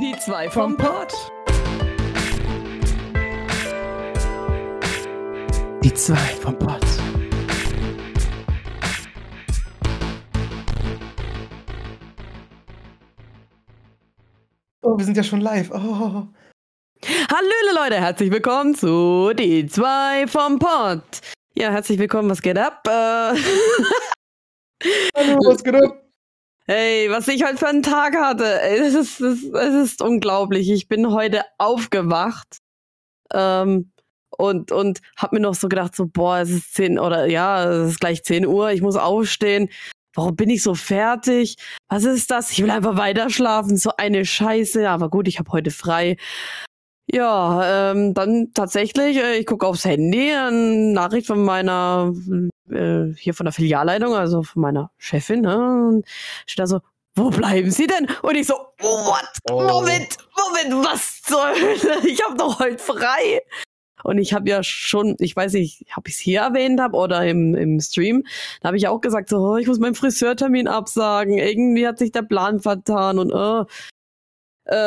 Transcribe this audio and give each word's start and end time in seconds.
Die 0.00 0.16
zwei 0.16 0.48
vom 0.48 0.78
Pott. 0.78 1.12
Die 5.84 5.92
zwei 5.92 6.16
vom 6.16 6.58
Pott. 6.58 6.80
Oh, 14.80 14.96
wir 14.96 15.04
sind 15.04 15.18
ja 15.18 15.22
schon 15.22 15.42
live. 15.42 15.70
Oh. 15.70 15.76
Hallöle 17.04 17.74
Leute, 17.74 17.96
herzlich 18.00 18.30
willkommen 18.30 18.74
zu 18.74 19.34
Die 19.34 19.66
zwei 19.66 20.26
vom 20.26 20.58
Pott. 20.58 21.20
Ja, 21.54 21.72
herzlich 21.72 21.98
willkommen, 21.98 22.30
was 22.30 22.40
geht 22.40 22.58
ab? 22.58 22.80
Äh, 22.86 23.36
Hallo, 25.14 25.38
was 25.44 25.62
geht 25.62 25.74
ab? 25.74 25.99
Hey, 26.66 27.10
was 27.10 27.28
ich 27.28 27.44
heute 27.44 27.56
für 27.56 27.68
einen 27.68 27.82
Tag 27.82 28.16
hatte. 28.16 28.60
Es 28.62 28.94
ist, 28.94 29.20
es, 29.20 29.44
ist 29.44 30.02
unglaublich. 30.02 30.70
Ich 30.70 30.88
bin 30.88 31.12
heute 31.12 31.42
aufgewacht 31.58 32.58
ähm, 33.32 33.92
und, 34.36 34.72
und 34.72 35.00
hab 35.16 35.32
mir 35.32 35.40
noch 35.40 35.54
so 35.54 35.68
gedacht, 35.68 35.94
so, 35.96 36.06
boah, 36.06 36.38
es 36.38 36.50
ist 36.50 36.74
10 36.74 36.98
oder 36.98 37.26
ja, 37.26 37.64
es 37.70 37.92
ist 37.92 38.00
gleich 38.00 38.22
10 38.22 38.46
Uhr, 38.46 38.70
ich 38.70 38.82
muss 38.82 38.96
aufstehen. 38.96 39.68
Warum 40.14 40.34
bin 40.34 40.50
ich 40.50 40.62
so 40.62 40.74
fertig? 40.74 41.56
Was 41.88 42.04
ist 42.04 42.30
das? 42.30 42.50
Ich 42.50 42.62
will 42.62 42.70
einfach 42.70 42.96
weiter 42.96 43.30
schlafen. 43.30 43.76
So 43.76 43.92
eine 43.96 44.24
Scheiße. 44.24 44.88
Aber 44.88 45.08
gut, 45.08 45.28
ich 45.28 45.38
habe 45.38 45.52
heute 45.52 45.70
frei. 45.70 46.16
Ja, 47.12 47.90
ähm, 47.90 48.14
dann 48.14 48.52
tatsächlich, 48.54 49.16
äh, 49.16 49.38
ich 49.38 49.46
gucke 49.46 49.66
aufs 49.66 49.84
Handy, 49.84 50.32
eine 50.32 50.92
Nachricht 50.92 51.26
von 51.26 51.42
meiner, 51.42 52.12
äh, 52.70 53.12
hier 53.16 53.34
von 53.34 53.46
der 53.46 53.52
Filialleitung, 53.52 54.14
also 54.14 54.42
von 54.42 54.62
meiner 54.62 54.90
Chefin, 54.98 55.40
ne? 55.40 55.88
Und 55.88 56.06
steht 56.46 56.60
da 56.60 56.66
so, 56.68 56.80
wo 57.16 57.30
bleiben 57.30 57.70
Sie 57.70 57.86
denn? 57.88 58.06
Und 58.22 58.36
ich 58.36 58.46
so, 58.46 58.54
what? 58.78 59.28
Oh. 59.50 59.62
Moment, 59.62 60.18
Moment, 60.36 60.86
was 60.86 61.22
zur 61.22 61.42
Hölle? 61.50 62.00
Ich 62.06 62.22
habe 62.24 62.36
doch 62.36 62.60
heute 62.60 62.78
frei. 62.78 63.40
Und 64.04 64.18
ich 64.18 64.32
habe 64.32 64.48
ja 64.48 64.62
schon, 64.62 65.16
ich 65.18 65.34
weiß 65.34 65.54
nicht, 65.54 65.84
ob 65.96 66.08
ich 66.08 66.14
es 66.14 66.20
hier 66.20 66.40
erwähnt 66.40 66.80
habe 66.80 66.96
oder 66.96 67.26
im, 67.26 67.54
im 67.54 67.80
Stream, 67.80 68.24
da 68.60 68.68
habe 68.68 68.76
ich 68.76 68.88
auch 68.88 69.00
gesagt, 69.00 69.28
so, 69.28 69.36
oh, 69.38 69.56
ich 69.56 69.66
muss 69.66 69.78
meinen 69.78 69.94
Friseurtermin 69.94 70.68
absagen. 70.68 71.38
Irgendwie 71.38 71.86
hat 71.86 71.98
sich 71.98 72.12
der 72.12 72.22
Plan 72.22 72.60
vertan 72.60 73.18
und 73.18 73.30
äh, 73.32 73.64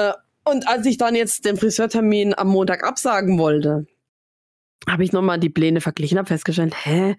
äh, 0.10 0.14
und 0.46 0.68
als 0.68 0.86
ich 0.86 0.98
dann 0.98 1.16
jetzt 1.16 1.46
den 1.46 1.58
Friseurtermin 1.58 2.38
am 2.38 2.50
Montag 2.50 2.84
absagen 2.84 3.38
wollte, 3.38 3.86
habe 4.88 5.04
ich 5.04 5.12
nochmal 5.12 5.40
die 5.40 5.50
Pläne 5.50 5.82
verglichen, 5.82 6.18
habe 6.18 6.28
festgestellt, 6.28 6.76
hä, 6.84 7.16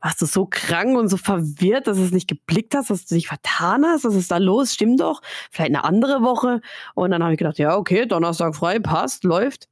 warst 0.00 0.20
du 0.20 0.26
so 0.26 0.46
krank 0.46 0.98
und 0.98 1.08
so 1.08 1.16
verwirrt, 1.16 1.86
dass 1.86 1.96
du 1.96 2.02
es 2.02 2.10
nicht 2.10 2.28
geblickt 2.28 2.74
hast, 2.74 2.90
dass 2.90 3.06
du 3.06 3.14
dich 3.14 3.28
vertan 3.28 3.86
hast, 3.86 4.04
was 4.04 4.14
ist 4.14 4.30
da 4.30 4.36
los? 4.36 4.74
Stimmt 4.74 5.00
doch, 5.00 5.22
vielleicht 5.50 5.70
eine 5.70 5.84
andere 5.84 6.22
Woche. 6.22 6.60
Und 6.94 7.10
dann 7.10 7.22
habe 7.22 7.32
ich 7.32 7.38
gedacht, 7.38 7.58
ja, 7.58 7.76
okay, 7.76 8.04
Donnerstag 8.04 8.54
frei, 8.54 8.80
passt, 8.80 9.24
läuft. 9.24 9.68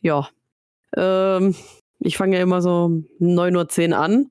Ja, 0.00 0.28
ähm, 0.96 1.54
ich 1.98 2.16
fange 2.16 2.36
ja 2.36 2.42
immer 2.42 2.62
so 2.62 3.02
9.10 3.20 3.90
Uhr 3.90 3.98
an, 3.98 4.30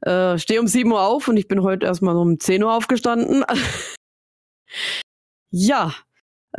äh, 0.00 0.38
stehe 0.38 0.60
um 0.60 0.66
7 0.66 0.90
Uhr 0.90 1.02
auf 1.02 1.28
und 1.28 1.36
ich 1.36 1.46
bin 1.46 1.62
heute 1.62 1.86
erstmal 1.86 2.16
um 2.16 2.40
10 2.40 2.64
Uhr 2.64 2.74
aufgestanden. 2.74 3.44
ja, 5.50 5.94
äh, 6.54 6.58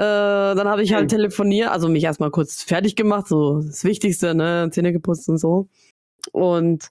dann 0.56 0.68
habe 0.68 0.82
ich 0.84 0.94
halt 0.94 1.10
telefoniert, 1.10 1.70
also 1.70 1.88
mich 1.88 2.04
erstmal 2.04 2.32
kurz 2.32 2.64
fertig 2.64 2.96
gemacht, 2.96 3.28
so 3.28 3.62
das 3.62 3.84
Wichtigste, 3.84 4.34
ne, 4.34 4.70
Zähne 4.72 4.92
geputzt 4.92 5.30
und 5.30 5.38
so. 5.38 5.68
Und 6.32 6.90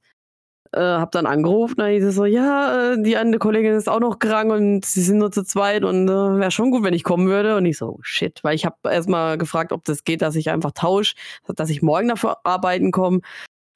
äh, 0.72 0.80
habe 0.80 1.10
dann 1.12 1.26
angerufen, 1.26 1.74
da 1.78 1.86
hieß 1.86 2.04
es 2.04 2.14
so, 2.14 2.24
ja, 2.24 2.92
äh, 2.92 3.02
die 3.02 3.16
eine 3.16 3.38
Kollegin 3.38 3.74
ist 3.74 3.88
auch 3.88 4.00
noch 4.00 4.18
krank 4.18 4.52
und 4.52 4.84
sie 4.84 5.02
sind 5.02 5.18
nur 5.18 5.32
zu 5.32 5.44
zweit 5.44 5.84
und 5.84 6.08
äh, 6.08 6.38
wäre 6.38 6.50
schon 6.50 6.70
gut, 6.70 6.82
wenn 6.84 6.94
ich 6.94 7.04
kommen 7.04 7.28
würde. 7.28 7.56
Und 7.56 7.66
ich 7.66 7.76
so, 7.76 7.98
shit, 8.02 8.42
weil 8.42 8.54
ich 8.54 8.64
habe 8.64 8.76
erstmal 8.84 9.36
gefragt, 9.36 9.72
ob 9.72 9.84
das 9.84 10.04
geht, 10.04 10.22
dass 10.22 10.36
ich 10.36 10.50
einfach 10.50 10.72
tausche, 10.72 11.14
dass 11.46 11.70
ich 11.70 11.82
morgen 11.82 12.08
dafür 12.08 12.38
arbeiten 12.44 12.92
komme. 12.92 13.20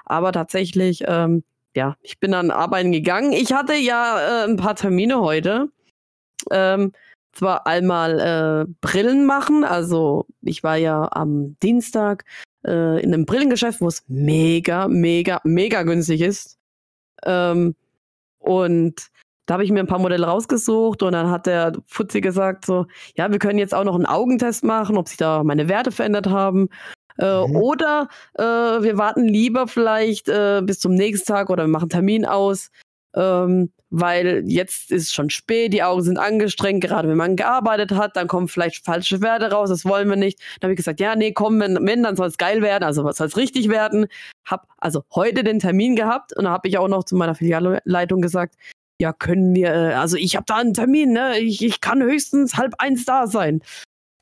Aber 0.05 0.33
tatsächlich, 0.33 1.05
ähm, 1.07 1.45
ja, 1.75 1.97
ich 2.01 2.21
bin 2.21 2.33
dann 2.33 2.51
arbeiten 2.51 2.93
gegangen. 2.93 3.33
Ich 3.33 3.53
hatte 3.53 3.75
ja 3.75 4.45
äh, 4.45 4.49
ein 4.49 4.57
paar 4.57 4.77
Termine 4.77 5.21
heute. 5.21 5.69
Ähm, 6.51 6.93
zwar 7.37 7.67
einmal 7.67 8.19
äh, 8.21 8.73
Brillen 8.81 9.27
machen, 9.27 9.65
also 9.65 10.27
ich 10.43 10.63
war 10.63 10.77
ja 10.77 11.09
am 11.13 11.57
Dienstag 11.63 12.25
äh, 12.67 13.03
in 13.03 13.13
einem 13.13 13.27
Brillengeschäft, 13.27 13.81
wo 13.81 13.89
es 13.89 14.05
mega, 14.09 14.89
mega, 14.89 15.41
mega 15.45 15.83
günstig 15.83 16.23
ist. 16.23 16.59
Ähm, 17.25 17.75
und 18.39 19.09
da 19.47 19.55
habe 19.55 19.65
ich 19.65 19.71
mir 19.71 19.81
ein 19.81 19.87
paar 19.87 19.99
Modelle 19.99 20.27
rausgesucht 20.27 21.03
und 21.03 21.13
dann 21.13 21.31
hat 21.31 21.47
der 21.47 21.73
Fuzzi 21.87 22.21
gesagt 22.21 22.65
so, 22.67 22.87
ja, 23.17 23.31
wir 23.31 23.39
können 23.39 23.59
jetzt 23.59 23.75
auch 23.75 23.85
noch 23.85 23.95
einen 23.95 24.07
Augentest 24.07 24.65
machen, 24.65 24.97
ob 24.97 25.09
sich 25.09 25.19
da 25.19 25.45
meine 25.45 25.69
Werte 25.69 25.93
verändert 25.93 26.29
haben. 26.29 26.69
Äh, 27.19 27.47
Mhm. 27.47 27.57
Oder 27.57 28.09
äh, 28.35 28.43
wir 28.43 28.99
warten 28.99 29.27
lieber 29.27 29.69
vielleicht 29.69 30.29
äh, 30.29 30.63
bis 30.63 30.81
zum 30.81 30.95
nächsten 30.95 31.27
Tag 31.27 31.51
oder 31.51 31.65
wir 31.65 31.69
machen 31.69 31.89
Termin 31.89 32.27
aus, 32.27 32.71
ähm, 33.15 33.73
weil 33.91 34.43
jetzt 34.47 34.91
ist 34.91 35.15
schon 35.15 35.31
spät, 35.31 35.73
die 35.73 35.83
Augen 35.83 36.03
sind 36.03 36.19
angestrengt, 36.19 36.83
gerade 36.83 37.09
wenn 37.09 37.17
man 37.17 37.37
gearbeitet 37.37 37.93
hat, 37.93 38.17
dann 38.17 38.27
kommen 38.27 38.49
vielleicht 38.49 38.85
falsche 38.85 39.21
Werte 39.21 39.51
raus, 39.51 39.69
das 39.69 39.85
wollen 39.85 40.09
wir 40.09 40.17
nicht. 40.17 40.41
Dann 40.61 40.69
habe 40.69 40.73
ich 40.73 40.79
gesagt, 40.79 41.01
ja, 41.01 41.15
nee, 41.15 41.33
komm, 41.33 41.61
wenn, 41.61 41.79
wenn 41.87 42.03
dann 42.03 42.17
soll 42.17 42.29
es 42.29 42.39
geil 42.39 42.63
werden, 42.63 42.85
also 42.85 43.11
soll 43.13 43.27
es 43.27 43.37
richtig 43.37 43.69
werden. 43.69 44.07
Hab 44.45 44.69
also 44.79 45.05
heute 45.15 45.45
den 45.45 45.61
Termin 45.61 45.97
gehabt 45.97 46.37
und 46.37 46.45
da 46.45 46.51
habe 46.51 46.69
ich 46.69 46.79
auch 46.79 46.89
noch 46.89 47.05
zu 47.05 47.17
meiner 47.17 47.35
Filialleitung 47.35 48.21
gesagt, 48.21 48.57
ja, 49.01 49.13
können 49.13 49.55
wir, 49.55 49.69
äh, 49.73 49.95
also 49.95 50.17
ich 50.17 50.37
habe 50.37 50.47
da 50.47 50.57
einen 50.57 50.75
Termin, 50.75 51.13
ne? 51.13 51.39
Ich, 51.39 51.63
ich 51.63 51.81
kann 51.81 52.03
höchstens 52.03 52.57
halb 52.57 52.75
eins 52.79 53.05
da 53.05 53.27
sein. 53.27 53.61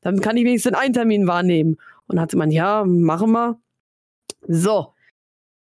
Dann 0.01 0.21
kann 0.21 0.37
ich 0.37 0.45
wenigstens 0.45 0.75
einen 0.75 0.95
Termin 0.95 1.27
wahrnehmen. 1.27 1.77
Und 2.07 2.17
dann 2.17 2.23
hat 2.23 2.31
gemeint, 2.33 2.53
ja, 2.53 2.85
machen 2.85 3.33
wir. 3.33 3.61
So. 4.47 4.94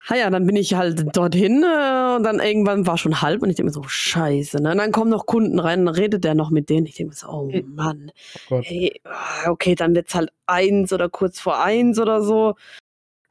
Ha 0.10 0.16
ja, 0.16 0.30
dann 0.32 0.48
bin 0.48 0.56
ich 0.56 0.74
halt 0.74 1.16
dorthin 1.16 1.64
äh, 1.64 2.16
und 2.16 2.24
dann 2.24 2.40
irgendwann 2.40 2.88
war 2.88 2.98
schon 2.98 3.22
halb 3.22 3.44
und 3.44 3.50
ich 3.50 3.56
denke 3.56 3.68
mir 3.70 3.74
so, 3.74 3.84
scheiße. 3.88 4.62
Ne? 4.62 4.72
Und 4.72 4.78
dann 4.80 4.92
kommen 4.92 5.12
noch 5.12 5.28
Kunden 5.28 5.60
rein, 5.60 5.86
dann 5.86 5.94
redet 5.96 6.24
der 6.24 6.34
noch 6.34 6.50
mit 6.50 6.70
denen. 6.70 6.88
Ich 6.88 6.96
denke 6.96 7.12
mir 7.12 7.16
so, 7.16 7.28
oh 7.28 7.52
Hm. 7.52 7.76
Mann. 7.76 8.12
Oh. 8.50 8.62
Hey, 8.64 9.00
ah, 9.04 9.50
okay, 9.52 9.76
dann 9.76 9.94
wird's 9.94 10.16
halt 10.16 10.32
eins 10.48 10.92
oder 10.92 11.08
kurz 11.10 11.40
vor 11.40 11.62
eins 11.64 12.00
oder 12.00 12.24
so. 12.24 12.56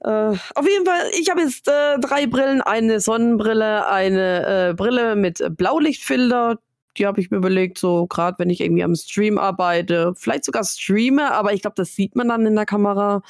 Äh, 0.02 0.08
auf 0.54 0.66
jeden 0.68 0.86
Fall, 0.86 1.10
ich 1.18 1.28
habe 1.28 1.40
jetzt 1.40 1.66
äh, 1.68 1.98
drei 1.98 2.26
Brillen, 2.26 2.62
eine 2.62 3.00
Sonnenbrille, 3.00 3.86
eine 3.88 4.68
äh, 4.70 4.74
Brille 4.74 5.16
mit 5.16 5.42
Blaulichtfilter. 5.56 6.58
Die 6.96 7.06
habe 7.06 7.20
ich 7.20 7.30
mir 7.30 7.36
überlegt, 7.38 7.78
so 7.78 8.06
gerade 8.06 8.38
wenn 8.38 8.50
ich 8.50 8.60
irgendwie 8.60 8.82
am 8.84 8.94
Stream 8.94 9.38
arbeite, 9.38 10.12
vielleicht 10.16 10.44
sogar 10.44 10.64
streame, 10.64 11.30
aber 11.32 11.52
ich 11.52 11.62
glaube, 11.62 11.74
das 11.76 11.94
sieht 11.94 12.16
man 12.16 12.28
dann 12.28 12.46
in 12.46 12.56
der 12.56 12.66
Kamera. 12.66 13.22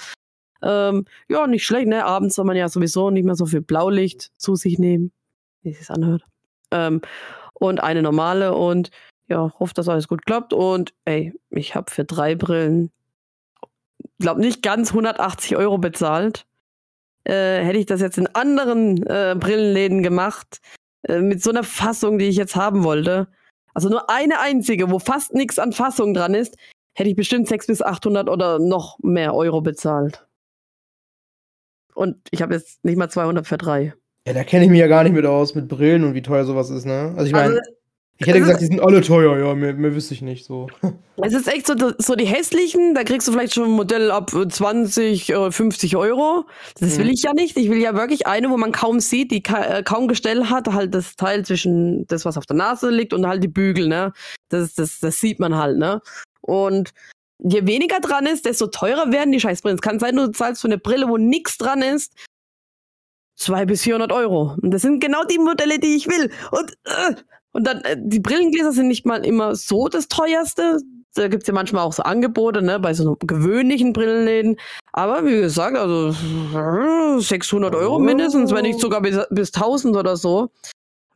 Ähm, 0.62 1.04
ja, 1.28 1.46
nicht 1.46 1.64
schlecht, 1.64 1.88
ne? 1.88 2.04
Abends 2.04 2.34
soll 2.34 2.44
man 2.44 2.56
ja 2.56 2.68
sowieso 2.68 3.10
nicht 3.10 3.24
mehr 3.24 3.34
so 3.34 3.46
viel 3.46 3.62
Blaulicht 3.62 4.30
zu 4.36 4.56
sich 4.56 4.78
nehmen, 4.78 5.12
wie 5.62 5.70
es 5.70 5.78
sich 5.78 5.90
anhört. 5.90 6.24
Ähm, 6.70 7.00
und 7.54 7.82
eine 7.82 8.02
normale 8.02 8.54
und 8.54 8.90
ja, 9.28 9.52
hoffe, 9.58 9.74
dass 9.74 9.88
alles 9.88 10.08
gut 10.08 10.26
klappt. 10.26 10.52
Und 10.52 10.94
ey, 11.04 11.32
ich 11.50 11.74
habe 11.74 11.90
für 11.90 12.04
drei 12.04 12.34
Brillen, 12.34 12.90
glaube 14.18 14.40
nicht 14.40 14.62
ganz 14.62 14.90
180 14.90 15.56
Euro 15.56 15.78
bezahlt. 15.78 16.46
Äh, 17.24 17.62
hätte 17.62 17.78
ich 17.78 17.86
das 17.86 18.00
jetzt 18.00 18.18
in 18.18 18.28
anderen 18.28 19.02
äh, 19.06 19.36
Brillenläden 19.38 20.02
gemacht, 20.02 20.60
äh, 21.02 21.20
mit 21.20 21.42
so 21.42 21.50
einer 21.50 21.64
Fassung, 21.64 22.18
die 22.18 22.28
ich 22.28 22.36
jetzt 22.36 22.56
haben 22.56 22.82
wollte, 22.82 23.28
also 23.74 23.88
nur 23.88 24.10
eine 24.10 24.40
einzige, 24.40 24.90
wo 24.90 24.98
fast 24.98 25.34
nichts 25.34 25.58
an 25.58 25.72
Fassung 25.72 26.14
dran 26.14 26.34
ist, 26.34 26.56
hätte 26.94 27.10
ich 27.10 27.16
bestimmt 27.16 27.48
600 27.48 27.66
bis 27.66 27.82
800 27.82 28.28
oder 28.28 28.58
noch 28.58 28.98
mehr 29.00 29.34
Euro 29.34 29.60
bezahlt. 29.60 30.26
Und 31.94 32.16
ich 32.30 32.42
habe 32.42 32.54
jetzt 32.54 32.84
nicht 32.84 32.96
mal 32.96 33.08
200 33.08 33.46
für 33.46 33.58
drei. 33.58 33.94
Ja, 34.26 34.34
da 34.34 34.44
kenne 34.44 34.64
ich 34.64 34.70
mich 34.70 34.80
ja 34.80 34.86
gar 34.86 35.02
nicht 35.02 35.12
mit 35.14 35.24
aus, 35.26 35.54
mit 35.54 35.68
Brillen 35.68 36.04
und 36.04 36.14
wie 36.14 36.22
teuer 36.22 36.44
sowas 36.44 36.70
ist, 36.70 36.84
ne? 36.86 37.12
Also 37.16 37.26
ich 37.26 37.32
meine, 37.32 37.54
Also, 37.54 37.60
ich 38.18 38.26
hätte 38.26 38.38
es 38.38 38.44
gesagt, 38.44 38.60
die 38.60 38.66
sind 38.66 38.80
alle 38.80 39.00
teuer, 39.00 39.38
ja, 39.38 39.54
mehr, 39.54 39.72
mehr 39.72 39.94
wüsste 39.94 40.12
ich 40.14 40.22
nicht 40.22 40.44
so. 40.44 40.68
Es 41.22 41.34
ist 41.34 41.48
echt 41.48 41.66
so, 41.66 41.74
so 41.98 42.14
die 42.14 42.24
hässlichen, 42.24 42.94
da 42.94 43.04
kriegst 43.04 43.28
du 43.28 43.32
vielleicht 43.32 43.52
schon 43.52 43.64
ein 43.64 43.70
Modell 43.72 44.10
ab 44.10 44.32
äh, 44.32 44.48
20, 44.48 45.28
äh, 45.28 45.50
50 45.50 45.94
Euro. 45.96 46.46
Das 46.78 46.96
will 46.96 47.04
Mhm. 47.06 47.10
ich 47.12 47.22
ja 47.22 47.34
nicht. 47.34 47.58
Ich 47.58 47.68
will 47.68 47.76
ja 47.78 47.94
wirklich 47.94 48.26
eine, 48.26 48.48
wo 48.48 48.56
man 48.56 48.72
kaum 48.72 49.00
sieht, 49.00 49.30
die 49.30 49.42
äh, 49.44 49.82
kaum 49.82 50.08
Gestell 50.08 50.46
hat, 50.46 50.68
halt 50.68 50.94
das 50.94 51.16
Teil 51.16 51.44
zwischen 51.44 52.06
das, 52.06 52.24
was 52.24 52.38
auf 52.38 52.46
der 52.46 52.56
Nase 52.56 52.88
liegt 52.88 53.12
und 53.12 53.26
halt 53.26 53.42
die 53.42 53.48
Bügel, 53.48 53.86
ne? 53.86 54.14
Das, 54.48 54.72
das, 54.74 54.98
das 55.00 55.20
sieht 55.20 55.40
man 55.40 55.56
halt, 55.56 55.76
ne? 55.76 56.00
Und 56.40 56.92
je 57.42 57.66
weniger 57.66 58.00
dran 58.00 58.26
ist, 58.26 58.44
desto 58.44 58.66
teurer 58.66 59.12
werden 59.12 59.32
die 59.32 59.40
Scheißbrillen. 59.40 59.76
Es 59.76 59.82
kann 59.82 59.98
sein, 59.98 60.16
du 60.16 60.30
zahlst 60.30 60.62
für 60.62 60.68
eine 60.68 60.78
Brille, 60.78 61.08
wo 61.08 61.16
nichts 61.16 61.58
dran 61.58 61.82
ist, 61.82 62.12
200 63.36 63.68
bis 63.68 63.82
400 63.82 64.12
Euro. 64.12 64.56
Und 64.60 64.72
das 64.72 64.82
sind 64.82 65.00
genau 65.00 65.24
die 65.24 65.38
Modelle, 65.38 65.78
die 65.78 65.96
ich 65.96 66.06
will. 66.06 66.30
Und, 66.50 66.72
äh, 66.84 67.14
und 67.52 67.66
dann, 67.66 67.80
äh, 67.82 67.96
die 67.98 68.20
Brillengläser 68.20 68.72
sind 68.72 68.88
nicht 68.88 69.06
mal 69.06 69.24
immer 69.24 69.54
so 69.56 69.88
das 69.88 70.08
teuerste. 70.08 70.78
Da 71.14 71.28
gibt's 71.28 71.48
ja 71.48 71.54
manchmal 71.54 71.84
auch 71.84 71.92
so 71.92 72.02
Angebote, 72.02 72.62
ne, 72.62 72.78
bei 72.78 72.94
so 72.94 73.16
gewöhnlichen 73.18 73.92
Brillenläden. 73.92 74.56
Aber 74.92 75.24
wie 75.24 75.40
gesagt, 75.40 75.76
also 75.76 76.10
äh, 76.56 77.20
600 77.20 77.74
Euro 77.74 77.98
mindestens, 77.98 78.52
wenn 78.52 78.62
nicht 78.62 78.78
sogar 78.78 79.00
bis, 79.00 79.18
bis 79.30 79.52
1000 79.52 79.96
oder 79.96 80.16
so. 80.16 80.50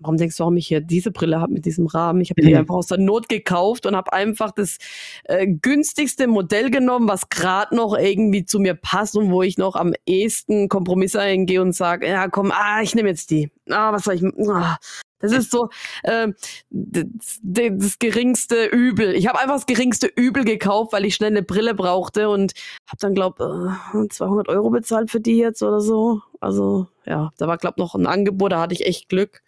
Warum 0.05 0.19
denkst 0.19 0.37
du, 0.37 0.41
warum 0.43 0.57
ich 0.59 0.67
hier 0.67 0.81
diese 0.83 1.11
Brille 1.11 1.41
habe 1.41 1.53
mit 1.53 1.65
diesem 1.65 1.87
Rahmen? 1.87 2.21
Ich 2.21 2.31
habe 2.31 2.43
die 2.43 2.51
Mhm. 2.51 2.59
einfach 2.59 2.75
aus 2.75 2.89
der 2.89 2.99
Not 2.99 3.29
gekauft 3.31 3.87
und 3.87 3.97
habe 3.97 4.13
einfach 4.13 4.51
das 4.53 4.77
äh, 5.25 5.47
günstigste 5.47 6.27
Modell 6.27 6.71
genommen, 6.71 7.09
was 7.09 7.31
gerade 7.31 7.75
noch 7.75 7.97
irgendwie 7.97 8.45
zu 8.45 8.61
mir 8.61 8.75
passt 8.75 9.17
und 9.17 9.31
wo 9.33 9.43
ich 9.43 9.57
noch 9.57 9.77
am 9.77 9.95
ehesten 10.07 10.69
Kompromisse 10.69 11.21
eingehe 11.21 11.63
und 11.63 11.73
sage, 11.75 12.07
ja 12.07 12.29
komm, 12.29 12.53
ah, 12.53 12.83
ich 12.83 12.95
nehme 12.95 13.09
jetzt 13.09 13.31
die. 13.31 13.51
Ah, 13.71 13.93
was 13.93 14.05
soll 14.05 14.15
ich? 14.15 14.25
Ah. 14.49 14.77
Das 15.21 15.33
ist 15.33 15.51
so 15.51 15.71
ähm, 16.05 16.35
das, 16.69 17.41
das 17.43 17.99
geringste 17.99 18.67
Übel. 18.67 19.15
Ich 19.15 19.27
habe 19.27 19.39
einfach 19.39 19.55
das 19.55 19.65
geringste 19.65 20.07
Übel 20.07 20.45
gekauft, 20.45 20.93
weil 20.93 21.07
ich 21.07 21.15
schnell 21.15 21.31
eine 21.31 21.43
Brille 21.43 21.75
brauchte 21.75 22.29
und 22.29 22.53
habe 22.87 22.99
dann, 23.01 23.15
glaub, 23.15 23.41
äh, 23.41 24.09
200 24.09 24.51
Euro 24.51 24.69
bezahlt 24.69 25.11
für 25.11 25.21
die 25.21 25.39
jetzt 25.39 25.63
oder 25.63 25.81
so. 25.81 26.21
Also 26.41 26.89
ja, 27.07 27.33
da 27.39 27.47
war, 27.47 27.57
glaub, 27.57 27.79
noch 27.79 27.95
ein 27.95 28.07
Angebot, 28.07 28.53
da 28.53 28.61
hatte 28.61 28.75
ich 28.75 28.85
echt 28.85 29.09
Glück. 29.09 29.41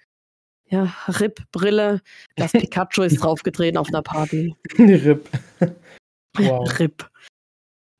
Ja, 0.69 0.93
RIP-Brille, 1.07 2.01
das 2.37 2.53
Pikachu 2.53 3.03
ist 3.03 3.23
draufgetreten 3.23 3.79
auf 3.79 3.89
einer 3.89 4.03
Party. 4.03 4.55
RIP. 4.79 5.29
Wow. 6.39 6.69
RIP. 6.79 7.09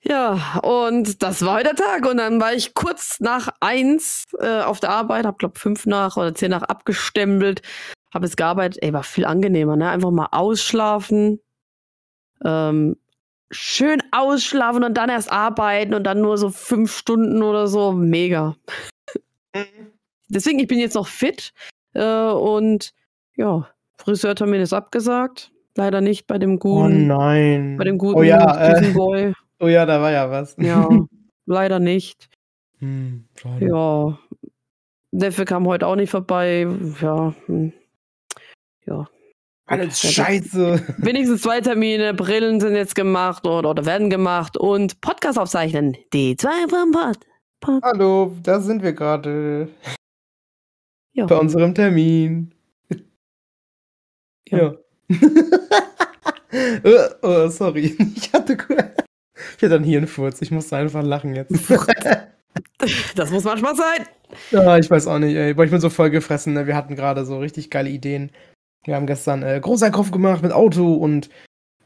Ja, 0.03 0.59
und 0.59 1.23
das 1.23 1.41
war 1.41 1.55
heute 1.55 1.75
der 1.75 1.75
Tag. 1.75 2.05
Und 2.05 2.19
dann 2.19 2.39
war 2.39 2.53
ich 2.53 2.75
kurz 2.75 3.19
nach 3.19 3.49
eins 3.61 4.27
äh, 4.39 4.61
auf 4.61 4.79
der 4.79 4.91
Arbeit, 4.91 5.25
hab 5.25 5.39
glaub 5.39 5.57
fünf 5.57 5.87
nach 5.87 6.19
oder 6.19 6.35
zehn 6.35 6.51
nach 6.51 6.61
abgestempelt, 6.65 7.63
hab 8.13 8.23
es 8.23 8.37
gearbeitet. 8.37 8.83
Ey, 8.83 8.93
war 8.93 9.05
viel 9.05 9.25
angenehmer, 9.25 9.77
ne? 9.77 9.89
Einfach 9.89 10.11
mal 10.11 10.29
ausschlafen, 10.33 11.41
ähm, 12.45 12.97
schön 13.51 14.03
ausschlafen 14.13 14.85
und 14.85 14.93
dann 14.93 15.09
erst 15.09 15.33
arbeiten 15.33 15.95
und 15.95 16.05
dann 16.05 16.21
nur 16.21 16.37
so 16.37 16.51
fünf 16.51 16.95
Stunden 16.95 17.43
oder 17.43 17.69
so. 17.69 17.93
Mega. 17.93 18.55
Deswegen, 20.29 20.59
ich 20.59 20.69
bin 20.69 20.79
jetzt 20.79 20.95
noch 20.95 21.09
fit 21.09 21.55
äh, 21.97 22.33
und 22.33 22.93
ja, 23.37 23.69
Friseurtermin 23.99 24.61
ist 24.61 24.73
abgesagt. 24.73 25.53
Leider 25.77 26.01
nicht 26.01 26.27
bei 26.27 26.39
dem 26.39 26.55
Oh 26.55 26.59
guten, 26.59 27.07
nein. 27.07 27.77
bei 27.77 27.85
dem 27.85 27.99
guten 27.99 28.19
oh 28.19 28.23
ja, 28.23 28.79
äh, 28.79 28.93
Boy. 28.93 29.33
oh 29.61 29.67
ja, 29.69 29.85
da 29.85 30.01
war 30.01 30.11
ja 30.11 30.31
was. 30.31 30.57
Ja, 30.59 30.89
leider 31.47 31.79
nicht. 31.79 32.29
Hm, 32.79 33.25
schade. 33.41 33.67
Ja. 33.67 34.19
Neffe 35.13 35.45
kam 35.45 35.67
heute 35.67 35.87
auch 35.87 35.97
nicht 35.97 36.11
vorbei. 36.11 36.67
Ja. 37.01 37.35
hm. 37.47 37.73
Ja. 38.87 39.07
Alles 39.67 40.03
Ja, 40.03 40.11
scheiße. 40.11 40.81
Wenigstens 40.99 41.43
zwei 41.43 41.61
Termine, 41.61 42.15
Brillen 42.15 42.61
sind 42.61 42.75
jetzt 42.75 42.95
gemacht 42.95 43.47
oder, 43.47 43.71
oder 43.71 43.85
werden 43.85 44.11
gemacht 44.11 44.57
und 44.57 45.01
Podcast 45.01 45.39
aufzeichnen. 45.39 45.97
Die 46.13 46.37
zwei 46.37 46.69
vom 46.69 46.93
Pod. 46.93 47.19
Pod. 47.61 47.83
Hallo, 47.83 48.33
da 48.43 48.61
sind 48.61 48.83
wir 48.83 48.93
gerade. 48.93 49.69
Ja. 51.17 51.25
Bei 51.25 51.39
unserem 51.39 51.75
Termin. 51.75 52.53
Ja. 54.49 54.59
Ja. 54.59 54.75
Äh, 56.53 57.09
oh, 57.23 57.49
sorry. 57.49 57.97
Ich 58.17 58.33
hatte, 58.33 58.57
ich 59.57 59.63
hatte 59.63 59.75
einen 59.75 59.85
Hirnfurz. 59.85 60.41
Ich 60.41 60.51
musste 60.51 60.77
einfach 60.77 61.03
lachen 61.03 61.35
jetzt. 61.35 61.53
Das 63.17 63.31
muss 63.31 63.45
manchmal 63.45 63.75
sein. 63.75 64.07
ja, 64.51 64.79
ich 64.79 64.91
weiß 64.91 65.09
auch 65.09 65.19
nicht, 65.19 65.35
ey. 65.35 65.53
Boah, 65.53 65.65
ich 65.65 65.71
bin 65.71 65.81
so 65.81 65.91
voll 65.91 66.09
gefressen. 66.09 66.55
Ne? 66.55 66.67
Wir 66.67 66.77
hatten 66.77 66.97
gerade 66.97 67.27
so 67.27 67.39
richtig 67.39 67.69
geile 67.71 67.91
Ideen. 67.91 68.31
Wir 68.85 68.95
haben 68.95 69.07
gestern 69.07 69.43
äh, 69.43 69.61
Großeinkauf 69.61 70.11
gemacht 70.11 70.43
mit 70.43 70.53
Auto 70.53 70.95
und 70.95 71.29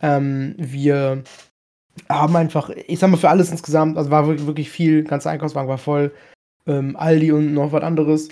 ähm, 0.00 0.54
wir 0.58 1.24
haben 2.08 2.36
einfach, 2.36 2.70
ich 2.70 2.98
sag 2.98 3.10
mal, 3.10 3.16
für 3.16 3.30
alles 3.30 3.50
insgesamt, 3.50 3.96
also 3.96 4.10
war 4.10 4.26
wirklich, 4.26 4.70
viel, 4.70 5.02
ganzer 5.02 5.30
Einkaufswagen 5.30 5.68
war 5.68 5.78
voll. 5.78 6.12
Ähm, 6.66 6.94
Aldi 6.96 7.32
und 7.32 7.54
noch 7.54 7.72
was 7.72 7.82
anderes. 7.82 8.28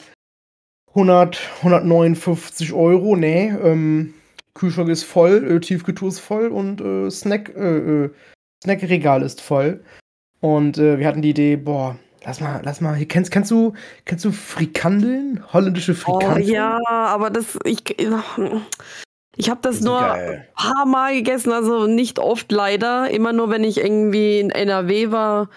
100, 0.99 1.39
159 1.59 2.73
Euro, 2.73 3.15
nee. 3.15 3.53
Ähm, 3.62 4.15
Kühlschrank 4.55 4.89
ist 4.89 5.05
voll, 5.05 5.49
äh, 5.49 5.61
Tiefkühltruhe 5.61 6.09
ist 6.09 6.19
voll 6.19 6.49
und 6.49 6.81
äh, 6.81 7.09
Snack, 7.09 7.55
äh, 7.56 8.05
äh, 8.05 8.11
Snackregal 8.65 9.23
ist 9.23 9.41
voll. 9.41 9.85
Und 10.41 10.77
äh, 10.79 10.99
wir 10.99 11.06
hatten 11.06 11.23
die 11.23 11.31
Idee, 11.31 11.55
boah, 11.55 11.97
lass 12.25 12.41
mal, 12.41 12.61
lass 12.65 12.81
mal, 12.81 12.97
hier, 12.97 13.06
kennst, 13.06 13.31
kennst 13.31 13.53
du, 13.53 13.75
kennst 14.06 14.25
du 14.25 14.33
Frikandeln? 14.33 15.45
Holländische 15.53 15.93
Oh 15.93 16.19
Frikandeln? 16.19 16.49
ja, 16.49 16.81
aber 16.85 17.31
das, 17.31 17.56
ich, 17.65 17.97
ich 19.37 19.50
habe 19.50 19.61
das 19.62 19.81
nur 19.81 20.00
ein 20.00 20.45
paar 20.56 20.85
Mal 20.85 21.15
gegessen, 21.15 21.53
also 21.53 21.87
nicht 21.87 22.19
oft 22.19 22.50
leider. 22.50 23.09
Immer 23.09 23.33
nur, 23.33 23.50
wenn 23.50 23.62
ich 23.62 23.79
irgendwie 23.79 24.41
in 24.41 24.50
NRW 24.50 25.12
war. 25.12 25.49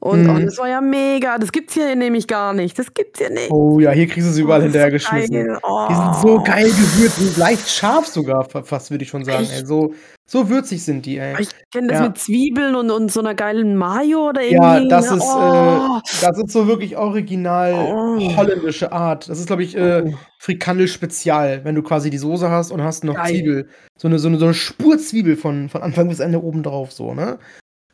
Und 0.00 0.22
Mhm. 0.24 0.30
oh, 0.30 0.38
das 0.38 0.58
war 0.58 0.68
ja 0.68 0.80
mega. 0.80 1.38
Das 1.38 1.50
gibt's 1.50 1.74
hier 1.74 1.96
nämlich 1.96 2.28
gar 2.28 2.52
nicht. 2.52 2.78
Das 2.78 2.94
gibt's 2.94 3.18
hier 3.18 3.30
nicht. 3.30 3.50
Oh 3.50 3.80
ja, 3.80 3.90
hier 3.90 4.06
kriegst 4.06 4.28
du 4.28 4.32
sie 4.32 4.42
überall 4.42 4.60
Oh, 4.60 4.64
hinterhergeschmissen. 4.64 5.34
geil. 5.34 5.58
Oh. 5.64 5.86
Die 5.90 5.94
sind 5.94 6.14
so 6.22 6.40
geil 6.42 6.66
gewürzt 6.66 7.18
und 7.20 7.36
leicht 7.36 7.68
scharf 7.68 8.06
sogar, 8.06 8.44
fa- 8.48 8.62
fast 8.62 8.92
würde 8.92 9.02
ich 9.02 9.10
schon 9.10 9.24
sagen. 9.24 9.46
Ey. 9.52 9.66
So, 9.66 9.94
so 10.24 10.48
würzig 10.48 10.84
sind 10.84 11.04
die, 11.04 11.18
ey. 11.18 11.34
Ich 11.40 11.48
kenne 11.72 11.88
das 11.88 11.98
Ja. 11.98 12.06
mit 12.06 12.18
Zwiebeln 12.18 12.76
und, 12.76 12.92
und 12.92 13.10
so 13.10 13.18
einer 13.18 13.34
geilen 13.34 13.76
Mayo 13.76 14.28
oder 14.28 14.42
Ja, 14.42 14.74
irgendwie. 14.76 14.88
das 14.88 15.10
ne? 15.10 15.16
ist, 15.16 15.24
oh. 15.26 15.98
äh, 15.98 16.00
das 16.20 16.38
ist 16.38 16.52
so 16.52 16.68
wirklich 16.68 16.96
original 16.96 17.74
Oh. 17.74 18.36
holländische 18.36 18.92
Art. 18.92 19.28
Das 19.28 19.40
ist, 19.40 19.46
glaube 19.48 19.64
ich, 19.64 19.76
äh, 19.76 20.04
Oh. 20.06 20.14
Frikandel 20.38 20.86
Spezial, 20.86 21.64
wenn 21.64 21.74
du 21.74 21.82
quasi 21.82 22.08
die 22.10 22.18
Soße 22.18 22.48
hast 22.48 22.70
und 22.70 22.82
hast 22.84 23.02
noch 23.02 23.16
Geil. 23.16 23.26
Zwiebel. 23.34 23.68
So 23.96 24.06
eine, 24.06 24.20
so 24.20 24.28
eine, 24.28 24.38
so 24.38 24.44
eine 24.44 24.54
Spur 24.54 24.96
Zwiebel 24.98 25.36
von, 25.36 25.68
von 25.68 25.82
Anfang 25.82 26.08
bis 26.08 26.20
Ende 26.20 26.40
oben 26.40 26.62
drauf, 26.62 26.92
so, 26.92 27.14
ne? 27.14 27.38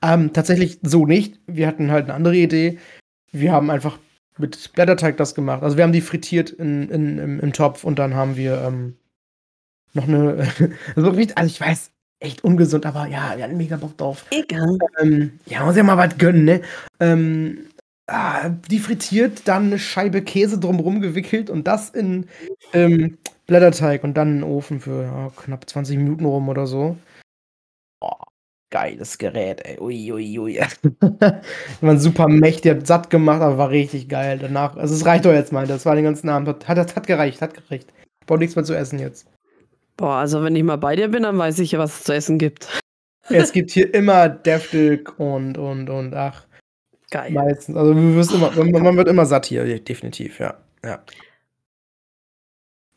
Ähm, 0.04 0.32
tatsächlich 0.32 0.78
so 0.82 1.06
nicht. 1.06 1.40
Wir 1.46 1.66
hatten 1.66 1.90
halt 1.90 2.04
eine 2.04 2.14
andere 2.14 2.36
Idee. 2.36 2.78
Wir 3.32 3.52
haben 3.52 3.70
einfach 3.70 3.98
mit 4.38 4.72
Blätterteig 4.74 5.16
das 5.16 5.34
gemacht. 5.34 5.62
Also 5.62 5.76
wir 5.76 5.84
haben 5.84 5.92
die 5.92 6.00
frittiert 6.00 6.50
in, 6.50 6.90
in, 6.90 7.18
im, 7.18 7.40
im 7.40 7.52
Topf 7.52 7.84
und 7.84 7.98
dann 7.98 8.14
haben 8.14 8.36
wir 8.36 8.60
ähm, 8.60 8.96
noch 9.94 10.06
eine. 10.06 10.46
also, 10.96 11.10
also 11.10 11.46
ich 11.46 11.60
weiß, 11.60 11.90
echt 12.20 12.44
ungesund, 12.44 12.84
aber 12.84 13.06
ja, 13.06 13.34
wir 13.36 13.44
hatten 13.44 13.56
mega 13.56 13.76
Bock 13.76 13.96
drauf. 13.96 14.26
Egal. 14.30 14.78
Ähm, 15.00 15.38
ja, 15.46 15.64
muss 15.64 15.76
ja 15.76 15.82
mal 15.82 15.96
was 15.96 16.18
gönnen, 16.18 16.44
ne? 16.44 16.60
Ähm, 17.00 17.66
ah, 18.06 18.48
die 18.48 18.80
frittiert, 18.80 19.46
dann 19.46 19.66
eine 19.66 19.78
Scheibe 19.78 20.22
Käse 20.22 20.58
drumrum 20.58 21.00
gewickelt 21.00 21.48
und 21.48 21.66
das 21.66 21.90
in 21.90 22.26
ähm, 22.72 23.18
Blätterteig 23.46 24.04
und 24.04 24.14
dann 24.14 24.28
in 24.28 24.34
den 24.40 24.44
Ofen 24.44 24.80
für 24.80 25.02
ja, 25.02 25.32
knapp 25.36 25.68
20 25.68 25.96
Minuten 25.96 26.24
rum 26.24 26.48
oder 26.48 26.66
so. 26.66 26.96
Geiles 28.74 29.18
Gerät, 29.18 29.64
ey. 29.64 29.78
Ui, 29.80 30.12
ui, 30.12 30.38
ui. 30.40 30.58
war 31.80 31.96
super 31.96 32.26
mächtig, 32.26 32.72
hat 32.72 32.86
satt 32.88 33.08
gemacht, 33.08 33.40
aber 33.40 33.56
war 33.56 33.70
richtig 33.70 34.08
geil. 34.08 34.36
Danach, 34.40 34.76
also 34.76 34.92
es 34.92 35.06
reicht 35.06 35.24
doch 35.24 35.32
jetzt 35.32 35.52
mal, 35.52 35.64
das 35.68 35.86
war 35.86 35.94
den 35.94 36.02
ganzen 36.02 36.28
Abend. 36.28 36.48
Hat, 36.48 36.66
hat, 36.66 36.96
hat 36.96 37.06
gereicht, 37.06 37.40
hat 37.40 37.54
gereicht. 37.54 37.92
Braucht 38.26 38.40
nichts 38.40 38.56
mehr 38.56 38.64
zu 38.64 38.74
essen 38.74 38.98
jetzt. 38.98 39.28
Boah, 39.96 40.16
also 40.16 40.42
wenn 40.42 40.56
ich 40.56 40.64
mal 40.64 40.74
bei 40.74 40.96
dir 40.96 41.06
bin, 41.06 41.22
dann 41.22 41.38
weiß 41.38 41.60
ich 41.60 41.70
ja, 41.70 41.78
was 41.78 42.00
es 42.00 42.04
zu 42.04 42.12
essen 42.12 42.36
gibt. 42.36 42.68
es 43.28 43.52
gibt 43.52 43.70
hier 43.70 43.94
immer 43.94 44.28
Deftig 44.28 45.20
und, 45.20 45.56
und, 45.56 45.88
und, 45.88 46.12
ach. 46.12 46.44
Geil. 47.12 47.30
Meistens. 47.30 47.76
Also 47.76 47.94
du 47.94 48.16
wirst 48.16 48.32
immer, 48.32 48.50
man, 48.56 48.82
man 48.82 48.96
wird 48.96 49.06
immer 49.06 49.24
satt 49.24 49.46
hier, 49.46 49.78
definitiv, 49.78 50.40
ja. 50.40 50.54
Ja, 50.84 50.98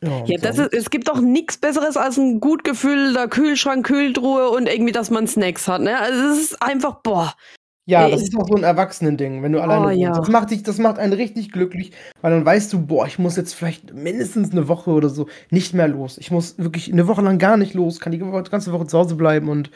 ja, 0.02 0.24
Ja, 0.26 0.38
das 0.40 0.58
ist, 0.58 0.72
es 0.72 0.90
gibt 0.90 1.08
doch 1.08 1.20
nichts 1.20 1.56
Besseres 1.58 1.96
als 1.96 2.16
ein 2.18 2.40
gut 2.40 2.64
gefüllter 2.64 3.28
Kühlschrank, 3.28 3.86
Kühltruhe 3.86 4.50
und 4.50 4.68
irgendwie, 4.68 4.92
dass 4.92 5.10
man 5.10 5.26
Snacks 5.26 5.66
hat. 5.68 5.80
Ne? 5.82 5.98
Also 5.98 6.20
es 6.28 6.38
ist 6.52 6.62
einfach, 6.62 7.02
boah. 7.02 7.34
ja, 7.86 8.08
das 8.08 8.22
ist 8.22 8.36
auch 8.36 8.46
so 8.48 8.54
ein 8.54 8.64
Erwachsenending, 8.64 9.42
wenn 9.42 9.52
du 9.52 9.60
alleine 9.62 9.86
Oh, 9.86 9.90
ja. 9.90 10.12
Das 10.12 10.28
macht 10.28 10.50
dich, 10.50 10.62
das 10.62 10.78
macht 10.78 10.98
einen 10.98 11.14
richtig 11.14 11.50
glücklich, 11.52 11.92
weil 12.20 12.32
dann 12.32 12.44
weißt 12.44 12.72
du, 12.72 12.86
boah, 12.86 13.06
ich 13.06 13.18
muss 13.18 13.36
jetzt 13.36 13.54
vielleicht 13.54 13.94
mindestens 13.94 14.52
eine 14.52 14.68
Woche 14.68 14.90
oder 14.90 15.08
so 15.08 15.26
nicht 15.50 15.72
mehr 15.74 15.88
los. 15.88 16.18
Ich 16.18 16.30
muss 16.30 16.58
wirklich 16.58 16.92
eine 16.92 17.06
Woche 17.08 17.22
lang 17.22 17.38
gar 17.38 17.56
nicht 17.56 17.74
los, 17.74 17.98
kann 18.00 18.12
die 18.12 18.18
ganze 18.18 18.72
Woche 18.72 18.86
zu 18.86 18.98
Hause 18.98 19.16
bleiben 19.16 19.48
und, 19.48 19.70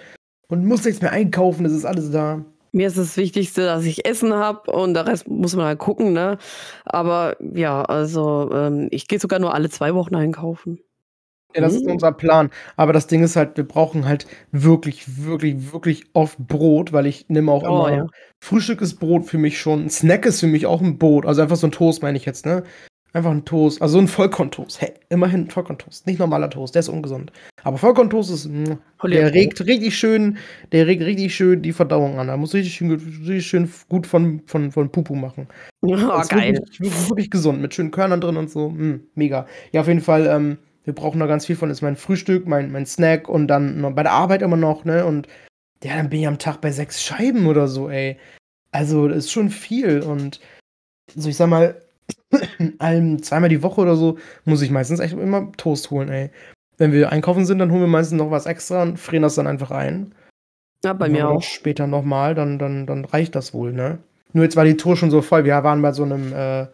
und 0.48 0.66
muss 0.66 0.84
nichts 0.84 1.00
mehr 1.00 1.12
einkaufen, 1.12 1.64
es 1.66 1.72
ist 1.72 1.86
alles 1.86 2.10
da. 2.10 2.44
Mir 2.72 2.86
ist 2.86 2.96
das 2.98 3.16
Wichtigste, 3.18 3.62
dass 3.66 3.84
ich 3.84 4.06
Essen 4.06 4.32
habe 4.34 4.70
und 4.70 4.94
der 4.94 5.06
Rest 5.06 5.28
muss 5.28 5.54
man 5.54 5.66
halt 5.66 5.78
gucken, 5.78 6.12
ne? 6.14 6.38
Aber 6.86 7.36
ja, 7.40 7.82
also 7.82 8.50
ähm, 8.52 8.88
ich 8.90 9.08
gehe 9.08 9.18
sogar 9.18 9.38
nur 9.40 9.52
alle 9.54 9.68
zwei 9.68 9.94
Wochen 9.94 10.14
einkaufen. 10.16 10.80
Ja, 11.54 11.60
das 11.60 11.74
ist 11.74 11.84
Mhm. 11.84 11.92
unser 11.92 12.12
Plan. 12.12 12.50
Aber 12.76 12.94
das 12.94 13.06
Ding 13.08 13.22
ist 13.22 13.36
halt, 13.36 13.58
wir 13.58 13.68
brauchen 13.68 14.06
halt 14.06 14.26
wirklich, 14.52 15.22
wirklich, 15.26 15.72
wirklich 15.72 16.04
oft 16.14 16.38
Brot, 16.38 16.94
weil 16.94 17.04
ich 17.06 17.28
nehme 17.28 17.52
auch 17.52 17.64
Oh, 17.64 17.68
immer. 17.68 17.92
ja. 17.92 18.06
Frühstück 18.42 18.80
ist 18.80 18.94
Brot 18.98 19.26
für 19.26 19.36
mich 19.38 19.60
schon. 19.60 19.82
Ein 19.84 19.90
Snack 19.90 20.24
ist 20.24 20.40
für 20.40 20.46
mich 20.46 20.64
auch 20.64 20.80
ein 20.80 20.98
Brot. 20.98 21.26
Also 21.26 21.42
einfach 21.42 21.56
so 21.56 21.66
ein 21.66 21.72
Toast, 21.72 22.02
meine 22.02 22.16
ich 22.16 22.24
jetzt, 22.24 22.46
ne? 22.46 22.62
Einfach 23.14 23.30
ein 23.30 23.44
Toast. 23.44 23.82
Also 23.82 23.94
so 23.94 23.98
ein 23.98 24.08
Vollkorntoast. 24.08 24.80
Hey, 24.80 24.94
immerhin 25.10 25.42
ein 25.42 25.50
Vollkorntoast. 25.50 26.06
Nicht 26.06 26.18
normaler 26.18 26.48
Toast, 26.48 26.74
der 26.74 26.80
ist 26.80 26.88
ungesund. 26.88 27.30
Aber 27.62 27.76
Vollkorntoast 27.76 28.30
ist. 28.30 28.46
mh, 28.46 28.78
Holla, 29.02 29.16
Der 29.16 29.34
regt 29.34 29.60
richtig 29.66 29.98
schön, 29.98 30.38
der 30.72 30.86
regt 30.86 31.02
richtig 31.02 31.34
schön 31.34 31.60
die 31.60 31.72
Verdauung 31.74 32.18
an. 32.18 32.28
Da 32.28 32.36
muss 32.38 32.54
richtig 32.54 32.74
schön, 32.74 32.90
richtig 32.90 33.46
schön 33.46 33.70
gut 33.90 34.06
von, 34.06 34.40
von, 34.46 34.70
von 34.72 34.90
Pupu 34.90 35.14
machen. 35.14 35.48
Oh, 35.84 36.22
geil. 36.28 36.54
Wirklich, 36.54 36.80
wirklich, 36.80 37.08
wirklich 37.08 37.30
gesund, 37.30 37.60
mit 37.60 37.74
schönen 37.74 37.90
Körnern 37.90 38.20
drin 38.20 38.36
und 38.36 38.48
so. 38.48 38.70
Mm, 38.70 39.00
mega. 39.16 39.46
Ja, 39.72 39.80
auf 39.80 39.88
jeden 39.88 40.00
Fall, 40.00 40.28
ähm, 40.28 40.58
wir 40.84 40.94
brauchen 40.94 41.18
da 41.18 41.26
ganz 41.26 41.44
viel 41.46 41.56
von. 41.56 41.68
Das 41.68 41.78
ist 41.78 41.82
mein 41.82 41.96
Frühstück, 41.96 42.46
mein, 42.46 42.70
mein 42.70 42.86
Snack 42.86 43.28
und 43.28 43.48
dann 43.48 43.80
noch 43.80 43.90
bei 43.92 44.04
der 44.04 44.12
Arbeit 44.12 44.42
immer 44.42 44.56
noch, 44.56 44.84
ne? 44.84 45.04
Und 45.04 45.26
ja, 45.82 45.96
dann 45.96 46.08
bin 46.08 46.20
ich 46.20 46.26
am 46.28 46.38
Tag 46.38 46.60
bei 46.60 46.70
sechs 46.70 47.02
Scheiben 47.02 47.46
oder 47.48 47.66
so, 47.66 47.90
ey. 47.90 48.16
Also, 48.70 49.08
das 49.08 49.18
ist 49.24 49.32
schon 49.32 49.50
viel. 49.50 50.02
Und 50.02 50.38
so, 51.16 51.28
ich 51.28 51.36
sag 51.36 51.48
mal, 51.48 51.74
allem 52.78 53.22
zweimal 53.22 53.48
die 53.48 53.62
Woche 53.62 53.80
oder 53.80 53.96
so, 53.96 54.18
muss 54.44 54.62
ich 54.62 54.70
meistens 54.70 55.00
echt 55.00 55.14
immer 55.14 55.52
Toast 55.56 55.90
holen, 55.90 56.08
ey. 56.08 56.30
Wenn 56.78 56.92
wir 56.92 57.12
einkaufen 57.12 57.46
sind, 57.46 57.58
dann 57.58 57.70
holen 57.70 57.82
wir 57.82 57.88
meistens 57.88 58.18
noch 58.18 58.30
was 58.30 58.46
extra 58.46 58.82
und 58.82 58.98
frieren 58.98 59.22
das 59.22 59.34
dann 59.34 59.46
einfach 59.46 59.70
ein. 59.70 60.14
Ja, 60.84 60.92
bei 60.92 61.08
mir 61.08 61.28
auch. 61.28 61.42
Später 61.42 61.86
nochmal, 61.86 62.34
dann, 62.34 62.58
dann, 62.58 62.86
dann 62.86 63.04
reicht 63.04 63.34
das 63.34 63.54
wohl, 63.54 63.72
ne? 63.72 63.98
Nur 64.32 64.44
jetzt 64.44 64.56
war 64.56 64.64
die 64.64 64.76
Tour 64.76 64.96
schon 64.96 65.10
so 65.10 65.22
voll. 65.22 65.44
Wir 65.44 65.62
waren 65.62 65.82
bei 65.82 65.92
so 65.92 66.02
einem, 66.02 66.32
äh, 66.32 66.66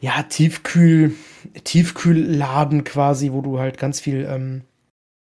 ja, 0.00 0.22
Tiefkühl, 0.28 1.14
Tiefkühlladen 1.62 2.82
quasi, 2.82 3.32
wo 3.32 3.40
du 3.40 3.60
halt 3.60 3.78
ganz 3.78 4.00
viel, 4.00 4.26
ähm, 4.28 4.62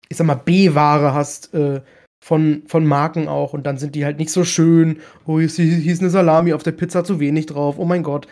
ich 0.09 0.17
sag 0.17 0.27
mal, 0.27 0.35
B-Ware 0.35 1.13
hast, 1.13 1.53
äh, 1.55 1.81
von, 2.23 2.63
von 2.67 2.85
Marken 2.85 3.29
auch 3.29 3.55
und 3.55 3.65
dann 3.65 3.79
sind 3.79 3.95
die 3.95 4.05
halt 4.05 4.19
nicht 4.19 4.31
so 4.31 4.45
schön. 4.45 5.01
Oh, 5.27 5.41
hier 5.41 5.49
hieß 5.49 6.01
eine 6.01 6.11
Salami 6.11 6.53
auf 6.53 6.63
der 6.63 6.73
Pizza 6.73 7.03
zu 7.03 7.19
wenig 7.19 7.47
drauf. 7.47 7.79
Oh 7.79 7.85
mein 7.85 8.03
Gott. 8.03 8.29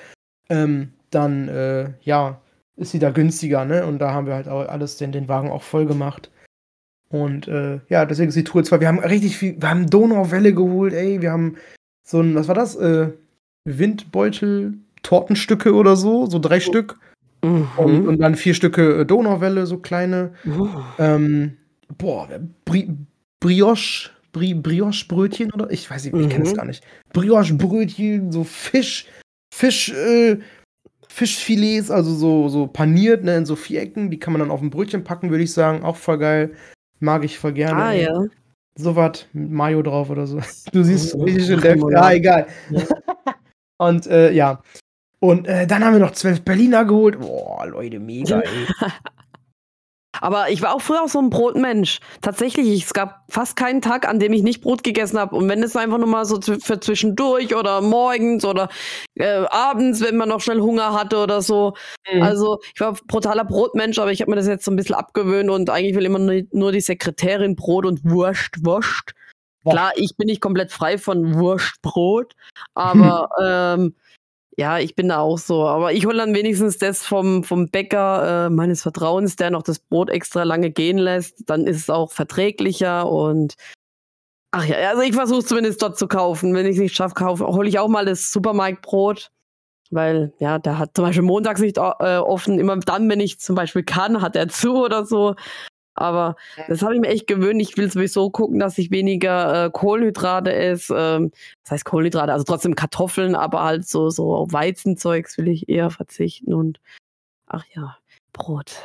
Ähm, 0.48 0.92
dann, 1.10 1.48
äh, 1.48 1.90
ja, 2.02 2.40
ist 2.76 2.92
sie 2.92 2.98
da 2.98 3.10
günstiger, 3.10 3.64
ne? 3.64 3.86
Und 3.86 3.98
da 3.98 4.12
haben 4.12 4.26
wir 4.26 4.34
halt 4.34 4.48
auch 4.48 4.68
alles 4.68 4.96
den, 4.96 5.12
den 5.12 5.28
Wagen 5.28 5.50
auch 5.50 5.62
voll 5.62 5.86
gemacht. 5.86 6.30
Und 7.10 7.48
äh, 7.48 7.80
ja, 7.88 8.04
deswegen 8.04 8.28
ist 8.28 8.36
die 8.36 8.44
Tour 8.44 8.64
zwar, 8.64 8.80
wir 8.80 8.88
haben 8.88 8.98
richtig 8.98 9.36
viel, 9.36 9.60
wir 9.60 9.70
haben 9.70 9.88
Donauwelle 9.88 10.52
geholt, 10.52 10.92
ey, 10.92 11.22
wir 11.22 11.32
haben 11.32 11.56
so 12.02 12.20
ein, 12.20 12.34
was 12.34 12.48
war 12.48 12.54
das? 12.54 12.76
Äh, 12.76 13.12
Windbeutel, 13.64 14.74
Tortenstücke 15.02 15.74
oder 15.74 15.96
so, 15.96 16.26
so 16.26 16.38
drei 16.38 16.60
Stück. 16.60 16.98
Mhm. 17.42 17.68
Und, 17.76 18.08
und, 18.08 18.18
dann 18.20 18.34
vier 18.34 18.54
Stücke 18.54 19.00
äh, 19.00 19.06
Donauwelle, 19.06 19.66
so 19.66 19.78
kleine. 19.78 20.32
Mhm. 20.44 20.70
Ähm, 20.98 21.56
boah, 21.96 22.28
Bri 22.64 22.90
Brioche, 23.40 24.10
Bri 24.32 24.54
Brioche-Brötchen 24.54 25.52
oder? 25.52 25.70
Ich 25.70 25.90
weiß 25.90 26.04
nicht, 26.04 26.14
ich 26.14 26.28
kenne 26.28 26.44
es 26.44 26.52
mhm. 26.52 26.56
gar 26.56 26.64
nicht. 26.64 26.84
Brioche-Brötchen, 27.12 28.32
so 28.32 28.44
Fisch, 28.44 29.06
Fisch, 29.50 29.90
äh, 29.90 30.38
Fischfilets, 31.08 31.90
also 31.90 32.14
so, 32.14 32.48
so 32.48 32.66
paniert, 32.66 33.24
ne, 33.24 33.36
in 33.36 33.46
so 33.46 33.56
Vierecken. 33.56 34.10
Die 34.10 34.18
kann 34.18 34.32
man 34.32 34.40
dann 34.40 34.50
auf 34.50 34.62
ein 34.62 34.70
Brötchen 34.70 35.04
packen, 35.04 35.30
würde 35.30 35.44
ich 35.44 35.52
sagen. 35.52 35.82
Auch 35.82 35.96
voll 35.96 36.18
geil. 36.18 36.54
Mag 37.00 37.24
ich 37.24 37.38
voll 37.38 37.52
gerne. 37.52 37.82
Ah, 37.82 37.92
ja. 37.92 38.24
So 38.76 38.94
was 38.94 39.26
mit 39.32 39.50
Mayo 39.50 39.82
drauf 39.82 40.10
oder 40.10 40.26
so. 40.26 40.40
Du 40.72 40.84
siehst 40.84 41.14
oh, 41.14 41.24
richtig 41.24 41.46
schön 41.46 41.60
Def. 41.60 41.80
Ja, 41.90 42.12
egal. 42.12 42.46
Ja. 42.70 42.82
Und 43.78 44.06
äh, 44.06 44.32
ja. 44.32 44.62
Und 45.20 45.48
äh, 45.48 45.66
dann 45.66 45.84
haben 45.84 45.94
wir 45.94 46.00
noch 46.00 46.12
zwölf 46.12 46.42
Berliner 46.42 46.84
geholt. 46.84 47.18
Boah, 47.18 47.66
Leute, 47.66 47.98
mega, 47.98 48.40
ey. 48.40 48.66
Aber 50.20 50.50
ich 50.50 50.62
war 50.62 50.74
auch 50.74 50.80
früher 50.80 51.02
auch 51.02 51.08
so 51.08 51.18
ein 51.18 51.30
Brotmensch. 51.30 52.00
Tatsächlich, 52.20 52.84
es 52.84 52.92
gab 52.92 53.24
fast 53.28 53.56
keinen 53.56 53.80
Tag, 53.80 54.08
an 54.08 54.18
dem 54.18 54.32
ich 54.32 54.42
nicht 54.42 54.62
Brot 54.62 54.82
gegessen 54.82 55.18
habe. 55.18 55.36
Und 55.36 55.48
wenn 55.48 55.62
es 55.62 55.76
einfach 55.76 55.98
nur 55.98 56.08
mal 56.08 56.24
so 56.24 56.40
für 56.40 56.80
zwischendurch 56.80 57.54
oder 57.54 57.80
morgens 57.80 58.44
oder 58.44 58.68
äh, 59.14 59.44
abends, 59.50 60.00
wenn 60.00 60.16
man 60.16 60.28
noch 60.28 60.40
schnell 60.40 60.60
Hunger 60.60 60.92
hatte 60.92 61.18
oder 61.18 61.42
so. 61.42 61.74
Mhm. 62.12 62.22
Also 62.22 62.58
ich 62.74 62.80
war 62.80 62.96
brutaler 63.06 63.44
Brotmensch, 63.44 63.98
aber 63.98 64.12
ich 64.12 64.20
habe 64.20 64.30
mir 64.30 64.36
das 64.36 64.46
jetzt 64.46 64.64
so 64.64 64.70
ein 64.70 64.76
bisschen 64.76 64.94
abgewöhnt 64.94 65.50
und 65.50 65.70
eigentlich 65.70 65.96
will 65.96 66.06
immer 66.06 66.18
nur, 66.18 66.42
nur 66.52 66.72
die 66.72 66.80
Sekretärin 66.80 67.56
Brot 67.56 67.86
und 67.86 68.04
Wurst, 68.04 68.64
Wurst. 68.64 69.14
Klar, 69.68 69.92
ich 69.96 70.16
bin 70.16 70.26
nicht 70.26 70.40
komplett 70.40 70.72
frei 70.72 70.98
von 70.98 71.34
Wurstbrot, 71.34 72.34
aber 72.74 73.28
ähm, 73.76 73.94
ja, 74.58 74.80
ich 74.80 74.96
bin 74.96 75.08
da 75.08 75.20
auch 75.20 75.38
so. 75.38 75.66
Aber 75.66 75.92
ich 75.92 76.04
hole 76.04 76.16
dann 76.16 76.34
wenigstens 76.34 76.78
das 76.78 77.06
vom, 77.06 77.44
vom 77.44 77.68
Bäcker 77.68 78.46
äh, 78.46 78.50
meines 78.50 78.82
Vertrauens, 78.82 79.36
der 79.36 79.50
noch 79.50 79.62
das 79.62 79.78
Brot 79.78 80.10
extra 80.10 80.42
lange 80.42 80.70
gehen 80.70 80.98
lässt. 80.98 81.48
Dann 81.48 81.64
ist 81.66 81.76
es 81.76 81.90
auch 81.90 82.10
verträglicher 82.10 83.08
und 83.08 83.54
ach 84.50 84.64
ja, 84.64 84.76
also 84.90 85.02
ich 85.02 85.14
versuche 85.14 85.44
zumindest 85.44 85.80
dort 85.80 85.96
zu 85.96 86.08
kaufen. 86.08 86.54
Wenn 86.54 86.66
ich 86.66 86.72
es 86.72 86.80
nicht 86.80 86.96
schaffe, 86.96 87.14
hole 87.24 87.68
ich 87.68 87.78
auch 87.78 87.86
mal 87.86 88.04
das 88.04 88.32
Supermarktbrot. 88.32 89.30
Weil, 89.90 90.34
ja, 90.40 90.58
der 90.58 90.78
hat 90.78 90.90
zum 90.96 91.04
Beispiel 91.04 91.22
montags 91.22 91.60
nicht 91.60 91.78
äh, 91.78 91.80
offen. 91.80 92.58
Immer 92.58 92.78
dann, 92.78 93.08
wenn 93.08 93.20
ich 93.20 93.38
zum 93.38 93.54
Beispiel 93.54 93.84
kann, 93.84 94.20
hat 94.20 94.34
er 94.34 94.48
zu 94.48 94.74
oder 94.84 95.04
so. 95.06 95.36
Aber 96.00 96.36
das 96.68 96.82
habe 96.82 96.94
ich 96.94 97.00
mir 97.00 97.08
echt 97.08 97.26
gewöhnt. 97.26 97.60
Ich 97.60 97.76
will 97.76 97.90
sowieso 97.90 98.30
gucken, 98.30 98.58
dass 98.58 98.78
ich 98.78 98.90
weniger 98.90 99.66
äh, 99.66 99.70
Kohlenhydrate 99.70 100.52
esse. 100.52 100.94
Ähm, 100.96 101.32
das 101.64 101.72
heißt 101.72 101.84
Kohlenhydrate, 101.84 102.32
also 102.32 102.44
trotzdem 102.44 102.74
Kartoffeln, 102.74 103.34
aber 103.34 103.64
halt 103.64 103.86
so, 103.86 104.10
so 104.10 104.46
Weizenzeugs 104.50 105.38
will 105.38 105.48
ich 105.48 105.68
eher 105.68 105.90
verzichten. 105.90 106.54
Und 106.54 106.80
ach 107.46 107.64
ja, 107.74 107.98
Brot. 108.32 108.76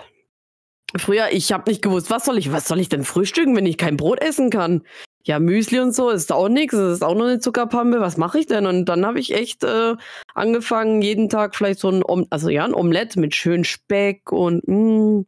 Früher, 0.95 1.31
ich 1.31 1.51
habe 1.51 1.69
nicht 1.69 1.81
gewusst, 1.81 2.11
was 2.11 2.25
soll 2.25 2.37
ich, 2.37 2.51
was 2.51 2.67
soll 2.67 2.79
ich 2.79 2.89
denn 2.89 3.03
frühstücken, 3.03 3.55
wenn 3.55 3.65
ich 3.65 3.77
kein 3.77 3.97
Brot 3.97 4.21
essen 4.21 4.51
kann? 4.51 4.83
Ja, 5.25 5.39
Müsli 5.39 5.79
und 5.79 5.95
so 5.95 6.09
ist 6.09 6.31
auch 6.31 6.49
nichts, 6.49 6.75
das 6.75 6.95
ist 6.95 7.03
auch 7.03 7.15
nur 7.15 7.27
eine 7.27 7.39
Zuckerpampe, 7.39 8.01
was 8.01 8.17
mache 8.17 8.39
ich 8.39 8.45
denn? 8.45 8.65
Und 8.65 8.85
dann 8.85 9.05
habe 9.05 9.19
ich 9.19 9.33
echt 9.33 9.63
äh, 9.63 9.95
angefangen, 10.35 11.01
jeden 11.01 11.29
Tag 11.29 11.55
vielleicht 11.55 11.79
so 11.79 11.89
ein, 11.89 12.03
Om 12.03 12.27
also 12.29 12.49
ja, 12.49 12.65
ein 12.65 12.73
Omelett 12.73 13.15
mit 13.15 13.33
schön 13.33 13.63
Speck 13.63 14.31
und 14.31 14.67
mh, 14.67 14.75
mm, 14.75 15.25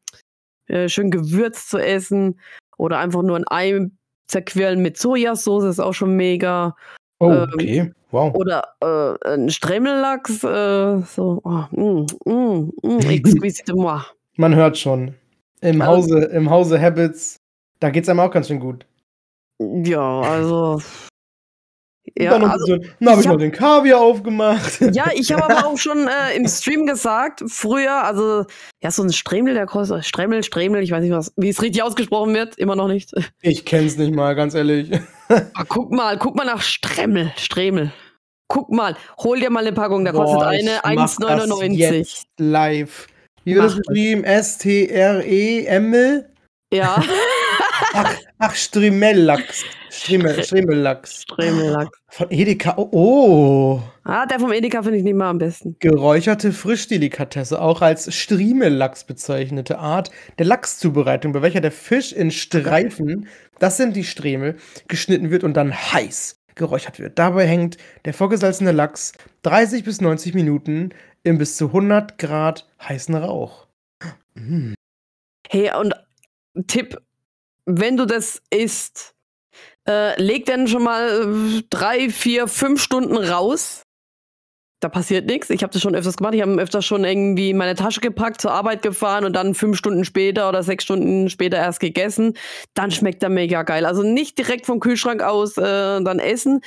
äh, 0.68 0.90
schön 0.90 1.12
gewürzt 1.12 1.70
zu 1.70 1.78
essen 1.78 2.40
oder 2.78 3.00
einfach 3.00 3.22
nur 3.22 3.38
ein 3.38 3.46
Ei 3.50 3.90
zerquirlen 4.28 4.82
mit 4.82 4.98
Sojasauce 4.98 5.66
ist 5.66 5.80
auch 5.80 5.94
schon 5.94 6.16
mega. 6.16 6.76
Oh, 7.20 7.32
ähm, 7.32 7.50
okay. 7.54 7.92
Wow. 8.12 8.34
Oder 8.36 8.64
äh, 8.82 9.34
ein 9.34 9.50
Stremmellachs, 9.50 10.44
äh, 10.44 11.02
so, 11.02 11.42
oh, 11.44 11.64
mm, 11.72 12.06
mm, 12.26 12.72
mm, 12.82 13.00
exquisite 13.10 13.76
moi. 13.76 14.02
Man 14.38 14.56
hört 14.56 14.78
schon. 14.78 15.16
Im 15.62 15.82
also, 15.82 16.16
Hause, 16.16 16.26
im 16.26 16.50
Hause 16.50 16.82
Habits, 16.82 17.38
da 17.80 17.90
geht's 17.90 18.10
einem 18.10 18.20
auch 18.20 18.32
ganz 18.32 18.48
schön 18.48 18.60
gut. 18.60 18.86
Ja, 19.60 20.22
also 20.22 20.82
ja, 22.18 22.32
dann, 22.32 22.46
also, 22.46 22.78
dann 22.78 23.10
habe 23.10 23.22
ich, 23.22 23.28
hab, 23.28 23.34
noch 23.34 23.40
den 23.40 23.52
Kaviar 23.52 24.00
aufgemacht. 24.00 24.80
Ja, 24.94 25.10
ich 25.14 25.32
habe 25.32 25.44
aber 25.44 25.68
auch 25.68 25.78
schon 25.78 26.08
äh, 26.08 26.36
im 26.36 26.48
Stream 26.48 26.86
gesagt, 26.86 27.44
früher, 27.48 28.04
also, 28.04 28.46
ja, 28.82 28.92
so 28.92 29.04
ein 29.04 29.12
Stremel, 29.12 29.54
der 29.54 29.66
kostet, 29.66 30.06
Stremel, 30.06 30.44
Stremel, 30.44 30.84
ich 30.84 30.92
weiß 30.92 31.04
nicht, 31.04 31.12
was, 31.12 31.34
wie 31.36 31.50
es 31.50 31.62
richtig 31.62 31.84
ausgesprochen 31.84 32.34
wird, 32.34 32.58
immer 32.58 32.76
noch 32.76 32.88
nicht. 32.88 33.12
Ich 33.42 33.66
kenn's 33.66 33.98
nicht 33.98 34.14
mal, 34.14 34.36
ganz 34.36 34.54
ehrlich. 34.54 34.92
Ah, 35.30 35.64
guck 35.68 35.92
mal, 35.92 36.18
guck 36.18 36.36
mal 36.36 36.46
nach 36.46 36.62
Stremel, 36.62 37.32
Stremel. 37.38 37.92
Guck 38.48 38.72
mal, 38.72 38.96
hol 39.20 39.40
dir 39.40 39.50
mal 39.50 39.62
eine 39.62 39.74
Packung, 39.74 40.06
da 40.06 40.12
kostet 40.12 40.40
Boah, 40.40 40.48
eine 40.48 40.84
1,99. 40.84 42.24
Live. 42.38 43.08
Wie 43.44 43.56
wird 43.56 43.66
das 43.66 43.78
geschrieben? 43.78 44.24
S-T-R-E-M-L? 44.24 46.30
Ja. 46.74 47.04
Ach, 47.94 48.16
ach 48.40 48.56
Strimellachs. 48.56 49.64
Strimmel, 49.90 50.44
Strimmellachs. 50.44 51.22
Strimmellachs. 51.24 51.98
Von 52.10 52.30
Edeka. 52.30 52.76
Oh. 52.78 53.82
Ah, 54.04 54.26
der 54.26 54.40
vom 54.40 54.52
Edeka 54.52 54.84
finde 54.84 54.98
ich 54.98 55.04
nicht 55.04 55.16
mal 55.16 55.30
am 55.30 55.38
besten. 55.38 55.76
Geräucherte 55.80 56.52
Frischdelikatesse, 56.52 57.62
auch 57.62 57.82
als 57.82 58.14
Striemellachs 58.14 59.06
bezeichnete 59.06 59.80
Art 59.80 60.12
der 60.38 60.46
Lachszubereitung, 60.46 61.32
bei 61.34 61.42
welcher 61.42 61.62
der 61.62 61.72
Fisch 61.72 62.12
in 62.12 62.32
Streifen, 62.32 63.28
das 63.60 63.78
sind 63.78 63.96
die 63.96 64.04
Stremel, 64.04 64.58
geschnitten 64.88 65.32
wird 65.32 65.44
und 65.44 65.56
dann 65.56 65.74
heiß 65.74 66.38
geräuchert 66.56 67.00
wird. 67.00 67.20
Dabei 67.20 67.48
hängt 67.48 67.78
der 68.06 68.14
vorgesalzene 68.14 68.72
Lachs 68.72 69.14
30 69.44 69.84
bis 69.84 70.02
90 70.02 70.34
Minuten 70.34 70.90
im 71.24 71.38
bis 71.38 71.58
zu 71.58 71.68
100 71.68 72.18
Grad 72.18 72.68
heißen 72.82 73.16
Rauch. 73.16 73.68
Mm. 74.36 74.74
Hey, 75.50 75.72
und 75.80 75.94
Tipp, 76.68 76.98
wenn 77.66 77.98
du 77.98 78.06
das 78.06 78.42
isst, 78.50 79.16
äh, 79.88 80.20
leg 80.22 80.46
dann 80.46 80.68
schon 80.68 80.84
mal 80.84 81.60
äh, 81.60 81.64
drei, 81.70 82.10
vier, 82.10 82.48
fünf 82.48 82.82
Stunden 82.82 83.18
raus. 83.18 83.84
Da 84.82 84.90
passiert 84.90 85.26
nichts. 85.26 85.50
Ich 85.50 85.64
habe 85.64 85.72
das 85.74 85.82
schon 85.82 85.96
öfters 85.96 86.18
gemacht. 86.18 86.36
Ich 86.36 86.42
habe 86.42 86.62
öfters 86.62 86.86
schon 86.86 87.06
irgendwie 87.06 87.54
meine 87.54 87.76
Tasche 87.76 88.02
gepackt, 88.02 88.42
zur 88.42 88.52
Arbeit 88.52 88.82
gefahren 88.82 89.26
und 89.26 89.34
dann 89.34 89.56
fünf 89.56 89.78
Stunden 89.78 90.06
später 90.06 90.50
oder 90.50 90.64
sechs 90.64 90.84
Stunden 90.84 91.30
später 91.30 91.58
erst 91.58 91.80
gegessen. 91.80 92.34
Dann 92.74 92.92
schmeckt 92.92 93.24
er 93.24 93.30
mega 93.30 93.64
geil. 93.64 93.86
Also 93.86 94.04
nicht 94.04 94.38
direkt 94.38 94.66
vom 94.66 94.80
Kühlschrank 94.80 95.24
aus 95.24 95.58
äh, 95.58 95.62
dann 95.62 96.20
essen 96.20 96.62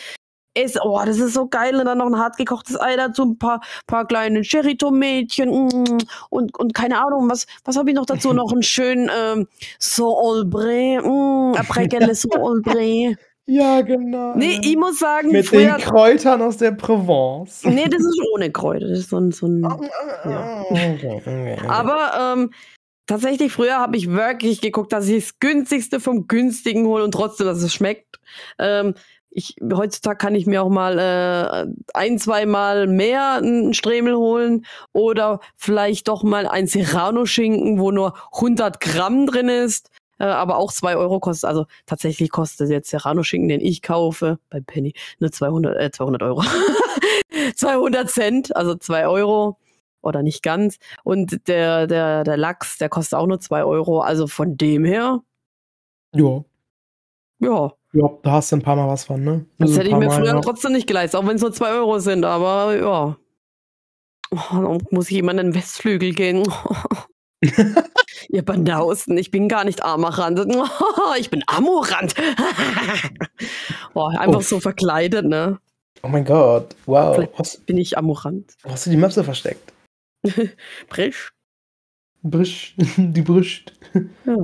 ist, 0.62 0.78
oh, 0.82 1.00
das 1.04 1.18
ist 1.18 1.34
so 1.34 1.48
geil. 1.48 1.76
Und 1.76 1.86
dann 1.86 1.98
noch 1.98 2.06
ein 2.06 2.18
hart 2.18 2.36
gekochtes 2.36 2.80
Ei 2.80 2.96
dazu, 2.96 3.24
ein 3.24 3.38
paar, 3.38 3.60
paar 3.86 4.06
kleine 4.06 4.42
Cherry-Tomätchen 4.42 5.48
mm, 5.48 5.98
und, 6.30 6.58
und 6.58 6.74
keine 6.74 6.98
Ahnung, 6.98 7.28
was, 7.30 7.46
was 7.64 7.76
habe 7.76 7.90
ich 7.90 7.96
noch 7.96 8.06
dazu? 8.06 8.32
noch 8.32 8.52
einen 8.52 8.62
schönen 8.62 9.10
ähm, 9.16 9.48
Saint-Olbray, 9.78 10.98
mm, 11.00 11.54
après 11.56 11.88
Saint-Olbray. 12.14 13.16
Ja, 13.50 13.80
genau. 13.80 14.34
Nee, 14.36 14.60
ich 14.62 14.76
muss 14.76 14.98
sagen, 14.98 15.32
mit 15.32 15.46
früher, 15.46 15.76
den 15.76 15.80
Kräutern 15.80 16.42
aus 16.42 16.58
der 16.58 16.72
Provence. 16.72 17.64
Nee, 17.64 17.88
das 17.88 18.02
ist 18.02 18.20
ohne 18.34 18.52
Kräuter. 18.52 18.88
Das 18.88 18.98
ist 18.98 19.08
so 19.08 19.18
ein. 19.18 19.32
So 19.32 19.46
ein 19.46 19.62
ja. 20.26 20.64
Aber 21.66 22.34
ähm, 22.36 22.50
tatsächlich, 23.06 23.50
früher 23.50 23.78
habe 23.78 23.96
ich 23.96 24.10
wirklich 24.10 24.60
geguckt, 24.60 24.92
dass 24.92 25.08
ich 25.08 25.24
das 25.24 25.40
günstigste 25.40 25.98
vom 25.98 26.28
günstigen 26.28 26.86
hole 26.86 27.02
und 27.02 27.12
trotzdem, 27.12 27.46
dass 27.46 27.62
es 27.62 27.72
schmeckt. 27.72 28.20
Ähm, 28.58 28.92
ich, 29.38 29.56
heutzutage 29.72 30.18
kann 30.18 30.34
ich 30.34 30.46
mir 30.46 30.62
auch 30.62 30.68
mal 30.68 30.98
äh, 30.98 31.66
ein, 31.94 32.18
zwei 32.18 32.44
Mal 32.46 32.86
mehr 32.86 33.34
einen 33.34 33.72
Stremel 33.74 34.16
holen 34.16 34.66
oder 34.92 35.40
vielleicht 35.56 36.08
doch 36.08 36.22
mal 36.22 36.46
ein 36.46 36.66
Serrano-Schinken, 36.66 37.78
wo 37.78 37.90
nur 37.90 38.14
100 38.34 38.80
Gramm 38.80 39.26
drin 39.26 39.48
ist. 39.48 39.90
äh, 40.18 40.24
aber 40.24 40.56
auch 40.58 40.72
2 40.72 40.96
Euro 40.96 41.20
kostet. 41.20 41.48
Also 41.48 41.66
tatsächlich 41.86 42.30
kostet 42.30 42.70
jetzt 42.70 42.90
Serrano-Schinken, 42.90 43.48
den 43.48 43.60
ich 43.60 43.82
kaufe, 43.82 44.38
bei 44.50 44.60
Penny, 44.60 44.92
nur 45.20 45.30
200, 45.32 45.76
äh, 45.76 45.90
200 45.92 46.22
Euro. 46.22 46.42
200 47.56 48.10
Cent, 48.10 48.56
also 48.56 48.74
2 48.74 49.06
Euro 49.08 49.58
oder 50.02 50.22
nicht 50.22 50.42
ganz. 50.42 50.78
Und 51.04 51.46
der, 51.48 51.86
der, 51.86 52.24
der 52.24 52.36
Lachs, 52.36 52.78
der 52.78 52.88
kostet 52.88 53.18
auch 53.18 53.26
nur 53.26 53.40
2 53.40 53.64
Euro. 53.64 54.00
Also 54.00 54.26
von 54.26 54.56
dem 54.56 54.84
her. 54.84 55.20
Ja. 56.14 56.44
Ja. 57.40 57.72
Ja, 57.92 58.08
da 58.22 58.32
hast 58.32 58.52
du 58.52 58.56
ein 58.56 58.62
paar 58.62 58.76
Mal 58.76 58.88
was 58.88 59.04
von, 59.04 59.22
ne? 59.24 59.46
Das 59.58 59.70
Also 59.70 59.80
hätte 59.80 59.88
ich 59.90 59.96
mir 59.96 60.06
Mal, 60.06 60.16
früher 60.16 60.34
ja. 60.34 60.40
trotzdem 60.40 60.72
nicht 60.72 60.86
geleistet, 60.86 61.20
auch 61.20 61.26
wenn 61.26 61.36
es 61.36 61.42
nur 61.42 61.52
2 61.52 61.70
Euro 61.70 61.98
sind, 62.00 62.24
aber 62.24 62.76
ja. 62.76 63.16
Oh, 64.30 64.38
dann 64.50 64.82
muss 64.90 65.10
ich 65.10 65.16
immer 65.16 65.30
in 65.30 65.38
den 65.38 65.54
Westflügel 65.54 66.12
gehen. 66.12 66.46
Ihr 68.28 68.44
Banausen, 68.44 69.16
ich 69.16 69.30
bin 69.30 69.48
gar 69.48 69.64
nicht 69.64 69.82
Amarant. 69.82 70.38
Ich 71.18 71.30
bin 71.30 71.42
Amorant. 71.46 72.14
Boah, 73.94 74.10
einfach 74.18 74.40
Uff. 74.40 74.48
so 74.48 74.60
verkleidet, 74.60 75.24
ne? 75.24 75.58
Oh 76.02 76.08
mein 76.08 76.24
Gott, 76.24 76.76
wow. 76.86 77.14
Vielleicht 77.16 77.38
Hast, 77.38 77.66
bin 77.66 77.78
ich 77.78 77.96
Amorant. 77.96 78.54
wo 78.62 78.70
hast 78.70 78.86
du 78.86 78.90
die 78.90 78.96
Möpse 78.98 79.24
versteckt? 79.24 79.72
Brisch. 80.88 81.32
Brüsch, 82.22 82.74
die 82.96 83.22
Brüst. 83.22 83.72
Ja. 84.26 84.36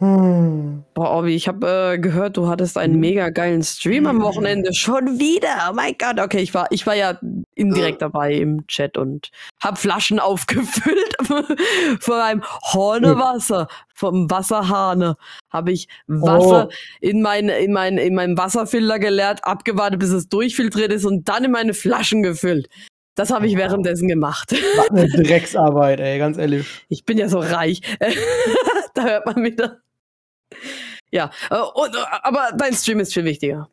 Hm. 0.00 0.82
Boah, 0.92 1.18
Obi, 1.18 1.36
ich 1.36 1.46
habe 1.46 1.92
äh, 1.94 1.98
gehört, 1.98 2.36
du 2.36 2.48
hattest 2.48 2.76
einen 2.76 2.94
Mhm. 2.94 3.00
mega 3.00 3.30
geilen 3.30 3.62
Stream 3.62 4.06
am 4.06 4.20
Wochenende. 4.22 4.74
Schon 4.74 5.20
wieder. 5.20 5.68
Oh 5.70 5.72
mein 5.74 5.94
Gott. 5.98 6.18
Okay, 6.20 6.40
ich 6.40 6.52
war, 6.52 6.66
ich 6.70 6.84
war 6.86 6.94
ja 6.96 7.18
indirekt 7.54 8.02
dabei 8.02 8.34
im 8.34 8.66
Chat 8.66 8.98
und 8.98 9.30
hab 9.62 9.78
Flaschen 9.78 10.18
aufgefüllt 10.20 11.16
von 12.00 12.14
einem 12.20 12.42
Hornewasser, 12.72 13.68
vom 13.94 14.28
Wasserhahne. 14.30 15.14
Habe 15.52 15.70
ich 15.72 15.86
Wasser 16.08 16.68
Oh. 16.68 16.74
in, 17.00 17.22
mein, 17.22 17.48
in, 17.48 17.72
mein, 17.72 17.96
in 17.96 18.14
meinem 18.16 18.36
Wasserfilter 18.36 18.98
geleert, 18.98 19.44
abgewartet, 19.44 20.00
bis 20.00 20.10
es 20.10 20.28
durchfiltriert 20.28 20.92
ist 20.92 21.04
und 21.04 21.28
dann 21.28 21.44
in 21.44 21.52
meine 21.52 21.72
Flaschen 21.72 22.22
gefüllt. 22.24 22.68
Das 23.16 23.30
habe 23.30 23.46
ich 23.46 23.56
währenddessen 23.56 24.08
gemacht. 24.08 24.52
Was 24.76 24.90
eine 24.90 25.08
Drecksarbeit, 25.22 26.00
ey, 26.00 26.18
ganz 26.18 26.36
ehrlich. 26.36 26.66
Ich 26.88 27.04
bin 27.04 27.16
ja 27.16 27.28
so 27.28 27.38
reich. 27.38 27.80
da 29.04 29.04
hört 29.04 29.26
man 29.26 29.42
wieder. 29.44 29.80
Ja, 31.10 31.30
äh, 31.50 31.56
und, 31.56 31.94
äh, 31.94 31.98
aber 32.22 32.50
dein 32.56 32.74
Stream 32.74 33.00
ist 33.00 33.12
viel 33.14 33.24
wichtiger. 33.24 33.68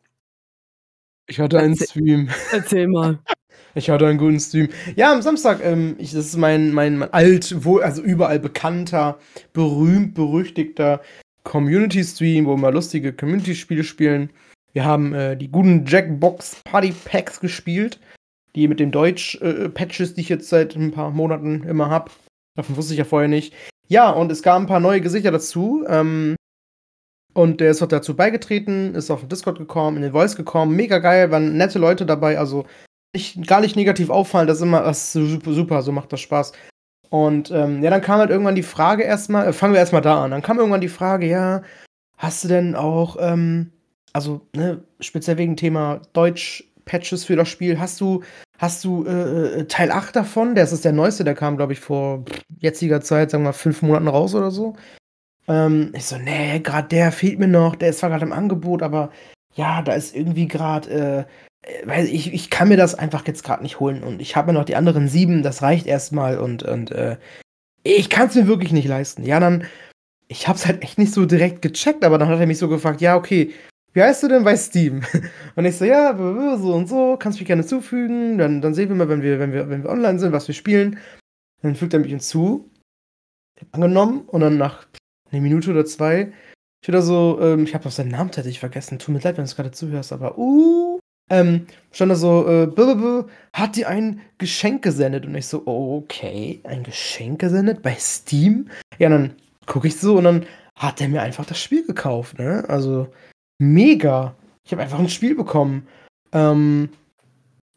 Ich 1.26 1.38
hatte 1.38 1.58
einen 1.58 1.72
Erzähl- 1.72 1.88
Stream. 1.88 2.30
Erzähl 2.52 2.88
mal. 2.88 3.18
Ich 3.74 3.88
hatte 3.88 4.06
einen 4.06 4.18
guten 4.18 4.38
Stream. 4.38 4.68
Ja, 4.96 5.14
am 5.14 5.22
Samstag, 5.22 5.64
ähm, 5.64 5.96
ich, 5.98 6.12
das 6.12 6.26
ist 6.26 6.36
mein, 6.36 6.74
mein, 6.74 6.98
mein 6.98 7.10
alt, 7.14 7.64
wohl, 7.64 7.82
also 7.82 8.02
überall 8.02 8.38
bekannter, 8.38 9.18
berühmt, 9.54 10.12
berüchtigter 10.12 11.00
Community-Stream, 11.44 12.44
wo 12.44 12.54
wir 12.58 12.70
lustige 12.70 13.14
Community-Spiele 13.14 13.82
spielen. 13.82 14.30
Wir 14.74 14.84
haben 14.84 15.14
äh, 15.14 15.38
die 15.38 15.48
guten 15.50 15.86
Jackbox 15.86 16.60
Party 16.64 16.92
Packs 17.06 17.40
gespielt, 17.40 17.98
die 18.54 18.68
mit 18.68 18.78
den 18.78 18.90
Deutsch-Patches, 18.90 20.12
die 20.14 20.20
ich 20.20 20.28
jetzt 20.28 20.50
seit 20.50 20.76
ein 20.76 20.90
paar 20.92 21.10
Monaten 21.10 21.64
immer 21.64 21.88
habe. 21.88 22.10
Davon 22.56 22.76
wusste 22.76 22.92
ich 22.92 22.98
ja 22.98 23.04
vorher 23.04 23.28
nicht. 23.28 23.54
Ja, 23.92 24.08
und 24.08 24.32
es 24.32 24.42
kamen 24.42 24.64
ein 24.64 24.68
paar 24.68 24.80
neue 24.80 25.02
Gesichter 25.02 25.30
dazu. 25.30 25.84
Ähm, 25.86 26.34
und 27.34 27.60
der 27.60 27.72
ist 27.72 27.82
auch 27.82 27.88
dazu 27.88 28.16
beigetreten, 28.16 28.94
ist 28.94 29.10
auf 29.10 29.20
den 29.20 29.28
Discord 29.28 29.58
gekommen, 29.58 29.98
in 29.98 30.02
den 30.02 30.12
Voice 30.12 30.34
gekommen. 30.34 30.74
Mega 30.74 30.98
geil, 30.98 31.30
waren 31.30 31.58
nette 31.58 31.78
Leute 31.78 32.06
dabei. 32.06 32.38
Also 32.38 32.64
nicht, 33.14 33.46
gar 33.46 33.60
nicht 33.60 33.76
negativ 33.76 34.08
auffallen, 34.08 34.48
das 34.48 34.56
ist 34.56 34.62
immer 34.62 34.80
das 34.80 35.14
ist 35.14 35.44
super, 35.44 35.82
so 35.82 35.92
macht 35.92 36.10
das 36.10 36.20
Spaß. 36.20 36.52
Und 37.10 37.50
ähm, 37.50 37.82
ja, 37.82 37.90
dann 37.90 38.00
kam 38.00 38.18
halt 38.18 38.30
irgendwann 38.30 38.54
die 38.54 38.62
Frage 38.62 39.02
erstmal, 39.02 39.48
äh, 39.48 39.52
fangen 39.52 39.74
wir 39.74 39.80
erstmal 39.80 40.00
da 40.00 40.24
an. 40.24 40.30
Dann 40.30 40.40
kam 40.40 40.58
irgendwann 40.58 40.80
die 40.80 40.88
Frage, 40.88 41.26
ja, 41.26 41.60
hast 42.16 42.44
du 42.44 42.48
denn 42.48 42.74
auch, 42.74 43.18
ähm, 43.20 43.72
also, 44.14 44.40
ne, 44.56 44.82
speziell 45.00 45.36
wegen 45.36 45.58
Thema 45.58 46.00
Deutsch-Patches 46.14 47.26
für 47.26 47.36
das 47.36 47.50
Spiel, 47.50 47.78
hast 47.78 48.00
du, 48.00 48.22
hast 48.62 48.84
du 48.84 49.04
äh, 49.04 49.60
äh, 49.60 49.64
Teil 49.64 49.90
8 49.90 50.14
davon? 50.14 50.54
Das 50.54 50.72
ist 50.72 50.84
der 50.84 50.92
neueste, 50.92 51.24
der 51.24 51.34
kam, 51.34 51.56
glaube 51.56 51.72
ich, 51.72 51.80
vor 51.80 52.24
jetziger 52.60 53.00
Zeit, 53.00 53.30
sagen 53.30 53.42
wir 53.42 53.48
mal, 53.48 53.52
fünf 53.52 53.82
Monaten 53.82 54.06
raus 54.06 54.36
oder 54.36 54.52
so. 54.52 54.76
Ähm, 55.48 55.92
ich 55.94 56.06
so, 56.06 56.16
nee, 56.16 56.60
gerade 56.60 56.86
der 56.88 57.10
fehlt 57.10 57.40
mir 57.40 57.48
noch, 57.48 57.74
der 57.74 57.90
ist 57.90 57.98
zwar 57.98 58.10
gerade 58.10 58.24
im 58.24 58.32
Angebot, 58.32 58.82
aber 58.82 59.10
ja, 59.54 59.82
da 59.82 59.94
ist 59.94 60.14
irgendwie 60.14 60.46
gerade, 60.46 61.26
äh, 61.64 61.68
äh, 61.68 61.86
weil 61.86 62.06
ich, 62.06 62.32
ich 62.32 62.50
kann 62.50 62.68
mir 62.68 62.76
das 62.76 62.94
einfach 62.94 63.26
jetzt 63.26 63.42
gerade 63.42 63.64
nicht 63.64 63.80
holen 63.80 64.04
und 64.04 64.22
ich 64.22 64.36
habe 64.36 64.52
mir 64.52 64.58
noch 64.58 64.64
die 64.64 64.76
anderen 64.76 65.08
sieben, 65.08 65.42
das 65.42 65.62
reicht 65.62 65.88
erstmal 65.88 66.38
und, 66.38 66.62
und 66.62 66.92
äh, 66.92 67.16
ich 67.82 68.10
kann 68.10 68.28
es 68.28 68.36
mir 68.36 68.46
wirklich 68.46 68.72
nicht 68.72 68.86
leisten. 68.86 69.24
Ja, 69.24 69.40
dann, 69.40 69.64
ich 70.28 70.46
hab's 70.46 70.66
halt 70.66 70.84
echt 70.84 70.98
nicht 70.98 71.12
so 71.12 71.26
direkt 71.26 71.62
gecheckt, 71.62 72.04
aber 72.04 72.16
dann 72.16 72.28
hat 72.28 72.38
er 72.38 72.46
mich 72.46 72.58
so 72.58 72.68
gefragt, 72.68 73.00
ja, 73.00 73.16
okay, 73.16 73.52
wie 73.92 74.02
heißt 74.02 74.22
du 74.22 74.28
denn 74.28 74.44
bei 74.44 74.56
Steam? 74.56 75.02
Und 75.56 75.64
ich 75.64 75.76
so, 75.76 75.84
ja, 75.84 76.16
so 76.16 76.74
und 76.74 76.88
so, 76.88 77.16
kannst 77.18 77.38
mich 77.38 77.46
gerne 77.46 77.64
zufügen, 77.64 78.38
dann, 78.38 78.62
dann 78.62 78.74
sehen 78.74 78.88
wir 78.88 78.96
mal, 78.96 79.08
wenn 79.08 79.22
wir, 79.22 79.38
wenn 79.38 79.52
wir, 79.52 79.68
wenn 79.68 79.82
wir 79.82 79.90
online 79.90 80.18
sind, 80.18 80.32
was 80.32 80.48
wir 80.48 80.54
spielen. 80.54 80.98
Dann 81.60 81.76
fügt 81.76 81.92
er 81.92 82.00
mich 82.00 82.10
hinzu, 82.10 82.70
angenommen 83.70 84.22
und 84.26 84.40
dann 84.40 84.56
nach 84.56 84.86
einer 85.30 85.42
Minute 85.42 85.70
oder 85.70 85.84
zwei 85.84 86.32
ich 86.82 86.88
wieder 86.88 87.02
so, 87.02 87.38
ähm, 87.40 87.62
ich 87.62 87.74
habe 87.74 87.86
auch 87.86 87.92
seinen 87.92 88.10
Namen 88.10 88.32
tatsächlich 88.32 88.58
vergessen. 88.58 88.98
Tut 88.98 89.14
mir 89.14 89.20
leid, 89.20 89.36
wenn 89.36 89.44
du 89.44 89.48
es 89.48 89.54
gerade 89.54 89.70
zuhörst, 89.70 90.12
aber 90.12 90.36
uh, 90.36 90.98
ähm, 91.30 91.66
stand 91.92 92.10
da 92.10 92.16
so, 92.16 92.48
äh, 92.48 93.24
hat 93.52 93.76
dir 93.76 93.88
ein 93.88 94.20
Geschenk 94.38 94.82
gesendet 94.82 95.24
und 95.24 95.34
ich 95.36 95.46
so, 95.46 95.64
okay, 95.64 96.60
ein 96.64 96.82
Geschenk 96.82 97.40
gesendet 97.40 97.82
bei 97.82 97.94
Steam? 97.94 98.68
Ja, 98.98 99.08
dann 99.08 99.36
gucke 99.66 99.86
ich 99.86 99.96
so 99.96 100.16
und 100.16 100.24
dann 100.24 100.46
hat 100.76 101.00
er 101.00 101.08
mir 101.08 101.22
einfach 101.22 101.46
das 101.46 101.60
Spiel 101.60 101.86
gekauft, 101.86 102.40
ne? 102.40 102.64
Also 102.66 103.12
mega. 103.62 104.34
Ich 104.64 104.72
habe 104.72 104.82
einfach 104.82 104.98
ein 104.98 105.08
Spiel 105.08 105.34
bekommen. 105.34 105.86
Ähm, 106.32 106.90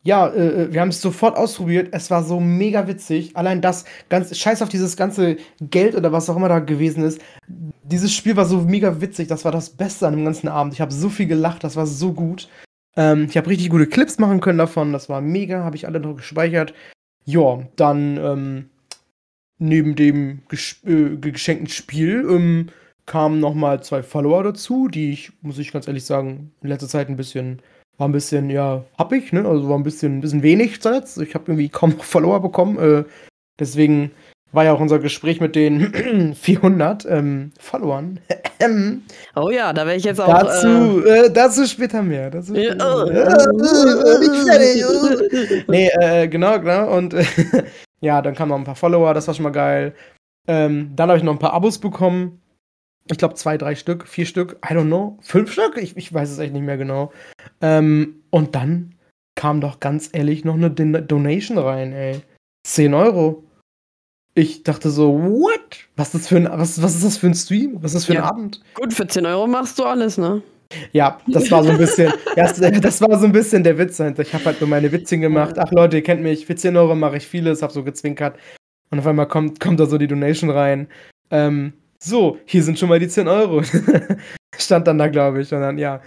ja, 0.04 0.28
äh, 0.28 0.64
äh, 0.64 0.74
wir 0.74 0.82
haben 0.82 0.90
es 0.90 1.02
sofort 1.02 1.36
ausprobiert. 1.36 1.90
Es 1.92 2.12
war 2.12 2.24
so 2.24 2.40
mega 2.40 2.88
witzig. 2.88 3.36
Allein 3.36 3.62
das, 3.62 3.86
ganz, 4.08 4.38
scheiß 4.38 4.62
auf 4.62 4.70
dieses 4.70 4.98
ganze 4.98 5.38
Geld 5.60 5.96
oder 5.96 6.12
was 6.12 6.30
auch 6.30 6.36
immer 6.36 6.50
da 6.50 6.60
gewesen 6.60 7.04
ist. 7.04 7.20
Dieses 7.48 8.14
Spiel 8.14 8.36
war 8.36 8.46
so 8.46 8.62
mega 8.62 9.02
witzig. 9.02 9.28
Das 9.28 9.46
war 9.46 9.52
das 9.52 9.72
Beste 9.72 10.08
an 10.08 10.16
dem 10.16 10.26
ganzen 10.26 10.48
Abend. 10.48 10.74
Ich 10.74 10.82
habe 10.82 10.94
so 10.94 11.10
viel 11.10 11.26
gelacht. 11.26 11.64
Das 11.64 11.76
war 11.76 11.88
so 11.88 12.14
gut. 12.14 12.50
Ähm, 12.96 13.26
ich 13.30 13.36
habe 13.36 13.50
richtig 13.50 13.70
gute 13.70 13.88
Clips 13.88 14.20
machen 14.20 14.42
können 14.42 14.60
davon. 14.60 14.94
Das 14.94 15.10
war 15.10 15.22
mega. 15.22 15.64
Habe 15.64 15.76
ich 15.76 15.88
alle 15.88 16.00
noch 16.00 16.16
gespeichert. 16.16 16.74
Ja, 17.26 17.64
dann 17.76 18.18
ähm, 18.18 18.70
neben 19.58 19.96
dem 19.96 20.44
ges 20.50 20.84
äh, 20.86 21.18
geschenkten 21.18 21.70
Spiel 21.70 22.26
ähm, 22.30 22.68
kamen 23.06 23.40
noch 23.40 23.54
mal 23.54 23.84
zwei 23.84 24.04
Follower 24.04 24.44
dazu, 24.44 24.88
die 24.88 25.12
ich, 25.12 25.32
muss 25.42 25.60
ich 25.60 25.72
ganz 25.72 25.88
ehrlich 25.88 26.06
sagen, 26.06 26.52
in 26.62 26.70
letzter 26.70 26.88
Zeit 26.88 27.10
ein 27.10 27.18
bisschen, 27.18 27.62
war 27.98 28.08
ein 28.08 28.12
bisschen, 28.14 28.50
ja, 28.50 28.84
happig, 28.98 29.32
ne? 29.32 29.48
Also 29.48 29.70
war 29.70 29.78
ein 29.78 29.84
bisschen, 29.84 30.18
ein 30.18 30.22
bisschen 30.22 30.44
wenig 30.44 30.82
zuletzt. 30.82 31.18
Ich 31.20 31.36
habe 31.36 31.46
irgendwie 31.48 31.70
kaum 31.70 31.92
noch 31.92 32.04
Follower 32.04 32.40
bekommen. 32.42 32.78
Äh, 32.78 33.04
deswegen 33.60 34.12
war 34.52 34.64
ja 34.64 34.74
auch 34.74 34.80
unser 34.80 35.00
Gespräch 35.00 35.42
mit 35.42 35.56
den 35.56 36.34
400 36.36 37.06
ähm, 37.10 37.52
Followern. 37.60 38.20
Oh 39.36 39.50
ja, 39.50 39.74
da 39.74 39.86
wäre 39.86 39.98
ich 39.98 40.06
jetzt 40.06 40.20
auch. 40.20 40.28
dazu, 40.28 41.06
äh, 41.06 41.30
dazu 41.30 41.68
später 41.68 42.02
mehr. 42.02 42.32
Dazu 42.32 42.56
äh, 42.56 42.68
später 42.68 43.06
mehr. 43.06 43.28
Äh, 44.56 45.64
nee, 45.68 45.90
äh, 46.00 46.28
genau, 46.28 46.60
genau. 46.60 46.96
Und 46.96 47.14
äh, 47.14 47.26
ja, 48.00 48.22
dann 48.22 48.34
kamen 48.34 48.50
noch 48.50 48.58
ein 48.58 48.64
paar 48.64 48.76
Follower, 48.76 49.14
das 49.14 49.28
war 49.28 49.34
schon 49.34 49.44
mal 49.44 49.52
geil. 49.52 49.94
Ähm, 50.48 50.94
dann 50.96 51.10
habe 51.10 51.18
ich 51.18 51.24
noch 51.24 51.34
ein 51.34 51.40
paar 51.40 51.54
Abos 51.54 51.78
bekommen. 51.78 52.42
Ich 53.10 53.18
glaube 53.18 53.36
zwei, 53.36 53.58
drei 53.58 53.76
Stück, 53.76 54.08
vier 54.08 54.26
Stück, 54.26 54.58
I 54.66 54.74
don't 54.74 54.88
know. 54.88 55.18
Fünf 55.22 55.52
Stück? 55.52 55.78
Ich, 55.78 55.96
ich 55.96 56.12
weiß 56.12 56.30
es 56.30 56.40
echt 56.40 56.54
nicht 56.54 56.64
mehr 56.64 56.78
genau. 56.78 57.12
Ähm, 57.62 58.24
und 58.32 58.56
dann 58.56 58.96
kam 59.36 59.62
doch 59.62 59.80
ganz 59.80 60.10
ehrlich 60.14 60.44
noch 60.44 60.56
eine 60.56 60.72
Don 60.72 61.08
Donation 61.08 61.58
rein, 61.58 61.94
ey. 61.94 62.22
10 62.66 62.94
Euro. 62.94 63.44
Ich 64.34 64.64
dachte 64.64 64.90
so, 64.90 65.14
what? 65.22 65.88
Was 65.96 66.08
ist, 66.08 66.16
das 66.16 66.28
für 66.28 66.38
ein, 66.38 66.50
was, 66.52 66.82
was 66.82 66.96
ist 66.96 67.06
das 67.06 67.18
für 67.18 67.28
ein 67.28 67.36
Stream? 67.36 67.78
Was 67.82 67.92
ist 67.92 67.96
das 67.96 68.06
für 68.06 68.14
ein 68.14 68.18
Ja. 68.18 68.30
Abend? 68.30 68.62
Gut, 68.74 68.94
für 68.94 69.08
10 69.08 69.26
Euro 69.26 69.46
machst 69.46 69.78
du 69.78 69.84
alles, 69.84 70.18
ne? 70.18 70.42
Ja, 70.92 71.20
das 71.28 71.52
war 71.52 71.64
so 71.64 71.70
ein 71.70 71.78
bisschen, 71.78 72.12
das, 72.36 72.60
das 72.60 73.02
war 73.02 73.20
so 73.20 73.26
ein 73.28 73.32
bisschen 73.32 73.64
der 73.64 73.78
Witz 73.78 73.98
dahinter. 73.98 74.24
Ich 74.24 74.34
habe 74.34 74.46
halt 74.46 74.60
nur 74.60 74.70
meine 74.70 74.92
Witzchen 74.92 75.22
gemacht. 75.22 75.58
Ach 75.60 75.72
Leute, 75.72 75.98
ihr 75.98 76.04
kennt 76.04 76.24
mich, 76.24 76.46
für 76.48 76.56
10 76.56 76.76
Euro 76.76 76.96
mache 76.96 77.18
ich 77.18 77.28
vieles, 77.28 77.62
hab 77.62 77.72
so 77.72 77.84
gezwinkert. 77.84 78.38
Und 78.90 79.00
auf 79.00 79.08
einmal 79.08 79.28
kommt, 79.28 79.60
kommt 79.60 79.80
da 79.80 79.86
so 79.86 79.98
die 79.98 80.08
Donation 80.08 80.50
rein. 80.50 80.88
Ähm, 81.30 81.74
so, 82.06 82.38
hier 82.46 82.64
sind 82.64 82.78
schon 82.78 82.90
mal 82.90 83.00
die 83.00 83.08
10 83.08 83.28
Euro. 83.28 83.62
Stand 84.58 84.88
dann 84.88 84.98
da, 84.98 85.08
glaube 85.08 85.42
ich. 85.42 85.54
Und 85.54 85.62
dann, 85.62 85.78
ja. 85.78 86.02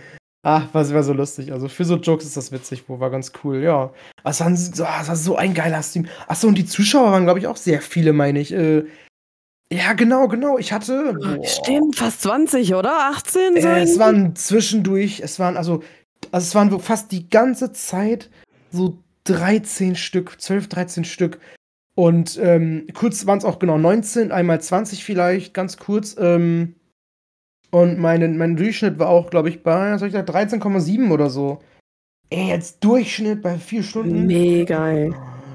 Ach, 0.45 0.67
was 0.73 0.95
war 0.95 1.03
so 1.03 1.13
lustig. 1.13 1.53
Also 1.53 1.69
für 1.69 1.85
so 1.85 1.97
Jokes 1.97 2.25
ist 2.25 2.37
das 2.37 2.53
witzig, 2.53 2.85
wo 2.87 3.01
war 3.01 3.11
ganz 3.11 3.33
cool, 3.43 3.63
ja. 3.63 3.93
Ah, 4.23 4.31
Es 4.31 4.41
war, 4.41 4.55
so, 4.57 4.85
ah, 4.85 5.07
war 5.07 5.17
so 5.17 5.37
ein 5.37 5.53
geiler 5.53 5.83
Stream. 5.83 6.07
Achso, 6.29 6.47
und 6.47 6.57
die 6.57 6.65
Zuschauer 6.65 7.11
waren, 7.11 7.25
glaube 7.25 7.41
ich, 7.41 7.49
auch 7.49 7.57
sehr 7.57 7.83
viele, 7.83 8.13
meine 8.13 8.39
ich. 8.41 8.53
Äh, 8.53 8.85
ja, 9.73 9.93
genau, 9.95 10.29
genau. 10.29 10.57
Ich 10.57 10.73
hatte. 10.73 11.15
boah. 11.15 11.45
Stimmt, 11.45 11.97
fast 11.97 12.23
20, 12.23 12.75
oder? 12.75 13.11
18? 13.11 13.61
So 13.61 13.69
Äh, 13.69 13.83
es 13.83 13.99
waren 13.99 14.35
zwischendurch, 14.37 15.21
es 15.21 15.39
waren 15.39 15.57
also, 15.57 15.83
also 16.31 16.45
es 16.45 16.55
waren 16.55 16.81
fast 16.81 17.13
die 17.13 17.29
ganze 17.29 17.73
Zeit 17.73 18.31
so 18.71 18.99
13 19.25 19.97
Stück, 19.97 20.41
12, 20.41 20.69
13 20.69 21.05
Stück. 21.05 21.39
Und 21.99 22.39
ähm, 22.41 22.87
kurz 22.95 23.27
waren 23.27 23.39
es 23.39 23.45
auch 23.45 23.59
genau 23.59 23.77
19, 23.77 24.31
einmal 24.31 24.61
20 24.61 25.03
vielleicht, 25.05 25.53
ganz 25.53 25.79
kurz. 25.79 26.15
Ähm, 26.17 26.77
Und 27.73 27.99
meine, 27.99 28.29
mein 28.29 28.55
Durchschnitt 28.55 29.01
war 29.01 29.09
auch, 29.09 29.31
glaube 29.31 29.49
ich, 29.49 29.65
bei, 29.65 29.91
was 29.93 29.99
soll 29.99 30.07
ich 30.09 30.15
sagen, 30.15 30.29
13,7 30.31 31.11
oder 31.11 31.29
so. 31.29 31.59
Ey, 32.31 32.51
jetzt 32.51 32.85
Durchschnitt 32.85 33.43
bei 33.43 33.59
vier 33.59 33.83
Stunden. 33.83 34.27
Mega, 34.29 34.91
ey. 34.91 35.13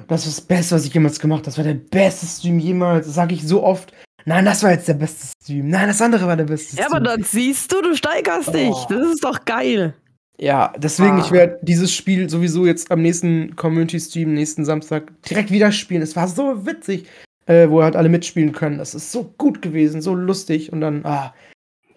Das 0.10 0.28
ist 0.28 0.38
das 0.40 0.46
Beste, 0.46 0.76
was 0.76 0.86
ich 0.86 0.94
jemals 0.94 1.18
gemacht 1.20 1.40
habe. 1.40 1.46
Das 1.46 1.58
war 1.58 1.64
der 1.64 1.76
beste 1.76 2.26
Stream 2.26 2.60
jemals. 2.60 3.06
Das 3.06 3.16
sage 3.16 3.34
ich 3.36 3.48
so 3.48 3.64
oft. 3.64 3.94
Nein, 4.26 4.44
das 4.44 4.64
war 4.64 4.72
jetzt 4.72 4.88
der 4.90 4.96
beste 4.96 5.28
Stream. 5.42 5.70
Nein, 5.70 5.88
das 5.88 6.02
andere 6.02 6.28
war 6.28 6.36
der 6.36 6.44
beste 6.44 6.76
Ja, 6.76 6.84
Stream. 6.84 6.98
aber 6.98 7.06
dann 7.06 7.24
siehst 7.24 7.72
du, 7.72 7.82
du 7.82 7.96
steigerst 7.96 8.50
Oh. 8.50 8.52
dich. 8.52 8.76
Das 8.90 9.08
ist 9.14 9.24
doch 9.24 9.46
geil. 9.46 9.94
Ja, 10.40 10.74
deswegen, 10.78 11.20
Ah. 11.20 11.24
ich 11.26 11.32
werde 11.32 11.60
dieses 11.62 11.94
Spiel 11.94 12.30
sowieso 12.30 12.66
jetzt 12.66 12.92
am 12.92 13.02
nächsten 13.02 13.56
Community-Stream, 13.56 14.34
nächsten 14.34 14.66
Samstag, 14.66 15.12
direkt 15.30 15.52
wieder 15.52 15.72
spielen. 15.72 16.02
Es 16.02 16.16
war 16.16 16.28
so 16.28 16.66
witzig, 16.66 17.06
äh, 17.46 17.70
wo 17.70 17.84
halt 17.84 17.96
alle 17.96 18.10
mitspielen 18.10 18.52
können. 18.52 18.78
Das 18.80 18.96
ist 18.96 19.12
so 19.12 19.34
gut 19.38 19.62
gewesen, 19.62 20.02
so 20.02 20.16
lustig. 20.16 20.74
Und 20.74 20.82
dann, 20.82 21.06
ah, 21.06 21.34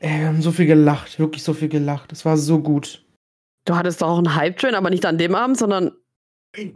ey, 0.01 0.21
wir 0.21 0.27
haben 0.29 0.43
so 0.43 0.53
viel 0.53 0.67
gelacht, 0.67 1.19
wirklich 1.19 1.43
so 1.43 1.55
viel 1.55 1.69
gelacht. 1.69 2.13
Es 2.13 2.25
war 2.25 2.37
so 2.37 2.59
gut. 2.61 3.05
Du 3.65 3.75
hattest 3.75 4.03
doch 4.03 4.09
auch 4.09 4.19
einen 4.19 4.35
Hype-Train, 4.37 4.75
aber 4.75 4.91
nicht 4.91 5.07
an 5.07 5.19
dem 5.19 5.35
Abend, 5.35 5.57
sondern 5.59 5.93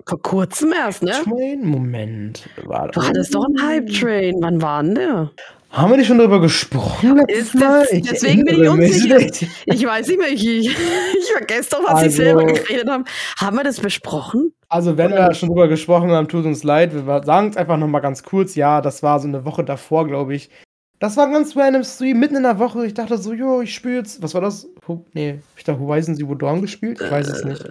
vor 0.06 0.20
kurzem 0.22 0.72
erst, 0.72 1.02
ne? 1.02 1.12
Train, 1.24 1.64
Moment. 1.64 2.48
War 2.64 2.88
Du 2.88 3.02
hattest 3.02 3.34
doch 3.34 3.44
einen 3.44 3.62
Hype-Train. 3.62 4.36
Wann 4.40 4.60
war 4.60 4.82
denn 4.82 4.94
der? 4.94 5.30
Haben 5.70 5.90
wir 5.92 5.96
nicht 5.98 6.08
schon 6.08 6.18
darüber 6.18 6.40
gesprochen 6.40 7.18
Ist 7.28 7.54
das- 7.54 7.88
deswegen 7.90 8.44
bin 8.44 8.62
ich 8.62 8.68
unsicher. 8.68 9.18
Ich 9.66 9.86
weiß 9.86 10.08
nicht 10.08 10.18
mehr, 10.18 10.28
ich, 10.28 10.44
ich 10.66 11.32
vergesse 11.36 11.70
doch, 11.70 11.82
was 11.84 11.94
Also- 11.94 12.10
sie 12.10 12.16
selber 12.16 12.44
geredet 12.44 12.88
haben. 12.88 13.04
Haben 13.38 13.56
wir 13.56 13.64
das 13.64 13.78
besprochen? 13.78 14.52
Also, 14.68 14.96
wenn 14.96 15.10
wir 15.12 15.32
schon 15.34 15.48
drüber 15.48 15.68
gesprochen 15.68 16.10
haben, 16.10 16.28
tut 16.28 16.44
uns 16.44 16.64
leid. 16.64 16.92
Wir 16.94 17.22
sagen 17.24 17.48
es 17.50 17.56
einfach 17.56 17.76
nochmal 17.76 18.00
ganz 18.00 18.22
kurz. 18.22 18.54
Ja, 18.56 18.80
das 18.80 19.02
war 19.02 19.18
so 19.20 19.28
eine 19.28 19.44
Woche 19.44 19.64
davor, 19.64 20.06
glaube 20.06 20.34
ich. 20.34 20.50
Das 20.98 21.16
war 21.16 21.26
ein 21.26 21.32
ganz 21.32 21.56
random 21.56 21.82
Stream, 21.82 22.18
mitten 22.20 22.36
in 22.36 22.42
der 22.42 22.58
Woche. 22.58 22.84
Ich 22.86 22.94
dachte 22.94 23.16
so, 23.18 23.32
jo, 23.32 23.62
ich 23.62 23.74
spiele 23.74 23.96
jetzt. 23.98 24.22
Was 24.22 24.34
war 24.34 24.40
das? 24.40 24.68
Ho 24.86 25.04
nee, 25.12 25.32
hab 25.34 25.58
ich 25.58 25.64
da 25.64 25.78
Horizon 25.78 26.14
Zero 26.14 26.34
Dawn 26.34 26.60
gespielt? 26.60 27.00
Ich 27.02 27.10
weiß 27.10 27.28
es 27.28 27.44
nicht. 27.44 27.64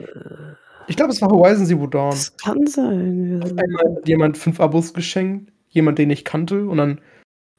Ich 0.88 0.96
glaube, 0.96 1.12
es 1.12 1.22
war 1.22 1.30
Horizon 1.30 1.66
Zero 1.66 1.86
Dawn. 1.88 2.10
Das 2.12 2.36
kann 2.38 2.66
sein. 2.66 3.40
Einmal 3.44 3.96
hat 3.98 4.08
jemand 4.08 4.38
fünf 4.38 4.60
Abos 4.60 4.94
geschenkt, 4.94 5.52
jemand, 5.70 6.00
den 6.00 6.10
ich 6.10 6.26
kannte, 6.26 6.66
und 6.66 6.78
dann, 6.78 7.00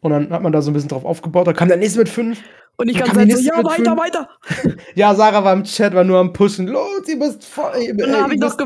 und 0.00 0.10
dann 0.10 0.30
hat 0.30 0.42
man 0.42 0.52
da 0.52 0.62
so 0.62 0.70
ein 0.70 0.74
bisschen 0.74 0.88
drauf 0.88 1.04
aufgebaut. 1.04 1.46
Da 1.46 1.52
kam 1.52 1.68
der 1.68 1.76
nächste 1.76 1.98
mit 1.98 2.08
fünf. 2.08 2.42
Und 2.76 2.88
ich 2.88 2.96
kann 2.96 3.14
sagen, 3.14 3.30
so, 3.30 3.42
ja, 3.42 3.62
weiter, 3.62 3.96
weiter. 3.96 4.28
Ja, 4.94 5.14
Sarah 5.14 5.44
war 5.44 5.52
im 5.52 5.64
Chat, 5.64 5.94
war 5.94 6.04
nur 6.04 6.18
am 6.18 6.32
Pushen. 6.32 6.66
Los, 6.66 7.06
ihr 7.08 7.16
müsst, 7.16 7.44
voll, 7.44 7.72
ihr, 7.78 7.90
Und 7.90 7.98
dann 7.98 8.22
habe 8.22 8.34
ihr 8.34 8.36
ich, 8.36 8.40
noch 8.40 8.56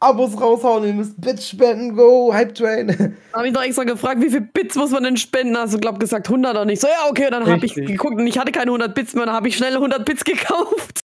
Abos 0.00 0.40
raushauen, 0.40 0.84
ihr 0.84 0.94
müsst 0.94 1.20
Bitch 1.20 1.42
spenden, 1.42 1.96
go, 1.96 2.32
Hype 2.32 2.54
Train. 2.54 3.16
hab 3.32 3.44
ich 3.44 3.52
noch 3.52 3.62
extra 3.62 3.84
gefragt, 3.84 4.22
wie 4.22 4.30
viel 4.30 4.42
Bits 4.42 4.76
muss 4.76 4.92
man 4.92 5.02
denn 5.02 5.16
spenden? 5.16 5.58
Hast 5.58 5.74
du, 5.74 5.78
glaub 5.78 5.98
gesagt 5.98 6.28
100 6.28 6.52
oder 6.52 6.64
nicht? 6.64 6.80
So, 6.80 6.86
ja, 6.86 7.10
okay, 7.10 7.28
dann 7.30 7.46
habe 7.46 7.66
ich 7.66 7.74
geguckt 7.74 8.14
und 8.14 8.26
ich 8.26 8.38
hatte 8.38 8.52
keine 8.52 8.70
100 8.70 8.94
Bits 8.94 9.14
mehr, 9.14 9.26
dann 9.26 9.34
habe 9.34 9.48
ich 9.48 9.56
schnell 9.56 9.74
100 9.74 10.04
Bits 10.04 10.24
gekauft. 10.24 11.00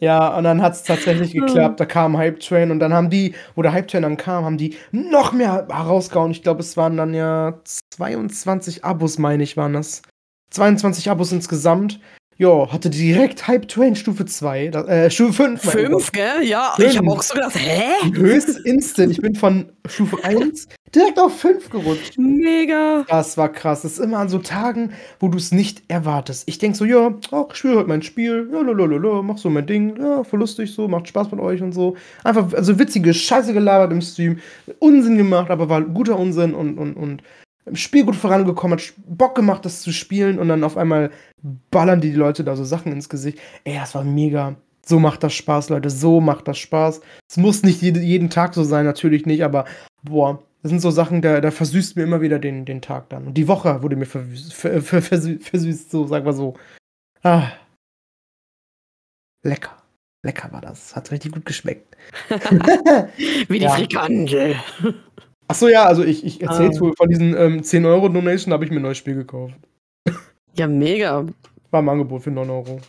Ja, 0.00 0.36
und 0.36 0.44
dann 0.44 0.62
hat 0.62 0.74
es 0.74 0.82
tatsächlich 0.82 1.34
Hm. 1.34 1.40
geklappt. 1.46 1.80
Da 1.80 1.84
kam 1.86 2.16
Hype 2.16 2.40
Train 2.40 2.70
und 2.70 2.78
dann 2.80 2.92
haben 2.94 3.10
die, 3.10 3.34
wo 3.54 3.62
der 3.62 3.72
Hype 3.72 3.88
Train 3.88 4.02
dann 4.02 4.16
kam, 4.16 4.44
haben 4.44 4.56
die 4.58 4.76
noch 4.92 5.32
mehr 5.32 5.66
rausgehauen. 5.68 6.30
Ich 6.30 6.42
glaube, 6.42 6.60
es 6.60 6.76
waren 6.76 6.96
dann 6.96 7.12
ja 7.14 7.60
22 7.96 8.84
Abos, 8.84 9.18
meine 9.18 9.42
ich, 9.42 9.56
waren 9.56 9.72
das. 9.74 10.02
22 10.50 11.10
Abos 11.10 11.32
insgesamt. 11.32 12.00
Jo, 12.40 12.70
hatte 12.70 12.88
direkt 12.88 13.48
Hype 13.48 13.66
Train 13.66 13.96
Stufe 13.96 14.24
2, 14.24 14.68
da- 14.68 14.84
äh, 14.84 15.10
Stufe 15.10 15.32
5. 15.32 15.64
mein 15.64 15.72
Fünf, 15.86 16.12
gell? 16.12 16.44
Ja, 16.44 16.74
Fünf. 16.76 16.90
ich 16.92 16.96
habe 16.96 17.08
auch 17.10 17.20
so 17.22 17.34
gedacht, 17.34 17.56
hä? 17.56 18.12
Höchst 18.14 18.60
instant. 18.64 19.10
Ich 19.10 19.20
bin 19.20 19.34
von 19.34 19.72
Stufe 19.88 20.16
1 20.22 20.68
direkt 20.94 21.18
auf 21.18 21.38
5 21.38 21.70
gerutscht. 21.70 22.18
Mega. 22.18 23.04
Das 23.08 23.36
war 23.36 23.48
krass. 23.48 23.82
Das 23.82 23.92
ist 23.92 23.98
immer 23.98 24.18
an 24.18 24.28
so 24.28 24.38
Tagen, 24.38 24.92
wo 25.20 25.28
du 25.28 25.38
es 25.38 25.52
nicht 25.52 25.82
erwartest. 25.88 26.48
Ich 26.48 26.58
denk 26.58 26.76
so, 26.76 26.84
ja, 26.84 27.14
ach, 27.30 27.46
ich 27.50 27.56
spiele 27.56 27.76
heute 27.76 27.88
mein 27.88 28.02
Spiel, 28.02 28.48
ja, 28.52 28.60
lalalala, 28.60 29.22
mach 29.22 29.38
so 29.38 29.50
mein 29.50 29.66
Ding, 29.66 29.96
ja, 29.98 30.24
voll 30.24 30.40
lustig 30.40 30.72
so, 30.72 30.88
macht 30.88 31.08
Spaß 31.08 31.30
mit 31.30 31.40
euch 31.40 31.62
und 31.62 31.72
so. 31.72 31.96
Einfach, 32.24 32.52
also 32.54 32.78
witzige 32.78 33.12
Scheiße 33.14 33.52
gelabert 33.52 33.92
im 33.92 34.00
Stream, 34.00 34.38
Unsinn 34.78 35.16
gemacht, 35.16 35.50
aber 35.50 35.68
war 35.68 35.82
guter 35.82 36.18
Unsinn 36.18 36.54
und, 36.54 36.78
und, 36.78 36.94
und 36.94 37.22
im 37.66 37.76
Spiel 37.76 38.04
gut 38.04 38.16
vorangekommen, 38.16 38.78
hat 38.78 38.92
Bock 39.06 39.34
gemacht, 39.34 39.64
das 39.64 39.82
zu 39.82 39.92
spielen 39.92 40.38
und 40.38 40.48
dann 40.48 40.64
auf 40.64 40.76
einmal 40.76 41.10
ballern 41.70 42.00
die 42.00 42.12
Leute 42.12 42.44
da 42.44 42.56
so 42.56 42.64
Sachen 42.64 42.92
ins 42.92 43.08
Gesicht. 43.08 43.38
Ey, 43.64 43.74
das 43.74 43.94
war 43.94 44.04
mega. 44.04 44.56
So 44.84 44.98
macht 44.98 45.22
das 45.22 45.34
Spaß, 45.34 45.68
Leute, 45.68 45.90
so 45.90 46.20
macht 46.20 46.48
das 46.48 46.58
Spaß. 46.58 47.02
Es 47.28 47.36
muss 47.36 47.62
nicht 47.62 47.82
jede, 47.82 48.00
jeden 48.00 48.30
Tag 48.30 48.54
so 48.54 48.64
sein, 48.64 48.86
natürlich 48.86 49.26
nicht, 49.26 49.44
aber 49.44 49.66
boah, 50.02 50.42
das 50.62 50.70
sind 50.70 50.80
so 50.80 50.90
Sachen, 50.90 51.22
da, 51.22 51.40
da 51.40 51.50
versüßt 51.50 51.96
mir 51.96 52.02
immer 52.02 52.20
wieder 52.20 52.38
den, 52.38 52.64
den 52.64 52.80
Tag 52.82 53.08
dann. 53.10 53.26
Und 53.28 53.34
die 53.34 53.46
Woche 53.48 53.82
wurde 53.82 53.96
mir 53.96 54.06
versüßt, 54.06 54.52
ver, 54.54 54.82
ver, 54.82 55.02
versü- 55.02 55.40
versüßt, 55.42 55.90
so, 55.90 56.06
sag 56.06 56.24
mal 56.24 56.32
so. 56.32 56.54
Ah. 57.22 57.52
Lecker. 59.44 59.76
Lecker 60.24 60.52
war 60.52 60.60
das. 60.60 60.96
Hat 60.96 61.10
richtig 61.10 61.32
gut 61.32 61.44
geschmeckt. 61.46 61.96
Wie 63.48 63.58
die 63.58 63.64
Ja. 63.64 63.70
Frikandel. 63.70 64.56
Achso, 65.46 65.68
ja, 65.68 65.84
also 65.84 66.02
ich, 66.04 66.24
ich 66.24 66.42
erzähl's 66.42 66.76
Ah. 66.78 66.80
wohl 66.80 66.94
von 66.96 67.08
diesen 67.08 67.36
ähm, 67.36 67.62
10 67.62 67.84
Euro 67.86 68.08
Donation, 68.08 68.52
habe 68.52 68.64
ich 68.64 68.70
mir 68.70 68.76
ein 68.80 68.82
neues 68.82 68.98
Spiel 68.98 69.14
gekauft. 69.14 69.54
Ja, 70.56 70.66
mega. 70.66 71.24
War 71.70 71.80
im 71.80 71.88
Angebot 71.88 72.22
für 72.22 72.30
9 72.30 72.50
Euro. 72.50 72.80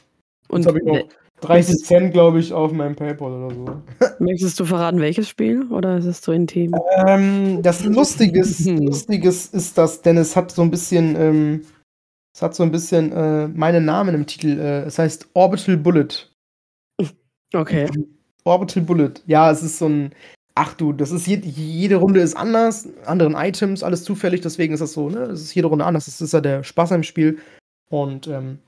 Und 0.48 0.66
habe 0.66 0.80
ich 0.80 0.86
noch 0.86 1.08
30 1.42 1.78
Cent, 1.86 2.14
glaube 2.14 2.40
ich, 2.40 2.54
auf 2.54 2.72
meinem 2.72 2.96
PayPal 2.96 3.32
oder 3.32 3.56
so. 3.56 3.82
möchtest 4.20 4.60
du 4.60 4.66
verraten, 4.66 5.00
welches 5.00 5.30
Spiel? 5.30 5.64
Oder 5.72 5.98
ist 5.98 6.06
es 6.06 6.22
zu 6.22 6.32
intim? 6.32 6.74
Ähm, 7.08 7.62
das 7.62 7.84
Lustiges, 7.84 8.66
Lustiges 8.66 9.48
ist 9.48 9.78
das, 9.78 10.02
denn 10.02 10.18
es 10.18 10.36
hat 10.36 10.52
so 10.52 10.62
ein 10.62 10.72
bisschen, 10.72 11.16
ähm, 11.16 11.62
es 12.34 12.42
hat 12.42 12.56
so 12.56 12.64
ein 12.64 12.72
bisschen 12.72 13.12
äh, 13.12 13.48
meinen 13.48 13.86
Namen 13.86 14.16
im 14.16 14.26
Titel. 14.26 14.60
Äh, 14.60 14.82
es 14.82 15.00
heißt 15.00 15.30
Orbital 15.34 15.78
Bullet. 15.78 16.30
Okay. 17.54 17.90
Orbital 18.44 18.84
Bullet. 18.84 19.14
Ja, 19.26 19.52
es 19.52 19.64
ist 19.64 19.80
so 19.80 19.88
ein. 19.88 20.12
Ach 20.56 20.74
du, 20.74 20.92
das 20.92 21.12
ist 21.12 21.26
je, 21.26 21.38
jede 21.38 21.96
Runde 21.96 22.20
ist 22.20 22.36
anders, 22.36 22.90
anderen 23.06 23.34
Items, 23.34 23.82
alles 23.82 24.04
zufällig, 24.04 24.42
deswegen 24.42 24.74
ist 24.74 24.82
das 24.82 24.92
so, 24.92 25.10
ne? 25.10 25.20
Es 25.20 25.42
ist 25.42 25.56
jede 25.56 25.68
Runde 25.68 25.86
anders. 25.86 26.06
Das 26.06 26.20
ist 26.20 26.34
ja 26.34 26.42
der 26.42 26.64
Spaß 26.64 26.92
am 26.92 27.04
Spiel. 27.04 27.38
Und 27.90 28.28
ähm, 28.28 28.60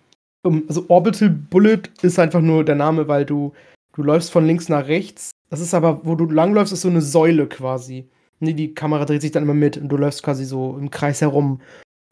um, 0.43 0.63
also 0.67 0.86
Orbital 0.88 1.30
Bullet 1.30 1.82
ist 2.01 2.19
einfach 2.19 2.41
nur 2.41 2.63
der 2.65 2.75
Name, 2.75 3.08
weil 3.08 3.25
du, 3.25 3.54
du 3.95 4.04
läufst 4.04 4.32
von 4.32 4.45
links 4.45 4.69
nach 4.69 4.88
rechts. 4.88 5.32
Das 5.49 5.60
ist 5.60 5.73
aber, 5.73 6.01
wo 6.06 6.15
du 6.15 6.25
langläufst, 6.25 6.73
ist 6.73 6.82
so 6.82 6.89
eine 6.89 7.01
Säule 7.01 7.47
quasi. 7.47 8.08
Nee, 8.39 8.54
die 8.54 8.73
Kamera 8.73 9.06
dreht 9.06 9.21
sich 9.21 9.32
dann 9.32 9.43
immer 9.43 9.54
mit 9.54 9.77
und 9.77 9.89
du 9.89 9.97
läufst 9.97 10.23
quasi 10.23 10.45
so 10.45 10.77
im 10.80 10.89
Kreis 10.89 11.21
herum. 11.21 11.62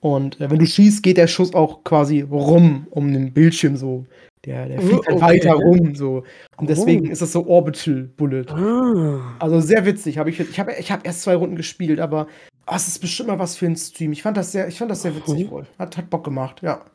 Und 0.02 0.40
äh, 0.40 0.50
wenn 0.50 0.60
du 0.60 0.66
schießt, 0.66 1.02
geht 1.04 1.18
der 1.18 1.28
Schuss 1.28 1.54
auch 1.54 1.84
quasi 1.84 2.22
rum 2.22 2.88
um 2.92 3.12
den 3.12 3.34
Bildschirm 3.34 3.76
so. 3.78 4.06
Der, 4.46 4.68
der 4.68 4.80
fliegt 4.82 5.06
halt 5.08 5.18
Okay. 5.18 5.22
weiter 5.22 5.54
rum 5.54 5.96
so. 5.96 6.24
Und 6.58 6.70
deswegen 6.70 7.08
Oh. 7.10 7.12
ist 7.12 7.22
das 7.22 7.32
so 7.34 7.46
Orbital 7.48 8.10
Bullet. 8.16 8.46
Ah. 8.50 9.36
Also 9.40 9.60
sehr 9.60 9.86
witzig. 9.86 10.18
Hab 10.18 10.28
ich 10.28 10.40
ich 10.40 10.60
habe 10.60 10.74
ich 10.80 10.92
hab 10.92 11.06
erst 11.06 11.24
zwei 11.24 11.36
Runden 11.36 11.56
gespielt, 11.58 12.00
aber 12.00 12.28
ah, 12.66 12.76
es 12.78 12.88
ist 12.88 13.00
bestimmt 13.00 13.28
mal 13.30 13.40
was 13.40 13.58
für 13.58 13.66
einen 13.66 13.76
Stream. 13.76 14.12
Ich 14.14 14.22
fand 14.22 14.38
das 14.38 14.52
sehr, 14.54 14.68
ich 14.68 14.78
fand 14.78 14.92
das 14.92 15.02
sehr 15.02 15.16
witzig 15.16 15.50
wohl. 15.50 15.66
Hat, 15.78 15.98
hat 15.98 16.10
Bock 16.10 16.24
gemacht, 16.24 16.62
ja. 16.62 16.86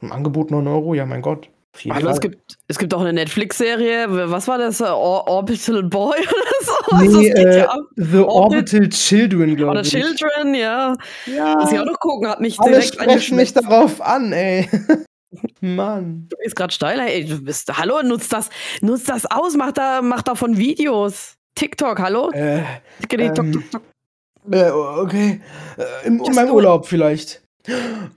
Im 0.00 0.12
Angebot 0.12 0.50
9 0.50 0.66
Euro, 0.66 0.94
ja, 0.94 1.06
mein 1.06 1.22
Gott. 1.22 1.48
Also 1.88 2.08
es 2.08 2.20
gibt, 2.20 2.58
es 2.66 2.78
gibt 2.78 2.92
auch 2.94 3.00
eine 3.00 3.12
Netflix-Serie. 3.12 4.06
Was 4.30 4.48
war 4.48 4.58
das? 4.58 4.80
Äh, 4.80 4.84
Or 4.84 5.28
Orbital 5.28 5.84
Boy 5.84 6.18
oder 6.18 6.64
so? 6.64 6.96
Also 6.96 7.20
Nee, 7.20 7.28
das 7.30 7.36
geht 7.38 7.46
äh, 7.46 7.58
ja. 7.60 7.78
The 7.94 8.02
Orbit- 8.18 8.26
Orbital 8.28 8.88
Children, 8.88 9.56
glaube 9.56 9.70
Oder 9.72 9.80
ich. 9.82 9.90
Children, 9.90 10.54
ja. 10.54 10.96
Ja, 11.26 11.54
Muss 11.60 11.70
ich 11.70 11.78
auch 11.78 11.84
noch 11.84 12.00
gucken. 12.00 12.28
Hat 12.28 12.40
mich 12.40 12.58
alle 12.58 12.70
direkt 12.72 12.94
sprechen 12.94 13.36
mich 13.36 13.52
darauf 13.52 14.00
an, 14.00 14.32
ey. 14.32 14.68
Mann. 15.60 16.26
Du 16.28 16.36
bist 16.42 16.56
gerade 16.56 16.72
steil. 16.74 16.98
Ey, 16.98 17.24
du 17.24 17.40
bist, 17.40 17.70
hallo, 17.78 18.02
nutzt 18.02 18.32
das, 18.32 18.50
nutzt 18.80 19.08
das 19.08 19.26
aus. 19.26 19.54
Mach, 19.56 19.70
da, 19.70 20.02
mach 20.02 20.22
davon 20.22 20.56
Videos. 20.56 21.34
TikTok, 21.54 22.00
hallo? 22.00 22.30
Äh, 22.32 22.62
Tickety, 23.02 23.28
tok, 23.28 23.44
ähm, 23.44 23.52
tok, 23.52 23.70
tok. 23.70 23.82
äh, 24.50 24.70
okay. 24.70 25.40
Äh, 25.76 26.06
in, 26.08 26.16
meinem. 26.34 26.50
Urlaub 26.50 26.86
vielleicht. 26.86 27.42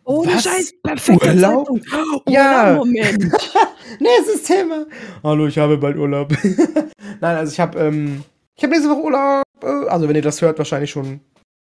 Ohne 0.03 0.33
Was? 0.33 0.43
Scheiß, 0.43 0.73
perfekter 0.81 1.33
Urlaub? 1.33 1.67
Zeitpunkt. 1.67 2.29
Ja. 2.29 2.75
Moment. 2.75 3.23
Nächstes 3.99 4.43
Thema. 4.43 4.85
Hallo, 5.23 5.47
ich 5.47 5.57
habe 5.57 5.77
bald 5.77 5.97
Urlaub. 5.97 6.31
Nein, 7.21 7.35
also 7.37 7.51
ich 7.51 7.59
habe 7.59 7.79
ähm, 7.79 8.23
ich 8.55 8.63
habe 8.63 8.73
nächste 8.73 8.89
Woche 8.89 9.03
Urlaub. 9.03 9.43
Äh, 9.63 9.89
also 9.89 10.07
wenn 10.07 10.15
ihr 10.15 10.21
das 10.21 10.41
hört, 10.41 10.57
wahrscheinlich 10.57 10.91
schon 10.91 11.21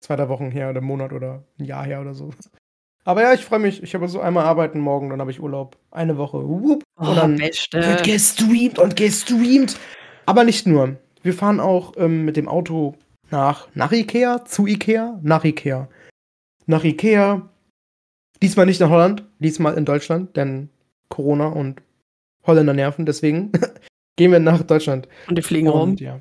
zwei, 0.01 0.17
drei 0.17 0.29
Wochen 0.29 0.51
her 0.51 0.71
oder 0.71 0.79
einen 0.79 0.87
Monat 0.87 1.13
oder 1.13 1.45
ein 1.59 1.65
Jahr 1.65 1.85
her 1.85 2.01
oder 2.01 2.15
so. 2.15 2.31
Aber 3.05 3.23
ja, 3.23 3.33
ich 3.33 3.45
freue 3.45 3.61
mich. 3.61 3.83
Ich 3.83 3.95
habe 3.95 4.09
so 4.09 4.21
einmal 4.21 4.45
arbeiten 4.45 4.81
morgen, 4.81 5.11
dann 5.11 5.21
habe 5.21 5.31
ich 5.31 5.41
Urlaub. 5.41 5.77
Eine 5.93 6.19
Woche. 6.19 6.39
Wupp. 6.43 6.83
Oh, 6.99 7.09
und 7.09 7.17
dann 7.17 7.37
Beste. 7.37 7.81
wird 7.81 8.05
gestreamt 8.05 8.79
und 8.79 8.97
gestreamt. 8.97 9.79
Aber 10.27 10.43
nicht 10.43 10.67
nur. 10.67 10.97
Wir 11.23 11.33
fahren 11.33 11.61
auch 11.61 11.93
ähm, 11.97 12.25
mit 12.25 12.37
dem 12.37 12.49
Auto 12.49 12.95
nach, 13.31 13.69
nach 13.75 13.93
Ikea, 13.93 14.45
zu 14.45 14.67
Ikea, 14.67 15.19
nach 15.23 15.45
Ikea. 15.45 15.89
Nach 16.67 16.85
Ikea. 16.85 17.49
Diesmal 18.43 18.67
nicht 18.67 18.81
nach 18.81 18.91
Holland, 18.91 19.25
diesmal 19.39 19.75
in 19.75 19.85
Deutschland, 19.85 20.37
denn 20.37 20.69
Corona 21.09 21.47
und 21.49 21.83
Holländer 22.47 22.75
nerven, 22.75 23.07
deswegen 23.07 23.53
gehen 24.17 24.33
wir 24.33 24.41
nach 24.41 24.63
Deutschland. 24.63 25.09
Und 25.29 25.39
die 25.39 25.43
fliegen 25.43 25.69
rum. 25.69 25.91
Und, 25.91 26.01
ja. 26.01 26.21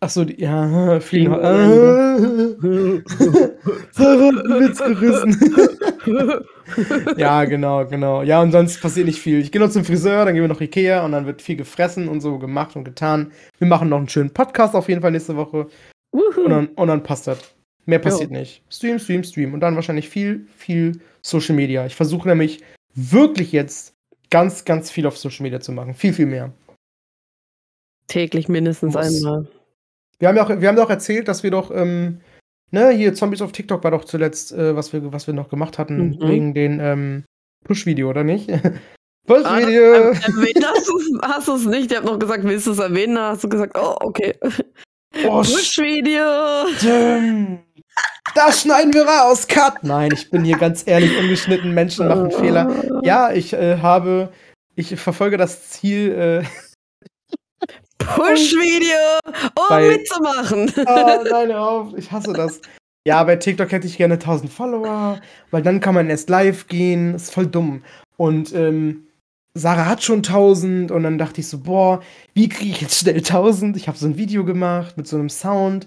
Achso, 0.00 0.22
ja, 0.22 1.00
fliegen. 1.06 1.32
Sarah 3.92 4.32
Witz 4.60 4.78
gerissen. 4.78 5.36
ja, 7.16 7.44
genau, 7.44 7.86
genau. 7.86 8.22
Ja, 8.22 8.42
und 8.42 8.52
sonst 8.52 8.80
passiert 8.80 9.06
nicht 9.06 9.20
viel. 9.20 9.40
Ich 9.40 9.50
gehe 9.52 9.60
noch 9.60 9.70
zum 9.70 9.84
Friseur, 9.84 10.24
dann 10.24 10.34
gehen 10.34 10.42
wir 10.42 10.48
noch 10.48 10.60
Ikea 10.60 11.04
und 11.04 11.12
dann 11.12 11.26
wird 11.26 11.40
viel 11.40 11.56
gefressen 11.56 12.08
und 12.08 12.20
so 12.20 12.38
gemacht 12.38 12.76
und 12.76 12.84
getan. 12.84 13.32
Wir 13.58 13.68
machen 13.68 13.88
noch 13.88 13.98
einen 13.98 14.08
schönen 14.08 14.30
Podcast 14.30 14.74
auf 14.74 14.88
jeden 14.88 15.00
Fall 15.00 15.12
nächste 15.12 15.36
Woche. 15.36 15.68
Und 16.10 16.50
dann, 16.50 16.66
und 16.68 16.88
dann 16.88 17.02
passt 17.02 17.26
das. 17.26 17.55
Mehr 17.86 18.00
passiert 18.00 18.30
jo. 18.30 18.38
nicht. 18.38 18.62
Stream, 18.68 18.98
Stream, 18.98 19.22
Stream. 19.22 19.54
Und 19.54 19.60
dann 19.60 19.76
wahrscheinlich 19.76 20.08
viel, 20.08 20.46
viel 20.56 21.00
Social 21.22 21.54
Media. 21.54 21.86
Ich 21.86 21.94
versuche 21.94 22.28
nämlich 22.28 22.62
wirklich 22.94 23.52
jetzt 23.52 23.94
ganz, 24.30 24.64
ganz 24.64 24.90
viel 24.90 25.06
auf 25.06 25.16
Social 25.16 25.44
Media 25.44 25.60
zu 25.60 25.72
machen. 25.72 25.94
Viel, 25.94 26.12
viel 26.12 26.26
mehr. 26.26 26.52
Täglich 28.08 28.48
mindestens 28.48 28.94
Muss. 28.94 29.06
einmal. 29.06 29.46
Wir 30.18 30.28
haben 30.28 30.36
ja 30.36 30.44
auch, 30.44 30.60
wir 30.60 30.68
haben 30.68 30.78
auch 30.78 30.90
erzählt, 30.90 31.28
dass 31.28 31.42
wir 31.42 31.50
doch, 31.50 31.70
ähm, 31.70 32.20
ne, 32.70 32.90
hier 32.90 33.14
Zombies 33.14 33.42
auf 33.42 33.52
TikTok 33.52 33.84
war 33.84 33.90
doch 33.92 34.04
zuletzt, 34.04 34.52
äh, 34.52 34.74
was, 34.74 34.92
wir, 34.92 35.12
was 35.12 35.26
wir 35.26 35.34
noch 35.34 35.48
gemacht 35.48 35.78
hatten, 35.78 36.10
mhm. 36.10 36.28
wegen 36.28 36.54
den 36.54 36.80
ähm, 36.80 37.24
Push-Video, 37.64 38.08
oder 38.08 38.24
nicht? 38.24 38.48
Push-Video! 39.26 40.12
Ah, 41.20 41.34
hast 41.34 41.48
du 41.48 41.56
es 41.56 41.66
nicht? 41.66 41.90
Ich 41.90 41.96
habe 41.96 42.06
noch 42.06 42.18
gesagt, 42.18 42.44
willst 42.44 42.66
du 42.66 42.72
es 42.72 42.78
erwähnen? 42.78 43.16
Da 43.16 43.30
hast 43.30 43.44
du 43.44 43.48
gesagt, 43.48 43.76
oh, 43.76 43.96
okay. 44.00 44.34
Oh, 45.24 45.42
Push-Video! 45.42 46.66
Das 48.36 48.60
schneiden 48.60 48.92
wir 48.92 49.06
raus, 49.06 49.46
Cut! 49.48 49.82
Nein, 49.82 50.10
ich 50.12 50.28
bin 50.30 50.44
hier 50.44 50.58
ganz 50.58 50.82
ehrlich 50.86 51.16
ungeschnitten, 51.18 51.72
Menschen 51.72 52.06
machen 52.06 52.30
Fehler. 52.30 53.00
Ja, 53.02 53.32
ich 53.32 53.54
äh, 53.54 53.78
habe, 53.78 54.30
ich 54.74 54.94
verfolge 55.00 55.38
das 55.38 55.70
Ziel, 55.70 56.12
äh, 56.12 57.66
Push-Video, 57.96 59.20
um 59.54 59.64
bei, 59.70 59.88
mitzumachen. 59.88 60.70
Oh, 60.86 61.24
nein, 61.30 61.50
auf, 61.50 61.94
ich 61.96 62.12
hasse 62.12 62.34
das. 62.34 62.60
Ja, 63.06 63.24
bei 63.24 63.36
TikTok 63.36 63.72
hätte 63.72 63.86
ich 63.86 63.96
gerne 63.96 64.14
1000 64.14 64.52
Follower, 64.52 65.18
weil 65.50 65.62
dann 65.62 65.80
kann 65.80 65.94
man 65.94 66.10
erst 66.10 66.28
live 66.28 66.66
gehen. 66.66 67.14
Ist 67.14 67.32
voll 67.32 67.46
dumm. 67.46 67.84
Und 68.18 68.54
ähm, 68.54 69.06
Sarah 69.54 69.86
hat 69.86 70.02
schon 70.02 70.18
1000 70.18 70.90
und 70.90 71.02
dann 71.04 71.16
dachte 71.16 71.40
ich 71.40 71.48
so, 71.48 71.60
boah, 71.60 72.02
wie 72.34 72.50
kriege 72.50 72.72
ich 72.72 72.82
jetzt 72.82 72.98
schnell 72.98 73.16
1000? 73.16 73.78
Ich 73.78 73.88
habe 73.88 73.96
so 73.96 74.06
ein 74.06 74.18
Video 74.18 74.44
gemacht 74.44 74.98
mit 74.98 75.06
so 75.06 75.16
einem 75.16 75.30
Sound. 75.30 75.86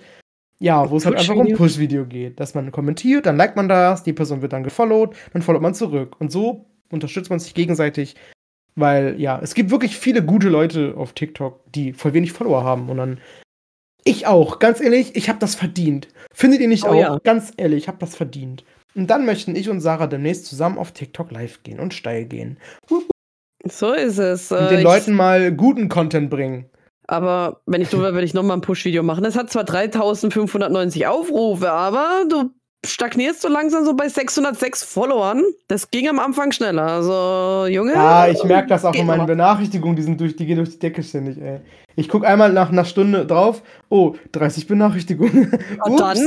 Ja, 0.61 0.89
wo 0.89 0.97
es 0.97 1.05
halt 1.05 1.17
einfach 1.17 1.35
um 1.35 1.53
Push-Video 1.53 2.05
geht. 2.05 2.39
Dass 2.39 2.53
man 2.53 2.71
kommentiert, 2.71 3.25
dann 3.25 3.37
liked 3.37 3.55
man 3.55 3.69
das, 3.69 4.03
die 4.03 4.13
Person 4.13 4.41
wird 4.41 4.53
dann 4.53 4.63
gefollowt, 4.63 5.15
dann 5.33 5.41
followt 5.41 5.61
man 5.61 5.73
zurück. 5.73 6.17
Und 6.19 6.31
so 6.31 6.65
unterstützt 6.91 7.29
man 7.29 7.39
sich 7.39 7.53
gegenseitig 7.53 8.15
weil, 8.79 9.19
ja, 9.19 9.39
es 9.41 9.53
gibt 9.53 9.71
wirklich 9.71 9.97
viele 9.97 10.23
gute 10.23 10.49
Leute 10.49 10.93
auf 10.95 11.13
TikTok, 11.13 11.61
die 11.73 11.93
voll 11.93 12.13
wenig 12.13 12.31
Follower 12.31 12.63
haben. 12.63 12.89
Und 12.89 12.97
dann. 12.97 13.19
Ich 14.05 14.25
auch, 14.25 14.59
ganz 14.59 14.79
ehrlich, 14.79 15.15
ich 15.15 15.27
habe 15.27 15.39
das 15.39 15.55
verdient. 15.55 16.07
Findet 16.33 16.61
ihr 16.61 16.69
nicht 16.69 16.85
oh, 16.85 16.89
auch? 16.89 16.99
Ja. 16.99 17.17
Ganz 17.23 17.51
ehrlich, 17.57 17.83
ich 17.83 17.87
habe 17.87 17.97
das 17.99 18.15
verdient. 18.15 18.63
Und 18.95 19.07
dann 19.07 19.25
möchten 19.25 19.55
ich 19.55 19.69
und 19.69 19.81
Sarah 19.81 20.07
demnächst 20.07 20.45
zusammen 20.45 20.77
auf 20.77 20.93
TikTok 20.93 21.31
live 21.31 21.61
gehen 21.63 21.79
und 21.79 21.93
steil 21.93 22.25
gehen. 22.25 22.57
So 23.65 23.91
ist 23.91 24.17
es. 24.17 24.51
Und 24.51 24.71
den 24.71 24.79
äh, 24.79 24.83
Leuten 24.83 25.13
mal 25.13 25.51
guten 25.51 25.89
Content 25.89 26.29
bringen. 26.29 26.69
Aber 27.09 27.61
wenn 27.65 27.81
ich 27.81 27.89
so 27.89 28.01
wäre, 28.03 28.13
würde 28.13 28.25
ich 28.25 28.35
nochmal 28.35 28.57
ein 28.57 28.61
Push-Video 28.61 29.01
machen. 29.01 29.25
Es 29.25 29.35
hat 29.35 29.49
zwar 29.49 29.63
3590 29.63 31.07
Aufrufe, 31.07 31.71
aber 31.71 32.23
du 32.29 32.51
stagnierst 32.85 33.43
du 33.43 33.47
langsam 33.47 33.83
so 33.83 33.95
bei 33.95 34.07
606 34.07 34.83
Followern. 34.83 35.41
Das 35.67 35.89
ging 35.89 36.07
am 36.07 36.19
Anfang 36.19 36.51
schneller. 36.51 36.83
Also, 36.83 37.65
Junge. 37.67 37.93
Ja, 37.93 38.27
ich 38.27 38.43
merke 38.43 38.69
das 38.69 38.85
auch 38.85 38.93
in 38.93 39.07
meinen 39.07 39.25
Benachrichtigungen, 39.25 39.95
die, 39.95 40.03
sind 40.03 40.21
durch, 40.21 40.35
die 40.35 40.45
gehen 40.45 40.57
durch 40.57 40.69
die 40.69 40.79
Decke 40.79 41.01
ständig, 41.01 41.41
ey. 41.41 41.61
Ich 41.95 42.09
gucke 42.09 42.27
einmal 42.27 42.53
nach 42.53 42.71
einer 42.71 42.85
Stunde 42.85 43.25
drauf, 43.25 43.63
oh, 43.89 44.13
30 44.31 44.67
Benachrichtigungen. 44.67 45.51
Und 45.83 45.99
dann? 45.99 46.17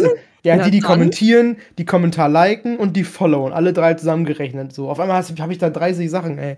Ja, 0.42 0.56
die, 0.64 0.72
die 0.72 0.80
dann? 0.80 0.90
kommentieren, 0.90 1.58
die 1.78 1.84
Kommentar 1.84 2.28
liken 2.28 2.76
und 2.76 2.96
die 2.96 3.04
followen. 3.04 3.52
Alle 3.52 3.72
drei 3.72 3.94
zusammengerechnet. 3.94 4.72
So, 4.72 4.90
auf 4.90 4.98
einmal 4.98 5.22
habe 5.22 5.52
ich 5.52 5.58
da 5.58 5.70
30 5.70 6.10
Sachen, 6.10 6.36
ey. 6.38 6.56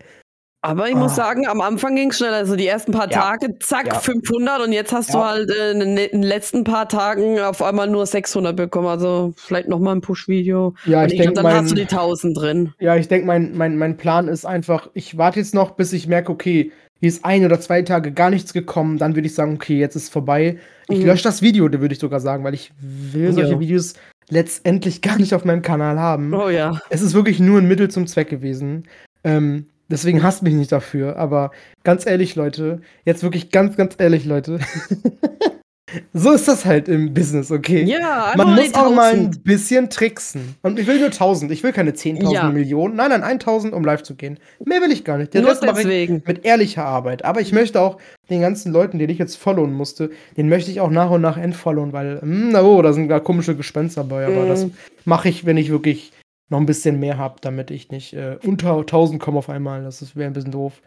Aber 0.64 0.88
ich 0.88 0.94
ah. 0.94 0.98
muss 0.98 1.14
sagen, 1.14 1.46
am 1.46 1.60
Anfang 1.60 1.94
ging 1.94 2.08
es 2.08 2.16
schnell. 2.16 2.32
Also 2.32 2.56
die 2.56 2.66
ersten 2.66 2.90
paar 2.90 3.10
ja. 3.10 3.20
Tage, 3.20 3.58
zack, 3.58 3.86
ja. 3.86 3.98
500 3.98 4.62
und 4.62 4.72
jetzt 4.72 4.94
hast 4.94 5.12
ja. 5.12 5.14
du 5.14 5.24
halt 5.26 5.50
äh, 5.50 5.72
in 5.72 5.94
den 5.94 6.22
letzten 6.22 6.64
paar 6.64 6.88
Tagen 6.88 7.38
auf 7.38 7.62
einmal 7.62 7.86
nur 7.86 8.06
600 8.06 8.56
bekommen. 8.56 8.86
Also 8.86 9.34
vielleicht 9.36 9.68
nochmal 9.68 9.94
ein 9.94 10.00
Push-Video. 10.00 10.74
Ja, 10.86 11.04
ich 11.04 11.18
denke, 11.18 11.34
dann 11.34 11.42
mein, 11.42 11.56
hast 11.56 11.70
du 11.70 11.74
die 11.74 11.82
1000 11.82 12.38
drin. 12.38 12.72
Ja, 12.78 12.96
ich 12.96 13.08
denke, 13.08 13.26
mein, 13.26 13.54
mein, 13.54 13.76
mein 13.76 13.98
Plan 13.98 14.26
ist 14.26 14.46
einfach, 14.46 14.88
ich 14.94 15.18
warte 15.18 15.38
jetzt 15.38 15.54
noch, 15.54 15.72
bis 15.72 15.92
ich 15.92 16.06
merke, 16.06 16.32
okay, 16.32 16.72
hier 16.98 17.08
ist 17.10 17.26
ein 17.26 17.44
oder 17.44 17.60
zwei 17.60 17.82
Tage 17.82 18.12
gar 18.12 18.30
nichts 18.30 18.54
gekommen. 18.54 18.96
Dann 18.96 19.16
würde 19.16 19.26
ich 19.26 19.34
sagen, 19.34 19.56
okay, 19.56 19.78
jetzt 19.78 19.96
ist 19.96 20.10
vorbei. 20.10 20.56
Ich 20.88 21.00
mhm. 21.00 21.04
lösche 21.04 21.24
das 21.24 21.42
Video, 21.42 21.70
würde 21.70 21.92
ich 21.92 21.98
sogar 21.98 22.20
sagen, 22.20 22.42
weil 22.42 22.54
ich 22.54 22.72
will 22.80 23.34
solche 23.34 23.60
Videos 23.60 23.92
letztendlich 24.30 25.02
gar 25.02 25.18
nicht 25.18 25.34
auf 25.34 25.44
meinem 25.44 25.60
Kanal 25.60 26.00
haben. 26.00 26.32
Oh 26.32 26.48
ja. 26.48 26.80
Es 26.88 27.02
ist 27.02 27.12
wirklich 27.12 27.38
nur 27.38 27.58
ein 27.58 27.68
Mittel 27.68 27.90
zum 27.90 28.06
Zweck 28.06 28.30
gewesen. 28.30 28.84
Ähm, 29.24 29.66
Deswegen 29.90 30.22
hasst 30.22 30.42
mich 30.42 30.54
nicht 30.54 30.72
dafür. 30.72 31.16
Aber 31.16 31.50
ganz 31.82 32.06
ehrlich, 32.06 32.36
Leute, 32.36 32.80
jetzt 33.04 33.22
wirklich 33.22 33.50
ganz, 33.50 33.76
ganz 33.76 33.94
ehrlich, 33.98 34.24
Leute. 34.24 34.58
so 36.12 36.32
ist 36.32 36.48
das 36.48 36.64
halt 36.64 36.88
im 36.88 37.12
Business, 37.14 37.50
okay? 37.50 37.82
Ja, 37.84 38.32
Man 38.36 38.54
muss 38.54 38.74
auch 38.74 38.90
mal 38.94 39.12
ein 39.12 39.30
bisschen 39.42 39.90
tricksen. 39.90 40.56
Und 40.62 40.78
ich 40.78 40.86
will 40.86 40.98
nur 40.98 41.06
1000. 41.06 41.50
Ich 41.52 41.62
will 41.62 41.72
keine 41.72 41.92
10.000 41.92 42.32
ja. 42.32 42.50
Millionen. 42.50 42.96
Nein, 42.96 43.10
nein, 43.10 43.22
1000, 43.22 43.74
um 43.74 43.84
live 43.84 44.02
zu 44.02 44.14
gehen. 44.14 44.38
Mehr 44.64 44.80
will 44.80 44.90
ich 44.90 45.04
gar 45.04 45.18
nicht. 45.18 45.34
Den 45.34 45.44
Rest 45.44 45.64
mache 45.64 45.90
ich 45.90 46.08
mit 46.08 46.44
ehrlicher 46.44 46.84
Arbeit. 46.84 47.24
Aber 47.24 47.40
ich 47.40 47.52
möchte 47.52 47.80
auch 47.80 47.98
den 48.30 48.40
ganzen 48.40 48.72
Leuten, 48.72 48.98
die 48.98 49.04
ich 49.04 49.18
jetzt 49.18 49.36
followen 49.36 49.72
musste, 49.72 50.10
den 50.36 50.48
möchte 50.48 50.70
ich 50.70 50.80
auch 50.80 50.90
nach 50.90 51.10
und 51.10 51.20
nach 51.20 51.36
entfollowen, 51.36 51.92
weil, 51.92 52.20
mh, 52.22 52.58
hm, 52.58 52.64
oh, 52.64 52.80
da 52.80 52.92
sind 52.92 53.08
gar 53.08 53.20
komische 53.20 53.54
Gespenster 53.54 54.02
dabei. 54.02 54.26
Aber 54.26 54.46
mm. 54.46 54.48
das 54.48 54.66
mache 55.04 55.28
ich, 55.28 55.44
wenn 55.44 55.58
ich 55.58 55.70
wirklich 55.70 56.12
noch 56.48 56.58
ein 56.58 56.66
bisschen 56.66 57.00
mehr 57.00 57.18
habe, 57.18 57.36
damit 57.40 57.70
ich 57.70 57.90
nicht 57.90 58.12
äh, 58.12 58.38
unter 58.44 58.78
1000 58.78 59.20
komme 59.20 59.38
auf 59.38 59.48
einmal. 59.48 59.82
Das 59.82 60.14
wäre 60.16 60.30
ein 60.30 60.34
bisschen 60.34 60.52
doof. 60.52 60.80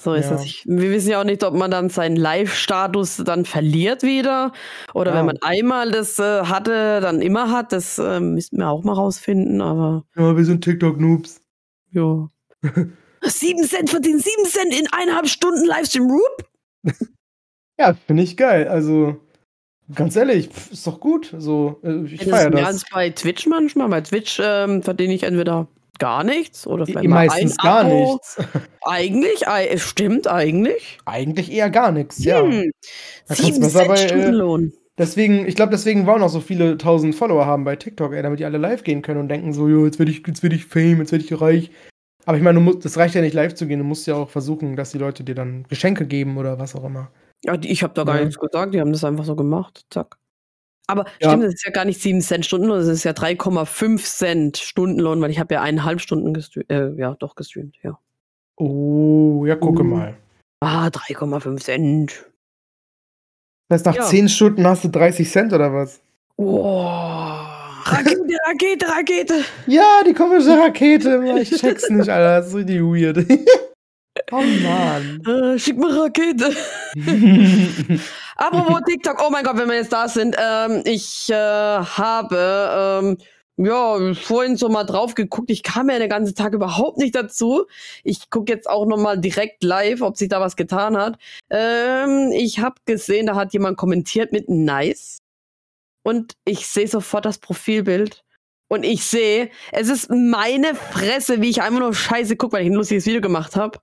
So 0.00 0.14
ist 0.14 0.30
ja. 0.30 0.36
es. 0.36 0.64
wir 0.64 0.90
wissen 0.90 1.10
ja 1.10 1.20
auch 1.20 1.24
nicht, 1.24 1.44
ob 1.44 1.54
man 1.54 1.70
dann 1.70 1.90
seinen 1.90 2.16
Live-Status 2.16 3.18
dann 3.18 3.44
verliert 3.44 4.02
wieder. 4.02 4.52
Oder 4.94 5.12
ja. 5.12 5.18
wenn 5.18 5.26
man 5.26 5.38
einmal 5.42 5.90
das 5.90 6.18
äh, 6.18 6.44
hatte, 6.44 7.00
dann 7.00 7.20
immer 7.20 7.50
hat. 7.50 7.72
Das 7.72 7.98
äh, 7.98 8.18
müssten 8.18 8.56
wir 8.58 8.68
auch 8.68 8.82
mal 8.84 8.94
rausfinden, 8.94 9.60
aber. 9.60 10.04
Ja, 10.16 10.36
wir 10.36 10.44
sind 10.44 10.64
TikTok-Noobs. 10.64 11.40
Ja. 11.90 12.28
7 13.22 13.64
Cent 13.64 13.90
verdienen 13.90 14.18
7 14.18 14.44
Cent 14.46 14.74
in 14.74 14.88
eineinhalb 14.92 15.28
Stunden 15.28 15.64
Livestream 15.64 16.10
Roop? 16.10 16.48
ja, 17.78 17.94
finde 17.94 18.22
ich 18.22 18.36
geil. 18.36 18.68
Also. 18.68 19.20
Ganz 19.94 20.16
ehrlich, 20.16 20.48
ist 20.70 20.86
doch 20.86 21.00
gut. 21.00 21.34
So, 21.38 21.80
äh, 21.82 22.04
ich 22.04 22.24
feiere 22.24 22.50
das. 22.50 22.66
Als 22.66 22.84
bei 22.90 23.10
Twitch 23.10 23.46
manchmal. 23.46 23.88
Bei 23.88 24.00
Twitch 24.00 24.40
ähm, 24.42 24.82
verdiene 24.82 25.14
ich 25.14 25.22
entweder 25.24 25.68
gar 25.98 26.24
nichts 26.24 26.66
oder 26.66 26.86
vielleicht 26.86 27.08
mal 27.08 27.26
meistens 27.26 27.58
ein 27.58 27.64
gar 27.64 27.84
Abo. 27.84 28.12
nichts. 28.12 28.36
Eigentlich, 28.82 29.44
es 29.46 29.82
stimmt 29.82 30.26
eigentlich. 30.26 30.98
Eigentlich 31.04 31.52
eher 31.52 31.70
gar 31.70 31.92
nichts, 31.92 32.24
ja. 32.24 32.42
Hm. 32.42 32.72
Da 33.28 33.34
Sieben 33.36 33.60
besser 33.60 33.86
bei, 33.86 33.94
äh, 33.94 34.70
Deswegen, 34.98 35.46
ich 35.46 35.54
glaube, 35.54 35.70
deswegen 35.70 36.06
wollen 36.06 36.22
auch 36.22 36.28
so 36.28 36.40
viele 36.40 36.76
tausend 36.76 37.14
Follower 37.14 37.46
haben 37.46 37.64
bei 37.64 37.76
TikTok, 37.76 38.12
ey, 38.12 38.22
damit 38.22 38.40
die 38.40 38.44
alle 38.44 38.58
live 38.58 38.84
gehen 38.84 39.00
können 39.00 39.20
und 39.20 39.28
denken 39.28 39.52
so, 39.52 39.68
jo, 39.68 39.86
jetzt 39.86 39.98
werde 39.98 40.10
ich, 40.10 40.26
jetzt 40.26 40.44
ich 40.44 40.66
Fame, 40.66 40.98
jetzt 40.98 41.12
werde 41.12 41.24
ich 41.24 41.40
reich. 41.40 41.70
Aber 42.24 42.36
ich 42.36 42.42
meine, 42.42 42.74
das 42.76 42.96
reicht 42.98 43.14
ja 43.14 43.20
nicht 43.20 43.34
live 43.34 43.54
zu 43.54 43.66
gehen, 43.66 43.78
du 43.78 43.84
musst 43.84 44.06
ja 44.06 44.14
auch 44.14 44.28
versuchen, 44.28 44.76
dass 44.76 44.90
die 44.90 44.98
Leute 44.98 45.24
dir 45.24 45.34
dann 45.34 45.64
Geschenke 45.68 46.06
geben 46.06 46.36
oder 46.36 46.58
was 46.58 46.74
auch 46.74 46.84
immer. 46.84 47.10
Ja, 47.44 47.56
ich 47.60 47.82
habe 47.82 47.94
da 47.94 48.04
gar 48.04 48.18
ja. 48.18 48.24
nichts 48.24 48.38
gesagt, 48.38 48.74
die 48.74 48.80
haben 48.80 48.92
das 48.92 49.04
einfach 49.04 49.24
so 49.24 49.34
gemacht. 49.34 49.84
Zack. 49.90 50.16
Aber 50.86 51.06
ja. 51.20 51.30
stimmt, 51.30 51.44
das 51.44 51.54
ist 51.54 51.64
ja 51.64 51.72
gar 51.72 51.84
nicht 51.84 52.00
7 52.00 52.20
Cent 52.20 52.44
Stundenlohn, 52.44 52.78
das 52.78 52.88
ist 52.88 53.04
ja 53.04 53.12
3,5 53.12 54.04
Cent 54.04 54.58
Stundenlohn, 54.58 55.20
weil 55.20 55.30
ich 55.30 55.38
habe 55.38 55.54
ja 55.54 55.62
eineinhalb 55.62 56.00
Stunden 56.00 56.34
gestreamt, 56.34 56.70
äh, 56.70 56.90
ja, 56.96 57.14
doch 57.18 57.34
gestreamt, 57.34 57.76
ja. 57.82 57.98
Oh, 58.56 59.44
ja, 59.46 59.56
gucke 59.56 59.82
uh. 59.82 59.86
mal. 59.86 60.16
Ah, 60.60 60.88
3,5 60.88 61.60
Cent. 61.60 62.26
Das 63.68 63.78
heißt, 63.78 63.86
nach 63.86 63.94
ja. 63.96 64.04
10 64.04 64.28
Stunden 64.28 64.66
hast 64.66 64.84
du 64.84 64.88
30 64.88 65.30
Cent 65.30 65.52
oder 65.52 65.72
was? 65.72 66.00
Oh, 66.36 66.84
Rakete, 67.84 68.36
Rakete, 68.46 68.88
Rakete. 68.88 69.44
Ja, 69.66 70.02
die 70.06 70.12
komische 70.12 70.56
Rakete. 70.58 71.38
Ich 71.40 71.50
check's 71.50 71.88
nicht, 71.88 72.08
Alter. 72.08 72.38
Das 72.38 72.48
ist 72.48 72.54
richtig 72.54 72.80
weird. 72.80 73.26
Oh 74.30 74.42
Mann. 74.42 75.22
Äh, 75.26 75.58
schick 75.58 75.78
mal 75.78 75.90
Rakete. 75.98 76.54
Apropos 78.36 78.80
TikTok, 78.86 79.22
oh 79.24 79.30
mein 79.30 79.44
Gott, 79.44 79.56
wenn 79.56 79.68
wir 79.68 79.76
jetzt 79.76 79.92
da 79.92 80.08
sind. 80.08 80.36
Ähm, 80.38 80.82
ich 80.84 81.30
äh, 81.30 81.34
habe 81.34 83.00
ähm, 83.02 83.18
ja 83.56 84.14
vorhin 84.14 84.56
so 84.56 84.68
mal 84.68 84.84
drauf 84.84 85.14
geguckt. 85.14 85.50
Ich 85.50 85.62
kam 85.62 85.88
ja 85.90 85.98
den 85.98 86.08
ganzen 86.08 86.34
Tag 86.34 86.52
überhaupt 86.52 86.98
nicht 86.98 87.14
dazu. 87.14 87.66
Ich 88.04 88.30
gucke 88.30 88.52
jetzt 88.52 88.68
auch 88.68 88.86
noch 88.86 88.98
mal 88.98 89.18
direkt 89.18 89.62
live, 89.62 90.02
ob 90.02 90.16
sich 90.16 90.28
da 90.28 90.40
was 90.40 90.56
getan 90.56 90.96
hat. 90.96 91.18
Ähm, 91.50 92.32
ich 92.32 92.58
habe 92.58 92.76
gesehen, 92.84 93.26
da 93.26 93.36
hat 93.36 93.52
jemand 93.52 93.76
kommentiert 93.76 94.32
mit 94.32 94.48
nice. 94.48 95.18
Und 96.04 96.34
ich 96.44 96.66
sehe 96.66 96.88
sofort 96.88 97.24
das 97.24 97.38
Profilbild. 97.38 98.24
Und 98.68 98.84
ich 98.84 99.04
sehe, 99.04 99.50
es 99.70 99.88
ist 99.88 100.10
meine 100.10 100.74
Fresse, 100.74 101.42
wie 101.42 101.50
ich 101.50 101.62
einfach 101.62 101.80
nur 101.80 101.94
Scheiße 101.94 102.36
gucke, 102.36 102.54
weil 102.54 102.62
ich 102.64 102.70
ein 102.70 102.74
lustiges 102.74 103.06
Video 103.06 103.20
gemacht 103.20 103.54
habe 103.54 103.78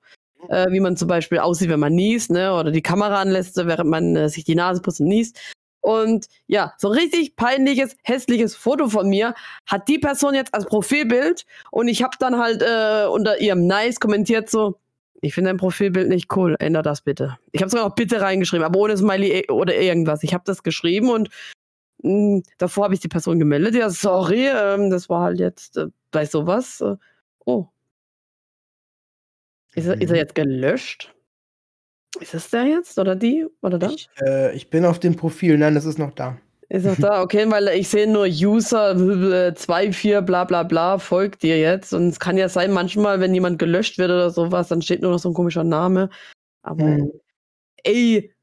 äh, 0.48 0.68
wie 0.72 0.80
man 0.80 0.98
zum 0.98 1.08
Beispiel 1.08 1.40
aussieht, 1.40 1.70
wenn 1.70 1.80
man 1.80 1.94
niest, 1.94 2.32
ne? 2.32 2.54
Oder 2.54 2.72
die 2.72 2.82
Kamera 2.82 3.22
anlässt, 3.22 3.58
während 3.58 3.90
man 3.90 4.16
äh, 4.16 4.30
sich 4.30 4.44
die 4.44 4.56
Nase 4.56 4.82
putzt 4.82 5.02
und 5.02 5.08
niest. 5.08 5.38
Und 5.82 6.28
ja, 6.48 6.74
so 6.78 6.90
richtig 6.90 7.36
peinliches, 7.36 7.96
hässliches 8.04 8.56
Foto 8.56 8.90
von 8.90 9.08
mir 9.10 9.34
hat 9.66 9.88
die 9.88 9.98
Person 9.98 10.36
jetzt 10.36 10.54
als 10.54 10.66
Profilbild 10.66 11.46
und 11.72 11.88
ich 11.88 12.04
habe 12.04 12.18
dann 12.20 12.38
halt 12.38 12.62
äh, 12.62 13.08
unter 13.08 13.40
ihrem 13.40 13.66
Nice 13.66 14.00
kommentiert 14.00 14.50
so, 14.50 14.78
ich 15.22 15.34
finde 15.34 15.50
dein 15.50 15.58
Profilbild 15.58 16.10
nicht 16.10 16.36
cool, 16.36 16.56
änder 16.60 16.82
das 16.82 17.02
bitte. 17.02 17.38
Ich 17.52 17.62
habe 17.62 17.70
sogar 17.70 17.88
noch 17.88 17.96
bitte 17.96 18.22
reingeschrieben, 18.22 18.66
aber 18.66 18.80
ohne 18.80 18.98
Smiley 18.98 19.32
e- 19.32 19.52
oder 19.52 19.76
irgendwas. 19.76 20.24
Ich 20.24 20.34
habe 20.34 20.44
das 20.46 20.64
geschrieben 20.64 21.10
und 21.10 21.30
mh, 22.04 22.12
hm, 22.12 22.44
davor 22.58 22.86
habe 22.86 22.94
ich 22.94 23.00
die 23.00 23.08
Person 23.08 23.40
gemeldet. 23.40 23.76
Ja, 23.76 23.90
sorry, 23.90 24.48
ähm, 24.48 24.90
das 24.90 25.10
war 25.10 25.24
halt 25.24 25.40
jetzt 25.40 25.78
äh, 25.78 25.88
bei 26.12 26.26
sowas. 26.26 26.82
Äh, 26.82 26.96
oh. 27.46 27.68
Ist 29.76 29.88
er, 29.88 30.02
ist 30.02 30.10
er 30.10 30.16
Mhm. 30.16 30.20
jetzt 30.20 30.36
gelöscht? 30.36 31.14
Ist 32.20 32.34
es 32.34 32.50
der 32.50 32.64
jetzt 32.66 32.98
oder 32.98 33.16
die 33.16 33.46
oder 33.62 33.78
das? 33.78 33.94
Ich, 33.94 34.10
äh, 34.22 34.56
ich 34.56 34.70
bin 34.70 34.84
auf 34.86 35.00
dem 35.00 35.16
Profil. 35.16 35.58
Nein, 35.58 35.76
das 35.76 35.86
ist 35.86 36.00
noch 36.00 36.12
da. 36.12 36.38
Ist 36.70 36.86
noch 36.86 36.98
da, 37.00 37.22
okay, 37.22 37.50
weil 37.50 37.68
ich 37.70 37.88
sehe 37.88 38.12
nur 38.12 38.26
User 38.26 38.96
24 38.98 40.22
bla 40.26 40.44
bla 40.44 40.64
bla 40.64 40.98
folgt 40.98 41.44
dir 41.44 41.60
jetzt. 41.60 41.94
Und 41.94 42.10
es 42.10 42.20
kann 42.20 42.38
ja 42.38 42.50
sein, 42.50 42.72
manchmal, 42.72 43.20
wenn 43.20 43.34
jemand 43.34 43.60
gelöscht 43.60 43.98
wird 44.00 44.10
oder 44.10 44.30
sowas, 44.32 44.70
dann 44.70 44.82
steht 44.82 45.02
nur 45.02 45.12
noch 45.12 45.20
so 45.20 45.30
ein 45.30 45.34
komischer 45.36 45.64
Name. 45.64 46.10
Aber 46.64 46.84
Hm. 46.84 47.12
ey, 47.84 48.34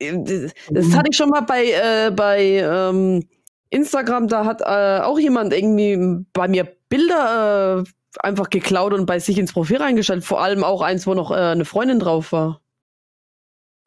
das, 0.00 0.52
das 0.70 0.86
Mhm. 0.88 0.94
hatte 0.96 1.10
ich 1.10 1.16
schon 1.16 1.30
mal 1.30 1.42
bei, 1.42 1.66
äh, 1.66 2.10
bei 2.10 2.40
ähm, 2.42 3.24
Instagram, 3.70 4.28
da 4.28 4.44
hat 4.44 4.60
äh, 4.60 5.02
auch 5.02 5.18
jemand 5.18 5.52
irgendwie 5.52 6.24
bei 6.32 6.48
mir 6.48 6.64
Bilder 6.88 7.84
äh, 7.86 7.90
einfach 8.18 8.50
geklaut 8.50 8.92
und 8.92 9.06
bei 9.06 9.18
sich 9.18 9.38
ins 9.38 9.52
Profil 9.52 9.78
reingestellt. 9.78 10.24
Vor 10.24 10.40
allem 10.40 10.64
auch 10.64 10.82
eins, 10.82 11.06
wo 11.06 11.14
noch 11.14 11.30
äh, 11.30 11.34
eine 11.34 11.64
Freundin 11.64 11.98
drauf 11.98 12.32
war. 12.32 12.60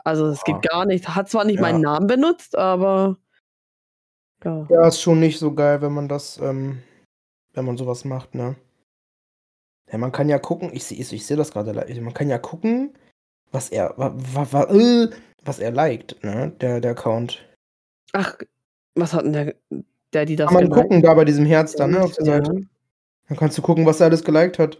Also 0.04 0.28
es 0.28 0.44
Boah. 0.44 0.60
geht 0.62 0.70
gar 0.70 0.86
nicht. 0.86 1.08
Hat 1.16 1.30
zwar 1.30 1.44
nicht 1.46 1.58
Ja. 1.58 1.62
meinen 1.62 1.82
Namen 1.82 2.08
benutzt, 2.08 2.58
aber 2.58 3.18
ja. 4.44 4.68
Ja, 4.70 4.88
ist 4.88 5.02
schon 5.02 5.20
nicht 5.20 5.40
so 5.40 5.54
geil, 5.54 5.82
wenn 5.82 5.94
man 5.94 6.08
das, 6.08 6.38
ähm, 6.38 6.82
wenn 7.54 7.66
man 7.66 7.78
sowas 7.78 8.06
macht, 8.06 8.36
ne? 8.36 8.56
Ja, 9.92 9.98
man 9.98 10.12
kann 10.12 10.30
ja 10.30 10.38
gucken, 10.38 10.70
ich 10.74 10.84
sehe 10.84 10.98
ich 10.98 11.26
seh 11.26 11.36
das 11.36 11.52
gerade, 11.52 11.74
man 12.02 12.14
kann 12.14 12.30
ja 12.30 12.38
gucken, 12.38 12.94
was 13.52 13.70
er, 13.70 13.94
wa, 13.98 14.14
wa, 14.16 14.48
wa, 14.52 14.64
äh, 14.66 15.10
was 15.44 15.60
er 15.60 15.72
liked, 15.72 16.24
ne? 16.24 16.52
Der, 16.62 16.82
der 16.82 16.92
Account. 16.92 17.46
Ach, 18.14 18.38
was 18.96 19.14
hat 19.14 19.26
denn 19.26 19.34
der, 19.34 19.56
der 20.14 20.26
die 20.26 20.36
das 20.36 20.52
Kann 20.52 20.70
man 20.70 20.70
gucken, 20.70 21.02
da 21.02 21.14
bei 21.14 21.26
diesem 21.26 21.46
Herz 21.46 21.74
dann, 21.74 21.92
ne? 21.92 22.02
Auf 22.02 22.14
der 22.14 22.26
Ja. 22.26 22.34
Seite. 22.46 22.62
Dann 23.28 23.38
kannst 23.38 23.58
du 23.58 23.62
gucken, 23.62 23.86
was 23.86 24.00
er 24.00 24.08
alles 24.08 24.24
geliked 24.24 24.60
hat. 24.60 24.80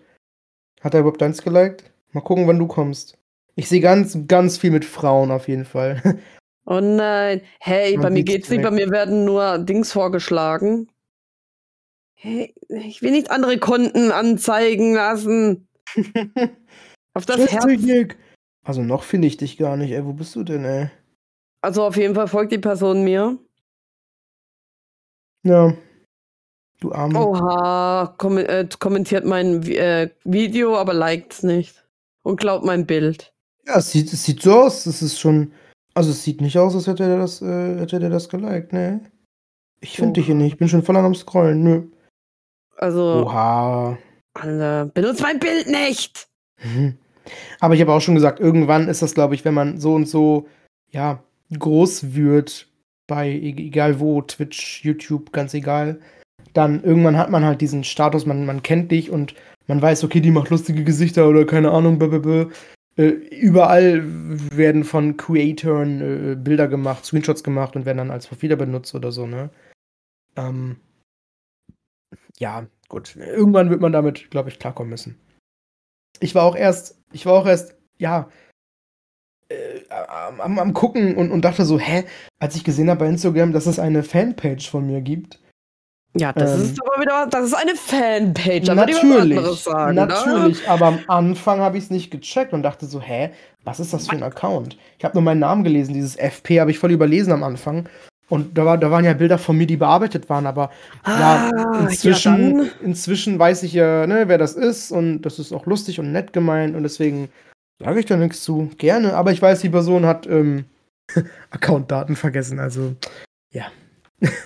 Hat 0.82 0.94
er 0.94 1.02
überhaupt 1.02 1.22
deins 1.22 1.42
geliked? 1.42 1.92
Mal 2.12 2.22
gucken, 2.22 2.48
wann 2.48 2.60
du 2.60 2.68
kommst. 2.68 3.18
Ich 3.56 3.68
sehe 3.68 3.82
ganz, 3.82 4.18
ganz 4.28 4.58
viel 4.58 4.72
mit 4.72 4.86
Frauen 4.86 5.32
auf 5.32 5.48
jeden 5.48 5.66
Fall. 5.66 6.02
Oh 6.70 6.82
nein. 6.82 7.40
Hey, 7.62 7.94
Man 7.96 8.04
bei 8.04 8.10
mir 8.10 8.24
geht's 8.24 8.50
nicht, 8.50 8.62
bei 8.62 8.72
mir 8.72 8.90
werden 8.92 9.24
nur 9.24 9.58
Dings 9.58 9.94
vorgeschlagen. 9.94 10.90
Hey, 12.14 12.54
ich 12.68 13.02
will 13.02 13.12
nicht 13.12 13.32
andere 13.32 13.58
Konten 13.58 14.12
anzeigen 14.12 14.94
lassen. 14.94 15.70
Auf 17.14 17.26
das 17.26 17.50
Herz. 17.50 17.66
Also 18.64 18.82
noch 18.82 19.04
finde 19.04 19.30
ich 19.30 19.38
dich 19.38 19.58
gar 19.58 19.78
nicht, 19.78 19.92
ey. 19.92 20.04
Wo 20.04 20.12
bist 20.12 20.36
du 20.36 20.44
denn, 20.44 20.66
ey? 20.66 20.90
Also 21.62 21.86
auf 21.86 21.96
jeden 21.96 22.16
Fall 22.16 22.28
folgt 22.28 22.52
die 22.52 22.58
Person 22.58 23.06
mir. 23.06 23.38
Ja. 25.44 25.74
Du 26.80 26.92
Arme. 26.92 27.20
Oh. 27.20 27.32
Oha, 27.34 28.14
kom 28.18 28.38
äh, 28.38 28.68
kommentiert 28.80 29.26
mein 29.26 29.64
äh, 29.64 30.10
Video, 30.24 30.78
aber 30.78 30.94
liked's 30.94 31.44
nicht. 31.44 31.84
Und 32.24 32.40
glaubt 32.40 32.66
mein 32.66 32.86
Bild. 32.86 33.34
Ja, 33.66 33.78
es 33.78 33.92
sieht, 33.92 34.12
es 34.14 34.24
sieht 34.24 34.42
so 34.42 34.62
aus. 34.62 34.86
Es 34.86 35.02
ist 35.02 35.20
schon. 35.20 35.52
Also 35.96 36.12
es 36.12 36.24
sieht 36.24 36.42
nicht 36.42 36.58
aus, 36.58 36.76
als 36.76 36.86
hätte 36.86 37.04
er 37.06 37.18
das, 37.18 37.42
äh, 37.42 37.80
hätte 37.80 38.00
er 38.00 38.10
das 38.10 38.30
geliked, 38.30 38.72
ne? 38.74 39.02
Ich 39.80 39.96
finde 39.96 40.12
Oh. 40.12 40.14
dich 40.14 40.26
hier 40.28 40.36
nicht. 40.36 40.54
Ich 40.54 40.58
bin 40.60 40.70
schon 40.70 40.84
voll 40.84 40.94
lang 40.96 41.06
am 41.06 41.16
Scrollen. 41.16 41.64
Nö. 41.64 41.84
Also, 42.76 43.24
Oha. 43.26 43.98
Alter, 44.36 44.86
benutzt 44.86 45.22
mein 45.22 45.40
Bild 45.40 45.68
nicht! 45.68 46.28
Mhm. 46.64 46.98
Aber 47.60 47.74
ich 47.74 47.82
habe 47.82 47.92
auch 47.92 48.00
schon 48.02 48.14
gesagt, 48.14 48.40
irgendwann 48.40 48.88
ist 48.88 49.02
das, 49.02 49.16
glaube 49.16 49.34
ich, 49.34 49.44
wenn 49.46 49.56
man 49.56 49.80
so 49.80 49.96
und 49.96 50.08
so, 50.08 50.48
ja, 50.92 51.24
groß 51.58 52.14
wird, 52.14 52.68
bei 53.08 53.30
e- 53.30 53.56
egal 53.58 54.00
wo, 54.00 54.22
Twitch, 54.22 54.84
YouTube, 54.86 55.32
ganz 55.32 55.56
egal, 55.56 56.00
dann 56.54 56.84
irgendwann 56.84 57.18
hat 57.18 57.30
man 57.30 57.46
halt 57.46 57.62
diesen 57.62 57.84
Status, 57.84 58.26
man, 58.26 58.46
man 58.46 58.64
kennt 58.64 58.92
dich 58.92 59.10
und 59.12 59.36
man 59.68 59.82
weiß, 59.82 60.04
okay, 60.04 60.22
die 60.22 60.32
macht 60.32 60.50
lustige 60.50 60.84
Gesichter 60.84 61.28
oder 61.28 61.46
keine 61.46 61.72
Ahnung, 61.72 62.00
blablabla. 62.00 62.48
Äh, 62.96 63.10
überall 63.10 64.04
werden 64.06 64.84
von 64.84 65.18
Creatoren 65.18 66.02
äh, 66.02 66.36
Bilder 66.36 66.68
gemacht, 66.68 67.06
Screenshots 67.06 67.44
gemacht 67.44 67.76
und 67.76 67.86
werden 67.86 68.00
dann 68.00 68.12
als 68.12 68.28
Profil 68.28 68.56
benutzt 68.58 68.96
oder 68.96 69.12
so, 69.12 69.28
ne? 69.28 69.52
Ähm, 70.36 70.78
ja, 72.40 72.66
gut. 72.90 73.16
Irgendwann 73.16 73.70
wird 73.70 73.82
man 73.82 73.92
damit, 73.92 74.32
glaube 74.32 74.50
ich, 74.50 74.60
klarkommen 74.60 74.90
müssen. 74.90 75.20
Ich 76.20 76.34
war 76.34 76.44
auch 76.44 76.56
erst, 76.56 77.00
ich 77.12 77.26
war 77.26 77.34
auch 77.34 77.46
erst, 77.46 77.76
ja, 78.00 78.30
äh, 79.50 79.82
am, 79.90 80.42
am, 80.42 80.60
am 80.60 80.74
gucken 80.74 81.16
und, 81.16 81.32
und 81.32 81.42
dachte 81.46 81.66
so, 81.66 81.80
hä, 81.80 82.04
als 82.40 82.56
ich 82.56 82.64
gesehen 82.64 82.90
habe 82.90 83.02
bei 83.02 83.10
Instagram, 83.10 83.54
dass 83.54 83.66
es 83.66 83.80
eine 83.80 84.04
Fanpage 84.04 84.70
von 84.70 84.88
mir 84.88 85.02
gibt. 85.02 85.40
Ja, 86.16 86.34
das 86.34 86.56
Ähm. 86.56 86.62
ist 86.64 86.80
aber 86.82 87.02
wieder, 87.02 87.28
das 87.30 87.46
ist 87.46 87.54
eine 87.54 87.76
Fanpage. 87.76 88.66
Da 88.66 88.76
würde 88.76 88.92
ich 88.92 88.98
was 88.98 89.04
anderes 89.04 89.46
Natürlich, 89.46 89.64
sagen. 89.64 89.96
ne? 89.96 90.06
natürlich, 90.08 90.70
aber 90.70 90.86
am 90.88 91.00
Anfang 91.08 91.60
habe 91.60 91.78
ich 91.78 91.86
es 91.86 91.90
nicht 91.90 92.12
gecheckt 92.12 92.54
und 92.54 92.64
dachte 92.64 92.86
so, 92.86 93.02
hä, 93.02 93.32
was 93.64 93.80
ist 93.80 93.94
das 93.94 94.08
für 94.08 94.16
ein 94.16 94.24
Account? 94.24 94.78
Ich 94.98 95.06
habe 95.06 95.16
nur 95.16 95.24
meinen 95.24 95.40
Namen 95.40 95.64
gelesen, 95.64 95.94
dieses 95.94 96.16
FP 96.16 96.60
habe 96.60 96.72
ich 96.72 96.80
voll 96.80 96.92
überlesen 96.92 97.34
am 97.34 97.44
Anfang. 97.44 97.88
Und 98.30 98.58
da, 98.58 98.66
war, 98.66 98.78
da 98.78 98.92
waren 98.92 99.06
ja 99.06 99.14
Bilder 99.14 99.38
von 99.38 99.58
mir, 99.58 99.68
die 99.68 99.78
bearbeitet 99.78 100.30
waren, 100.30 100.48
aber 100.48 100.70
ja, 101.06 101.50
Ah, 101.56 101.80
inzwischen, 101.84 102.60
ja, 102.64 102.70
inzwischen 102.84 103.40
weiß 103.40 103.64
ich 103.64 103.72
ja, 103.74 104.06
ne, 104.06 104.28
wer 104.28 104.38
das 104.38 104.54
ist 104.54 104.92
und 104.92 105.22
das 105.22 105.40
ist 105.40 105.54
auch 105.54 105.66
lustig 105.66 106.00
und 106.00 106.12
nett 106.12 106.34
gemeint 106.34 106.76
und 106.76 106.84
deswegen 106.84 107.30
sage 107.82 108.00
ich 108.02 108.06
da 108.06 108.18
nichts 108.18 108.44
zu. 108.44 108.70
Gerne, 108.78 109.14
aber 109.14 109.32
ich 109.32 109.42
weiß, 109.42 109.62
die 109.62 109.70
Person 109.70 110.06
hat 110.06 110.28
ähm, 110.28 110.66
Accountdaten 111.52 112.16
vergessen, 112.18 112.60
also 112.60 112.96
ja. 113.54 113.66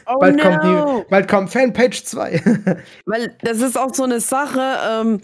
Oh 0.06 0.20
bald, 0.20 0.36
no. 0.36 0.44
kommt 0.44 0.64
die, 0.64 1.10
bald 1.10 1.28
kommt 1.28 1.50
Fanpage 1.50 2.04
2. 2.04 2.42
Weil 3.06 3.36
das 3.42 3.62
ist 3.62 3.78
auch 3.78 3.94
so 3.94 4.04
eine 4.04 4.20
Sache, 4.20 4.62
ähm, 4.90 5.22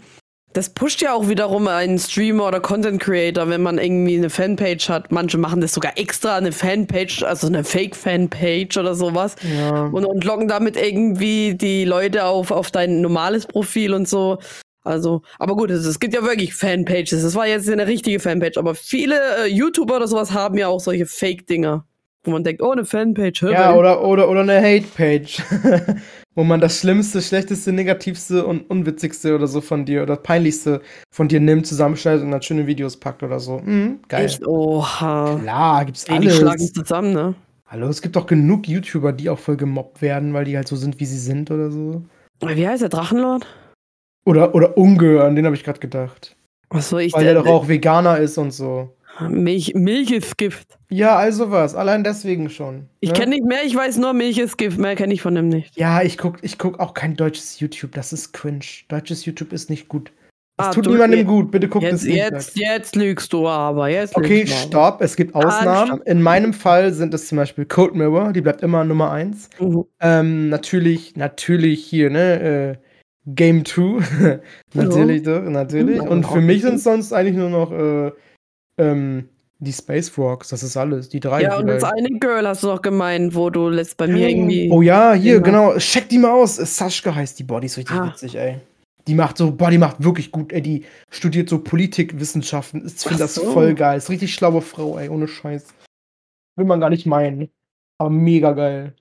das 0.54 0.70
pusht 0.70 1.02
ja 1.02 1.12
auch 1.12 1.28
wiederum 1.28 1.68
einen 1.68 1.98
Streamer 1.98 2.48
oder 2.48 2.60
Content 2.60 3.00
Creator, 3.00 3.48
wenn 3.50 3.62
man 3.62 3.78
irgendwie 3.78 4.16
eine 4.16 4.30
Fanpage 4.30 4.88
hat. 4.88 5.12
Manche 5.12 5.36
machen 5.36 5.60
das 5.60 5.74
sogar 5.74 5.98
extra, 5.98 6.36
eine 6.36 6.52
Fanpage, 6.52 7.22
also 7.22 7.46
eine 7.46 7.64
Fake-Fanpage 7.64 8.78
oder 8.78 8.94
sowas. 8.94 9.36
ja. 9.42 9.84
Und, 9.86 10.06
und 10.06 10.24
loggen 10.24 10.48
damit 10.48 10.76
irgendwie 10.76 11.54
die 11.54 11.84
Leute 11.84 12.24
auf, 12.24 12.50
auf 12.50 12.70
dein 12.70 13.02
normales 13.02 13.46
Profil 13.46 13.92
und 13.92 14.08
so. 14.08 14.38
Also, 14.84 15.20
aber 15.38 15.54
gut, 15.54 15.70
es, 15.70 15.84
es 15.84 16.00
gibt 16.00 16.14
ja 16.14 16.22
wirklich 16.22 16.54
Fanpages. 16.54 17.22
Das 17.22 17.34
war 17.34 17.46
jetzt 17.46 17.68
eine 17.68 17.86
richtige 17.86 18.18
Fanpage, 18.18 18.56
aber 18.56 18.74
viele 18.74 19.44
äh, 19.44 19.46
YouTuber 19.46 19.96
oder 19.96 20.08
sowas 20.08 20.32
haben 20.32 20.56
ja 20.56 20.68
auch 20.68 20.80
solche 20.80 21.04
Fake-Dinger. 21.04 21.84
Wo 22.28 22.32
man 22.32 22.44
denkt, 22.44 22.60
oh, 22.60 22.72
eine 22.72 22.84
Fanpage, 22.84 23.40
hör 23.40 23.52
Ja, 23.52 23.74
oder, 23.74 24.04
oder, 24.04 24.28
oder 24.28 24.40
eine 24.40 24.60
Hate-Page. 24.60 25.42
Wo 26.34 26.44
man 26.44 26.60
das 26.60 26.78
Schlimmste, 26.78 27.22
Schlechteste, 27.22 27.72
Negativste 27.72 28.44
und 28.44 28.68
Unwitzigste 28.68 29.34
oder 29.34 29.46
so 29.46 29.62
von 29.62 29.86
dir 29.86 30.02
oder 30.02 30.16
Peinlichste 30.16 30.82
von 31.10 31.28
dir 31.28 31.40
nimmt, 31.40 31.66
zusammenschneidet 31.66 32.22
und 32.22 32.30
dann 32.30 32.42
schöne 32.42 32.66
Videos 32.66 32.98
packt 32.98 33.22
oder 33.22 33.40
so. 33.40 33.60
Mhm, 33.64 34.00
geil. 34.08 34.26
Echt? 34.26 34.46
Oha. 34.46 35.38
Klar, 35.40 35.86
gibt's 35.86 36.04
Ey, 36.04 36.18
die 36.18 36.28
schlagen 36.28 36.60
alles. 36.60 36.72
zusammen, 36.74 37.14
ne? 37.14 37.34
Hallo, 37.66 37.88
es 37.88 38.02
gibt 38.02 38.14
doch 38.14 38.26
genug 38.26 38.68
YouTuber, 38.68 39.14
die 39.14 39.30
auch 39.30 39.38
voll 39.38 39.56
gemobbt 39.56 40.02
werden, 40.02 40.34
weil 40.34 40.44
die 40.44 40.54
halt 40.54 40.68
so 40.68 40.76
sind, 40.76 41.00
wie 41.00 41.06
sie 41.06 41.18
sind 41.18 41.50
oder 41.50 41.70
so. 41.70 42.02
Wie 42.42 42.68
heißt 42.68 42.82
der 42.82 42.90
Drachenlord? 42.90 43.46
Oder, 44.26 44.54
oder 44.54 44.76
Unge, 44.76 45.24
an 45.24 45.34
den 45.34 45.46
habe 45.46 45.56
ich 45.56 45.64
gerade 45.64 45.80
gedacht. 45.80 46.36
Achso, 46.68 46.98
ich 46.98 47.14
Weil 47.14 47.24
der 47.24 47.34
doch 47.34 47.46
auch 47.46 47.68
Veganer 47.68 48.18
ist 48.18 48.36
und 48.36 48.50
so. 48.50 48.94
Milch, 49.28 49.72
Milch 49.74 50.10
ist 50.12 50.38
Gift. 50.38 50.78
Ja, 50.90 51.16
also 51.16 51.50
was. 51.50 51.74
Allein 51.74 52.04
deswegen 52.04 52.48
schon. 52.50 52.88
Ich 53.00 53.10
ne? 53.10 53.16
kenne 53.18 53.30
nicht 53.32 53.44
mehr, 53.44 53.64
ich 53.64 53.74
weiß 53.74 53.98
nur, 53.98 54.12
Milch 54.12 54.38
ist 54.38 54.56
Gift. 54.58 54.78
Mehr 54.78 54.94
kenne 54.96 55.12
ich 55.14 55.22
von 55.22 55.34
dem 55.34 55.48
nicht. 55.48 55.76
Ja, 55.76 56.02
ich 56.02 56.18
guck, 56.18 56.36
ich 56.42 56.58
guck 56.58 56.78
auch 56.80 56.94
kein 56.94 57.16
deutsches 57.16 57.58
YouTube. 57.60 57.92
Das 57.92 58.12
ist 58.12 58.32
cringe. 58.32 58.60
Deutsches 58.88 59.24
YouTube 59.24 59.52
ist 59.52 59.70
nicht 59.70 59.88
gut. 59.88 60.12
Es 60.60 60.66
Ah, 60.66 60.70
tut 60.72 60.86
du- 60.86 60.90
niemandem 60.90 61.24
gut. 61.26 61.50
Bitte 61.52 61.68
guckt 61.68 61.84
es 61.84 62.04
Jetzt, 62.04 62.04
nicht. 62.04 62.16
jetzt, 62.16 62.58
jetzt 62.58 62.96
lügst 62.96 63.32
du 63.32 63.46
aber. 63.46 63.88
Jetzt 63.88 64.16
Okay, 64.16 64.44
stopp. 64.46 65.00
Es 65.00 65.14
gibt 65.14 65.34
Ausnahmen. 65.34 65.86
stopp. 65.88 66.06
In 66.08 66.20
meinem 66.20 66.52
Fall 66.52 66.92
sind 66.92 67.14
es 67.14 67.28
zum 67.28 67.36
Beispiel 67.38 67.64
Code 67.64 67.96
Mirror, 67.96 68.32
die 68.32 68.40
bleibt 68.40 68.62
immer 68.62 68.84
Nummer 68.84 69.10
1. 69.12 69.50
Mhm. 69.60 69.84
Ähm, 70.00 70.48
natürlich, 70.48 71.14
natürlich 71.16 71.84
hier, 71.84 72.10
ne? 72.10 72.76
Äh, 72.76 72.88
Game 73.26 73.64
2. 73.64 74.40
natürlich 74.74 75.22
doch, 75.22 75.42
natürlich. 75.42 76.00
Mhm, 76.02 76.08
Und 76.08 76.26
für 76.26 76.40
mich 76.40 76.62
sind 76.62 76.76
es 76.76 76.84
sonst 76.84 77.12
eigentlich 77.12 77.36
nur 77.36 77.50
noch 77.50 77.70
äh, 77.70 78.10
ähm, 78.78 79.28
die 79.58 79.72
Space 79.72 80.08
Frogs. 80.08 80.48
Das 80.48 80.62
ist 80.62 80.76
alles. 80.76 81.08
Die 81.08 81.20
drei. 81.20 81.42
Ja, 81.42 81.58
und 81.58 81.66
das 81.66 81.82
vielleicht. 81.84 81.94
eine 82.06 82.18
Girl 82.18 82.46
hast 82.46 82.62
du 82.62 82.68
noch 82.68 82.82
gemeint, 82.82 83.34
wo 83.34 83.50
du 83.50 83.68
letzt 83.68 83.96
bei 83.96 84.06
mir 84.06 84.28
irgendwie. 84.28 84.70
Oh 84.70 84.82
ja, 84.82 85.12
hier, 85.14 85.40
Genau. 85.40 85.76
Check 85.78 86.08
die 86.08 86.18
mal 86.18 86.30
aus. 86.32 86.56
Sascha 86.56 87.14
heißt 87.14 87.38
die 87.38 87.44
Body, 87.44 87.66
ist 87.66 87.76
richtig 87.78 87.96
Ah. 87.96 88.06
witzig, 88.08 88.36
ey. 88.36 88.60
Die 89.06 89.14
macht 89.14 89.38
so, 89.38 89.50
die 89.50 89.78
macht 89.78 90.02
wirklich 90.04 90.30
gut, 90.30 90.52
ey. 90.52 90.60
Die 90.62 90.84
studiert 91.10 91.48
so 91.48 91.58
Politikwissenschaften. 91.60 92.86
Ich 92.86 92.92
finde 93.02 93.18
das 93.18 93.34
so. 93.34 93.50
voll 93.52 93.74
geil. 93.74 93.98
Ist 93.98 94.10
richtig 94.10 94.34
schlaue 94.34 94.60
Frau, 94.62 94.98
ey, 94.98 95.08
ohne 95.08 95.26
Scheiß. 95.26 95.66
Will 96.56 96.66
man 96.66 96.78
gar 96.80 96.90
nicht 96.90 97.06
meinen. 97.06 97.48
Aber 97.98 98.10
mega 98.10 98.52
geil. 98.52 98.94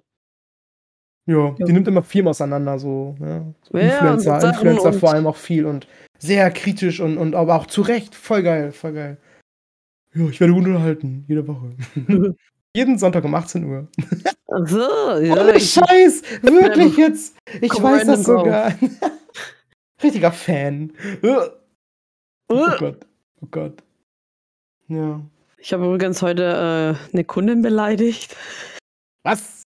Ja, 1.28 1.53
Ja. 1.57 1.65
die 1.65 1.73
nimmt 1.73 1.88
immer 1.88 2.03
Firmen 2.03 2.30
auseinander, 2.30 2.80
so. 2.80 3.15
Ja. 3.19 3.45
Ja, 3.73 3.80
Influencer, 3.80 4.49
Influencer 4.49 4.93
vor 4.93 5.11
allem 5.11 5.28
auch 5.28 5.36
viel 5.36 5.65
und 5.65 5.88
sehr 6.17 6.49
kritisch 6.51 6.99
und, 7.01 7.17
und 7.17 7.36
aber 7.36 7.55
auch 7.55 7.65
zu 7.67 7.82
Recht. 7.82 8.15
Voll 8.15 8.43
geil, 8.43 8.71
voll 8.71 8.93
geil. 8.93 9.17
Ja, 10.18 10.28
ich 10.30 10.39
werde 10.39 10.53
gut 10.53 10.65
unterhalten, 10.65 11.26
jede 11.28 11.47
Woche. 11.47 11.76
Jeden 12.76 12.97
Sonntag 12.97 13.24
um 13.24 13.34
18 13.36 13.63
Uhr. 13.63 13.88
So, 14.65 14.80
ja. 15.20 15.34
Ohne 15.41 15.59
Scheiß! 15.59 16.22
Wirklich 16.41 16.97
jetzt! 16.97 17.36
Ich 17.61 17.70
komm 17.70 17.84
weiß 17.84 18.05
das 18.05 18.24
sogar. 18.24 18.74
Richtiger 20.03 20.32
Fan. 20.32 20.93
Oh 21.24 21.47
Uh, 22.49 22.70
Gott. 22.78 23.05
Oh 23.41 23.47
Gott. 23.51 23.84
Ja. 24.88 25.20
Ich 25.57 25.74
habe 25.74 25.86
übrigens 25.86 26.22
heute 26.22 26.43
äh, 26.43 27.13
eine 27.13 27.24
Kundin 27.26 27.61
beleidigt. 27.61 28.36
Was? 29.24 29.63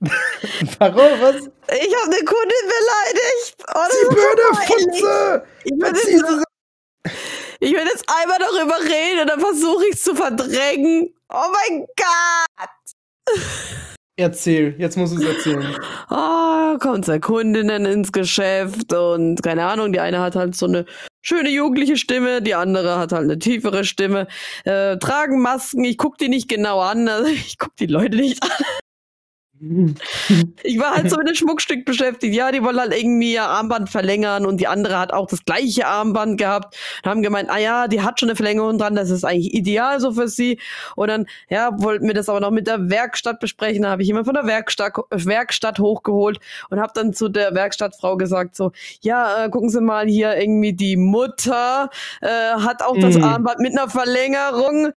Warum? 0.00 0.96
Was? 1.20 1.36
Ich 1.36 1.94
habe 1.94 2.12
eine 2.12 2.24
Kundin 2.24 2.64
beleidigt. 2.68 3.56
Oh, 3.74 3.88
Die 3.90 4.06
blöde! 4.14 5.44
Ich 5.64 5.72
jetzt, 5.72 6.06
sie- 6.06 6.44
ich 7.60 7.72
will 7.72 7.84
jetzt 7.84 8.04
einmal 8.20 8.38
darüber 8.38 8.76
reden 8.80 9.20
und 9.22 9.30
dann 9.30 9.40
versuche 9.40 9.86
ich 9.86 9.94
es 9.94 10.02
zu 10.02 10.14
verdrängen. 10.14 11.14
Oh 11.28 11.46
mein 11.52 11.86
Gott. 11.96 13.38
Erzähl, 14.16 14.76
jetzt 14.78 14.96
musst 14.96 15.16
du 15.16 15.18
es 15.20 15.24
erzählen. 15.24 15.76
Ah, 16.08 16.76
kommt 16.80 17.04
zwei 17.04 17.18
Kundinnen 17.18 17.84
ins 17.84 18.12
Geschäft 18.12 18.92
und 18.92 19.42
keine 19.42 19.64
Ahnung, 19.64 19.92
die 19.92 19.98
eine 19.98 20.20
hat 20.20 20.36
halt 20.36 20.54
so 20.54 20.66
eine 20.66 20.86
schöne 21.20 21.50
jugendliche 21.50 21.96
Stimme, 21.96 22.40
die 22.40 22.54
andere 22.54 22.96
hat 22.96 23.10
halt 23.10 23.24
eine 23.24 23.40
tiefere 23.40 23.84
Stimme, 23.84 24.28
äh, 24.64 24.98
tragen 24.98 25.42
Masken, 25.42 25.82
ich 25.82 25.98
guck 25.98 26.16
die 26.18 26.28
nicht 26.28 26.48
genau 26.48 26.78
an, 26.78 27.08
also 27.08 27.28
ich 27.32 27.58
guck 27.58 27.74
die 27.76 27.86
Leute 27.86 28.16
nicht 28.16 28.40
an. 28.44 28.64
Ich 30.62 30.78
war 30.78 30.94
halt 30.94 31.10
so 31.10 31.16
mit 31.16 31.28
dem 31.28 31.34
Schmuckstück 31.34 31.84
beschäftigt. 31.84 32.34
Ja, 32.34 32.52
die 32.52 32.62
wollen 32.62 32.78
halt 32.78 32.94
irgendwie 32.94 33.34
ihr 33.34 33.44
Armband 33.44 33.90
verlängern 33.90 34.46
und 34.46 34.60
die 34.60 34.66
andere 34.66 34.98
hat 34.98 35.12
auch 35.12 35.26
das 35.26 35.44
gleiche 35.44 35.86
Armband 35.86 36.38
gehabt 36.38 36.76
und 37.02 37.10
haben 37.10 37.22
gemeint, 37.22 37.50
ah 37.50 37.58
ja, 37.58 37.88
die 37.88 38.02
hat 38.02 38.20
schon 38.20 38.28
eine 38.28 38.36
Verlängerung 38.36 38.78
dran, 38.78 38.94
das 38.94 39.10
ist 39.10 39.24
eigentlich 39.24 39.54
ideal 39.54 40.00
so 40.00 40.12
für 40.12 40.28
sie. 40.28 40.58
Und 40.96 41.08
dann, 41.08 41.26
ja, 41.48 41.70
wollten 41.78 42.06
wir 42.06 42.14
das 42.14 42.28
aber 42.28 42.40
noch 42.40 42.50
mit 42.50 42.66
der 42.66 42.90
Werkstatt 42.90 43.40
besprechen. 43.40 43.82
Da 43.82 43.90
habe 43.90 44.02
ich 44.02 44.08
jemand 44.08 44.26
von 44.26 44.34
der 44.34 44.46
Werkstatt, 44.46 44.94
Werkstatt 45.10 45.78
hochgeholt 45.78 46.40
und 46.70 46.80
habe 46.80 46.92
dann 46.94 47.12
zu 47.12 47.28
der 47.28 47.54
Werkstattfrau 47.54 48.16
gesagt 48.16 48.56
so, 48.56 48.72
ja, 49.00 49.44
äh, 49.44 49.50
gucken 49.50 49.70
Sie 49.70 49.80
mal 49.80 50.06
hier 50.06 50.36
irgendwie 50.36 50.72
die 50.72 50.96
Mutter 50.96 51.90
äh, 52.20 52.28
hat 52.28 52.82
auch 52.82 52.96
das 52.98 53.16
Mm. 53.16 53.24
Armband 53.24 53.60
mit 53.60 53.72
einer 53.72 53.88
Verlängerung. 53.88 54.92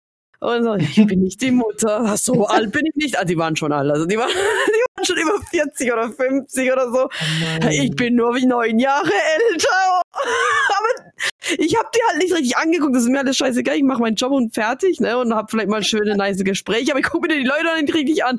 Und 0.45 0.63
so, 0.63 0.75
ich 0.75 1.07
bin 1.07 1.21
nicht 1.21 1.41
die 1.41 1.51
Mutter. 1.51 2.15
So 2.19 2.47
alt 2.47 2.71
bin 2.71 2.85
ich 2.85 2.95
nicht. 2.97 3.17
Also 3.17 3.29
die 3.29 3.39
waren 3.39 3.57
schon 3.57 3.73
alle. 3.73 3.95
Also 3.95 4.05
die 4.05 4.19
waren, 4.19 4.29
die 4.29 4.95
waren 4.95 5.05
schon 5.07 5.17
über 5.17 5.41
40 5.51 5.91
oder 5.91 6.11
50 6.11 6.71
oder 6.71 6.93
so. 6.93 7.05
Oh 7.05 7.69
Ich 7.71 7.97
bin 7.97 8.17
nur 8.17 8.35
wie 8.35 8.45
neun 8.45 8.79
Jahre 8.79 9.11
älter. 9.11 10.03
Aber 10.13 11.59
ich 11.59 11.77
habe 11.79 11.89
die 11.95 12.01
halt 12.11 12.23
nicht 12.23 12.35
richtig 12.35 12.59
angeguckt. 12.59 12.95
Das 12.95 13.05
ist 13.05 13.09
mir 13.09 13.21
alles 13.21 13.39
scheißegal. 13.39 13.77
Ich 13.77 13.85
mache 13.85 14.03
meinen 14.03 14.17
Job 14.17 14.33
und 14.33 14.53
fertig, 14.53 15.01
ne? 15.01 15.17
Und 15.17 15.35
habe 15.35 15.49
vielleicht 15.51 15.71
mal 15.71 15.83
schöne, 15.83 16.15
nice 16.15 16.45
Gespräche. 16.45 16.91
Aber 16.91 17.01
ich 17.01 17.07
gucke 17.07 17.27
mir 17.27 17.39
die 17.39 17.49
Leute 17.49 17.83
nicht 17.83 17.95
richtig 17.95 18.25
an. 18.27 18.39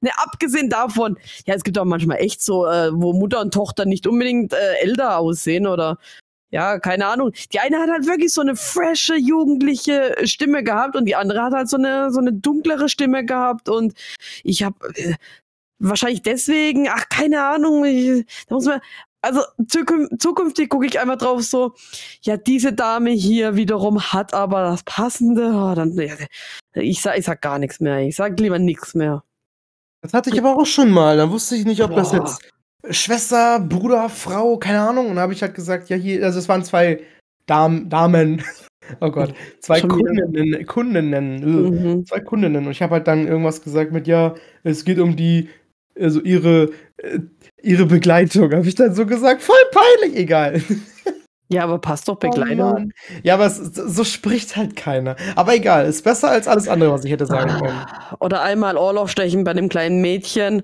Ne, 0.00 0.10
abgesehen 0.16 0.70
davon, 0.70 1.16
ja, 1.46 1.54
es 1.54 1.62
gibt 1.62 1.78
auch 1.78 1.84
manchmal 1.84 2.18
echt 2.18 2.42
so, 2.42 2.66
äh, 2.66 2.90
wo 2.92 3.12
Mutter 3.12 3.40
und 3.40 3.54
Tochter 3.54 3.84
nicht 3.84 4.06
unbedingt 4.06 4.52
äh, 4.52 4.74
älter 4.80 5.18
aussehen 5.18 5.66
oder 5.66 5.98
ja, 6.52 6.78
keine 6.78 7.06
Ahnung. 7.06 7.32
Die 7.52 7.58
eine 7.60 7.78
hat 7.78 7.88
halt 7.90 8.06
wirklich 8.06 8.32
so 8.32 8.42
eine 8.42 8.54
frische, 8.56 9.16
jugendliche 9.16 10.14
Stimme 10.24 10.62
gehabt 10.62 10.94
und 10.96 11.06
die 11.06 11.16
andere 11.16 11.42
hat 11.42 11.54
halt 11.54 11.68
so 11.68 11.78
eine, 11.78 12.12
so 12.12 12.20
eine 12.20 12.32
dunklere 12.32 12.88
Stimme 12.90 13.24
gehabt 13.24 13.68
und 13.70 13.94
ich 14.44 14.62
habe 14.62 14.76
äh, 14.94 15.14
wahrscheinlich 15.78 16.22
deswegen, 16.22 16.88
ach, 16.88 17.08
keine 17.08 17.42
Ahnung, 17.42 17.84
ich, 17.86 18.26
da 18.48 18.54
muss 18.54 18.66
man, 18.66 18.80
also 19.22 19.40
zukün 19.66 20.08
zukünftig 20.18 20.68
gucke 20.68 20.86
ich 20.86 21.00
einfach 21.00 21.16
drauf 21.16 21.42
so, 21.42 21.74
ja, 22.20 22.36
diese 22.36 22.74
Dame 22.74 23.10
hier 23.10 23.56
wiederum 23.56 24.12
hat 24.12 24.34
aber 24.34 24.62
das 24.62 24.82
Passende, 24.82 25.52
oh, 25.54 25.74
dann, 25.74 25.92
ja, 25.94 26.14
ich 26.74 27.00
sag, 27.00 27.18
ich 27.18 27.24
sag 27.24 27.40
gar 27.40 27.58
nichts 27.58 27.80
mehr, 27.80 28.00
ich 28.00 28.16
sag 28.16 28.38
lieber 28.38 28.58
nichts 28.58 28.94
mehr. 28.94 29.24
Das 30.02 30.12
hatte 30.12 30.30
ich 30.30 30.38
aber 30.38 30.56
auch 30.56 30.66
schon 30.66 30.90
mal. 30.90 31.16
Da 31.16 31.30
wusste 31.30 31.54
ich 31.54 31.64
nicht, 31.64 31.80
ob 31.80 31.94
das 31.94 32.10
Boah. 32.10 32.18
jetzt 32.18 32.52
Schwester, 32.90 33.60
Bruder, 33.60 34.08
Frau, 34.08 34.56
keine 34.56 34.80
Ahnung. 34.80 35.08
Und 35.08 35.16
da 35.16 35.22
habe 35.22 35.32
ich 35.32 35.42
halt 35.42 35.54
gesagt, 35.54 35.88
ja, 35.88 35.96
hier, 35.96 36.24
also 36.24 36.38
es 36.38 36.48
waren 36.48 36.64
zwei 36.64 37.00
Dam 37.46 37.88
Damen. 37.88 38.42
Oh 39.00 39.10
Gott, 39.10 39.32
zwei 39.60 39.78
Schon 39.78 39.96
wieder. 39.96 40.24
Kundinnen, 40.24 40.66
Kundinnen, 40.66 41.44
ugh. 41.44 41.70
Mhm. 41.70 42.04
zwei 42.04 42.18
Kundinnen. 42.18 42.66
Und 42.66 42.72
ich 42.72 42.82
habe 42.82 42.94
halt 42.94 43.06
dann 43.06 43.28
irgendwas 43.28 43.62
gesagt 43.62 43.92
mit, 43.92 44.08
ja, 44.08 44.34
es 44.64 44.84
geht 44.84 44.98
um 44.98 45.14
die, 45.14 45.48
also 45.98 46.20
ihre, 46.20 46.70
äh, 46.96 47.20
ihre 47.62 47.86
Begleitung. 47.86 48.52
Habe 48.52 48.66
ich 48.66 48.74
dann 48.74 48.92
so 48.92 49.06
gesagt, 49.06 49.40
voll 49.42 49.54
peinlich, 49.70 50.18
egal. 50.18 50.60
Ja, 51.48 51.62
aber 51.62 51.78
passt 51.78 52.08
doch 52.08 52.14
Oh 52.24 52.28
Begleitung. 52.28 52.56
Mann. 52.72 52.92
ja, 53.22 53.34
aber 53.34 53.46
es, 53.46 53.56
so 53.56 54.02
spricht 54.02 54.56
halt 54.56 54.74
keiner. 54.74 55.14
Aber 55.36 55.54
egal, 55.54 55.86
ist 55.86 56.02
besser 56.02 56.30
als 56.30 56.48
alles 56.48 56.66
andere, 56.66 56.92
was 56.92 57.04
ich 57.04 57.12
hätte 57.12 57.26
sagen 57.26 57.50
können. 57.60 57.86
Oder 58.18 58.42
einmal 58.42 58.76
Ohrloch 58.76 59.08
stechen 59.08 59.44
bei 59.44 59.54
dem 59.54 59.68
kleinen 59.68 60.00
Mädchen. 60.00 60.62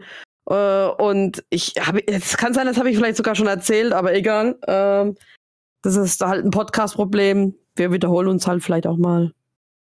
Äh, 0.48 0.88
und 1.02 1.44
ich 1.50 1.74
habe, 1.80 2.06
es 2.06 2.36
kann 2.36 2.54
sein, 2.54 2.66
das 2.66 2.78
habe 2.78 2.90
ich 2.90 2.96
vielleicht 2.96 3.16
sogar 3.16 3.34
schon 3.34 3.46
erzählt, 3.46 3.92
aber 3.92 4.14
egal. 4.14 4.56
Ähm, 4.66 5.16
das 5.82 5.96
ist 5.96 6.20
halt 6.24 6.44
ein 6.44 6.50
Podcast-Problem. 6.50 7.54
Wir 7.76 7.92
wiederholen 7.92 8.28
uns 8.28 8.46
halt 8.46 8.62
vielleicht 8.62 8.86
auch 8.86 8.96
mal. 8.96 9.32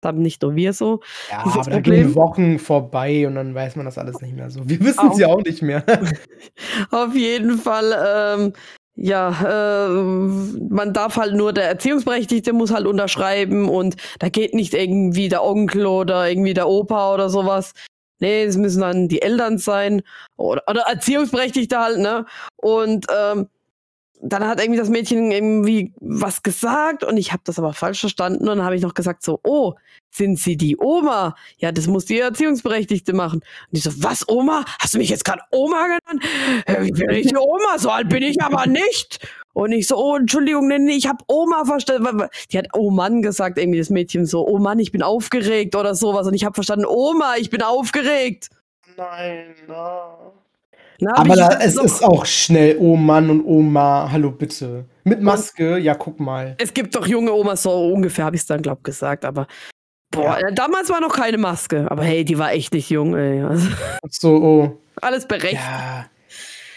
Dann 0.01 0.19
nicht 0.19 0.43
nur 0.43 0.55
wir 0.55 0.73
so. 0.73 0.99
Ja, 1.31 1.39
aber 1.39 1.61
Problem- 1.63 1.81
gehen 1.81 2.15
Wochen 2.15 2.59
vorbei 2.59 3.25
und 3.25 3.33
dann 3.33 3.55
weiß 3.55 3.75
man 3.77 3.85
das 3.85 3.97
alles 3.97 4.21
nicht 4.21 4.35
mehr 4.35 4.51
so. 4.51 4.61
Wir 4.69 4.79
wissen 4.79 5.09
es 5.11 5.17
ja 5.17 5.27
auch 5.27 5.41
nicht 5.41 5.63
mehr. 5.63 5.83
Auf 6.91 7.15
jeden 7.15 7.57
Fall, 7.57 7.95
ähm, 8.07 8.53
ja, 8.93 9.87
äh, 9.87 9.89
man 9.89 10.93
darf 10.93 11.17
halt 11.17 11.33
nur, 11.33 11.51
der 11.51 11.65
Erziehungsberechtigte 11.65 12.53
muss 12.53 12.71
halt 12.71 12.85
unterschreiben 12.85 13.69
und 13.69 13.95
da 14.19 14.29
geht 14.29 14.53
nicht 14.53 14.75
irgendwie 14.75 15.29
der 15.29 15.43
Onkel 15.43 15.87
oder 15.87 16.29
irgendwie 16.29 16.53
der 16.53 16.67
Opa 16.67 17.15
oder 17.15 17.29
sowas. 17.29 17.73
Nee, 18.19 18.43
es 18.43 18.57
müssen 18.57 18.81
dann 18.81 19.07
die 19.07 19.21
Eltern 19.21 19.57
sein 19.57 20.01
oder, 20.37 20.63
oder 20.67 20.81
Erziehungsberechtigte 20.81 21.77
halt, 21.77 21.99
ne? 21.99 22.25
Und 22.57 23.05
ähm, 23.15 23.47
dann 24.21 24.47
hat 24.47 24.59
irgendwie 24.59 24.79
das 24.79 24.89
Mädchen 24.89 25.31
irgendwie 25.31 25.93
was 25.99 26.41
gesagt 26.41 27.03
und 27.03 27.17
ich 27.17 27.31
habe 27.31 27.43
das 27.45 27.59
aber 27.59 27.73
falsch 27.73 27.99
verstanden 27.99 28.47
und 28.49 28.57
dann 28.57 28.63
habe 28.63 28.75
ich 28.75 28.81
noch 28.81 28.95
gesagt 28.95 29.23
so, 29.23 29.39
oh, 29.43 29.75
sind 30.09 30.39
Sie 30.39 30.57
die 30.57 30.77
Oma? 30.77 31.35
Ja, 31.57 31.71
das 31.71 31.87
muss 31.87 32.05
die 32.05 32.19
Erziehungsberechtigte 32.19 33.13
machen. 33.13 33.41
Und 33.41 33.77
ich 33.77 33.83
so, 33.83 33.91
was, 33.97 34.27
Oma? 34.27 34.65
Hast 34.79 34.95
du 34.95 34.97
mich 34.97 35.09
jetzt 35.09 35.25
gerade 35.25 35.43
Oma 35.51 35.85
genannt? 35.85 36.25
Ich 36.87 36.93
bin 36.93 37.07
nicht 37.07 37.29
die 37.29 37.37
Oma, 37.37 37.77
so 37.77 37.91
alt 37.91 38.09
bin 38.09 38.23
ich 38.23 38.41
aber 38.41 38.65
nicht. 38.65 39.19
Und 39.57 39.71
ich 39.71 39.87
so, 39.87 39.97
oh, 39.97 40.15
Entschuldigung, 40.15 40.67
nee, 40.67 40.77
nee, 40.77 40.91
ich 40.91 41.07
habe 41.07 41.17
Oma 41.27 41.65
verstanden. 41.65 42.27
Die 42.51 42.59
hat 42.59 42.67
oh 42.73 42.91
Mann 42.91 43.23
gesagt, 43.23 43.57
irgendwie 43.57 43.79
das 43.79 43.89
Mädchen 43.89 44.27
so, 44.27 44.47
oh 44.47 44.59
Mann, 44.59 44.77
ich 44.77 44.91
bin 44.91 45.01
aufgeregt 45.01 45.75
oder 45.75 45.95
sowas. 45.95 46.27
Und 46.27 46.35
ich 46.35 46.45
habe 46.45 46.53
verstanden, 46.53 46.85
Oma, 46.87 47.37
ich 47.39 47.49
bin 47.49 47.63
aufgeregt. 47.63 48.49
Nein. 48.97 49.55
Dann 49.67 51.09
hab 51.09 51.19
Aber 51.21 51.35
da, 51.35 51.59
es 51.59 51.73
so- 51.73 51.81
ist 51.81 52.03
auch 52.03 52.23
schnell, 52.27 52.77
oh 52.79 52.95
Mann 52.95 53.31
und 53.31 53.45
Oma, 53.45 54.07
hallo 54.11 54.29
bitte. 54.29 54.85
Mit 55.05 55.23
Maske, 55.23 55.79
ja, 55.79 55.95
guck 55.95 56.19
mal. 56.19 56.53
Es 56.59 56.71
gibt 56.71 56.93
doch 56.95 57.07
junge 57.07 57.33
Omas, 57.33 57.63
so 57.63 57.71
ungefähr 57.93 58.25
habe 58.25 58.35
ich 58.35 58.43
es 58.43 58.45
dann, 58.45 58.61
glaub 58.61 58.83
gesagt, 58.83 59.25
aber 59.25 59.47
boah, 60.11 60.37
äh, 60.37 60.53
damals 60.53 60.91
war 60.91 61.01
noch 61.01 61.15
keine 61.15 61.39
Maske, 61.39 61.89
aber 61.89 62.03
hey, 62.03 62.23
die 62.23 62.37
war 62.37 62.51
echt 62.51 62.75
nicht 62.75 62.91
jung, 62.91 63.15
ey. 63.15 63.41
Also, 63.41 63.67
So, 64.07 64.35
oh. 64.35 64.77
alles 65.01 65.25
berechtigt. 65.27 65.63
Ja. 65.63 66.05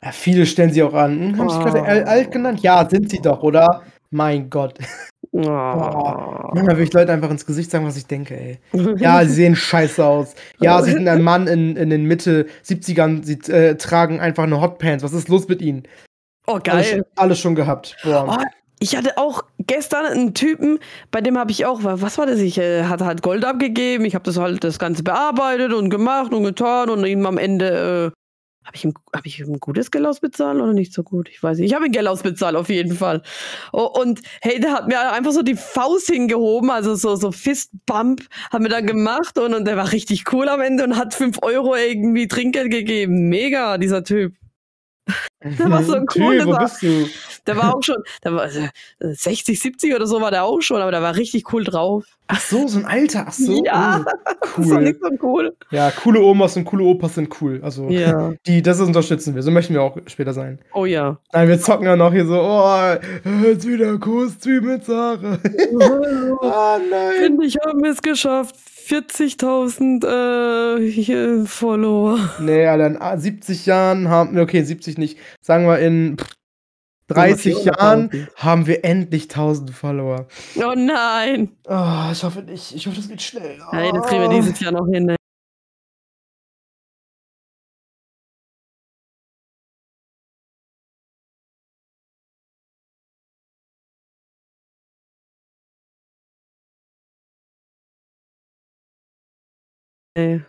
Ja 0.05 0.13
viele 0.13 0.47
stellen 0.47 0.73
sie 0.73 0.83
auch 0.83 0.95
an. 0.95 1.35
Hm, 1.35 1.39
Hab 1.39 1.47
ich 1.49 1.59
gerade 1.59 1.81
Oh. 1.81 1.85
al- 1.85 2.05
alt 2.05 2.31
genannt? 2.31 2.61
Ja, 2.63 2.89
sind 2.89 3.11
sie 3.11 3.21
doch, 3.21 3.43
oder? 3.43 3.83
Mein 4.11 4.49
Gott. 4.51 4.75
Oh. 5.33 6.51
Manchmal 6.55 6.77
will 6.77 6.85
ich 6.85 6.93
Leuten 6.93 7.11
einfach 7.13 7.31
ins 7.31 7.47
Gesicht 7.47 7.71
sagen, 7.71 7.87
was 7.87 7.97
ich 7.97 8.07
denke, 8.07 8.35
ey. 8.37 8.59
Ja, 8.99 9.25
sie 9.25 9.33
sehen 9.33 9.55
scheiße 9.55 10.05
aus. 10.05 10.35
Ja, 10.59 10.83
sie 10.83 10.91
sind 10.93 11.07
ein 11.07 11.23
Mann 11.23 11.47
in, 11.47 11.77
in 11.77 11.89
den 11.89 12.05
Mitte 12.05 12.47
70ern, 12.67 13.23
sie 13.23 13.35
äh, 13.53 13.77
tragen 13.77 14.19
einfach 14.19 14.43
eine 14.43 14.61
Hotpants. 14.61 15.05
Was 15.05 15.13
ist 15.13 15.29
los 15.29 15.47
mit 15.47 15.63
ihnen? 15.63 15.85
oh, 16.49 16.55
Alles, 16.55 16.65
geil. 16.65 16.85
schon- 16.85 17.05
alles 17.17 17.39
schon 17.39 17.55
gehabt. 17.55 17.97
Boah. 18.03 18.39
Oh, 18.41 18.45
ich 18.81 18.97
hatte 18.97 19.19
auch 19.19 19.43
gestern 19.61 20.07
einen 20.07 20.35
Typen, 20.35 20.79
bei 21.13 21.21
dem 21.21 21.39
habe 21.39 21.53
ich 21.53 21.65
auch, 21.65 21.81
was 21.85 22.19
war 22.19 22.27
das? 22.27 22.41
Ich 22.41 22.59
äh, 22.59 22.85
hatte 22.85 23.05
halt 23.07 23.23
Gold 23.23 23.45
abgegeben, 23.45 24.05
ich 24.07 24.15
habe 24.17 24.25
das 24.25 24.37
halt 24.37 24.65
das 24.65 24.79
Ganze 24.81 25.05
bearbeitet 25.05 25.73
und 25.73 25.91
gemacht 25.91 26.33
und 26.33 26.43
getan 26.43 26.91
und 26.91 27.05
ihm 27.07 27.25
am 27.27 27.39
Ende 27.39 28.13
äh, 28.13 28.20
habe 28.65 28.77
ich 28.77 28.85
habe 28.85 29.27
ich 29.27 29.41
ihm 29.41 29.59
gutes 29.59 29.91
Geld 29.91 30.07
ausbezahlt 30.07 30.61
oder 30.61 30.73
nicht 30.73 30.93
so 30.93 31.03
gut? 31.03 31.29
Ich 31.29 31.43
weiß 31.43 31.59
nicht. 31.59 31.67
Ich 31.67 31.75
habe 31.75 31.87
ihm 31.87 31.93
Geld 31.93 32.07
ausbezahlt 32.07 32.57
auf 32.57 32.69
jeden 32.69 32.95
Fall. 32.95 33.23
Und 33.73 34.21
hey, 34.43 34.61
der 34.61 34.73
hat 34.73 34.89
mir 34.89 35.13
einfach 35.13 35.33
so 35.33 35.43
die 35.43 35.57
Faust 35.57 36.09
hingehoben, 36.09 36.71
also 36.71 36.95
so 36.95 37.17
so 37.17 37.33
Fistbump 37.33 38.23
hat 38.51 38.61
mir 38.61 38.69
dann 38.69 38.87
gemacht 38.87 39.39
und, 39.39 39.55
und 39.55 39.65
der 39.65 39.77
war 39.77 39.93
richtig 39.93 40.33
cool 40.33 40.49
am 40.49 40.61
Ende 40.61 40.85
und 40.85 40.97
hat 40.97 41.15
fünf 41.15 41.39
Euro 41.43 41.75
irgendwie 41.75 42.29
Trinkgeld 42.29 42.71
gegeben. 42.71 43.29
Mega, 43.29 43.79
dieser 43.79 44.05
Typ. 44.05 44.35
Der 45.59 45.71
war 45.71 45.83
so 45.83 45.95
ein 45.95 46.07
Tü, 46.07 46.21
cooles 46.21 46.47
wo 46.47 46.57
bist 46.57 46.83
du? 46.83 47.09
Der 47.47 47.57
war 47.57 47.75
auch 47.75 47.83
schon, 47.83 47.97
der 48.23 48.35
war 48.35 48.45
äh, 48.45 48.69
60, 49.01 49.59
70 49.59 49.95
oder 49.95 50.07
so 50.07 50.21
war 50.21 50.31
der 50.31 50.45
auch 50.45 50.61
schon, 50.61 50.83
aber 50.83 50.91
der 50.91 51.01
war 51.01 51.17
richtig 51.17 51.51
cool 51.55 51.65
drauf. 51.65 52.05
Ach 52.29 52.39
so, 52.39 52.69
so 52.69 52.79
ein 52.79 52.85
Alter. 52.85 53.25
Ach 53.27 53.33
so. 53.33 53.65
Ja, 53.65 54.05
oh, 54.07 54.11
Das 54.57 54.69
war 54.71 54.77
cool. 54.77 54.83
nicht 54.85 54.99
so 55.01 55.09
cool. 55.23 55.57
Ja, 55.71 55.91
coole 55.91 56.21
Omas 56.21 56.57
und 56.59 56.67
coole 56.67 56.85
Opas 56.85 57.15
sind 57.15 57.41
cool. 57.41 57.61
Also, 57.63 57.89
Ja. 57.89 58.35
die, 58.47 58.61
das 58.61 58.79
unterstützen 58.81 59.35
wir. 59.35 59.43
So 59.43 59.51
möchten 59.51 59.73
wir 59.73 59.83
auch 59.83 59.97
später 60.07 60.35
sein. 60.35 60.59
Oh 60.75 60.85
ja. 60.85 61.19
Nein, 61.33 61.49
wir 61.49 61.59
zocken 61.59 61.87
ja 61.87 61.97
noch 61.97 62.13
hier 62.13 62.27
so, 62.27 62.39
oh, 62.39 62.95
jetzt 63.43 63.67
wieder 63.67 63.93
mit 64.61 64.85
Sarah. 64.85 65.39
oh 65.73 66.79
nein. 66.91 67.13
Finde 67.19 67.47
ich, 67.47 67.57
haben 67.65 67.83
wir 67.83 67.93
es 67.93 68.03
geschafft. 68.03 68.55
40.000 68.91 70.05
äh, 71.43 71.47
Follower. 71.47 72.19
Nee, 72.41 72.67
Alter, 72.67 72.87
in 72.89 73.01
ah, 73.01 73.17
70 73.17 73.67
Jahren 73.67 74.09
haben 74.09 74.35
wir, 74.35 74.43
okay, 74.43 74.65
70 74.65 74.99
nicht, 74.99 75.17
sagen 75.41 75.67
wir 75.67 75.79
in 75.79 76.19
pff, 76.19 76.35
30 77.07 77.57
400.000. 77.57 77.65
Jahren 77.67 78.29
haben 78.35 78.67
wir 78.67 78.85
endlich 78.85 79.25
1000 79.25 79.71
Follower. 79.71 80.27
Oh 80.57 80.75
nein. 80.77 81.57
Oh, 81.69 82.09
ich 82.11 82.23
hoffe 82.25 82.43
nicht. 82.43 82.75
Ich 82.75 82.87
hoffe, 82.87 82.97
das 82.97 83.09
geht 83.09 83.23
schnell. 83.23 83.59
Oh. 83.61 83.75
Nein, 83.75 83.95
das 83.95 84.07
kriegen 84.07 84.23
wir 84.23 84.29
dieses 84.29 84.59
Jahr 84.59 84.73
noch 84.73 84.87
hin. 84.87 85.15
Ne? 100.21 100.47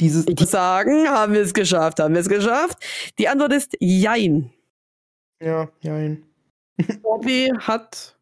Dieses, 0.00 0.26
sagen, 0.50 1.08
haben 1.08 1.32
wir 1.32 1.40
es 1.40 1.54
geschafft, 1.54 2.00
haben 2.00 2.14
wir 2.14 2.20
es 2.20 2.28
geschafft. 2.28 2.78
Die 3.18 3.28
Antwort 3.28 3.52
ist 3.52 3.76
Jein. 3.80 4.52
ja, 5.40 5.70
ja. 5.98 6.16
Bobby 7.02 7.52
hat 7.58 8.13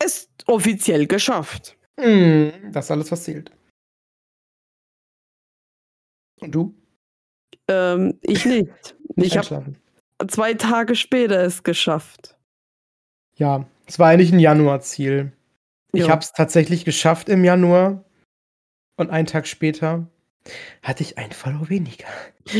es 0.00 0.28
offiziell 0.46 1.06
geschafft. 1.06 1.76
Mm, 1.96 2.72
das 2.72 2.86
ist 2.86 2.90
alles, 2.90 3.12
was 3.12 3.24
zählt. 3.24 3.52
Und 6.40 6.54
du? 6.54 6.74
Ähm, 7.68 8.18
ich 8.22 8.44
nicht. 8.44 8.96
Ich 9.16 9.36
habe 9.36 9.74
zwei 10.28 10.54
Tage 10.54 10.94
später 10.94 11.42
es 11.42 11.62
geschafft. 11.62 12.38
Ja, 13.34 13.68
es 13.86 13.98
war 13.98 14.08
eigentlich 14.08 14.32
ein 14.32 14.38
Januar-Ziel. 14.38 15.32
Ich 15.92 16.08
habe 16.08 16.20
es 16.22 16.32
tatsächlich 16.32 16.84
geschafft 16.84 17.28
im 17.28 17.44
Januar. 17.44 18.04
Und 18.96 19.10
einen 19.10 19.26
Tag 19.26 19.46
später 19.46 20.08
hatte 20.82 21.02
ich 21.02 21.18
ein 21.18 21.32
Follow 21.32 21.68
weniger. 21.68 22.06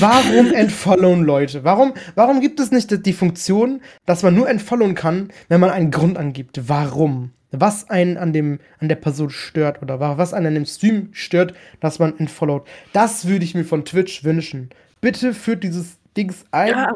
Warum 0.00 0.52
entfollowen 0.52 1.22
Leute? 1.24 1.64
Warum, 1.64 1.94
warum 2.14 2.40
gibt 2.40 2.60
es 2.60 2.70
nicht 2.70 3.04
die- 3.06 3.12
Funktion, 3.12 3.80
dass 4.06 4.22
man 4.22 4.34
nur 4.34 4.48
entfollowen 4.48 4.94
kann, 4.94 5.28
wenn 5.48 5.60
man 5.60 5.70
einen 5.70 5.90
Grund 5.90 6.16
angibt? 6.18 6.68
Warum? 6.68 7.32
Was 7.50 7.88
einen 7.88 8.16
an, 8.16 8.32
dem, 8.32 8.58
an 8.80 8.88
der 8.88 8.96
Person 8.96 9.30
stört 9.30 9.80
oder 9.82 10.00
wa- 10.00 10.18
was 10.18 10.34
einen 10.34 10.46
an 10.48 10.54
dem 10.54 10.66
Stream 10.66 11.10
stört, 11.12 11.54
dass 11.80 11.98
man 12.00 12.18
entfollowt? 12.18 12.66
Das 12.92 13.26
würde 13.28 13.44
ich 13.44 13.54
mir 13.54 13.64
von 13.64 13.84
Twitch 13.84 14.24
wünschen. 14.24 14.70
Bitte 15.00 15.32
führt 15.34 15.62
dieses 15.62 15.98
Dings 16.16 16.44
ein, 16.50 16.70
Ja. 16.70 16.92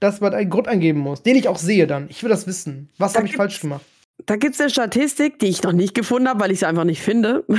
dass 0.00 0.20
man 0.20 0.34
einen 0.34 0.50
Grund 0.50 0.68
angeben 0.68 0.98
muss, 1.00 1.22
den 1.22 1.36
ich 1.36 1.48
auch 1.48 1.58
sehe 1.58 1.86
dann. 1.86 2.06
Ich 2.10 2.22
will 2.22 2.30
das 2.30 2.46
wissen. 2.46 2.90
Was 2.98 3.14
habe 3.14 3.26
ich 3.26 3.36
falsch 3.36 3.60
gemacht? 3.60 3.84
Da 4.26 4.36
gibt 4.36 4.54
es 4.54 4.60
eine 4.60 4.70
Statistik, 4.70 5.38
die 5.38 5.46
ich 5.48 5.62
noch 5.62 5.72
nicht 5.72 5.94
gefunden 5.94 6.28
habe, 6.28 6.40
weil 6.40 6.50
ich 6.52 6.60
sie 6.60 6.66
einfach 6.66 6.84
nicht 6.84 7.02
finde. 7.02 7.44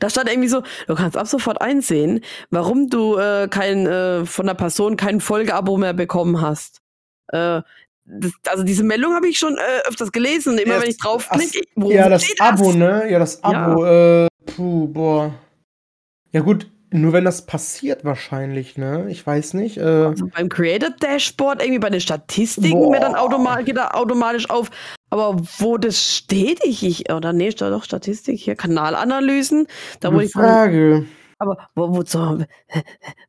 Da 0.00 0.10
stand 0.10 0.28
irgendwie 0.28 0.48
so, 0.48 0.62
du 0.88 0.96
kannst 0.96 1.16
ab 1.16 1.28
sofort 1.28 1.60
einsehen, 1.60 2.20
warum 2.50 2.88
du 2.90 3.16
äh, 3.16 3.46
kein, 3.48 3.86
äh, 3.86 4.26
von 4.26 4.46
der 4.46 4.54
Person 4.54 4.96
kein 4.96 5.20
Folgeabo 5.20 5.76
mehr 5.76 5.92
bekommen 5.92 6.40
hast. 6.40 6.80
Äh, 7.28 7.62
das, 8.04 8.32
also 8.48 8.64
diese 8.64 8.82
Meldung 8.82 9.14
habe 9.14 9.28
ich 9.28 9.38
schon 9.38 9.56
äh, 9.56 9.86
öfters 9.88 10.10
gelesen 10.10 10.58
immer 10.58 10.74
Ja, 10.76 10.80
wenn 10.82 10.88
ich 10.88 10.96
das- 10.96 11.06
draufklicke, 11.06 11.60
Ja, 11.76 12.08
das 12.08 12.24
Abo, 12.40 12.72
ne? 12.72 13.08
Ja, 13.08 13.20
das 13.20 13.40
Ja. 13.44 13.50
Abo, 13.66 13.84
äh, 13.84 14.26
puh, 14.46 14.88
boah. 14.88 15.32
Ja 16.32 16.40
gut, 16.40 16.68
nur 16.94 17.12
wenn 17.12 17.24
das 17.24 17.44
passiert 17.44 18.04
wahrscheinlich, 18.04 18.76
ne? 18.78 19.06
Ich 19.08 19.26
weiß 19.26 19.54
nicht. 19.54 19.78
Äh, 19.78 19.82
Also 19.82 20.28
beim 20.28 20.48
Creator 20.48 20.90
Dashboard, 20.90 21.60
irgendwie 21.60 21.80
bei 21.80 21.90
den 21.90 22.00
Statistiken, 22.00 22.90
mir 22.90 23.00
dann 23.00 23.16
automatisch, 23.16 23.66
geht 23.66 23.76
da 23.76 23.88
automatisch 23.88 24.48
auf. 24.48 24.70
Aber 25.10 25.36
wo 25.58 25.76
das 25.76 26.00
steht, 26.00 26.60
ich, 26.64 26.84
ich 26.84 27.12
oder 27.12 27.32
nee, 27.32 27.50
steht 27.50 27.70
doch 27.72 27.84
Statistik 27.84 28.38
hier, 28.38 28.54
Kanalanalysen. 28.54 29.66
Da 30.00 30.08
gute 30.08 30.14
wurde 30.16 30.24
ich 30.26 30.32
von, 30.32 30.42
Frage. 30.42 31.06
aber 31.38 31.58
wo, 31.74 31.96
wozu? 31.96 32.44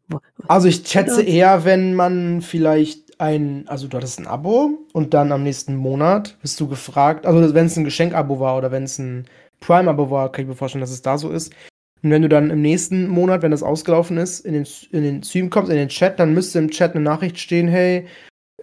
Wo, 0.10 0.20
Also 0.48 0.68
ich 0.68 0.88
schätze 0.88 1.24
eher, 1.24 1.66
wenn 1.66 1.96
man 1.96 2.42
vielleicht 2.42 3.20
ein, 3.20 3.66
also 3.68 3.88
du 3.88 3.98
hattest 3.98 4.20
ein 4.20 4.28
Abo 4.28 4.78
und 4.94 5.14
dann 5.14 5.32
am 5.32 5.42
nächsten 5.44 5.76
Monat 5.76 6.38
bist 6.42 6.60
du 6.60 6.68
gefragt, 6.68 7.26
also 7.26 7.54
wenn 7.54 7.66
es 7.66 7.78
ein 7.78 7.84
Geschenkabo 7.84 8.40
war 8.40 8.58
oder 8.58 8.72
wenn 8.72 8.84
es 8.84 9.00
ein 9.00 9.26
Prime-Abo 9.62 10.12
war, 10.12 10.32
kann 10.32 10.44
ich 10.44 10.50
mir 10.50 10.56
vorstellen, 10.56 10.82
dass 10.82 10.92
es 10.92 11.02
da 11.02 11.18
so 11.18 11.32
ist. 11.32 11.52
Und 12.06 12.12
wenn 12.12 12.22
du 12.22 12.30
dann 12.30 12.52
im 12.52 12.62
nächsten 12.62 13.08
Monat, 13.08 13.42
wenn 13.42 13.50
das 13.50 13.64
ausgelaufen 13.64 14.18
ist, 14.18 14.42
in 14.42 14.54
den, 14.54 14.68
in 14.92 15.02
den 15.02 15.24
Stream 15.24 15.50
kommst, 15.50 15.72
in 15.72 15.78
den 15.78 15.90
Chat, 15.90 16.20
dann 16.20 16.36
müsste 16.36 16.60
im 16.60 16.70
Chat 16.70 16.94
eine 16.94 17.04
Nachricht 17.04 17.40
stehen, 17.40 17.68
hey, 17.68 18.06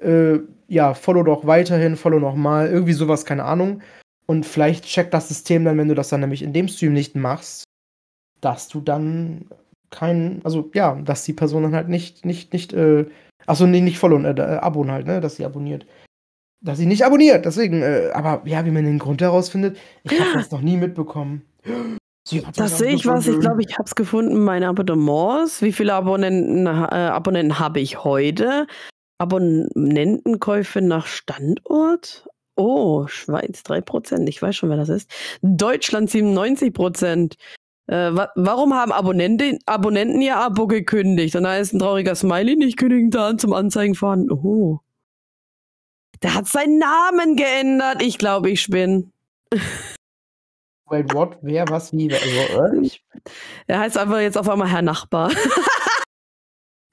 äh, 0.00 0.38
ja, 0.68 0.94
follow 0.94 1.24
doch 1.24 1.44
weiterhin, 1.44 1.96
follow 1.96 2.20
nochmal, 2.20 2.68
irgendwie 2.68 2.92
sowas, 2.92 3.24
keine 3.24 3.42
Ahnung. 3.42 3.82
Und 4.26 4.46
vielleicht 4.46 4.84
checkt 4.84 5.12
das 5.12 5.26
System 5.26 5.64
dann, 5.64 5.76
wenn 5.76 5.88
du 5.88 5.96
das 5.96 6.08
dann 6.08 6.20
nämlich 6.20 6.40
in 6.40 6.52
dem 6.52 6.68
Stream 6.68 6.92
nicht 6.92 7.16
machst, 7.16 7.64
dass 8.40 8.68
du 8.68 8.80
dann 8.80 9.46
kein, 9.90 10.40
also 10.44 10.70
ja, 10.72 10.94
dass 11.04 11.24
die 11.24 11.32
Person 11.32 11.64
dann 11.64 11.74
halt 11.74 11.88
nicht, 11.88 12.24
nicht, 12.24 12.52
nicht, 12.52 12.72
äh, 12.72 13.06
achso, 13.46 13.66
nee, 13.66 13.80
nicht 13.80 13.98
followen, 13.98 14.24
äh, 14.24 14.40
äh, 14.40 14.58
abon 14.58 14.92
halt, 14.92 15.08
ne, 15.08 15.20
dass 15.20 15.34
sie 15.34 15.44
abonniert. 15.44 15.84
Dass 16.60 16.78
sie 16.78 16.86
nicht 16.86 17.04
abonniert, 17.04 17.44
deswegen, 17.44 17.82
äh, 17.82 18.10
aber 18.14 18.42
ja, 18.44 18.64
wie 18.64 18.70
man 18.70 18.84
den 18.84 19.00
Grund 19.00 19.20
herausfindet, 19.20 19.76
ich 20.04 20.12
habe 20.20 20.30
das 20.34 20.52
noch 20.52 20.60
nie 20.60 20.76
mitbekommen. 20.76 21.42
Sie 22.24 22.44
das 22.54 22.78
sehe 22.78 22.94
ich 22.94 23.06
was. 23.06 23.26
Ich 23.26 23.40
glaube, 23.40 23.62
ich 23.62 23.74
habe 23.74 23.84
es 23.84 23.94
gefunden. 23.94 24.44
Meine 24.44 24.68
Abonnements. 24.68 25.60
Wie 25.62 25.72
viele 25.72 25.94
Abonnenten, 25.94 26.66
äh, 26.66 26.70
Abonnenten 26.70 27.58
habe 27.58 27.80
ich 27.80 28.04
heute? 28.04 28.66
Abonnentenkäufe 29.18 30.80
nach 30.80 31.06
Standort? 31.06 32.28
Oh, 32.54 33.06
Schweiz 33.08 33.62
3%. 33.62 34.28
Ich 34.28 34.40
weiß 34.40 34.54
schon, 34.54 34.70
wer 34.70 34.76
das 34.76 34.88
ist. 34.88 35.10
Deutschland 35.42 36.10
97%. 36.10 37.36
Äh, 37.88 38.14
wa 38.14 38.28
warum 38.36 38.74
haben 38.74 38.92
Abonnenten, 38.92 39.58
Abonnenten 39.66 40.20
ihr 40.20 40.36
Abo 40.36 40.68
gekündigt? 40.68 41.34
Und 41.34 41.42
da 41.42 41.56
ist 41.56 41.72
ein 41.72 41.80
trauriger 41.80 42.14
Smiley 42.14 42.56
nicht 42.56 42.76
genügend 42.76 43.14
da 43.14 43.36
zum 43.36 43.52
Anzeigen 43.52 43.94
vorhanden. 43.94 44.30
Oh. 44.30 44.80
Der 46.22 46.34
hat 46.34 46.46
seinen 46.46 46.78
Namen 46.78 47.34
geändert. 47.34 48.00
Ich 48.00 48.18
glaube, 48.18 48.50
ich 48.50 48.62
spinne. 48.62 49.10
Wait, 50.92 51.14
what? 51.14 51.38
Wer, 51.40 51.66
was, 51.68 51.90
wie? 51.94 52.12
Also, 52.12 52.26
äh, 52.26 52.90
Er 53.66 53.80
heißt 53.80 53.96
einfach 53.96 54.20
jetzt 54.20 54.36
auf 54.36 54.46
einmal 54.46 54.68
Herr 54.68 54.82
Nachbar. 54.82 55.32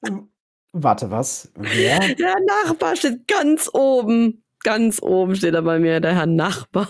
warte, 0.72 1.12
was? 1.12 1.52
Wer? 1.56 2.00
Der 2.16 2.36
Nachbar 2.48 2.96
steht 2.96 3.28
ganz 3.28 3.70
oben. 3.74 4.46
Ganz 4.64 5.02
oben 5.02 5.36
steht 5.36 5.54
er 5.54 5.64
bei 5.64 5.80
mir, 5.80 6.00
der 6.00 6.16
Herr 6.16 6.28
Nachbar. 6.28 6.88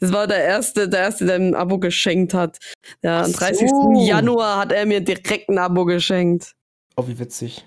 Das 0.00 0.12
war 0.12 0.26
der 0.26 0.44
erste, 0.44 0.90
der 0.90 1.00
erste, 1.00 1.24
der 1.24 1.36
ein 1.36 1.54
Abo 1.54 1.78
geschenkt 1.78 2.34
hat. 2.34 2.58
Der 3.02 3.24
am 3.24 3.32
Ach 3.34 3.38
30. 3.38 3.70
so. 3.70 3.92
Januar 4.04 4.58
hat 4.58 4.72
er 4.72 4.84
mir 4.84 5.00
direkt 5.00 5.48
ein 5.48 5.56
Abo 5.56 5.86
geschenkt. 5.86 6.52
Oh, 6.96 7.06
wie 7.06 7.18
witzig. 7.18 7.64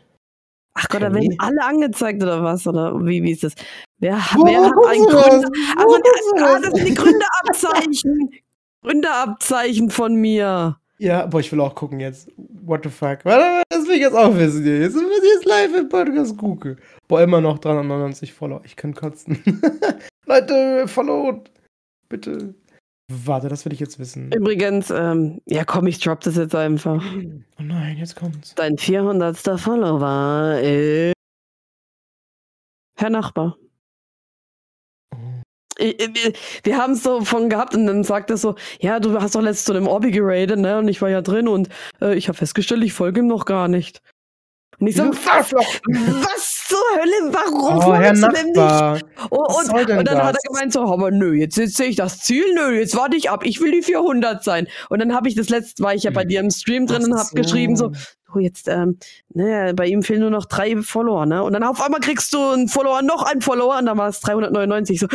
Ach 0.76 0.88
Gott, 0.90 1.02
da 1.02 1.12
werden 1.12 1.36
alle 1.40 1.64
angezeigt 1.64 2.22
oder 2.22 2.44
was? 2.44 2.68
Oder 2.68 2.94
wie, 3.04 3.24
wie 3.24 3.32
ist 3.32 3.44
das? 3.44 3.56
Wer, 4.00 4.14
wer 4.14 4.66
hat 4.66 4.74
guckst 4.74 4.92
ein 4.92 5.04
du 5.04 5.12
das? 5.12 5.26
Gründer? 5.26 5.50
Also, 5.78 5.98
du 5.98 6.44
ah, 6.44 6.60
das? 6.60 6.74
sind 6.74 6.88
die 6.88 6.94
Gründerabzeichen. 6.94 8.30
Gründerabzeichen 8.84 9.90
von 9.90 10.16
mir. 10.16 10.78
Ja, 11.00 11.26
boah, 11.26 11.40
ich 11.40 11.52
will 11.52 11.60
auch 11.62 11.76
gucken 11.76 12.00
jetzt. 12.00 12.32
What 12.38 12.84
the 12.84 12.90
fuck? 12.90 13.20
Warte, 13.24 13.64
das 13.70 13.88
will 13.88 13.96
ich 13.96 14.02
jetzt 14.02 14.16
auch 14.16 14.36
wissen. 14.36 14.66
Jetzt 14.66 14.96
muss 14.96 15.04
ich 15.04 15.34
jetzt 15.36 15.46
live 15.46 15.76
im 15.76 15.90
Podcast 15.90 16.38
gucken. 16.38 16.78
Boah, 17.08 17.22
immer 17.22 17.42
noch 17.42 17.60
399 17.60 18.34
Follower. 18.34 18.62
Ich 18.66 18.76
kann 18.76 18.94
kotzen. 18.94 19.42
Leute, 20.26 20.88
followed. 20.88 21.52
Bitte. 22.10 22.56
Warte, 23.10 23.48
das 23.48 23.64
will 23.64 23.74
ich 23.74 23.80
jetzt 23.80 24.00
wissen. 24.00 24.32
Übrigens, 24.32 24.90
ähm, 24.90 25.40
ja 25.46 25.64
komm, 25.64 25.88
ich 25.88 26.00
drop 26.00 26.20
das 26.22 26.36
jetzt 26.36 26.56
einfach. 26.56 27.04
Oh 27.60 27.64
nein, 27.64 27.98
jetzt 27.98 28.16
kommt's. 28.16 28.54
Dein 28.56 28.78
400. 28.78 29.38
Follower 29.60 30.60
ist 30.62 31.14
Herr 33.00 33.10
Nachbar. 33.10 33.58
Wir 35.78 36.78
haben 36.78 36.94
es 36.94 37.04
so 37.04 37.22
von 37.22 37.50
gehabt 37.50 37.76
und 37.76 37.86
dann 37.86 38.04
sagt 38.04 38.30
er 38.30 38.38
so, 38.38 38.56
ja, 38.80 39.00
du 39.00 39.20
hast 39.22 39.36
doch 39.36 39.42
letztens 39.42 39.66
zu 39.66 39.74
dem 39.74 39.88
Orbi 39.88 40.12
geradet, 40.12 40.60
ne? 40.60 40.80
Und 40.80 40.88
ich 40.88 41.02
war 41.02 41.10
ja 41.10 41.22
drin 41.22 41.48
und 41.48 41.70
äh, 42.02 42.16
ich 42.16 42.28
habe 42.28 42.38
festgestellt, 42.38 42.84
ich 42.84 42.94
folge 42.94 43.20
ihm 43.20 43.28
noch 43.28 43.46
gar 43.46 43.68
nicht. 43.68 44.02
Und 44.80 44.88
ich 44.88 44.96
so, 44.96 45.04
was, 45.04 45.54
was 45.54 46.57
zur 46.68 46.80
Hölle, 46.96 47.34
warum 47.34 47.78
oh, 47.78 47.94
Herr 47.96 48.14
Nachbar. 48.14 49.00
Oh, 49.30 49.46
und, 49.60 49.74
und, 49.74 49.90
dann 49.90 50.06
das? 50.06 50.22
hat 50.22 50.36
er 50.36 50.52
gemeint 50.52 50.74
so, 50.74 50.82
aber 50.82 51.12
nö, 51.12 51.34
jetzt, 51.34 51.58
jetzt 51.58 51.78
sehe 51.78 51.88
ich 51.88 51.96
das 51.96 52.20
Ziel, 52.20 52.46
nö, 52.56 52.78
jetzt 52.78 52.96
warte 52.96 53.16
ich 53.16 53.30
ab, 53.30 53.46
ich 53.46 53.62
will 53.62 53.72
die 53.72 53.82
400 53.82 54.44
sein. 54.44 54.68
Und 54.90 55.00
dann 55.00 55.14
habe 55.14 55.30
ich 55.30 55.36
das 55.36 55.50
letzte, 55.50 55.84
war 55.84 55.94
ich 55.94 56.04
ja 56.04 56.12
bei 56.12 56.26
dir 56.26 56.40
im 56.40 56.52
Stream 56.52 56.86
drin 56.86 57.04
Ach 57.04 57.08
und 57.08 57.14
habe 57.14 57.30
so. 57.30 57.36
geschrieben 57.36 57.76
so, 57.76 57.92
oh, 58.34 58.40
jetzt, 58.40 58.68
ähm, 58.68 58.98
ne, 59.34 59.74
bei 59.76 59.88
ihm 59.88 60.04
fehlen 60.04 60.22
nur 60.22 60.30
noch 60.30 60.46
drei 60.46 60.76
Follower, 60.82 61.26
ne? 61.26 61.44
Und 61.44 61.54
dann 61.54 61.64
auf 61.64 61.82
einmal 61.82 62.00
kriegst 62.00 62.34
du 62.34 62.40
einen 62.40 62.68
Follower, 62.68 63.02
noch 63.02 63.24
einen 63.24 63.42
Follower 63.42 63.78
und 63.78 63.86
dann 63.86 63.98
war 63.98 64.10
es 64.10 64.20
399. 64.20 65.00
So, 65.00 65.08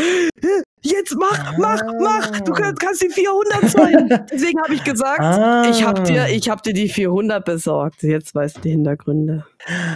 jetzt 0.83 1.15
mach, 1.17 1.59
mach, 1.59 1.83
mach, 2.01 2.41
du 2.41 2.53
kannst, 2.53 2.81
kannst 2.81 3.03
die 3.03 3.11
400 3.11 3.71
sein. 3.71 4.27
Deswegen 4.33 4.61
habe 4.63 4.75
ich 4.75 4.85
gesagt, 4.85 5.21
ah. 5.21 5.65
ich 5.71 5.85
habe 5.85 6.03
dir, 6.03 6.29
ich 6.29 6.49
hab 6.49 6.63
dir 6.63 6.73
die 6.73 6.89
400 6.89 7.45
besorgt. 7.45 8.03
Jetzt 8.03 8.35
weißt 8.35 8.57
du 8.57 8.61
die 8.63 8.71
Hintergründe. 8.71 9.47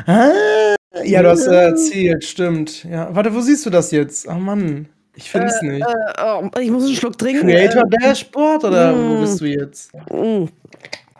Ah. 0.07 0.76
Ja, 1.05 1.23
du 1.23 1.31
hast 1.31 1.47
äh, 1.47 1.55
erzählt, 1.55 2.25
stimmt. 2.25 2.85
Ja, 2.85 3.15
warte, 3.15 3.35
wo 3.35 3.41
siehst 3.41 3.67
du 3.67 3.71
das 3.71 3.91
jetzt? 3.91 4.27
Oh 4.29 4.35
Mann. 4.35 4.89
Ich 5.15 5.31
finde 5.31 5.47
es 5.49 5.63
äh, 5.63 5.67
nicht. 5.67 5.87
Äh, 5.87 6.23
oh, 6.23 6.51
ich 6.61 6.71
muss 6.71 6.85
einen 6.85 6.95
Schluck 6.95 7.17
trinken. 7.19 7.49
Creator 7.49 7.85
Dashboard 7.89 8.65
oder 8.65 8.93
mm. 8.93 9.09
wo 9.09 9.21
bist 9.21 9.41
du 9.41 9.47
jetzt? 9.47 9.95
Mm. 10.11 10.45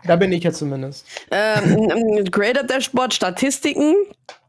Da 0.05 0.17
bin 0.17 0.33
ich 0.33 0.45
ja 0.45 0.53
zumindest. 0.53 1.07
Ähm, 1.31 2.25
Creator 2.31 2.63
Dashboard, 2.63 3.15
Statistiken. 3.15 3.95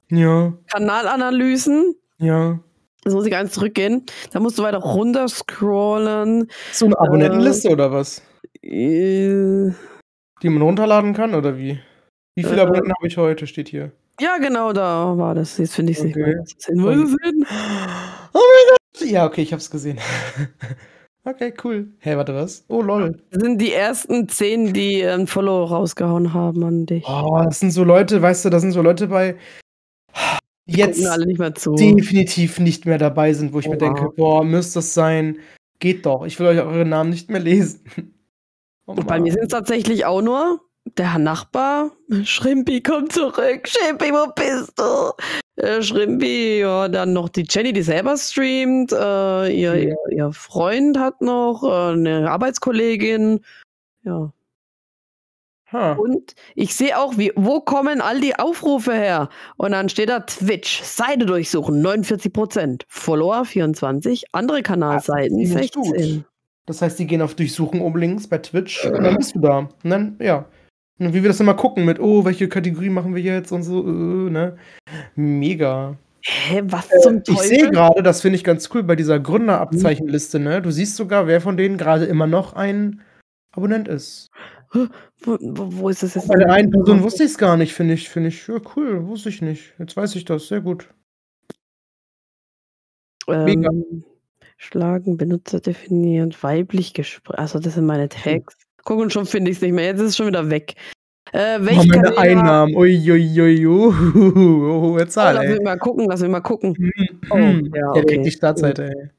Ja. 0.10 0.54
Kanalanalysen. 0.72 1.96
Ja. 2.20 2.60
Jetzt 3.04 3.14
muss 3.14 3.26
ich 3.26 3.36
eins 3.36 3.54
zurückgehen. 3.54 4.06
Da 4.32 4.40
musst 4.40 4.58
du 4.60 4.64
weiter 4.64 4.80
runter 4.80 5.28
scrollen. 5.30 6.50
So 6.74 6.86
eine 6.88 7.00
Abonnentenliste 7.00 7.70
äh, 7.70 7.72
oder 7.72 7.92
was? 7.92 8.22
Äh, 8.62 9.72
Die 10.42 10.50
man 10.50 10.62
runterladen 10.62 11.14
kann 11.14 11.34
oder 11.34 11.58
wie? 11.58 11.80
Wie 12.36 12.44
viele 12.44 12.58
äh, 12.58 12.62
Abonnenten 12.62 12.94
habe 12.94 13.08
ich 13.08 13.18
heute, 13.18 13.48
steht 13.48 13.70
hier. 13.70 13.92
Ja, 14.20 14.38
genau, 14.38 14.74
da 14.74 15.18
war 15.18 15.36
das. 15.36 15.58
Jetzt 15.58 15.76
finde 15.76 15.92
ich 15.92 16.00
es 16.00 16.06
okay. 16.06 16.36
nicht 16.36 16.70
mehr. 16.70 17.04
Oh 18.34 18.40
mein 18.40 18.66
Gott! 18.70 19.10
Ja, 19.10 19.26
okay, 19.26 19.42
ich 19.42 19.52
habe 19.52 19.62
es 19.62 19.70
gesehen. 19.70 20.00
Okay, 21.24 21.54
cool. 21.62 21.92
Hey, 22.00 22.16
warte, 22.16 22.34
was? 22.34 22.64
Oh, 22.70 22.82
lol. 22.82 23.22
Das 23.32 23.42
sind 23.44 23.60
die 23.60 23.74
ersten 23.74 24.30
zehn, 24.30 24.72
die 24.72 25.04
ein 25.04 25.28
Follow 25.28 25.66
rausgehauen 25.66 26.34
haben 26.34 26.64
an 26.64 26.86
dich. 26.86 27.04
Oh, 27.06 27.42
das 27.44 27.60
sind 27.60 27.72
so 27.72 27.84
Leute, 27.84 28.22
weißt 28.22 28.46
du, 28.46 28.50
da 28.50 28.62
sind 28.62 28.72
so 28.72 28.82
Leute 28.82 29.08
bei, 29.08 29.36
jetzt 30.68 31.06
alle 31.06 31.26
nicht 31.26 31.40
mehr 31.40 31.54
zu. 31.54 31.76
definitiv 31.76 32.60
nicht 32.60 32.86
mehr 32.86 32.98
dabei 32.98 33.34
sind, 33.34 33.52
wo 33.52 33.60
ich 33.60 33.68
oh, 33.68 33.72
mir 33.72 33.78
denke, 33.78 34.10
boah, 34.16 34.44
müsste 34.46 34.76
das 34.76 34.94
sein. 34.94 35.40
Geht 35.80 36.06
doch. 36.06 36.26
Ich 36.26 36.40
will 36.40 36.48
euch 36.48 36.60
eure 36.60 36.86
Namen 36.86 37.10
nicht 37.10 37.30
mehr 37.30 37.42
lesen. 37.42 37.82
Oh, 38.90 38.94
bei 38.94 39.20
mir 39.20 39.34
sind 39.34 39.44
es 39.44 39.50
tatsächlich 39.50 40.06
auch 40.06 40.22
nur 40.22 40.62
der 40.98 41.18
Nachbar. 41.18 41.92
Schrimpi, 42.24 42.82
komm 42.82 43.10
zurück. 43.10 43.68
Schrimpi, 43.68 44.12
wo 44.12 44.32
bist 44.34 44.80
du? 44.80 45.12
äh, 45.58 45.82
Schrimpi, 45.82 46.60
ja, 46.60 46.88
dann 46.88 47.14
noch 47.14 47.30
die 47.30 47.46
Jenny, 47.48 47.74
die 47.74 47.82
selber 47.82 48.16
streamt, 48.18 48.92
äh, 48.92 49.50
ihr, 49.50 49.74
mhm. 49.74 49.78
ihr, 49.78 49.98
ihr, 50.12 50.32
Freund 50.32 50.98
hat 50.98 51.22
noch, 51.22 51.64
äh, 51.64 51.94
eine 51.94 52.30
Arbeitskollegin, 52.32 53.42
ja. 54.04 54.32
Huh. 55.70 56.02
Und 56.02 56.34
ich 56.56 56.76
sehe 56.76 56.98
auch, 56.98 57.18
wie, 57.18 57.34
wo 57.36 57.60
kommen 57.60 58.00
all 58.00 58.22
die 58.22 58.40
Aufrufe 58.40 58.94
her? 58.94 59.28
Und 59.58 59.74
dann 59.74 59.90
steht 59.90 60.08
da 60.08 60.22
Twitch, 60.22 60.82
Seite 60.82 61.26
durchsuchen, 61.26 61.82
49 61.82 62.32
Prozent, 62.32 62.86
Follower 62.88 63.44
24, 63.44 64.28
andere 64.32 64.64
Kanalseiten 64.64 65.40
ja, 65.40 65.48
16. 65.48 66.24
Das 66.68 66.82
heißt, 66.82 66.98
die 67.00 67.06
gehen 67.06 67.22
auf 67.22 67.36
Durchsuchen 67.36 67.82
oben 67.82 68.00
links 68.00 68.28
bei 68.28 68.38
Twitch 68.38 68.86
und 68.86 69.04
dann 69.04 69.18
bist 69.18 69.36
du 69.36 69.40
da. 69.40 69.58
Und 69.58 69.90
dann, 69.90 70.18
ja, 70.22 70.46
und 71.00 71.14
wie 71.14 71.22
wir 71.22 71.30
das 71.30 71.40
immer 71.40 71.54
gucken 71.54 71.86
mit, 71.86 72.00
oh, 72.00 72.26
welche 72.26 72.50
Kategorie 72.50 72.90
machen 72.90 73.16
wir 73.16 73.22
jetzt 73.22 73.52
und 73.52 73.64
so, 73.64 73.88
äh, 73.88 74.30
ne? 74.30 74.58
Mega. 75.16 75.98
Hä, 76.22 76.62
was 76.66 76.92
äh, 76.92 77.00
zum 77.00 77.24
Teufel? 77.24 77.44
Ich 77.44 77.50
sehe 77.50 77.70
gerade, 77.70 78.04
das 78.04 78.22
finde 78.22 78.38
ich 78.38 78.44
ganz 78.44 78.70
cool 78.74 78.84
bei 78.84 78.96
dieser 78.96 79.20
Gründerabzeichenliste, 79.20 80.40
ne? 80.40 80.62
Du 80.62 80.72
siehst 80.72 80.96
sogar, 80.96 81.28
wer 81.28 81.40
von 81.42 81.58
denen 81.58 81.78
gerade 81.78 82.06
immer 82.06 82.28
noch 82.28 82.54
ein 82.54 83.02
Abonnent 83.52 83.88
ist. 83.88 84.30
Wo, 84.72 84.88
wo, 85.22 85.38
wo 85.40 85.90
ist 85.90 86.04
das 86.04 86.16
jetzt? 86.16 86.28
Bei 86.28 86.36
der 86.38 86.52
einen 86.52 86.70
Person 86.70 87.02
wusste 87.02 87.24
ich 87.24 87.32
es 87.32 87.38
gar 87.38 87.58
nicht, 87.58 87.74
finde 87.74 87.94
ich. 87.94 88.10
Finde 88.10 88.30
ich, 88.30 88.48
ja, 88.48 88.60
cool, 88.76 89.08
wusste 89.08 89.30
ich 89.30 89.42
nicht. 89.42 89.74
Jetzt 89.80 89.96
weiß 89.96 90.16
ich 90.16 90.26
das, 90.26 90.48
sehr 90.48 90.62
gut. 90.62 90.90
Ähm, 93.28 93.46
Mega. 93.46 93.70
Schlagen, 94.58 95.18
Benutzer 95.18 95.60
definiert, 95.60 96.42
weiblich 96.44 96.94
gesprochen. 96.94 97.38
Also, 97.38 97.60
das 97.60 97.76
sind 97.76 97.86
meine 97.86 98.10
Tags. 98.10 98.56
Guck 98.88 99.02
und 99.02 99.12
schon 99.12 99.26
finde 99.26 99.52
ich 99.52 99.58
es 99.58 99.62
nicht 99.62 99.74
mehr. 99.74 99.84
Jetzt 99.84 100.00
ist 100.00 100.08
es 100.12 100.16
schon 100.16 100.28
wieder 100.28 100.50
weg. 100.50 100.76
Äh, 101.34 101.58
welche 101.60 101.82
oh, 101.82 101.88
meine 101.88 102.18
Einnahmen. 102.18 102.74
Uiuiui. 102.74 103.66
Hohe 103.66 105.08
Zahl. 105.10 105.36
Oh, 105.36 105.42
lass 105.42 105.52
mich 105.52 105.62
mal 105.62 105.78
gucken, 105.78 106.06
lass 106.08 106.22
mich 106.22 106.32
mal 106.32 106.40
gucken. 106.40 106.74
Mhm. 106.78 107.22
Oh, 107.30 107.36
mhm. 107.36 107.74
ja, 107.76 107.90
okay. 107.90 108.06
direkt 108.06 108.26
die 108.28 108.32
Startseite, 108.32 108.86
ey. 108.86 109.10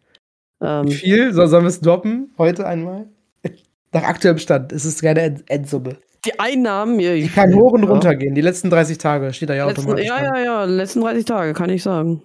Ähm, 0.63 0.87
Wie 0.87 0.95
viel? 0.95 1.35
So, 1.35 1.47
sollen 1.47 1.65
wir 1.65 1.69
es 1.69 1.83
droppen? 1.83 2.33
Heute 2.39 2.67
einmal? 2.67 3.09
Nach 3.93 4.05
aktuellem 4.05 4.39
Stand. 4.39 4.73
Es 4.73 4.87
ist 4.87 5.03
keine 5.03 5.21
End 5.21 5.45
Endsumme. 5.51 5.99
Die 6.25 6.41
Einnahmen, 6.41 6.99
ja, 6.99 7.13
die 7.13 7.29
kann 7.29 7.55
hoch 7.55 7.73
und 7.73 7.85
runter 7.85 8.15
gehen. 8.17 8.35
Die 8.35 8.41
letzten 8.41 8.71
30 8.71 8.97
Tage 8.97 9.35
steht 9.35 9.51
da 9.51 9.55
ja 9.55 9.67
letzten, 9.67 9.83
automatisch. 9.83 10.07
Ja, 10.07 10.35
ja, 10.35 10.43
ja, 10.43 10.65
letzten 10.65 11.03
30 11.03 11.27
Tage, 11.27 11.53
kann 11.53 11.69
ich 11.69 11.83
sagen. 11.83 12.23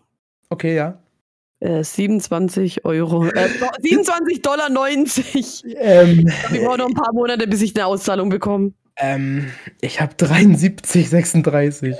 Okay, 0.50 0.78
ja. 0.78 1.03
27 1.64 2.78
äh, 2.78 2.82
Euro. 2.84 3.26
Äh, 3.26 3.50
27 3.82 4.42
Dollar 4.42 4.70
90. 4.70 5.64
Ähm, 5.78 6.32
ich 6.52 6.62
brauche 6.62 6.78
noch 6.78 6.88
ein 6.88 6.94
paar 6.94 7.14
Monate, 7.14 7.48
bis 7.48 7.62
ich 7.62 7.76
eine 7.76 7.86
Auszahlung 7.86 8.30
bekomme. 8.30 8.74
Ähm, 8.98 9.52
ich 9.82 10.02
habe 10.02 10.14
73, 10.16 11.10
36. 11.10 11.96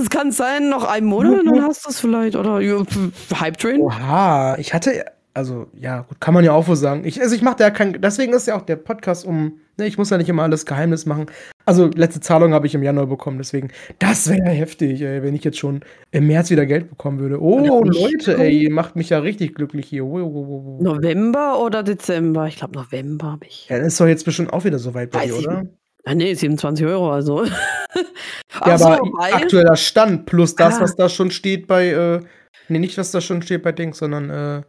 Es 0.00 0.10
kann 0.10 0.32
sein, 0.32 0.68
noch 0.68 0.84
einen 0.84 1.06
Monat, 1.06 1.46
dann 1.46 1.62
hast 1.66 1.86
du 1.86 1.90
es 1.90 2.00
vielleicht. 2.00 2.36
Oder 2.36 2.60
Hype 3.40 3.58
Train. 3.58 3.80
Oha, 3.80 4.56
ich 4.58 4.74
hatte 4.74 5.04
also 5.34 5.66
ja, 5.74 6.02
gut, 6.02 6.20
kann 6.20 6.32
man 6.32 6.44
ja 6.44 6.52
auch 6.52 6.68
wohl 6.68 6.76
sagen. 6.76 7.04
Ich, 7.04 7.20
also 7.20 7.34
ich 7.34 7.42
mache 7.42 7.56
da 7.56 7.70
kein, 7.70 8.00
deswegen 8.00 8.32
ist 8.32 8.46
ja 8.46 8.56
auch 8.56 8.62
der 8.62 8.76
Podcast 8.76 9.26
um, 9.26 9.60
ne, 9.76 9.86
ich 9.86 9.98
muss 9.98 10.10
ja 10.10 10.16
nicht 10.16 10.28
immer 10.28 10.44
alles 10.44 10.64
Geheimnis 10.64 11.06
machen. 11.06 11.26
Also 11.66 11.86
letzte 11.86 12.20
Zahlung 12.20 12.52
habe 12.52 12.66
ich 12.66 12.74
im 12.74 12.82
Januar 12.82 13.06
bekommen, 13.06 13.38
deswegen, 13.38 13.70
das 13.98 14.28
wäre 14.28 14.50
heftig, 14.50 15.00
ey, 15.02 15.22
wenn 15.22 15.34
ich 15.34 15.42
jetzt 15.42 15.58
schon 15.58 15.80
im 16.12 16.28
März 16.28 16.50
wieder 16.50 16.66
Geld 16.66 16.88
bekommen 16.88 17.18
würde. 17.18 17.42
Oh, 17.42 17.82
Leute, 17.82 18.38
ey, 18.38 18.68
macht 18.70 18.96
mich 18.96 19.10
ja 19.10 19.18
richtig 19.18 19.54
glücklich 19.54 19.86
hier. 19.86 20.04
Oh, 20.04 20.18
oh, 20.18 20.78
oh, 20.78 20.82
November 20.82 21.60
oder 21.60 21.82
Dezember? 21.82 22.46
Ich 22.46 22.56
glaube 22.56 22.78
November 22.78 23.32
habe 23.32 23.46
ich. 23.46 23.68
Ja, 23.68 23.78
ist 23.78 24.00
doch 24.00 24.06
jetzt 24.06 24.24
bestimmt 24.24 24.52
auch 24.52 24.64
wieder 24.64 24.78
so 24.78 24.94
weit 24.94 25.10
bei 25.10 25.26
dir, 25.26 25.36
oder? 25.36 25.66
Ah, 26.04 26.14
nee, 26.14 26.34
27 26.34 26.86
Euro, 26.86 27.10
also. 27.10 27.44
ja, 28.66 28.78
so, 28.78 28.84
aber 28.86 28.98
weil... 29.18 29.32
aktueller 29.32 29.76
Stand 29.76 30.26
plus 30.26 30.54
das, 30.54 30.76
ah. 30.76 30.82
was 30.82 30.96
da 30.96 31.08
schon 31.08 31.30
steht 31.30 31.66
bei, 31.66 31.88
äh, 31.88 32.20
nee, 32.68 32.78
nicht 32.78 32.98
was 32.98 33.10
da 33.10 33.22
schon 33.22 33.40
steht 33.42 33.62
bei 33.62 33.72
Dings, 33.72 33.98
sondern, 33.98 34.28
äh, 34.28 34.62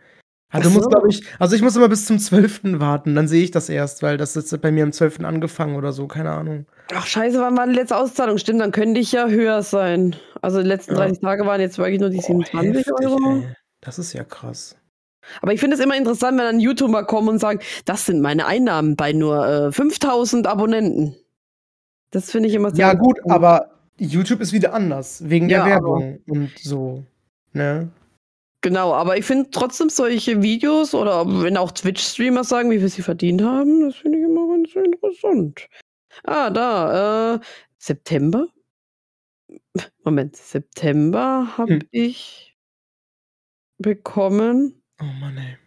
also, 0.57 0.69
so. 0.69 0.75
musst, 0.75 0.89
glaube 0.89 1.09
ich, 1.09 1.23
also 1.39 1.55
ich 1.55 1.61
muss 1.61 1.75
immer 1.75 1.89
bis 1.89 2.05
zum 2.05 2.19
12. 2.19 2.61
warten, 2.79 3.15
dann 3.15 3.27
sehe 3.27 3.43
ich 3.43 3.51
das 3.51 3.69
erst, 3.69 4.03
weil 4.03 4.17
das 4.17 4.35
ist 4.35 4.61
bei 4.61 4.71
mir 4.71 4.83
am 4.83 4.91
12. 4.91 5.21
angefangen 5.21 5.75
oder 5.75 5.91
so, 5.91 6.07
keine 6.07 6.31
Ahnung. 6.31 6.65
Ach 6.93 7.05
scheiße, 7.05 7.39
wann 7.39 7.57
war 7.57 7.67
die 7.67 7.73
letzte 7.73 7.97
Auszahlung? 7.97 8.37
Stimmt, 8.37 8.61
dann 8.61 8.71
könnte 8.71 8.99
ich 8.99 9.11
ja 9.11 9.27
höher 9.27 9.63
sein. 9.63 10.15
Also 10.41 10.61
die 10.61 10.67
letzten 10.67 10.93
ja. 10.93 10.99
30 10.99 11.19
Tage 11.19 11.45
waren 11.45 11.61
jetzt 11.61 11.77
wirklich 11.77 11.99
nur 11.99 12.09
die 12.09 12.21
27 12.21 12.87
oh, 12.91 13.03
Euro. 13.03 13.35
Ey. 13.37 13.55
Das 13.81 13.99
ist 13.99 14.13
ja 14.13 14.23
krass. 14.23 14.75
Aber 15.41 15.53
ich 15.53 15.59
finde 15.59 15.75
es 15.75 15.83
immer 15.83 15.97
interessant, 15.97 16.37
wenn 16.37 16.45
dann 16.45 16.59
YouTuber 16.59 17.05
kommen 17.05 17.29
und 17.29 17.39
sagen, 17.39 17.59
das 17.85 18.05
sind 18.05 18.21
meine 18.21 18.45
Einnahmen 18.45 18.95
bei 18.95 19.11
nur 19.13 19.47
äh, 19.47 19.71
5000 19.71 20.47
Abonnenten. 20.47 21.15
Das 22.11 22.31
finde 22.31 22.49
ich 22.49 22.55
immer 22.55 22.71
sehr 22.71 22.87
Ja 22.87 22.93
gut, 22.93 23.19
aber 23.27 23.71
YouTube 23.97 24.41
ist 24.41 24.53
wieder 24.53 24.73
anders, 24.73 25.27
wegen 25.27 25.49
ja, 25.49 25.63
der 25.63 25.73
Werbung 25.73 26.19
und 26.27 26.51
so. 26.59 27.03
Ne? 27.53 27.89
Genau, 28.65 28.95
aber 28.95 29.15
ich 29.15 29.25
finde 29.25 29.51
trotzdem 29.51 29.89
solche 29.89 30.41
Videos 30.41 30.95
oder 30.95 31.23
wenn 31.43 31.55
auch 31.55 31.71
Twitch-Streamer 31.71 32.43
sagen, 32.43 32.71
wie 32.71 32.79
viel 32.79 32.89
sie 32.89 33.03
verdient 33.03 33.43
haben, 33.43 33.81
das 33.81 33.97
finde 33.97 34.17
ich 34.17 34.23
immer 34.23 34.47
ganz 34.47 34.73
interessant. 34.73 35.69
Ah, 36.23 36.49
da, 36.49 37.35
äh, 37.35 37.39
September? 37.77 38.47
Moment, 40.03 40.35
September 40.35 41.55
habe 41.55 41.75
hm. 41.75 41.81
ich 41.91 42.57
bekommen. 43.77 44.81
Oh 44.99 45.13
Mann, 45.21 45.37
ey. 45.37 45.57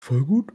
Voll 0.00 0.24
gut. 0.24 0.50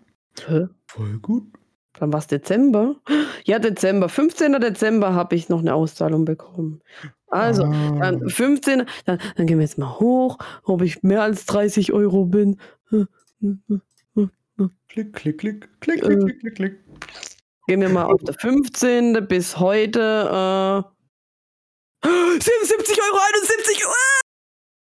Hä? 0.46 0.68
Voll 0.88 1.20
gut. 1.20 1.46
Dann 1.94 2.12
war 2.12 2.20
es 2.20 2.28
Dezember. 2.28 2.98
Ja, 3.46 3.60
Dezember. 3.60 4.10
15. 4.10 4.60
Dezember 4.60 5.14
habe 5.14 5.36
ich 5.36 5.48
noch 5.48 5.60
eine 5.60 5.74
Auszahlung 5.74 6.26
bekommen. 6.26 6.82
Also, 7.34 7.64
ah. 7.64 7.98
dann 8.00 8.30
15. 8.30 8.86
Dann, 9.06 9.20
dann 9.36 9.48
gehen 9.48 9.58
wir 9.58 9.66
jetzt 9.66 9.78
mal 9.78 10.00
hoch, 10.00 10.38
ob 10.64 10.84
ich 10.84 11.02
mehr 11.02 11.24
als 11.24 11.46
30 11.46 11.92
Euro 11.92 12.26
bin. 12.26 12.60
Klick, 14.88 15.14
klick, 15.14 15.14
klick, 15.14 15.68
klick, 15.80 16.02
klick, 16.02 16.02
klick, 16.02 16.40
klick, 16.40 16.56
klick. 16.56 16.80
Gehen 17.68 17.82
wir 17.82 17.90
mal 17.90 18.06
auf 18.06 18.22
der 18.24 18.36
15. 18.36 19.28
bis 19.28 19.58
heute. 19.58 20.84
Äh, 22.04 22.08
77 22.40 23.00
Euro, 23.02 23.18
71 23.34 23.86
Euro. 23.86 23.94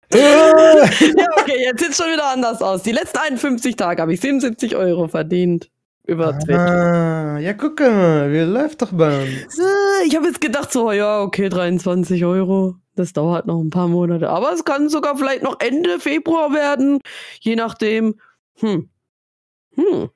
ja, 0.14 1.28
okay, 1.42 1.66
jetzt 1.66 1.82
sieht 1.82 1.92
es 1.92 1.98
schon 1.98 2.14
wieder 2.14 2.28
anders 2.28 2.62
aus. 2.62 2.84
Die 2.84 2.94
letzten 2.94 3.18
51 3.18 3.76
Tage 3.76 4.02
habe 4.02 4.14
ich 4.14 4.22
77 4.22 4.78
Euro 4.78 5.10
verdient. 5.10 5.70
Über 6.08 6.40
Twitch. 6.40 6.58
Ah, 6.58 7.38
ja, 7.38 7.54
guck 7.54 7.80
mal, 7.82 8.32
wie 8.32 8.40
läuft 8.40 8.82
doch 8.82 8.94
bei 8.94 9.24
uns. 9.24 9.60
Ich 10.06 10.16
habe 10.16 10.28
jetzt 10.28 10.40
gedacht, 10.40 10.72
so, 10.72 10.92
ja, 10.92 11.22
okay, 11.22 11.50
23 11.50 12.24
Euro. 12.24 12.76
Das 12.96 13.14
dauert 13.14 13.46
noch 13.46 13.60
ein 13.60 13.70
paar 13.70 13.90
Monate. 13.90 14.30
Aber 14.30 14.54
es 14.54 14.64
kann 14.64 14.90
sogar 14.90 15.18
vielleicht 15.18 15.44
noch 15.44 15.60
Ende 15.60 16.00
Februar 16.00 16.54
werden. 16.54 17.00
Je 17.42 17.56
nachdem. 17.56 18.16
Hm. 18.56 18.90
Hm. 19.76 20.10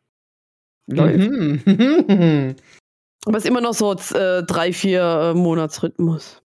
Läuft. 0.87 2.55
Aber 3.25 3.37
es 3.37 3.43
ist 3.43 3.49
immer 3.49 3.61
noch 3.61 3.73
so 3.73 3.93
äh, 3.93 4.43
drei, 4.43 4.73
vier 4.73 5.03
äh, 5.03 5.33
Monatsrhythmus. 5.33 6.41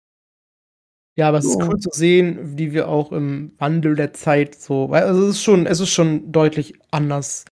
Ja, 1.17 1.29
aber 1.29 1.37
es 1.37 1.45
ist 1.45 1.61
cool 1.61 1.79
zu 1.79 1.89
sehen, 1.93 2.57
wie 2.57 2.73
wir 2.73 2.89
auch 2.89 3.13
im 3.13 3.53
Wandel 3.57 3.95
der 3.95 4.11
Zeit 4.11 4.55
so, 4.55 4.87
also 4.87 5.23
es 5.23 5.35
ist 5.35 5.43
schon, 5.43 5.65
es 5.65 5.79
ist 5.79 5.91
schon 5.91 6.33
deutlich 6.33 6.73
anders, 6.91 7.45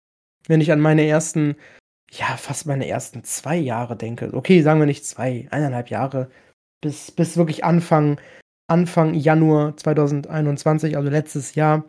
wenn 0.47 0.61
ich 0.61 0.71
an 0.71 0.79
meine 0.79 1.05
ersten, 1.05 1.55
ja, 2.12 2.36
fast 2.38 2.66
meine 2.66 2.88
ersten 2.88 3.24
zwei 3.24 3.57
Jahre 3.57 3.95
denke. 3.95 4.34
Okay, 4.34 4.62
sagen 4.62 4.80
wir 4.80 4.86
nicht 4.86 5.05
zwei, 5.05 5.47
eineinhalb 5.49 5.89
Jahre, 5.89 6.30
bis, 6.82 7.12
bis 7.12 7.38
wirklich 7.38 7.64
Anfang, 7.64 8.20
Anfang 8.68 9.14
Januar 9.14 9.78
2021, 9.78 10.97
also 10.97 11.09
letztes 11.09 11.55
Jahr, 11.55 11.86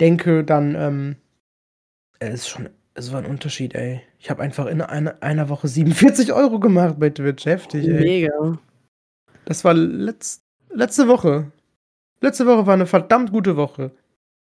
denke, 0.00 0.44
dann, 0.44 0.74
ähm, 0.74 1.16
es 2.18 2.40
ist 2.40 2.48
schon, 2.48 2.68
es 2.94 3.12
war 3.12 3.20
ein 3.20 3.26
Unterschied, 3.26 3.74
ey. 3.74 4.02
Ich 4.18 4.30
habe 4.30 4.42
einfach 4.42 4.66
in 4.66 4.80
einer, 4.82 5.22
einer 5.22 5.48
Woche 5.48 5.68
47 5.68 6.32
Euro 6.32 6.60
gemacht 6.60 6.96
bei 6.98 7.10
Twitch, 7.10 7.46
heftig, 7.46 7.86
ey. 7.88 8.00
Mega. 8.00 8.58
Das 9.46 9.64
war 9.64 9.74
letz, 9.74 10.42
letzte 10.70 11.08
Woche. 11.08 11.50
Letzte 12.20 12.46
Woche 12.46 12.66
war 12.66 12.74
eine 12.74 12.86
verdammt 12.86 13.32
gute 13.32 13.56
Woche. 13.56 13.92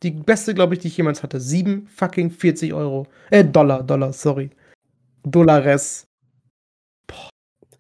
Die 0.02 0.10
beste, 0.10 0.54
glaube 0.54 0.74
ich, 0.74 0.80
die 0.80 0.88
ich 0.88 0.96
jemals 0.96 1.22
hatte. 1.22 1.40
Sieben 1.40 1.86
fucking 1.88 2.30
40 2.30 2.72
Euro. 2.72 3.06
Äh, 3.30 3.44
Dollar, 3.44 3.82
Dollar, 3.82 4.12
sorry. 4.12 4.50
Dollares. 5.24 6.06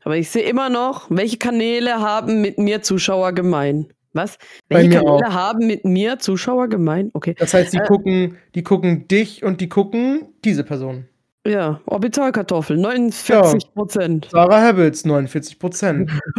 Aber 0.02 0.16
ich 0.16 0.30
sehe 0.30 0.42
immer 0.44 0.70
noch, 0.70 1.06
welche 1.10 1.36
Kanäle 1.36 2.00
haben 2.00 2.40
mit 2.40 2.58
mir 2.58 2.82
Zuschauer 2.82 3.32
gemein? 3.32 3.92
Was? 4.12 4.38
Welche 4.68 4.90
Kanäle 4.90 5.32
haben 5.32 5.66
mit 5.66 5.84
mir 5.84 6.18
Zuschauer 6.18 6.68
gemein? 6.68 7.10
Okay. 7.12 7.34
Das 7.38 7.52
heißt, 7.54 7.72
die 7.72 7.78
Äh. 7.78 7.86
gucken, 7.86 8.36
die 8.54 8.62
gucken 8.62 9.06
dich 9.08 9.44
und 9.44 9.60
die 9.60 9.68
gucken 9.68 10.28
diese 10.44 10.64
Person. 10.64 11.06
Ja, 11.46 11.80
Orbitalkartoffel, 11.86 12.76
49 12.76 13.72
Prozent. 13.72 14.28
Sarah 14.30 14.60
Habels, 14.60 15.04
49 15.06 15.58
Prozent. 15.58 16.10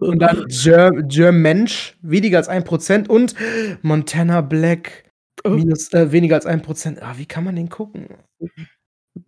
und 0.00 0.18
dann 0.20 0.44
Ger 0.48 0.92
Germensch, 0.92 1.96
weniger 2.02 2.38
als 2.38 2.48
1 2.48 2.64
Prozent. 2.64 3.08
Und 3.08 3.34
Montana 3.82 4.42
Black, 4.42 5.10
minus, 5.44 5.92
äh, 5.92 6.12
weniger 6.12 6.36
als 6.36 6.46
1 6.46 6.62
Prozent. 6.62 7.02
Ah, 7.02 7.14
wie 7.16 7.26
kann 7.26 7.42
man 7.42 7.56
den 7.56 7.68
gucken? 7.68 8.06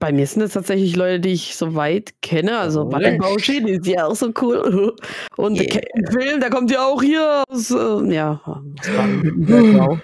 Bei 0.01 0.11
mir 0.13 0.27
sind 0.27 0.43
es 0.43 0.55
tatsächlich 0.55 0.97
Leute, 0.97 1.21
die 1.21 1.33
ich 1.33 1.55
so 1.55 1.77
weit 1.77 2.21
kenne. 2.21 2.59
Also 2.59 2.91
Oh, 2.93 2.99
die 2.99 3.71
ist 3.71 3.87
ja 3.87 4.07
auch 4.07 4.17
so 4.17 4.33
cool. 4.43 4.97
Und 5.37 5.55
der 5.55 5.67
Yeah. 5.67 5.81
Captain 5.81 6.07
Phil, 6.13 6.41
der 6.41 6.51
kommt 6.51 6.71
ja 6.73 6.85
auch 6.85 7.01
hier 7.01 7.45
aus, 7.49 7.71
äh, 7.71 8.15
ja. 8.15 8.41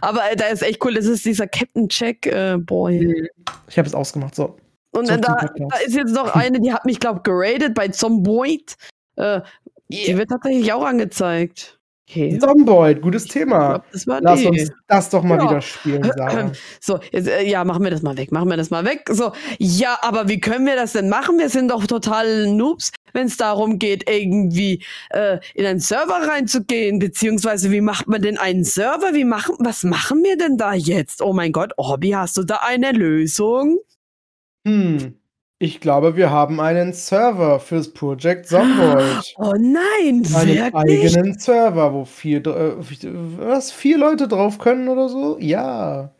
Aber 0.00 0.30
äh, 0.30 0.36
da 0.36 0.46
ist 0.46 0.62
echt 0.62 0.84
cool, 0.84 0.94
das 0.94 1.06
ist 1.06 1.24
dieser 1.24 1.46
Captain 1.46 1.86
Jack 1.88 2.26
äh, 2.26 2.56
Boy. 2.58 3.28
Ich 3.68 3.78
habe 3.78 3.86
es 3.86 3.94
ausgemacht, 3.94 4.34
so. 4.34 4.56
Und 4.92 5.06
Zurück 5.06 5.20
äh, 5.20 5.22
da, 5.22 5.36
da 5.68 5.76
ist 5.86 5.94
jetzt 5.94 6.12
noch 6.12 6.34
eine, 6.34 6.60
die 6.60 6.72
hat 6.72 6.84
mich, 6.84 6.98
glaube 6.98 7.20
geradet 7.22 7.74
bei 7.74 7.88
Zomboid. 7.88 8.74
Äh, 9.16 9.40
Die 9.88 10.16
wird 10.16 10.30
tatsächlich 10.30 10.72
auch 10.72 10.84
angezeigt. 10.84 11.79
Okay. 12.10 12.38
Zomboid, 12.40 13.00
gutes 13.02 13.24
Thema. 13.26 13.84
glaub, 14.04 14.20
Lass 14.22 14.44
uns 14.44 14.68
das 14.88 15.10
doch 15.10 15.22
mal 15.22 15.38
Ja. 15.38 15.44
wieder 15.48 15.60
spielen, 15.60 16.02
Sarah. 16.16 16.50
So, 16.80 16.98
jetzt, 17.12 17.28
äh, 17.28 17.48
ja, 17.48 17.64
machen 17.64 17.84
wir 17.84 17.90
das 17.92 18.02
mal 18.02 18.16
weg, 18.16 18.32
machen 18.32 18.48
wir 18.50 18.56
das 18.56 18.70
mal 18.70 18.84
weg. 18.84 19.08
So, 19.10 19.30
ja, 19.58 19.96
aber 20.02 20.28
wie 20.28 20.40
können 20.40 20.66
wir 20.66 20.74
das 20.74 20.92
denn 20.92 21.08
machen? 21.08 21.38
Wir 21.38 21.48
sind 21.48 21.70
doch 21.70 21.86
total 21.86 22.48
Noobs, 22.48 22.90
wenn 23.12 23.28
es 23.28 23.36
darum 23.36 23.78
geht, 23.78 24.10
irgendwie 24.10 24.82
äh, 25.10 25.38
in 25.54 25.66
einen 25.66 25.78
Server 25.78 26.26
reinzugehen, 26.28 26.98
beziehungsweise 26.98 27.70
wie 27.70 27.80
macht 27.80 28.08
man 28.08 28.20
denn 28.22 28.38
einen 28.38 28.64
Server? 28.64 29.14
Wie 29.14 29.24
machen, 29.24 29.54
was 29.60 29.84
machen 29.84 30.24
wir 30.24 30.36
denn 30.36 30.56
da 30.56 30.74
jetzt? 30.74 31.22
Oh 31.22 31.32
mein 31.32 31.52
Gott, 31.52 31.72
Hobby, 31.78 32.10
hast 32.10 32.36
du 32.36 32.42
da 32.42 32.56
eine 32.66 32.90
Lösung? 32.90 33.78
Hm. 34.66 35.14
Ich 35.62 35.80
glaube, 35.80 36.16
wir 36.16 36.30
haben 36.30 36.58
einen 36.58 36.94
Server 36.94 37.60
fürs 37.60 37.92
Project 37.92 38.46
Zomboid. 38.46 39.34
Oh 39.36 39.52
nein, 39.58 40.24
Einen 40.34 40.56
wirklich? 40.56 40.74
eigenen 40.74 41.38
Server, 41.38 41.92
wo 41.92 42.06
vier, 42.06 42.38
äh, 42.46 42.72
was, 43.38 43.70
vier 43.70 43.98
Leute 43.98 44.26
drauf 44.26 44.58
können 44.58 44.88
oder 44.88 45.10
so? 45.10 45.36
Ja. 45.38 46.14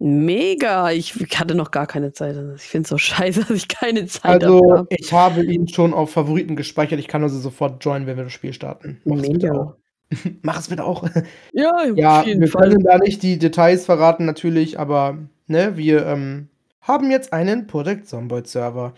Mega, 0.00 0.90
ich 0.92 1.14
hatte 1.38 1.54
noch 1.54 1.70
gar 1.70 1.86
keine 1.86 2.12
Zeit. 2.12 2.36
Ich 2.56 2.62
finde 2.62 2.82
es 2.84 2.90
so 2.90 2.98
scheiße, 2.98 3.40
dass 3.48 3.50
ich 3.50 3.68
keine 3.68 4.04
Zeit 4.06 4.44
Also, 4.44 4.60
hab. 4.70 4.86
ich 4.90 5.10
habe 5.14 5.42
ihn 5.44 5.66
schon 5.68 5.94
auf 5.94 6.10
Favoriten 6.12 6.54
gespeichert. 6.54 7.00
Ich 7.00 7.08
kann 7.08 7.22
also 7.22 7.38
sofort 7.38 7.82
joinen, 7.82 8.06
wenn 8.06 8.18
wir 8.18 8.24
das 8.24 8.32
Spiel 8.34 8.52
starten. 8.52 9.00
Mach 9.06 9.16
es 9.16 9.22
bitte 9.22 9.46
Mega. 9.50 9.60
auch. 9.60 9.74
Mach 10.42 10.60
es 10.60 10.68
bitte 10.68 10.84
auch. 10.84 11.08
Ja, 11.54 11.84
Ja, 11.94 12.20
auf 12.20 12.26
jeden 12.26 12.40
wir 12.42 12.48
Fall. 12.48 12.68
können 12.68 12.84
da 12.84 12.98
nicht 12.98 13.22
die 13.22 13.38
Details 13.38 13.86
verraten, 13.86 14.26
natürlich, 14.26 14.78
aber 14.78 15.16
ne, 15.46 15.76
wir 15.78 16.04
ähm, 16.06 16.48
haben 16.88 17.10
jetzt 17.10 17.32
einen 17.32 17.66
Project 17.66 18.08
Zomboid 18.08 18.48
Server. 18.48 18.94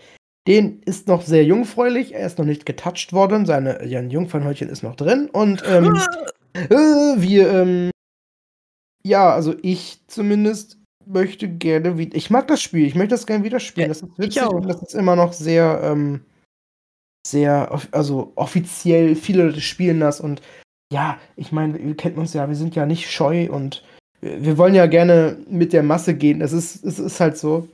Den 0.47 0.81
ist 0.83 1.07
noch 1.07 1.21
sehr 1.21 1.43
jungfräulich, 1.43 2.15
er 2.15 2.25
ist 2.25 2.39
noch 2.39 2.45
nicht 2.45 2.65
getouched 2.65 3.13
worden, 3.13 3.45
seine 3.45 3.85
ja, 3.85 3.99
ein 3.99 4.09
Jungfernhäutchen 4.09 4.69
ist 4.69 4.81
noch 4.81 4.95
drin 4.95 5.29
und 5.31 5.61
ähm, 5.67 5.95
äh, 6.53 7.21
wir, 7.21 7.51
ähm, 7.51 7.91
ja, 9.03 9.31
also 9.31 9.53
ich 9.61 9.99
zumindest 10.07 10.79
möchte 11.05 11.47
gerne 11.47 11.99
wieder, 11.99 12.15
ich 12.15 12.31
mag 12.31 12.47
das 12.47 12.59
Spiel, 12.59 12.87
ich 12.87 12.95
möchte 12.95 13.13
das 13.13 13.27
gerne 13.27 13.43
wieder 13.43 13.59
spielen, 13.59 13.89
Ja, 13.89 13.89
das 13.89 14.01
ist 14.01 14.17
witzig 14.17 14.47
und 14.47 14.67
das 14.67 14.81
ist 14.81 14.95
immer 14.95 15.15
noch 15.15 15.33
sehr, 15.33 15.81
ähm, 15.83 16.21
sehr, 17.27 17.79
also 17.91 18.31
offiziell, 18.33 19.15
viele 19.15 19.43
Leute 19.43 19.61
spielen 19.61 19.99
das 19.99 20.19
und 20.19 20.41
ja, 20.91 21.19
ich 21.35 21.51
meine, 21.51 21.77
ihr 21.77 21.95
kennt 21.95 22.17
uns 22.17 22.33
ja, 22.33 22.47
wir 22.49 22.55
sind 22.55 22.75
ja 22.75 22.87
nicht 22.87 23.11
scheu 23.11 23.47
und 23.51 23.83
wir 23.83 23.91
wir 24.21 24.57
wollen 24.57 24.75
ja 24.75 24.85
gerne 24.85 25.37
mit 25.49 25.73
der 25.73 25.83
Masse 25.83 26.13
gehen. 26.13 26.41
Es 26.41 26.53
ist, 26.53 26.85
es 26.85 26.99
ist 26.99 27.19
halt 27.19 27.37
so, 27.37 27.67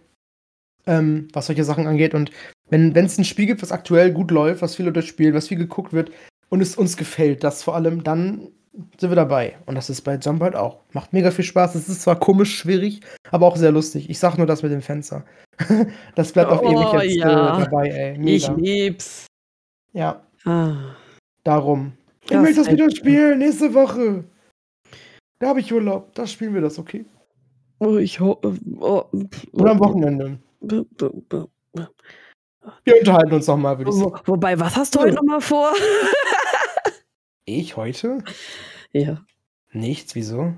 ähm, 0.88 1.28
was 1.34 1.48
solche 1.48 1.64
Sachen 1.64 1.86
angeht. 1.88 2.14
Und 2.14 2.32
wenn 2.70 2.96
es 2.96 3.18
ein 3.18 3.26
Spiel 3.26 3.46
gibt, 3.46 3.62
was 3.62 3.72
aktuell 3.72 4.12
gut 4.12 4.32
läuft, 4.32 4.62
was 4.62 4.76
viele 4.76 4.90
Leute 4.90 5.04
spielen, 5.04 5.34
was 5.34 5.48
viel 5.48 5.58
geguckt 5.58 5.94
wird 5.94 6.12
und 6.50 6.62
es 6.62 6.76
uns 6.76 6.98
gefällt, 6.98 7.44
das 7.44 7.64
vor 7.64 7.76
allem, 7.76 8.04
dann 8.04 8.50
sind 9.00 9.10
wir 9.10 9.16
dabei. 9.16 9.58
Und 9.66 9.76
das 9.76 9.90
ist 9.90 10.02
bei 10.02 10.16
Jump 10.16 10.42
halt 10.42 10.56
auch. 10.56 10.82
Macht 10.94 11.12
mega 11.14 11.32
viel 11.32 11.46
Spaß. 11.46 11.76
Es 11.76 11.90
ist 11.90 12.02
zwar 12.02 12.20
komisch, 12.20 12.58
schwierig, 12.58 13.02
aber 13.32 13.48
auch 13.48 13.56
sehr 13.56 13.72
lustig. 13.72 14.10
Ich 14.10 14.20
sag 14.20 14.38
nur 14.38 14.46
das 14.48 14.64
mit 14.64 14.72
dem 14.72 14.82
Fenster. 14.82 15.26
das 16.16 16.32
bleibt 16.32 16.52
auf 16.52 16.62
Oh, 16.62 16.72
ewig 16.72 17.04
jetzt 17.04 17.16
ja. 17.18 17.58
äh, 17.60 17.64
dabei, 17.64 17.90
ey. 17.90 18.36
Ich 18.36 18.48
Mega. 18.50 18.62
lieb's. 18.62 19.26
Ja, 19.94 20.22
Ah. 20.46 20.96
darum. 21.44 21.94
Ich 22.24 22.30
Das 22.30 22.42
möchte 22.42 22.64
das 22.64 22.72
wieder 22.72 22.92
spielen, 22.92 23.40
nächste 23.40 23.74
Woche. 23.74 24.24
Da 25.40 25.48
habe 25.50 25.60
ich 25.60 25.74
Urlaub. 25.74 26.14
Da 26.14 26.28
spielen 26.28 26.54
wir 26.54 26.62
das, 26.62 26.78
okay? 26.78 27.06
Oh, 27.80 27.98
ich 27.98 28.20
ho 28.20 28.40
oh, 28.42 29.04
Oder 29.54 29.72
am 29.72 29.80
Wochenende. 29.80 30.40
Wir 30.60 30.86
unterhalten 32.99 33.34
uns 33.34 33.47
nochmal, 33.47 33.78
würde 33.78 33.91
ich 33.91 33.97
sagen. 33.97 34.20
Wo, 34.26 34.34
wobei, 34.34 34.60
was 34.60 34.76
hast 34.76 34.95
du 34.95 34.99
heute 34.99 35.16
nochmal 35.16 35.41
vor? 35.41 35.72
Ich 37.49 37.78
heute? 37.78 38.18
ja. 38.91 39.22
Nichts, 39.72 40.16
wieso? 40.16 40.51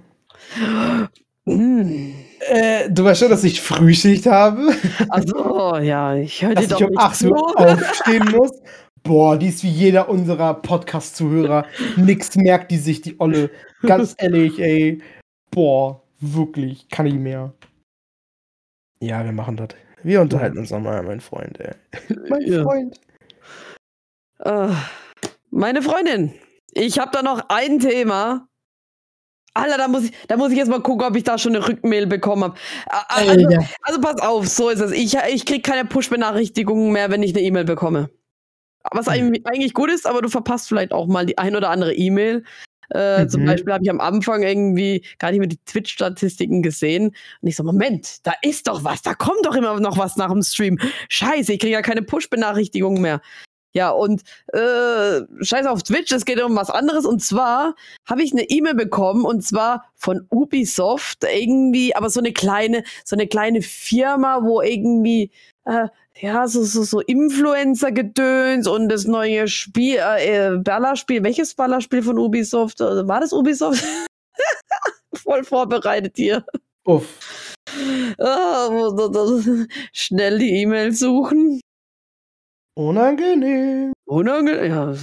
Hm. 1.45 2.15
Äh, 2.47 2.89
du 2.89 3.03
weißt 3.03 3.19
schon, 3.19 3.29
dass 3.29 3.43
ich 3.43 3.61
Frühschicht 3.61 4.25
habe? 4.25 4.73
Also, 5.09 5.77
ja, 5.77 6.15
ich 6.15 6.43
höre 6.43 6.55
dir 6.55 6.67
doch 6.67 6.79
ich 6.79 6.85
um 6.85 6.89
nicht 6.89 6.99
8 6.99 7.15
zu. 7.15 7.29
Uhr 7.29 7.59
aufstehen 7.59 8.25
muss? 8.31 8.59
Boah, 9.03 9.37
die 9.37 9.49
ist 9.49 9.63
wie 9.63 9.69
jeder 9.69 10.09
unserer 10.09 10.55
Podcast-Zuhörer. 10.55 11.67
Nix 11.95 12.35
merkt 12.35 12.71
die 12.71 12.77
sich, 12.77 13.01
die 13.01 13.19
Olle. 13.19 13.51
Ganz 13.83 14.15
ehrlich, 14.17 14.57
ey. 14.59 14.99
Boah, 15.51 16.01
wirklich, 16.19 16.89
kann 16.89 17.05
ich 17.05 17.13
mehr. 17.13 17.53
Ja, 18.99 19.23
wir 19.23 19.31
machen 19.31 19.57
das. 19.57 19.69
Wir 20.03 20.21
unterhalten 20.21 20.57
uns 20.57 20.71
nochmal, 20.71 21.03
mein 21.03 21.19
Freund, 21.21 21.59
ey. 21.59 21.73
mein 22.29 22.41
Ja. 22.41 22.63
Freund. 22.63 22.99
Ah, 24.39 24.73
meine 25.51 25.81
Freundin, 25.81 26.33
ich 26.71 26.99
habe 26.99 27.11
da 27.11 27.21
noch 27.21 27.49
ein 27.49 27.79
Thema. 27.79 28.47
Alter, 29.53 29.77
da 29.77 29.87
muss 29.87 30.05
ich, 30.05 30.11
da 30.27 30.37
muss 30.37 30.51
ich 30.51 30.57
jetzt 30.57 30.69
mal 30.69 30.81
gucken, 30.81 31.05
ob 31.05 31.15
ich 31.15 31.23
da 31.23 31.37
schon 31.37 31.55
eine 31.55 31.67
Rückmail 31.67 32.05
bekommen 32.07 32.43
habe. 32.43 32.55
Also, 33.09 33.47
also 33.81 33.99
pass 34.01 34.21
auf, 34.21 34.47
so 34.47 34.69
ist 34.69 34.79
es. 34.79 34.91
Ich, 34.91 35.17
ich 35.33 35.45
krieg 35.45 35.65
keine 35.65 35.85
Push-Benachrichtigungen 35.85 36.91
mehr, 36.93 37.09
wenn 37.09 37.23
ich 37.23 37.33
eine 37.35 37.41
E-Mail 37.43 37.65
bekomme. 37.65 38.09
Was 38.91 39.07
Hm. 39.07 39.13
eigentlich, 39.13 39.45
eigentlich 39.45 39.73
gut 39.73 39.91
ist, 39.91 40.07
aber 40.07 40.21
du 40.21 40.29
verpasst 40.29 40.69
vielleicht 40.69 40.93
auch 40.93 41.07
mal 41.07 41.25
die 41.25 41.37
ein 41.37 41.55
oder 41.55 41.69
andere 41.71 41.93
E-Mail. 41.93 42.45
Äh, 42.89 43.27
Zum 43.27 43.41
Mhm. 43.41 43.45
Beispiel 43.45 43.73
habe 43.73 43.83
ich 43.83 43.89
am 43.89 43.99
Anfang 44.01 44.43
irgendwie 44.43 45.05
gar 45.19 45.31
nicht 45.31 45.39
mehr 45.39 45.47
die 45.47 45.59
Twitch-Statistiken 45.65 46.61
gesehen. 46.63 47.15
Und 47.41 47.47
ich 47.47 47.55
so, 47.55 47.63
Moment, 47.63 48.25
da 48.25 48.33
ist 48.41 48.67
doch 48.67 48.83
was, 48.83 49.01
da 49.01 49.13
kommt 49.13 49.45
doch 49.45 49.55
immer 49.55 49.79
noch 49.79 49.97
was 49.97 50.15
nach 50.17 50.31
dem 50.31 50.41
Stream. 50.43 50.79
Scheiße, 51.09 51.53
ich 51.53 51.59
kriege 51.59 51.73
ja 51.73 51.81
keine 51.81 52.01
Push-Benachrichtigungen 52.01 53.01
mehr. 53.01 53.21
Ja, 53.73 53.91
und 53.91 54.23
äh, 54.47 55.21
scheiß 55.41 55.67
auf 55.67 55.83
Twitch, 55.83 56.11
es 56.11 56.25
geht 56.25 56.41
um 56.41 56.55
was 56.55 56.71
anderes. 56.71 57.05
Und 57.05 57.21
zwar 57.23 57.75
habe 58.07 58.23
ich 58.23 58.31
eine 58.31 58.49
E-Mail 58.49 58.73
bekommen 58.73 59.25
und 59.25 59.41
zwar 59.45 59.85
von 59.95 60.25
Ubisoft 60.31 61.19
irgendwie, 61.23 61.95
aber 61.95 62.09
so 62.09 62.19
eine 62.19 62.33
kleine, 62.33 62.83
so 63.05 63.15
eine 63.15 63.27
kleine 63.27 63.61
Firma, 63.61 64.39
wo 64.43 64.61
irgendwie 64.61 65.29
äh, 65.65 65.87
ja 66.21 66.47
so 66.47 66.63
so 66.63 66.83
so 66.83 66.99
Influencer-Gedöns 66.99 68.67
und 68.67 68.89
das 68.89 69.05
neue 69.05 69.47
Spiel, 69.47 69.97
äh, 69.97 70.57
Ballerspiel. 70.57 71.23
Welches 71.23 71.55
Ballerspiel 71.55 72.03
von 72.03 72.17
Ubisoft? 72.17 72.81
Äh, 72.81 73.07
War 73.07 73.19
das 73.19 73.33
Ubisoft? 73.33 73.83
Voll 75.13 75.43
vorbereitet 75.43 76.13
hier. 76.15 76.45
Uff. 76.85 77.55
Ah, 78.19 78.69
schnell 79.93 80.39
die 80.39 80.61
E-Mail 80.61 80.91
suchen. 80.91 81.61
Unangenehm. 82.79 83.91
Unangenehm. 84.05 84.71
Ja. 84.71 84.93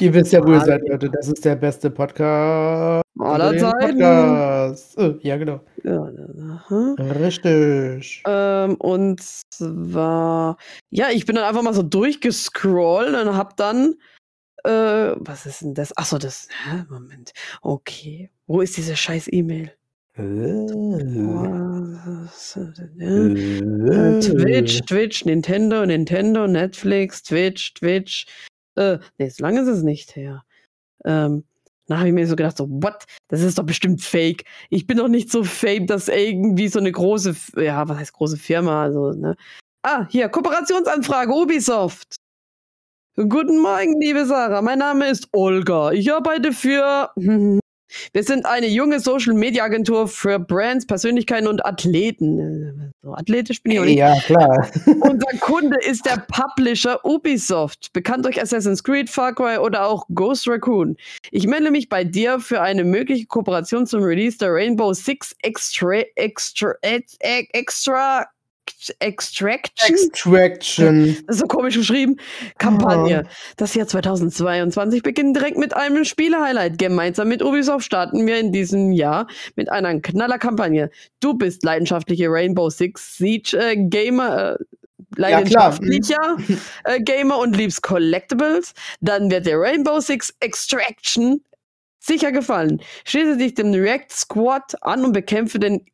Ihr 0.00 0.12
wisst 0.12 0.34
ja, 0.34 0.44
wo 0.44 0.52
ihr 0.52 0.60
seid, 0.60 0.86
Leute. 0.86 1.08
Das 1.08 1.28
ist 1.28 1.42
der 1.46 1.56
beste 1.56 1.88
Podcast. 1.88 3.02
Aller 3.18 3.56
Zeiten. 3.56 3.98
Äh, 4.02 5.18
ja, 5.26 5.38
genau. 5.38 5.60
Ja. 5.82 6.12
Richtig. 6.98 8.22
Ähm, 8.26 8.74
und 8.74 9.22
zwar, 9.50 10.58
ja, 10.90 11.06
ich 11.10 11.24
bin 11.24 11.36
dann 11.36 11.46
einfach 11.46 11.62
mal 11.62 11.72
so 11.72 11.82
durchgescrollt 11.82 13.14
und 13.14 13.34
hab 13.34 13.56
dann, 13.56 13.94
äh, 14.64 15.14
was 15.16 15.46
ist 15.46 15.62
denn 15.62 15.72
das? 15.72 15.96
Achso, 15.96 16.18
das, 16.18 16.48
hä, 16.66 16.84
Moment. 16.90 17.32
Okay. 17.62 18.30
Wo 18.46 18.60
ist 18.60 18.76
diese 18.76 18.94
scheiß 18.94 19.28
E-Mail? 19.32 19.72
Denn, 20.16 21.12
ja? 22.98 24.16
Äh, 24.16 24.20
Twitch, 24.20 24.80
Twitch, 24.86 25.24
Nintendo, 25.24 25.84
Nintendo, 25.84 26.46
Netflix, 26.46 27.22
Twitch, 27.22 27.74
Twitch. 27.74 28.26
Äh, 28.76 28.98
nee, 29.18 29.28
so 29.28 29.42
lange 29.42 29.60
ist 29.60 29.68
es 29.68 29.82
nicht 29.82 30.16
her. 30.16 30.44
Ähm, 31.04 31.44
dann 31.86 31.98
habe 31.98 32.08
ich 32.08 32.14
mir 32.14 32.26
so 32.26 32.34
gedacht, 32.34 32.56
so, 32.56 32.68
what? 32.68 33.04
Das 33.28 33.42
ist 33.42 33.58
doch 33.58 33.64
bestimmt 33.64 34.02
fake. 34.02 34.44
Ich 34.70 34.86
bin 34.86 34.98
doch 34.98 35.08
nicht 35.08 35.30
so 35.30 35.44
fame, 35.44 35.86
dass 35.86 36.08
irgendwie 36.08 36.68
so 36.68 36.78
eine 36.78 36.90
große, 36.90 37.36
ja, 37.56 37.88
was 37.88 37.98
heißt 37.98 38.12
große 38.12 38.36
Firma, 38.38 38.82
also, 38.84 39.12
ne? 39.12 39.36
Ah, 39.82 40.06
hier, 40.08 40.28
Kooperationsanfrage, 40.28 41.32
Ubisoft. 41.32 42.16
Guten 43.16 43.60
Morgen, 43.60 44.00
liebe 44.00 44.26
Sarah. 44.26 44.60
Mein 44.62 44.80
Name 44.80 45.08
ist 45.08 45.28
Olga. 45.32 45.92
Ich 45.92 46.12
arbeite 46.12 46.52
für. 46.52 47.10
Wir 48.12 48.22
sind 48.22 48.46
eine 48.46 48.66
junge 48.66 49.00
Social-Media-Agentur 49.00 50.08
für 50.08 50.38
Brands, 50.38 50.86
Persönlichkeiten 50.86 51.46
und 51.46 51.64
Athleten. 51.64 52.92
So 53.02 53.14
athletisch 53.14 53.62
bin 53.62 53.72
ich 53.72 53.80
auch 53.80 53.84
nicht. 53.84 53.98
Ja, 53.98 54.18
klar. 54.20 54.68
Unser 55.00 55.38
Kunde 55.40 55.78
ist 55.86 56.04
der 56.06 56.24
Publisher 56.28 57.04
Ubisoft, 57.04 57.92
bekannt 57.92 58.24
durch 58.24 58.40
Assassin's 58.40 58.82
Creed, 58.82 59.08
Far 59.08 59.34
Cry 59.34 59.58
oder 59.58 59.86
auch 59.86 60.06
Ghost 60.14 60.48
Raccoon. 60.48 60.96
Ich 61.30 61.46
melde 61.46 61.70
mich 61.70 61.88
bei 61.88 62.04
dir 62.04 62.40
für 62.40 62.60
eine 62.60 62.84
mögliche 62.84 63.26
Kooperation 63.26 63.86
zum 63.86 64.02
Release 64.02 64.38
der 64.38 64.52
Rainbow 64.52 64.92
Six 64.92 65.34
Extra 65.42 66.02
Extra 66.16 66.72
Ex- 66.82 67.16
Ex- 67.20 67.48
Extra 67.52 68.26
Extraction. 68.98 69.96
Extraction. 69.96 71.16
So 71.28 71.46
komisch 71.46 71.76
geschrieben. 71.76 72.16
Kampagne. 72.58 73.26
Das 73.56 73.74
Jahr 73.74 73.86
2022 73.86 75.02
beginnt 75.02 75.36
direkt 75.36 75.58
mit 75.58 75.76
einem 75.76 76.04
Spiele-Highlight. 76.04 76.78
Gemeinsam 76.78 77.28
mit 77.28 77.42
Ubisoft 77.42 77.84
starten 77.84 78.26
wir 78.26 78.38
in 78.38 78.52
diesem 78.52 78.92
Jahr 78.92 79.26
mit 79.54 79.70
einer 79.70 80.00
Knaller-Kampagne. 80.00 80.90
Du 81.20 81.34
bist 81.34 81.64
leidenschaftliche 81.64 82.28
Rainbow 82.28 82.70
Six 82.70 83.16
Siege 83.16 83.56
äh, 83.58 83.76
Gamer. 83.76 84.52
Äh, 84.52 84.64
leidenschaftlicher 85.16 86.36
äh, 86.84 87.00
Gamer 87.00 87.38
und 87.38 87.56
liebst 87.56 87.82
Collectibles, 87.82 88.74
dann 89.00 89.30
wird 89.30 89.46
dir 89.46 89.58
Rainbow 89.58 90.00
Six 90.00 90.34
Extraction 90.40 91.42
sicher 91.98 92.32
gefallen. 92.32 92.80
Schließe 93.04 93.36
dich 93.36 93.54
dem 93.54 93.72
React 93.72 94.10
Squad 94.10 94.82
an 94.82 95.04
und 95.04 95.12
bekämpfe 95.12 95.58
den 95.58 95.84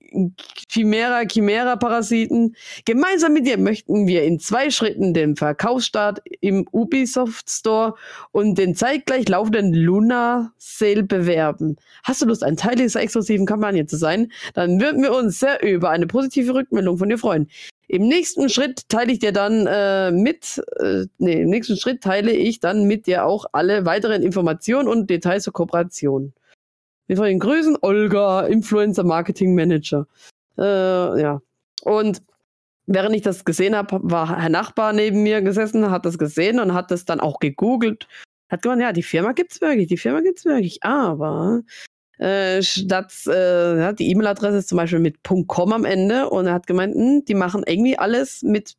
Chimera 0.69 1.25
Chimera 1.27 1.77
Parasiten. 1.77 2.57
Gemeinsam 2.85 3.33
mit 3.33 3.47
dir 3.47 3.59
möchten 3.59 4.07
wir 4.07 4.25
in 4.25 4.39
zwei 4.39 4.71
Schritten 4.71 5.15
den 5.15 5.37
Verkaufsstart 5.37 6.21
im 6.41 6.67
Ubisoft 6.73 7.51
Store 7.51 7.95
und 8.31 8.59
den 8.59 8.75
zeitgleich 8.75 9.29
laufenden 9.29 9.73
Luna 9.75 10.53
Sale 10.59 11.03
bewerben. 11.03 11.77
Hast 12.05 12.23
du 12.23 12.27
Lust, 12.27 12.43
ein 12.43 12.57
Teil 12.57 12.77
dieser 12.77 13.01
exklusiven 13.01 13.47
Kampagne 13.47 13.87
zu 13.87 13.97
sein? 13.97 14.33
Dann 14.55 14.81
würden 14.81 15.03
wir 15.03 15.15
uns 15.15 15.41
sehr 15.41 15.63
über 15.63 15.91
eine 15.91 16.07
positive 16.07 16.55
Rückmeldung 16.55 16.99
von 16.99 17.09
dir 17.09 17.19
freuen. 17.19 17.49
Im 17.89 18.09
nächsten 18.09 18.49
Schritt 18.49 18.89
teile 18.89 19.13
ich 19.13 19.19
dir 19.19 19.33
dann 19.33 19.67
äh, 19.67 20.11
mit, 20.13 20.63
äh, 20.81 21.05
nee, 21.19 21.43
im 21.43 21.51
nächsten 21.51 21.77
Schritt 21.77 22.01
teile 22.03 22.33
ich 22.33 22.59
dann 22.59 22.85
mit 22.85 23.07
dir 23.07 23.27
auch 23.27 23.45
alle 23.53 23.85
weiteren 23.85 24.23
Informationen 24.23 24.89
und 24.89 25.11
Details 25.11 25.45
zur 25.45 25.53
Kooperation. 25.53 26.33
Wir 27.13 27.19
wollen 27.19 27.41
grüßen, 27.41 27.77
Olga, 27.83 28.47
Influencer 28.47 29.05
Marketing 29.05 29.55
Manager. 29.55 30.07
Äh, 30.57 31.21
ja. 31.21 31.43
Und 31.83 32.23
während 32.87 33.15
ich 33.15 33.21
das 33.21 33.45
gesehen 33.45 33.77
habe, 33.77 34.01
war 34.03 34.41
Herr 34.41 34.49
Nachbar 34.49 34.95
neben 34.95 35.23
mir 35.23 35.43
gesessen, 35.43 35.91
hat 35.91 36.07
das 36.07 36.17
gesehen 36.17 36.59
und 36.59 36.73
hat 36.73 36.91
das 36.91 37.05
dann 37.05 37.21
auch 37.21 37.39
gegoogelt. 37.39 38.09
Hat 38.49 38.63
gemeint, 38.63 38.81
ja, 38.81 38.95
die 38.95 39.03
Firma 39.03 39.33
gibt's 39.33 39.61
wirklich, 39.61 39.89
die 39.89 39.99
Firma 39.99 40.23
gibt's 40.23 40.47
wirklich, 40.47 40.83
aber 40.85 41.61
äh, 42.17 42.63
statt 42.63 43.13
äh, 43.27 43.93
die 43.93 44.11
E-Mail-Adresse 44.11 44.57
ist 44.57 44.71
zum 44.71 44.79
Beispiel 44.79 44.99
mit 44.99 45.19
.com 45.23 45.75
am 45.75 45.85
Ende 45.85 46.31
und 46.31 46.47
er 46.47 46.55
hat 46.55 46.67
gemeint, 46.67 46.95
hm, 46.95 47.27
die 47.27 47.35
machen 47.35 47.63
irgendwie 47.67 47.99
alles 47.99 48.41
mit 48.43 48.73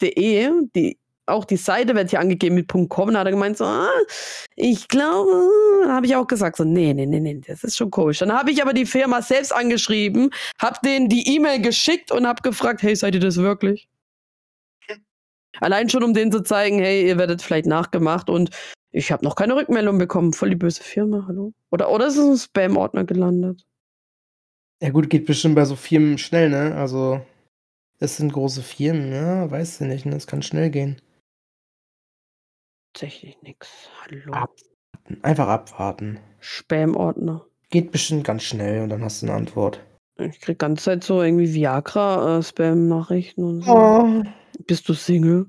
.de, 0.00 0.50
die 0.74 0.96
auch 1.26 1.44
die 1.44 1.56
Seite 1.56 1.94
wird 1.94 2.10
hier 2.10 2.20
angegeben 2.20 2.54
mit 2.54 2.68
.com, 2.68 3.12
da 3.12 3.20
hat 3.20 3.26
er 3.26 3.32
gemeint 3.32 3.56
so, 3.56 3.64
ah, 3.64 3.88
ich 4.54 4.88
glaube, 4.88 5.48
dann 5.82 5.92
habe 5.92 6.06
ich 6.06 6.16
auch 6.16 6.26
gesagt 6.26 6.56
so, 6.56 6.64
nee, 6.64 6.94
nee, 6.94 7.06
nee, 7.06 7.20
nee, 7.20 7.40
das 7.46 7.64
ist 7.64 7.76
schon 7.76 7.90
komisch. 7.90 8.18
Dann 8.18 8.32
habe 8.32 8.50
ich 8.50 8.62
aber 8.62 8.72
die 8.72 8.86
Firma 8.86 9.22
selbst 9.22 9.54
angeschrieben, 9.54 10.30
habe 10.58 10.78
denen 10.84 11.08
die 11.08 11.34
E-Mail 11.34 11.60
geschickt 11.60 12.12
und 12.12 12.26
habe 12.26 12.42
gefragt, 12.42 12.82
hey, 12.82 12.94
seid 12.94 13.14
ihr 13.14 13.20
das 13.20 13.36
wirklich? 13.36 13.88
Allein 15.60 15.88
schon, 15.88 16.04
um 16.04 16.14
denen 16.14 16.32
zu 16.32 16.42
zeigen, 16.42 16.78
hey, 16.78 17.06
ihr 17.06 17.18
werdet 17.18 17.42
vielleicht 17.42 17.66
nachgemacht 17.66 18.28
und 18.28 18.50
ich 18.90 19.10
habe 19.10 19.24
noch 19.24 19.36
keine 19.36 19.56
Rückmeldung 19.56 19.98
bekommen. 19.98 20.32
Voll 20.32 20.50
die 20.50 20.56
böse 20.56 20.82
Firma, 20.82 21.24
hallo? 21.26 21.52
Oder, 21.70 21.90
oder 21.90 22.06
ist 22.06 22.16
es 22.16 22.26
ein 22.26 22.36
Spam-Ordner 22.36 23.04
gelandet? 23.04 23.64
Ja, 24.82 24.90
gut, 24.90 25.08
geht 25.08 25.26
bestimmt 25.26 25.54
bei 25.54 25.64
so 25.64 25.76
Firmen 25.76 26.18
schnell, 26.18 26.50
ne? 26.50 26.74
Also, 26.76 27.20
es 27.98 28.18
sind 28.18 28.32
große 28.32 28.62
Firmen, 28.62 29.12
ja, 29.12 29.50
weißt 29.50 29.80
du 29.80 29.84
nicht, 29.86 30.04
ne? 30.04 30.16
Es 30.16 30.26
kann 30.26 30.42
schnell 30.42 30.70
gehen. 30.70 31.00
Tatsächlich 32.96 33.36
nix. 33.42 33.68
Hallo. 34.00 34.32
Ab. 34.32 34.52
Einfach 35.20 35.48
abwarten. 35.48 36.18
Spam-Ordner. 36.40 37.44
Geht 37.68 37.92
bestimmt 37.92 38.24
ganz 38.24 38.44
schnell 38.44 38.80
und 38.80 38.88
dann 38.88 39.04
hast 39.04 39.20
du 39.20 39.26
eine 39.26 39.36
Antwort. 39.36 39.84
Ich 40.16 40.40
krieg 40.40 40.58
ganze 40.58 40.84
Zeit 40.84 41.04
so 41.04 41.20
irgendwie 41.20 41.52
Viagra-Spam-Nachrichten 41.52 43.44
und 43.44 43.60
so. 43.64 43.70
Oh. 43.70 44.22
Bist 44.66 44.88
du 44.88 44.94
Single? 44.94 45.44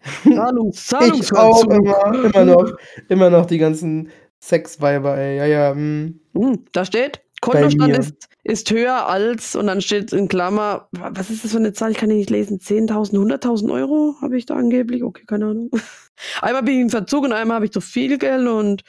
Zahlungs 0.24 0.92
Ich 1.20 1.32
auch 1.34 1.62
immer, 1.66 2.24
immer 2.24 2.44
noch, 2.44 2.76
immer 3.08 3.30
noch 3.30 3.46
die 3.46 3.58
ganzen 3.58 4.10
Sexweiber, 4.40 5.16
ey. 5.16 5.36
Ja, 5.36 5.46
ja, 5.46 5.74
hm. 5.74 6.18
Hm, 6.34 6.64
da 6.72 6.84
steht, 6.84 7.22
Kontostand 7.40 7.96
ist, 7.96 8.28
ist 8.42 8.70
höher 8.70 9.06
als, 9.06 9.54
und 9.54 9.66
dann 9.68 9.80
steht 9.80 10.12
in 10.12 10.28
Klammer, 10.28 10.88
wa- 10.92 11.10
was 11.14 11.30
ist 11.30 11.44
das 11.44 11.52
für 11.52 11.58
eine 11.58 11.72
Zahl? 11.72 11.92
Ich 11.92 11.98
kann 11.98 12.08
die 12.08 12.16
nicht 12.16 12.30
lesen. 12.30 12.58
10.000, 12.58 13.12
100.000 13.14 13.72
Euro 13.72 14.16
habe 14.20 14.36
ich 14.36 14.46
da 14.46 14.56
angeblich? 14.56 15.02
Okay, 15.04 15.24
keine 15.26 15.46
Ahnung. 15.46 15.70
Einmal 16.42 16.62
bin 16.64 16.74
ich 16.74 16.80
im 16.80 16.90
Verzug 16.90 17.24
und 17.24 17.32
einmal 17.32 17.56
habe 17.56 17.66
ich 17.66 17.72
zu 17.72 17.80
viel 17.80 18.18
Geld 18.18 18.48
und 18.48 18.82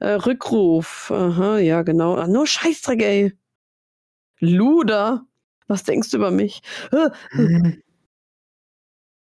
äh, 0.00 0.10
Rückruf. 0.10 1.10
Aha, 1.10 1.58
ja, 1.58 1.82
genau. 1.82 2.16
Ah, 2.16 2.26
nur 2.26 2.46
Scheißdreck, 2.46 3.02
ey. 3.02 3.32
Luder. 4.40 5.24
Was 5.66 5.84
denkst 5.84 6.10
du 6.10 6.18
über 6.18 6.30
mich? 6.30 6.62
Äh. 6.92 7.08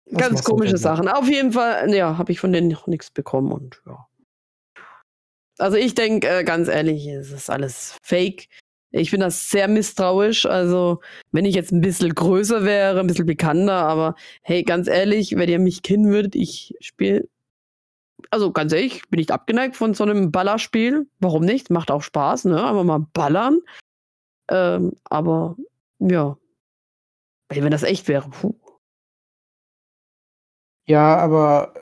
Was 0.06 0.18
Ganz 0.18 0.44
komische? 0.44 0.76
Sachen. 0.76 1.08
Auf 1.08 1.28
jeden 1.28 1.52
Fall, 1.52 1.92
ja, 1.94 2.18
habe 2.18 2.32
ich 2.32 2.40
von 2.40 2.52
denen 2.52 2.68
noch 2.68 2.86
nichts 2.86 3.10
bekommen 3.10 3.50
und 3.52 3.82
ja. 3.86 4.06
Also 5.62 5.76
ich 5.76 5.94
denke, 5.94 6.28
äh, 6.28 6.42
ganz 6.42 6.66
ehrlich, 6.66 7.06
es 7.06 7.30
ist 7.30 7.48
alles 7.48 7.96
fake. 8.02 8.48
Ich 8.90 9.12
bin 9.12 9.20
das 9.20 9.48
sehr 9.48 9.68
misstrauisch. 9.68 10.44
Also, 10.44 11.00
wenn 11.30 11.44
ich 11.44 11.54
jetzt 11.54 11.70
ein 11.70 11.80
bisschen 11.80 12.12
größer 12.14 12.64
wäre, 12.64 12.98
ein 12.98 13.06
bisschen 13.06 13.26
bekannter, 13.26 13.74
aber 13.74 14.16
hey, 14.42 14.64
ganz 14.64 14.88
ehrlich, 14.88 15.36
wenn 15.36 15.48
ihr 15.48 15.60
mich 15.60 15.82
kennen 15.84 16.06
würdet, 16.06 16.34
ich 16.34 16.74
spiele. 16.80 17.28
Also 18.30 18.50
ganz 18.52 18.72
ehrlich, 18.72 19.02
bin 19.08 19.18
nicht 19.18 19.30
abgeneigt 19.30 19.76
von 19.76 19.94
so 19.94 20.02
einem 20.04 20.32
Ballerspiel. 20.32 21.06
Warum 21.20 21.44
nicht? 21.44 21.70
Macht 21.70 21.92
auch 21.92 22.02
Spaß, 22.02 22.46
ne? 22.46 22.60
Aber 22.60 22.82
mal 22.82 23.06
ballern. 23.12 23.60
Ähm, 24.50 24.92
aber 25.04 25.56
ja. 26.00 26.36
Wenn 27.50 27.70
das 27.70 27.84
echt 27.84 28.08
wäre, 28.08 28.28
puh. 28.30 28.54
Ja, 30.86 31.16
aber 31.18 31.74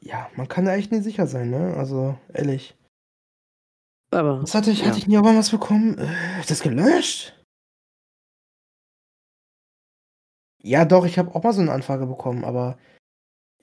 ja, 0.00 0.28
man 0.36 0.48
kann 0.48 0.64
da 0.64 0.74
echt 0.74 0.90
nicht 0.90 1.04
sicher 1.04 1.28
sein, 1.28 1.50
ne? 1.50 1.74
Also, 1.76 2.18
ehrlich. 2.34 2.77
Aber. 4.10 4.42
Was 4.42 4.54
hatte 4.54 4.70
ich, 4.70 4.80
Ja. 4.80 4.86
hatte 4.86 4.98
ich 4.98 5.06
nie 5.06 5.18
auch 5.18 5.22
mal 5.22 5.36
was 5.36 5.50
bekommen? 5.50 5.98
Äh, 5.98 6.40
ist 6.40 6.50
das 6.50 6.62
gelöscht? 6.62 7.34
Ja, 10.62 10.84
doch, 10.84 11.06
ich 11.06 11.18
habe 11.18 11.34
auch 11.34 11.42
mal 11.42 11.52
so 11.52 11.60
eine 11.60 11.72
Anfrage 11.72 12.06
bekommen, 12.06 12.44
aber 12.44 12.78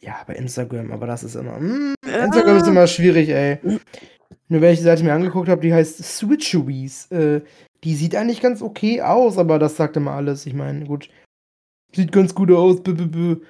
Ja, 0.01 0.21
bei 0.27 0.35
Instagram, 0.35 0.91
aber 0.91 1.07
das 1.07 1.23
ist 1.23 1.35
immer. 1.35 1.57
Mm, 1.59 1.95
Instagram 2.05 2.57
ist 2.57 2.67
immer 2.67 2.85
schwierig, 2.85 3.29
ey. 3.29 3.59
Nur 4.49 4.61
wenn 4.61 4.73
ich 4.73 4.79
die 4.79 4.83
Seite 4.85 5.03
mir 5.03 5.13
angeguckt 5.13 5.49
habe, 5.49 5.61
die 5.61 5.73
heißt 5.73 6.03
Switcheries. 6.03 7.09
Äh, 7.11 7.41
die 7.83 7.95
sieht 7.95 8.15
eigentlich 8.15 8.41
ganz 8.41 8.61
okay 8.61 9.01
aus, 9.01 9.37
aber 9.37 9.57
das 9.57 9.77
sagt 9.77 9.97
immer 9.97 10.11
alles. 10.11 10.45
Ich 10.45 10.53
meine, 10.53 10.85
gut. 10.85 11.09
Sieht 11.95 12.11
ganz 12.11 12.35
gut 12.35 12.51
aus. 12.51 12.83
B 12.83 12.91
-b 12.91 13.09
-b. 13.09 13.41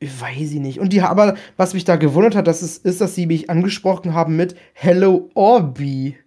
Ich 0.00 0.20
weiß 0.20 0.52
ich 0.52 0.60
nicht. 0.60 0.80
Und 0.80 0.92
die, 0.92 1.00
aber 1.00 1.36
was 1.56 1.74
mich 1.74 1.84
da 1.84 1.96
gewundert 1.96 2.34
hat, 2.36 2.46
das 2.48 2.62
ist, 2.62 2.84
ist, 2.84 3.00
dass 3.00 3.14
sie 3.14 3.26
mich 3.26 3.48
angesprochen 3.48 4.14
haben 4.14 4.36
mit 4.36 4.56
Hello 4.74 5.30
Orbi. 5.34 6.18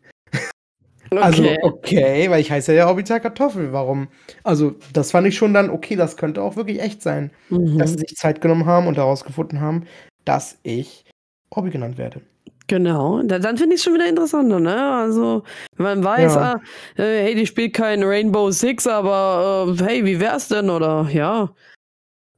Also, 1.12 1.44
okay. 1.44 1.58
Also, 1.62 1.76
okay, 1.76 2.30
weil 2.30 2.42
ich 2.42 2.52
heiße 2.52 2.74
ja 2.74 2.88
Orbiter 2.88 3.20
Kartoffel. 3.20 3.74
Warum? 3.74 4.08
Also, 4.44 4.76
das 4.94 5.12
fand 5.12 5.28
ich 5.28 5.38
schon 5.38 5.54
dann, 5.54 5.70
okay, 5.70 5.96
das 5.96 6.18
könnte 6.18 6.42
auch 6.42 6.56
wirklich 6.56 6.82
echt 6.82 7.02
sein. 7.02 7.32
Mhm. 7.50 7.78
Dass 7.78 7.92
sie 7.92 8.00
sich 8.00 8.16
Zeit 8.16 8.42
genommen 8.42 8.66
haben 8.66 8.88
und 8.88 8.98
herausgefunden 8.98 9.62
haben, 9.62 9.86
dass 10.26 10.60
ich 10.64 11.06
Orbi 11.50 11.70
genannt 11.70 11.98
werde. 11.98 12.22
Genau, 12.68 13.22
da, 13.24 13.40
dann 13.40 13.58
finde 13.58 13.76
ich 13.76 13.80
es 13.80 13.86
schon 13.86 13.94
wieder 13.94 14.10
interessanter, 14.10 14.60
ne? 14.60 14.94
Also, 14.94 15.44
wenn 15.78 15.86
man 15.86 16.04
weiß, 16.04 16.36
ja. 16.36 16.54
ah, 16.54 17.02
äh, 17.02 17.24
hey, 17.24 17.36
die 17.36 17.48
spielt 17.48 17.74
kein 17.74 18.04
Rainbow 18.04 18.52
Six, 18.52 18.86
aber 18.88 19.74
äh, 19.80 19.84
hey, 19.84 20.06
wie 20.06 20.20
wär's 20.20 20.50
denn? 20.50 20.70
Oder 20.70 21.08
ja. 21.10 21.50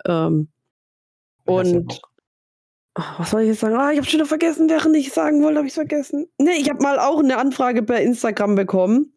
Ähm, 0.06 0.50
und 1.46 2.00
was 3.18 3.32
soll 3.32 3.42
ich 3.42 3.48
jetzt 3.50 3.60
sagen? 3.60 3.76
Ah, 3.76 3.92
ich 3.92 3.98
habe 3.98 4.08
schon 4.08 4.20
wieder 4.20 4.28
vergessen, 4.28 4.70
während 4.70 4.96
ich 4.96 5.12
sagen 5.12 5.44
wollte, 5.44 5.58
habe 5.58 5.68
ich 5.68 5.72
es 5.72 5.76
vergessen. 5.76 6.28
Ne, 6.38 6.52
ich 6.58 6.70
habe 6.70 6.82
mal 6.82 7.00
auch 7.00 7.20
eine 7.20 7.38
Anfrage 7.38 7.84
per 7.84 8.02
Instagram 8.02 8.56
bekommen 8.56 9.14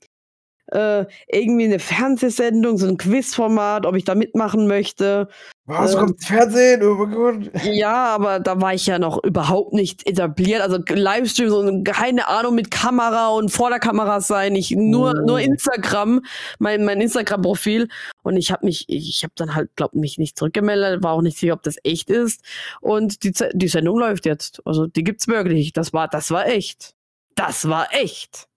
äh, 0.72 1.06
irgendwie 1.28 1.64
eine 1.64 1.78
Fernsehsendung, 1.78 2.78
so 2.78 2.88
ein 2.88 2.96
Quizformat, 2.96 3.86
ob 3.86 3.94
ich 3.94 4.04
da 4.04 4.14
mitmachen 4.14 4.66
möchte. 4.66 5.28
Was, 5.66 5.94
ähm, 5.94 6.00
kommt 6.00 6.24
Fernsehen? 6.24 6.82
Oh 6.82 6.94
mein 6.94 7.10
Gott. 7.12 7.64
Ja, 7.64 8.06
aber 8.06 8.40
da 8.40 8.60
war 8.60 8.74
ich 8.74 8.86
ja 8.86 8.98
noch 8.98 9.22
überhaupt 9.22 9.74
nicht 9.74 10.08
etabliert. 10.08 10.60
Also 10.60 10.78
Livestream, 10.88 11.50
so 11.50 11.82
keine 11.84 12.26
Ahnung 12.26 12.54
mit 12.54 12.70
Kamera 12.70 13.28
und 13.28 13.50
vor 13.50 13.68
der 13.70 13.78
Kamera 13.78 14.20
sein. 14.20 14.56
Ich 14.56 14.72
nur, 14.72 15.14
oh. 15.16 15.26
nur 15.26 15.40
Instagram, 15.40 16.22
mein, 16.58 16.84
mein 16.84 17.00
Instagram-Profil. 17.00 17.88
Und 18.22 18.36
ich 18.36 18.50
habe 18.50 18.66
mich, 18.66 18.88
ich 18.88 19.22
habe 19.22 19.34
dann 19.36 19.54
halt, 19.54 19.70
glaub 19.76 19.94
mich 19.94 20.18
nicht 20.18 20.36
zurückgemeldet, 20.38 21.02
war 21.02 21.12
auch 21.12 21.22
nicht 21.22 21.38
sicher, 21.38 21.52
ob 21.52 21.62
das 21.62 21.76
echt 21.84 22.10
ist. 22.10 22.42
Und 22.80 23.22
die, 23.22 23.32
die 23.52 23.68
Sendung 23.68 23.98
läuft 23.98 24.26
jetzt. 24.26 24.62
Also 24.64 24.86
die 24.86 25.04
gibt's 25.04 25.28
wirklich. 25.28 25.72
Das 25.72 25.92
war, 25.92 26.08
das 26.08 26.30
war 26.30 26.46
echt. 26.46 26.94
Das 27.34 27.68
war 27.68 27.88
echt. 27.92 28.48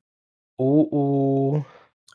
Oh 0.57 0.87
oh. 0.89 1.65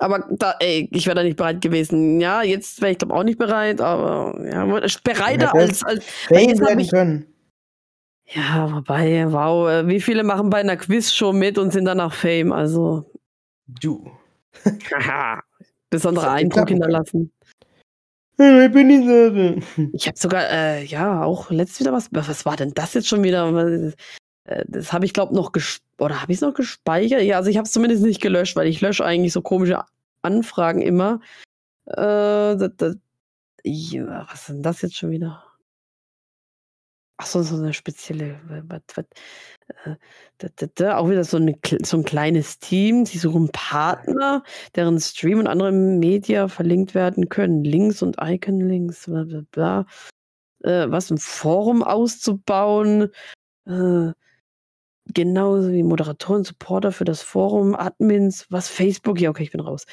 Aber 0.00 0.26
da, 0.30 0.54
ey, 0.60 0.88
ich 0.92 1.06
wäre 1.06 1.16
da 1.16 1.22
nicht 1.22 1.36
bereit 1.36 1.60
gewesen. 1.60 2.20
Ja, 2.20 2.42
jetzt 2.42 2.80
wäre 2.80 2.92
ich 2.92 2.98
glaube 2.98 3.14
auch 3.14 3.22
nicht 3.22 3.38
bereit, 3.38 3.80
aber 3.82 4.34
ja, 4.50 4.64
bereiter 5.04 5.54
als 5.54 5.84
als, 5.84 6.04
als 6.30 6.60
werden 6.60 6.88
können. 6.88 7.26
Ja, 8.32 8.72
wobei, 8.72 9.30
wow, 9.30 9.68
äh, 9.68 9.86
wie 9.88 10.00
viele 10.00 10.22
machen 10.22 10.50
bei 10.50 10.60
einer 10.60 10.76
Quizshow 10.76 11.32
mit 11.32 11.58
und 11.58 11.72
sind 11.72 11.84
danach 11.84 12.14
Fame? 12.14 12.52
Also 12.52 13.12
du. 13.66 14.10
besonderer 15.90 16.30
Eindruck 16.32 16.68
hinterlassen. 16.68 17.32
Ich 18.38 18.72
bin 18.72 18.88
die 18.88 19.04
Sache. 19.06 19.90
Ich 19.92 20.06
habe 20.06 20.18
sogar, 20.18 20.50
äh, 20.50 20.84
ja, 20.84 21.22
auch 21.22 21.50
letztes 21.50 21.80
wieder 21.80 21.92
was. 21.92 22.08
Was 22.12 22.46
war 22.46 22.56
denn 22.56 22.72
das 22.72 22.94
jetzt 22.94 23.08
schon 23.08 23.22
wieder? 23.22 23.92
Äh, 24.44 24.64
das 24.68 24.92
habe 24.92 25.04
ich 25.04 25.12
glaube 25.12 25.34
noch 25.34 25.52
oder 25.98 26.22
habe 26.22 26.32
ich 26.32 26.38
es 26.38 26.42
noch 26.42 26.54
gespeichert? 26.54 27.22
Ja, 27.22 27.36
also 27.36 27.50
ich 27.50 27.56
habe 27.56 27.66
es 27.66 27.72
zumindest 27.72 28.02
nicht 28.02 28.20
gelöscht, 28.20 28.56
weil 28.56 28.68
ich 28.68 28.80
lösche 28.80 29.04
eigentlich 29.04 29.32
so 29.32 29.42
komische 29.42 29.84
Anfragen 30.22 30.82
immer. 30.82 31.20
Äh, 31.86 32.56
das, 32.56 32.70
das, 32.76 32.96
ja, 33.64 34.26
was 34.30 34.40
ist 34.40 34.48
denn 34.50 34.62
das 34.62 34.82
jetzt 34.82 34.96
schon 34.96 35.10
wieder? 35.10 35.44
Ach 37.22 37.26
so, 37.26 37.42
so 37.42 37.56
eine 37.56 37.74
spezielle. 37.74 38.40
Was, 38.66 38.80
was, 38.94 39.04
äh, 39.84 39.96
da, 40.38 40.48
da, 40.56 40.66
da, 40.74 40.96
auch 40.96 41.10
wieder 41.10 41.22
so, 41.24 41.36
eine, 41.36 41.54
so 41.82 41.98
ein 41.98 42.04
kleines 42.04 42.58
Team. 42.60 43.04
Sie 43.04 43.18
suchen 43.18 43.50
Partner, 43.52 44.42
deren 44.74 44.98
Stream 44.98 45.38
und 45.38 45.46
andere 45.46 45.70
Media 45.70 46.48
verlinkt 46.48 46.94
werden 46.94 47.28
können. 47.28 47.62
Links 47.62 48.00
und 48.02 48.16
Icon-Links, 48.22 49.04
bla 49.04 49.24
bla 49.24 49.42
bla. 49.50 49.86
Äh, 50.64 50.90
was 50.90 51.10
ein 51.10 51.18
Forum 51.18 51.82
auszubauen. 51.82 53.10
Äh, 53.66 54.12
Genauso 55.14 55.72
wie 55.72 55.82
Moderatoren, 55.82 56.44
Supporter 56.44 56.92
für 56.92 57.04
das 57.04 57.22
Forum, 57.22 57.74
Admins, 57.74 58.46
was 58.50 58.68
Facebook, 58.68 59.20
ja, 59.20 59.30
okay, 59.30 59.42
ich 59.44 59.52
bin 59.52 59.60
raus. 59.60 59.86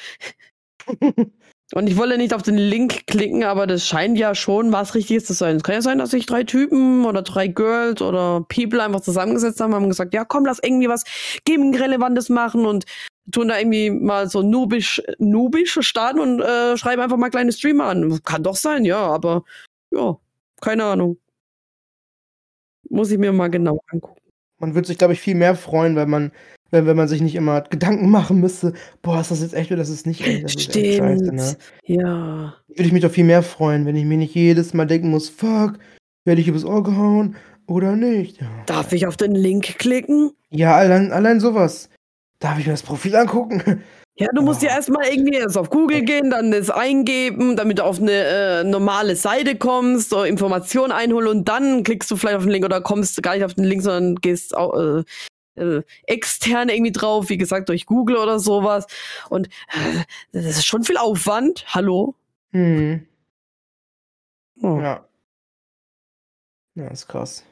Und 1.74 1.86
ich 1.86 1.98
wollte 1.98 2.16
nicht 2.16 2.32
auf 2.32 2.42
den 2.42 2.56
Link 2.56 3.06
klicken, 3.06 3.44
aber 3.44 3.66
das 3.66 3.86
scheint 3.86 4.16
ja 4.16 4.34
schon 4.34 4.72
was 4.72 4.94
Richtiges 4.94 5.26
zu 5.26 5.34
sein. 5.34 5.56
Es 5.56 5.62
kann 5.62 5.74
ja 5.74 5.82
sein, 5.82 5.98
dass 5.98 6.12
sich 6.12 6.24
drei 6.24 6.42
Typen 6.42 7.04
oder 7.04 7.20
drei 7.20 7.46
Girls 7.46 8.00
oder 8.00 8.46
People 8.48 8.82
einfach 8.82 9.00
zusammengesetzt 9.00 9.60
haben, 9.60 9.74
haben 9.74 9.88
gesagt, 9.88 10.14
ja 10.14 10.24
komm, 10.24 10.46
lass 10.46 10.60
irgendwie 10.62 10.88
was 10.88 11.04
Gaming-Relevantes 11.44 12.30
machen 12.30 12.64
und 12.64 12.86
tun 13.32 13.48
da 13.48 13.58
irgendwie 13.58 13.90
mal 13.90 14.30
so 14.30 14.42
nubisch, 14.42 15.02
nubisch 15.18 15.78
starten 15.82 16.20
und 16.20 16.40
äh, 16.40 16.78
schreiben 16.78 17.02
einfach 17.02 17.18
mal 17.18 17.28
kleine 17.28 17.52
Streamer 17.52 17.84
an. 17.84 18.22
Kann 18.24 18.42
doch 18.42 18.56
sein, 18.56 18.86
ja, 18.86 19.00
aber 19.00 19.44
ja, 19.90 20.16
keine 20.62 20.84
Ahnung. 20.84 21.18
Muss 22.90 23.10
ich 23.10 23.18
mir 23.18 23.32
mal 23.32 23.48
genau 23.48 23.80
angucken. 23.90 24.17
Man 24.58 24.74
würde 24.74 24.88
sich, 24.88 24.98
glaube 24.98 25.12
ich, 25.12 25.20
viel 25.20 25.34
mehr 25.34 25.54
freuen, 25.54 25.96
wenn 25.96 26.10
man, 26.10 26.32
wenn, 26.70 26.86
wenn 26.86 26.96
man 26.96 27.08
sich 27.08 27.20
nicht 27.20 27.34
immer 27.34 27.62
Gedanken 27.62 28.10
machen 28.10 28.40
müsste, 28.40 28.72
boah, 29.02 29.20
ist 29.20 29.30
das 29.30 29.40
jetzt 29.40 29.54
echt 29.54 29.70
oder 29.70 29.78
das 29.78 29.88
ist 29.88 30.06
nicht 30.06 30.26
echt? 30.26 30.44
Das 30.44 30.52
Stimmt. 30.52 30.76
Echt 30.76 30.98
scheiße, 30.98 31.34
ne? 31.34 31.56
Ja. 31.84 32.54
Würde 32.68 32.82
ich 32.82 32.92
mich 32.92 33.02
doch 33.02 33.10
viel 33.10 33.24
mehr 33.24 33.42
freuen, 33.42 33.86
wenn 33.86 33.96
ich 33.96 34.04
mir 34.04 34.18
nicht 34.18 34.34
jedes 34.34 34.74
Mal 34.74 34.86
denken 34.86 35.10
muss, 35.10 35.28
fuck, 35.28 35.78
werde 36.24 36.40
ich 36.40 36.48
übers 36.48 36.64
Ohr 36.64 36.82
gehauen 36.82 37.36
oder 37.66 37.96
nicht? 37.96 38.40
Ja. 38.40 38.48
Darf 38.66 38.92
ich 38.92 39.06
auf 39.06 39.16
den 39.16 39.34
Link 39.34 39.78
klicken? 39.78 40.32
Ja, 40.50 40.76
allein, 40.76 41.12
allein 41.12 41.40
sowas. 41.40 41.88
Darf 42.40 42.58
ich 42.58 42.66
mir 42.66 42.72
das 42.72 42.82
Profil 42.82 43.16
angucken? 43.16 43.82
Ja, 44.20 44.26
du 44.34 44.42
musst 44.42 44.62
ja 44.62 44.70
erstmal 44.70 45.06
irgendwie 45.06 45.36
erst 45.36 45.56
auf 45.56 45.70
Google 45.70 46.02
gehen, 46.02 46.30
dann 46.30 46.50
das 46.50 46.70
eingeben, 46.70 47.54
damit 47.54 47.78
du 47.78 47.84
auf 47.84 48.00
eine 48.00 48.12
äh, 48.12 48.64
normale 48.64 49.14
Seite 49.14 49.56
kommst, 49.56 50.10
so 50.10 50.24
Informationen 50.24 50.90
einholen 50.90 51.28
und 51.28 51.48
dann 51.48 51.84
klickst 51.84 52.10
du 52.10 52.16
vielleicht 52.16 52.36
auf 52.36 52.42
den 52.42 52.50
Link 52.50 52.64
oder 52.64 52.80
kommst 52.80 53.22
gar 53.22 53.34
nicht 53.34 53.44
auf 53.44 53.54
den 53.54 53.64
Link, 53.64 53.82
sondern 53.82 54.16
gehst 54.16 54.56
auch, 54.56 54.74
äh, 54.74 55.04
äh, 55.54 55.82
extern 56.06 56.68
irgendwie 56.68 56.90
drauf, 56.90 57.28
wie 57.28 57.38
gesagt, 57.38 57.68
durch 57.68 57.86
Google 57.86 58.16
oder 58.16 58.40
sowas. 58.40 58.86
Und 59.28 59.48
äh, 59.68 60.02
das 60.32 60.44
ist 60.44 60.66
schon 60.66 60.82
viel 60.82 60.96
Aufwand. 60.96 61.64
Hallo? 61.68 62.16
Hm. 62.50 63.06
Oh. 64.62 64.80
Ja. 64.80 65.04
Ja, 66.74 66.88
ist 66.88 67.06
krass. 67.06 67.44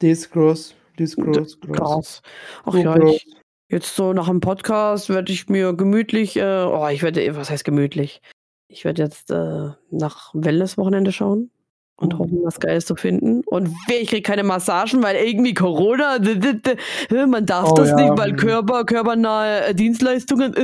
Das 0.00 0.30
groß. 0.30 0.74
Das 0.96 1.16
groß, 1.16 1.60
groß. 1.60 1.76
Krass. 1.76 2.22
Ach 2.64 2.72
so 2.72 2.78
ja, 2.78 2.96
groß. 2.96 3.14
ich 3.14 3.38
Jetzt 3.70 3.94
so 3.96 4.14
nach 4.14 4.28
dem 4.28 4.40
Podcast 4.40 5.10
werde 5.10 5.30
ich 5.30 5.48
mir 5.50 5.74
gemütlich, 5.74 6.36
äh, 6.36 6.64
oh, 6.64 6.88
ich 6.88 7.02
werde, 7.02 7.36
was 7.36 7.50
heißt 7.50 7.64
gemütlich? 7.64 8.22
Ich 8.68 8.84
werde 8.86 9.02
jetzt 9.02 9.30
äh, 9.30 9.70
nach 9.90 10.30
Wellness-Wochenende 10.32 11.12
schauen 11.12 11.50
und 11.96 12.14
oh. 12.14 12.20
hoffen, 12.20 12.38
was 12.44 12.60
Geiles 12.60 12.86
zu 12.86 12.96
finden. 12.96 13.42
Und 13.44 13.74
ich 13.90 14.08
kriege 14.08 14.22
keine 14.22 14.42
Massagen, 14.42 15.02
weil 15.02 15.16
irgendwie 15.16 15.52
Corona, 15.52 16.18
man 17.26 17.44
darf 17.44 17.72
oh, 17.72 17.74
das 17.74 17.90
ja. 17.90 17.96
nicht, 17.96 18.16
weil 18.16 18.36
Körper, 18.36 18.86
körpernahe 18.86 19.66
äh, 19.66 19.74
Dienstleistungen. 19.74 20.54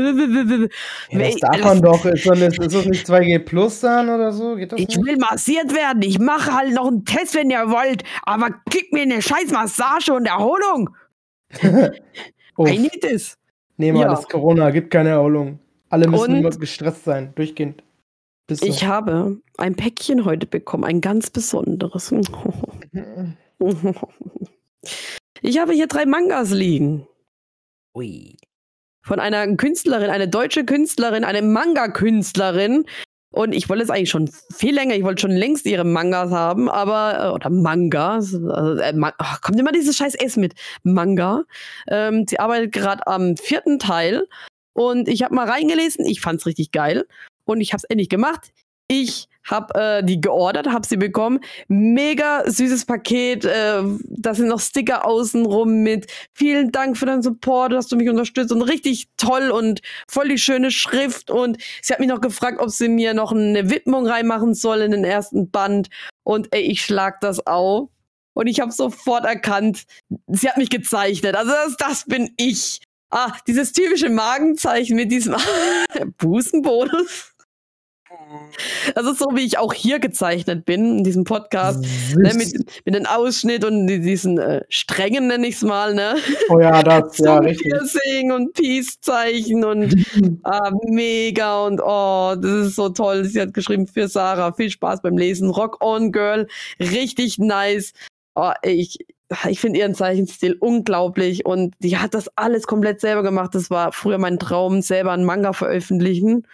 Ja, 1.10 1.18
das 1.18 1.36
darf 1.40 1.62
man 1.62 1.82
doch. 1.82 2.06
Ist 2.06 2.26
das, 2.26 2.40
ist 2.40 2.74
das 2.74 2.86
nicht 2.86 3.06
2G 3.06 3.38
Plus 3.40 3.80
dann 3.80 4.08
oder 4.08 4.32
so? 4.32 4.56
ich 4.56 4.70
nicht? 4.70 5.04
will 5.04 5.18
massiert 5.18 5.74
werden. 5.74 6.00
Ich 6.02 6.18
mache 6.18 6.54
halt 6.54 6.72
noch 6.72 6.86
einen 6.86 7.04
Test, 7.04 7.34
wenn 7.34 7.50
ihr 7.50 7.68
wollt. 7.68 8.02
Aber 8.22 8.48
gib 8.70 8.94
mir 8.94 9.02
eine 9.02 9.20
scheiß 9.20 9.50
Massage 9.50 10.14
und 10.14 10.24
Erholung. 10.24 10.88
Uff. 12.56 12.68
I 12.68 12.78
need 12.78 13.00
this. 13.00 13.36
Nee, 13.76 13.92
mal, 13.92 14.02
ja. 14.02 14.08
das 14.08 14.20
ist 14.20 14.30
Corona, 14.30 14.70
gibt 14.70 14.90
keine 14.90 15.10
Erholung. 15.10 15.58
Alle 15.88 16.08
müssen 16.08 16.36
immer 16.36 16.50
gestresst 16.50 17.04
sein, 17.04 17.32
durchgehend. 17.34 17.82
So. 18.50 18.66
Ich 18.66 18.84
habe 18.84 19.38
ein 19.56 19.74
Päckchen 19.74 20.24
heute 20.24 20.46
bekommen, 20.46 20.84
ein 20.84 21.00
ganz 21.00 21.30
besonderes. 21.30 22.12
ich 25.40 25.58
habe 25.58 25.72
hier 25.72 25.86
drei 25.86 26.04
Mangas 26.04 26.50
liegen. 26.50 27.06
Ui. 27.94 28.36
Von 29.02 29.18
einer 29.20 29.56
Künstlerin, 29.56 30.10
eine 30.10 30.28
deutsche 30.28 30.64
Künstlerin, 30.64 31.24
eine 31.24 31.42
Manga-Künstlerin, 31.42 32.84
und 33.34 33.52
ich 33.52 33.68
wollte 33.68 33.82
es 33.82 33.90
eigentlich 33.90 34.10
schon 34.10 34.30
viel 34.52 34.74
länger, 34.74 34.94
ich 34.94 35.02
wollte 35.02 35.22
schon 35.22 35.32
längst 35.32 35.66
ihre 35.66 35.82
Mangas 35.82 36.30
haben, 36.30 36.68
aber, 36.68 37.18
äh, 37.18 37.34
oder 37.34 37.50
Mangas, 37.50 38.32
also, 38.32 38.80
äh, 38.80 38.92
Ma 38.92 39.12
oh, 39.18 39.36
kommt 39.42 39.58
immer 39.58 39.72
dieses 39.72 39.96
scheiß 39.96 40.14
S 40.14 40.36
mit 40.36 40.54
Manga. 40.84 41.42
Ähm, 41.88 42.26
sie 42.28 42.38
arbeitet 42.38 42.70
gerade 42.70 43.04
am 43.08 43.36
vierten 43.36 43.80
Teil 43.80 44.28
und 44.72 45.08
ich 45.08 45.24
habe 45.24 45.34
mal 45.34 45.48
reingelesen, 45.48 46.06
ich 46.06 46.20
fand's 46.20 46.46
richtig 46.46 46.70
geil 46.70 47.06
und 47.44 47.60
ich 47.60 47.72
habe 47.72 47.78
es 47.78 47.84
endlich 47.84 48.08
gemacht. 48.08 48.52
Ich 48.86 49.26
hab 49.44 49.76
äh, 49.76 50.02
die 50.02 50.20
geordert, 50.20 50.68
hab 50.68 50.86
sie 50.86 50.96
bekommen. 50.96 51.40
Mega 51.68 52.42
süßes 52.46 52.86
Paket. 52.86 53.44
Äh, 53.44 53.82
da 54.08 54.34
sind 54.34 54.48
noch 54.48 54.60
Sticker 54.60 55.06
außenrum 55.06 55.82
mit. 55.82 56.10
Vielen 56.32 56.72
Dank 56.72 56.96
für 56.96 57.06
deinen 57.06 57.22
Support, 57.22 57.72
dass 57.72 57.88
du 57.88 57.96
mich 57.96 58.08
unterstützt 58.08 58.52
und 58.52 58.62
richtig 58.62 59.08
toll 59.16 59.50
und 59.50 59.80
voll 60.08 60.28
die 60.28 60.38
schöne 60.38 60.70
Schrift. 60.70 61.30
Und 61.30 61.58
sie 61.82 61.92
hat 61.92 62.00
mich 62.00 62.08
noch 62.08 62.20
gefragt, 62.20 62.60
ob 62.60 62.70
sie 62.70 62.88
mir 62.88 63.14
noch 63.14 63.32
eine 63.32 63.70
Widmung 63.70 64.06
reinmachen 64.06 64.54
soll 64.54 64.80
in 64.80 64.90
den 64.90 65.04
ersten 65.04 65.50
Band. 65.50 65.88
Und 66.22 66.48
ey, 66.54 66.62
ich 66.62 66.82
schlag 66.82 67.20
das 67.20 67.46
auf. 67.46 67.88
Und 68.34 68.48
ich 68.48 68.60
habe 68.60 68.72
sofort 68.72 69.24
erkannt, 69.24 69.84
sie 70.26 70.48
hat 70.48 70.56
mich 70.56 70.70
gezeichnet. 70.70 71.36
Also 71.36 71.52
das, 71.52 71.76
das 71.76 72.04
bin 72.04 72.32
ich. 72.36 72.80
Ah, 73.10 73.32
dieses 73.46 73.72
typische 73.72 74.10
Magenzeichen 74.10 74.96
mit 74.96 75.12
diesem 75.12 75.36
Busenbonus. 76.18 77.33
Also 78.94 79.12
so 79.12 79.26
wie 79.34 79.44
ich 79.44 79.58
auch 79.58 79.72
hier 79.72 79.98
gezeichnet 79.98 80.64
bin, 80.64 80.98
in 80.98 81.04
diesem 81.04 81.24
Podcast, 81.24 81.84
ne, 82.16 82.34
mit, 82.34 82.54
mit 82.84 82.94
dem 82.94 83.06
Ausschnitt 83.06 83.64
und 83.64 83.86
diesen 83.86 84.38
äh, 84.38 84.62
Strängen, 84.68 85.26
nenne 85.26 85.46
ich 85.46 85.56
es 85.56 85.62
mal, 85.62 85.94
ne? 85.94 86.16
Oh 86.48 86.60
ja, 86.60 86.82
das, 86.82 87.18
ja, 87.24 87.38
richtig. 87.38 87.72
Piercing 87.72 88.32
und 88.32 88.52
Peace-Zeichen 88.54 89.64
und 89.64 89.94
ah, 90.44 90.70
mega 90.86 91.64
und 91.66 91.80
oh, 91.82 92.34
das 92.36 92.68
ist 92.68 92.76
so 92.76 92.88
toll. 92.90 93.24
Sie 93.24 93.40
hat 93.40 93.54
geschrieben 93.54 93.86
für 93.86 94.08
Sarah, 94.08 94.52
viel 94.52 94.70
Spaß 94.70 95.02
beim 95.02 95.18
Lesen. 95.18 95.50
Rock 95.50 95.82
on, 95.82 96.12
Girl, 96.12 96.46
richtig 96.78 97.38
nice. 97.38 97.92
Oh, 98.34 98.52
ich, 98.62 98.98
ich 99.48 99.60
finde 99.60 99.78
ihren 99.78 99.94
Zeichenstil 99.94 100.56
unglaublich 100.58 101.46
und 101.46 101.74
die 101.78 101.98
hat 101.98 102.14
das 102.14 102.28
alles 102.36 102.66
komplett 102.66 103.00
selber 103.00 103.22
gemacht. 103.22 103.54
Das 103.54 103.70
war 103.70 103.92
früher 103.92 104.18
mein 104.18 104.38
Traum, 104.38 104.82
selber 104.82 105.12
einen 105.12 105.24
Manga 105.24 105.52
veröffentlichen. 105.52 106.46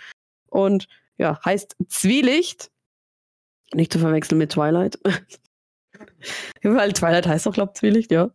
Und 0.50 0.86
ja, 1.20 1.38
heißt 1.44 1.76
Zwielicht. 1.88 2.70
Nicht 3.74 3.92
zu 3.92 3.98
verwechseln 3.98 4.38
mit 4.38 4.52
Twilight. 4.52 4.98
Weil 6.62 6.92
Twilight 6.92 7.26
heißt 7.26 7.46
doch, 7.46 7.52
glaube 7.52 7.72
ich, 7.74 7.78
Zwielicht, 7.78 8.10
ja. 8.10 8.30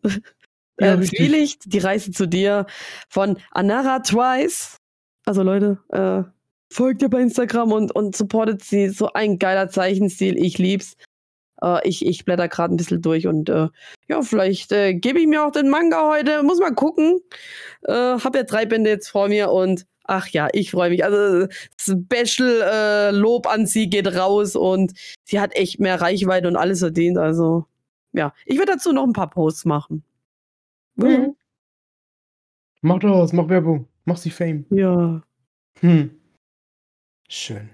ja 0.79 0.93
äh, 0.93 1.01
Zwielicht, 1.01 1.63
die 1.65 1.79
Reise 1.79 2.11
zu 2.11 2.27
dir 2.27 2.67
von 3.09 3.37
Anara 3.49 3.99
Twice. 3.99 4.77
Also 5.25 5.41
Leute, 5.41 5.79
äh, 5.89 6.23
folgt 6.71 7.01
ihr 7.01 7.09
bei 7.09 7.21
Instagram 7.21 7.71
und, 7.71 7.91
und 7.93 8.15
supportet 8.15 8.63
sie. 8.63 8.89
So 8.89 9.11
ein 9.13 9.39
geiler 9.39 9.67
Zeichenstil, 9.67 10.37
ich 10.37 10.59
lieb's. 10.59 10.95
Äh, 11.61 11.87
ich, 11.87 12.05
ich 12.05 12.25
blätter 12.25 12.47
gerade 12.47 12.73
ein 12.73 12.77
bisschen 12.77 13.01
durch 13.01 13.27
und 13.27 13.49
äh, 13.49 13.67
ja, 14.07 14.21
vielleicht 14.21 14.71
äh, 14.71 14.93
gebe 14.93 15.19
ich 15.19 15.27
mir 15.27 15.45
auch 15.45 15.51
den 15.51 15.69
Manga 15.69 16.07
heute. 16.07 16.43
Muss 16.43 16.59
mal 16.59 16.73
gucken. 16.73 17.19
Äh, 17.83 17.93
hab 17.93 18.35
ja 18.35 18.43
drei 18.43 18.65
Bände 18.65 18.89
jetzt 18.89 19.09
vor 19.09 19.27
mir 19.27 19.51
und 19.51 19.85
ach 20.03 20.27
ja, 20.29 20.47
ich 20.53 20.71
freue 20.71 20.89
mich. 20.89 21.03
Also 21.03 21.47
Special 21.79 22.61
äh, 22.61 23.11
Lob 23.11 23.47
an 23.47 23.65
sie 23.65 23.89
geht 23.89 24.07
raus 24.15 24.55
und 24.55 24.93
sie 25.23 25.39
hat 25.39 25.55
echt 25.55 25.79
mehr 25.79 26.01
Reichweite 26.01 26.47
und 26.47 26.55
alles 26.55 26.79
verdient. 26.79 27.17
Also 27.17 27.65
ja, 28.13 28.33
ich 28.45 28.57
werde 28.57 28.73
dazu 28.73 28.91
noch 28.91 29.03
ein 29.03 29.13
paar 29.13 29.29
Posts 29.29 29.65
machen. 29.65 30.03
Mhm. 30.95 31.35
Mach 32.81 32.99
das, 32.99 33.33
mach 33.33 33.49
Werbung, 33.49 33.87
mach 34.05 34.17
sie 34.17 34.29
Fame. 34.29 34.65
Ja. 34.69 35.21
Hm. 35.79 36.11
Schön. 37.27 37.69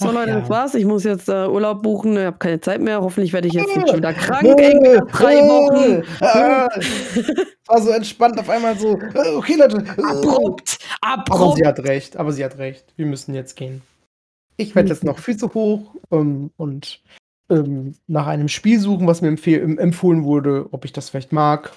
So 0.00 0.08
Ach, 0.08 0.14
Leute, 0.14 0.30
ja. 0.30 0.40
das 0.40 0.48
war's. 0.48 0.74
Ich 0.74 0.86
muss 0.86 1.04
jetzt 1.04 1.28
äh, 1.28 1.46
Urlaub 1.46 1.82
buchen. 1.82 2.16
Ich 2.16 2.24
habe 2.24 2.38
keine 2.38 2.58
Zeit 2.58 2.80
mehr. 2.80 3.02
Hoffentlich 3.02 3.34
werde 3.34 3.48
ich 3.48 3.54
jetzt 3.54 3.76
nicht 3.76 3.86
schon 3.86 3.98
wieder 3.98 4.14
krank. 4.14 4.58
Ey, 4.58 4.98
drei 5.12 5.36
Wochen. 5.42 6.02
war 7.66 7.82
so 7.82 7.90
entspannt 7.90 8.38
auf 8.38 8.48
einmal 8.48 8.78
so. 8.78 8.98
Äh, 8.98 9.34
okay, 9.36 9.56
Leute. 9.56 9.84
Abrupt. 10.02 10.78
Abrupt. 11.02 11.30
Aber 11.30 11.54
sie 11.54 11.66
hat 11.66 11.80
recht. 11.80 12.16
Aber 12.16 12.32
sie 12.32 12.42
hat 12.42 12.56
recht. 12.56 12.94
Wir 12.96 13.04
müssen 13.04 13.34
jetzt 13.34 13.56
gehen. 13.56 13.82
Ich 14.56 14.74
werde 14.74 14.88
jetzt 14.88 15.04
noch 15.04 15.18
Füße 15.18 15.52
hoch 15.52 15.94
ähm, 16.10 16.50
und 16.56 17.02
ähm, 17.50 17.94
nach 18.06 18.26
einem 18.26 18.48
Spiel 18.48 18.80
suchen, 18.80 19.06
was 19.06 19.20
mir 19.20 19.28
empfohlen 19.28 20.24
wurde, 20.24 20.66
ob 20.70 20.86
ich 20.86 20.94
das 20.94 21.10
vielleicht 21.10 21.32
mag. 21.32 21.72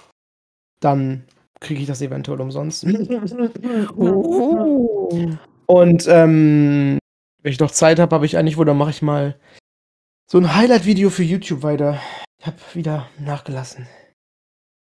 Dann 0.80 1.26
kriege 1.59 1.82
ich 1.82 1.88
das 1.88 2.01
eventuell 2.01 2.39
umsonst. 2.39 2.86
oh. 3.97 5.30
Und 5.65 6.07
ähm, 6.07 6.99
wenn 7.43 7.51
ich 7.51 7.59
noch 7.59 7.71
Zeit 7.71 7.99
habe, 7.99 8.15
habe 8.15 8.25
ich 8.25 8.37
eigentlich, 8.37 8.57
wo, 8.57 8.63
dann 8.63 8.77
mache 8.77 8.89
ich 8.89 9.01
mal 9.01 9.35
so 10.25 10.37
ein 10.37 10.55
Highlight-Video 10.55 11.09
für 11.09 11.23
YouTube 11.23 11.61
weiter. 11.61 11.99
Ich 12.39 12.47
habe 12.47 12.57
wieder 12.73 13.09
nachgelassen. 13.19 13.87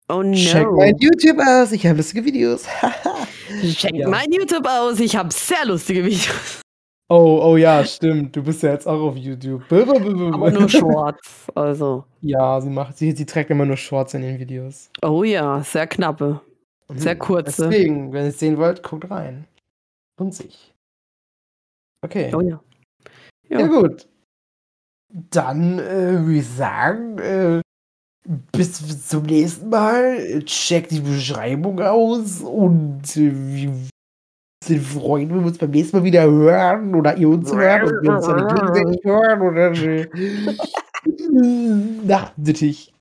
Oh 0.09 0.23
no. 0.23 0.35
Check 0.35 0.69
mein 0.73 0.97
YouTube 0.99 1.39
aus, 1.39 1.71
ich 1.71 1.87
habe 1.87 1.99
lustige 1.99 2.25
Videos. 2.25 2.67
Check 3.75 3.95
ja. 3.95 4.09
mein 4.09 4.31
YouTube 4.33 4.67
aus, 4.67 4.99
ich 4.99 5.15
habe 5.15 5.33
sehr 5.33 5.65
lustige 5.65 6.05
Videos. 6.05 6.61
Oh, 7.09 7.41
oh 7.43 7.57
ja, 7.57 7.85
stimmt. 7.85 8.37
Du 8.37 8.43
bist 8.43 8.63
ja 8.63 8.73
jetzt 8.73 8.87
auch 8.87 9.01
auf 9.01 9.17
YouTube. 9.17 9.65
Aber 9.73 10.51
nur 10.51 10.69
Shorts, 10.69 11.47
also. 11.57 12.05
Ja, 12.21 12.61
sie 12.61 12.71
macht, 12.71 12.99
sie, 12.99 13.11
sie 13.13 13.27
trägt 13.27 13.51
immer 13.51 13.65
nur 13.65 13.77
Shorts 13.77 14.15
in 14.15 14.23
den 14.23 14.39
Videos. 14.39 14.91
Oh 15.03 15.25
ja, 15.25 15.61
sehr 15.63 15.89
knappe. 15.89 16.41
Sehr 16.95 17.15
mhm. 17.15 17.19
kurze. 17.19 17.69
Deswegen, 17.69 18.13
wenn 18.13 18.25
ihr 18.25 18.29
es 18.29 18.39
sehen 18.39 18.59
wollt, 18.59 18.85
guckt 18.85 19.11
rein. 19.11 19.47
Und 20.19 20.35
sich. 20.35 20.70
Okay. 22.03 22.33
Oh 22.35 22.41
ja. 22.41 22.61
Ja, 23.49 23.61
ja 23.61 23.67
gut. 23.67 24.09
Dann 25.09 25.79
äh, 25.79 26.25
würde 26.25 26.39
ich 26.39 26.49
sagen, 26.49 27.19
äh, 27.19 27.61
bis 28.53 29.09
zum 29.09 29.25
nächsten 29.25 29.69
Mal. 29.69 30.43
Checkt 30.45 30.93
die 30.93 31.01
Beschreibung 31.01 31.81
aus 31.81 32.41
und 32.41 33.17
äh, 33.17 33.33
wir 33.33 33.73
sind 34.65 34.83
freuen, 34.83 35.31
wenn 35.31 35.41
wir 35.41 35.47
uns 35.47 35.59
beim 35.59 35.71
nächsten 35.71 35.97
Mal 35.99 36.05
wieder 36.05 36.25
hören 36.25 36.95
oder 36.95 37.17
ihr 37.17 37.29
uns 37.29 37.53
hört 37.53 37.91
und 37.91 38.03
wir 38.03 38.13
uns 38.13 38.27
dann 38.27 38.47
gegenseitig 38.47 39.01
hören 39.05 39.41
oder 39.41 39.73
äh, 39.73 40.07
Nachtsittich. 42.07 42.93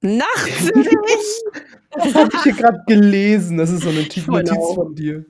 Nachtsittich? 0.00 0.88
das 1.90 2.14
habe 2.14 2.30
ich 2.32 2.42
hier 2.44 2.54
gerade 2.54 2.82
gelesen. 2.86 3.58
Das 3.58 3.70
ist 3.70 3.82
so 3.82 3.90
eine 3.90 4.04
Typ 4.08 4.28
Notiz 4.28 4.74
von 4.74 4.94
dir. 4.94 5.26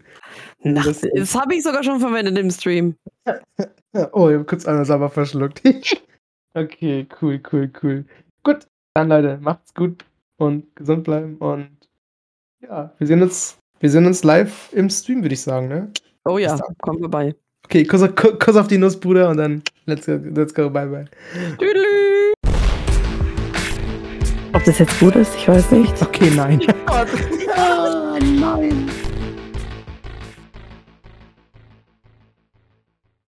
Nach, 0.63 0.85
das, 0.85 1.01
das 1.15 1.35
habe 1.35 1.55
ich 1.55 1.63
sogar 1.63 1.83
schon 1.83 2.01
verwendet 2.01 2.37
im 2.37 2.51
Stream. 2.51 2.97
Oh, 4.13 4.29
ich 4.29 4.35
habe 4.35 4.45
kurz 4.45 4.67
einmal 4.67 4.85
selber 4.85 5.09
verschluckt. 5.09 5.63
okay, 6.55 7.07
cool, 7.21 7.41
cool, 7.53 7.71
cool. 7.83 8.05
Gut, 8.43 8.67
dann 8.95 9.09
Leute, 9.09 9.39
macht's 9.41 9.75
gut 9.75 10.05
und 10.37 10.75
gesund 10.77 11.05
bleiben 11.05 11.37
und 11.39 11.71
ja, 12.61 12.93
wir 12.99 13.07
sehen 13.07 13.23
uns, 13.23 13.59
wir 13.81 13.91
sehen 13.91 14.07
uns 14.07 14.25
live 14.25 14.73
im 14.73 14.91
Stream, 14.91 15.23
würde 15.23 15.35
ich 15.35 15.43
sagen, 15.43 15.69
ne? 15.69 15.91
Oh 16.25 16.39
ja, 16.39 16.59
komm 16.81 16.99
vorbei. 16.99 17.35
Okay, 17.65 17.85
Kuss, 17.85 18.03
Kuss 18.15 18.57
auf 18.57 18.69
die 18.69 18.79
Nuss, 18.79 18.99
Bruder, 18.99 19.29
und 19.29 19.37
dann 19.37 19.63
let's 19.87 20.07
go, 20.07 20.19
let's 20.35 20.55
go, 20.55 20.71
bye 20.71 20.87
bye. 20.87 21.05
Tüdelü. 21.59 22.33
Ob 24.55 24.65
das 24.65 24.79
jetzt 24.79 24.99
gut 24.99 25.15
ist, 25.17 25.35
ich 25.37 25.47
weiß 25.47 25.71
nicht. 25.73 26.03
Okay, 26.03 26.31
nein. 26.35 26.61
Oh 26.91 27.05
Gott. 27.05 27.09
Ja, 27.47 28.19
nein. 28.19 28.88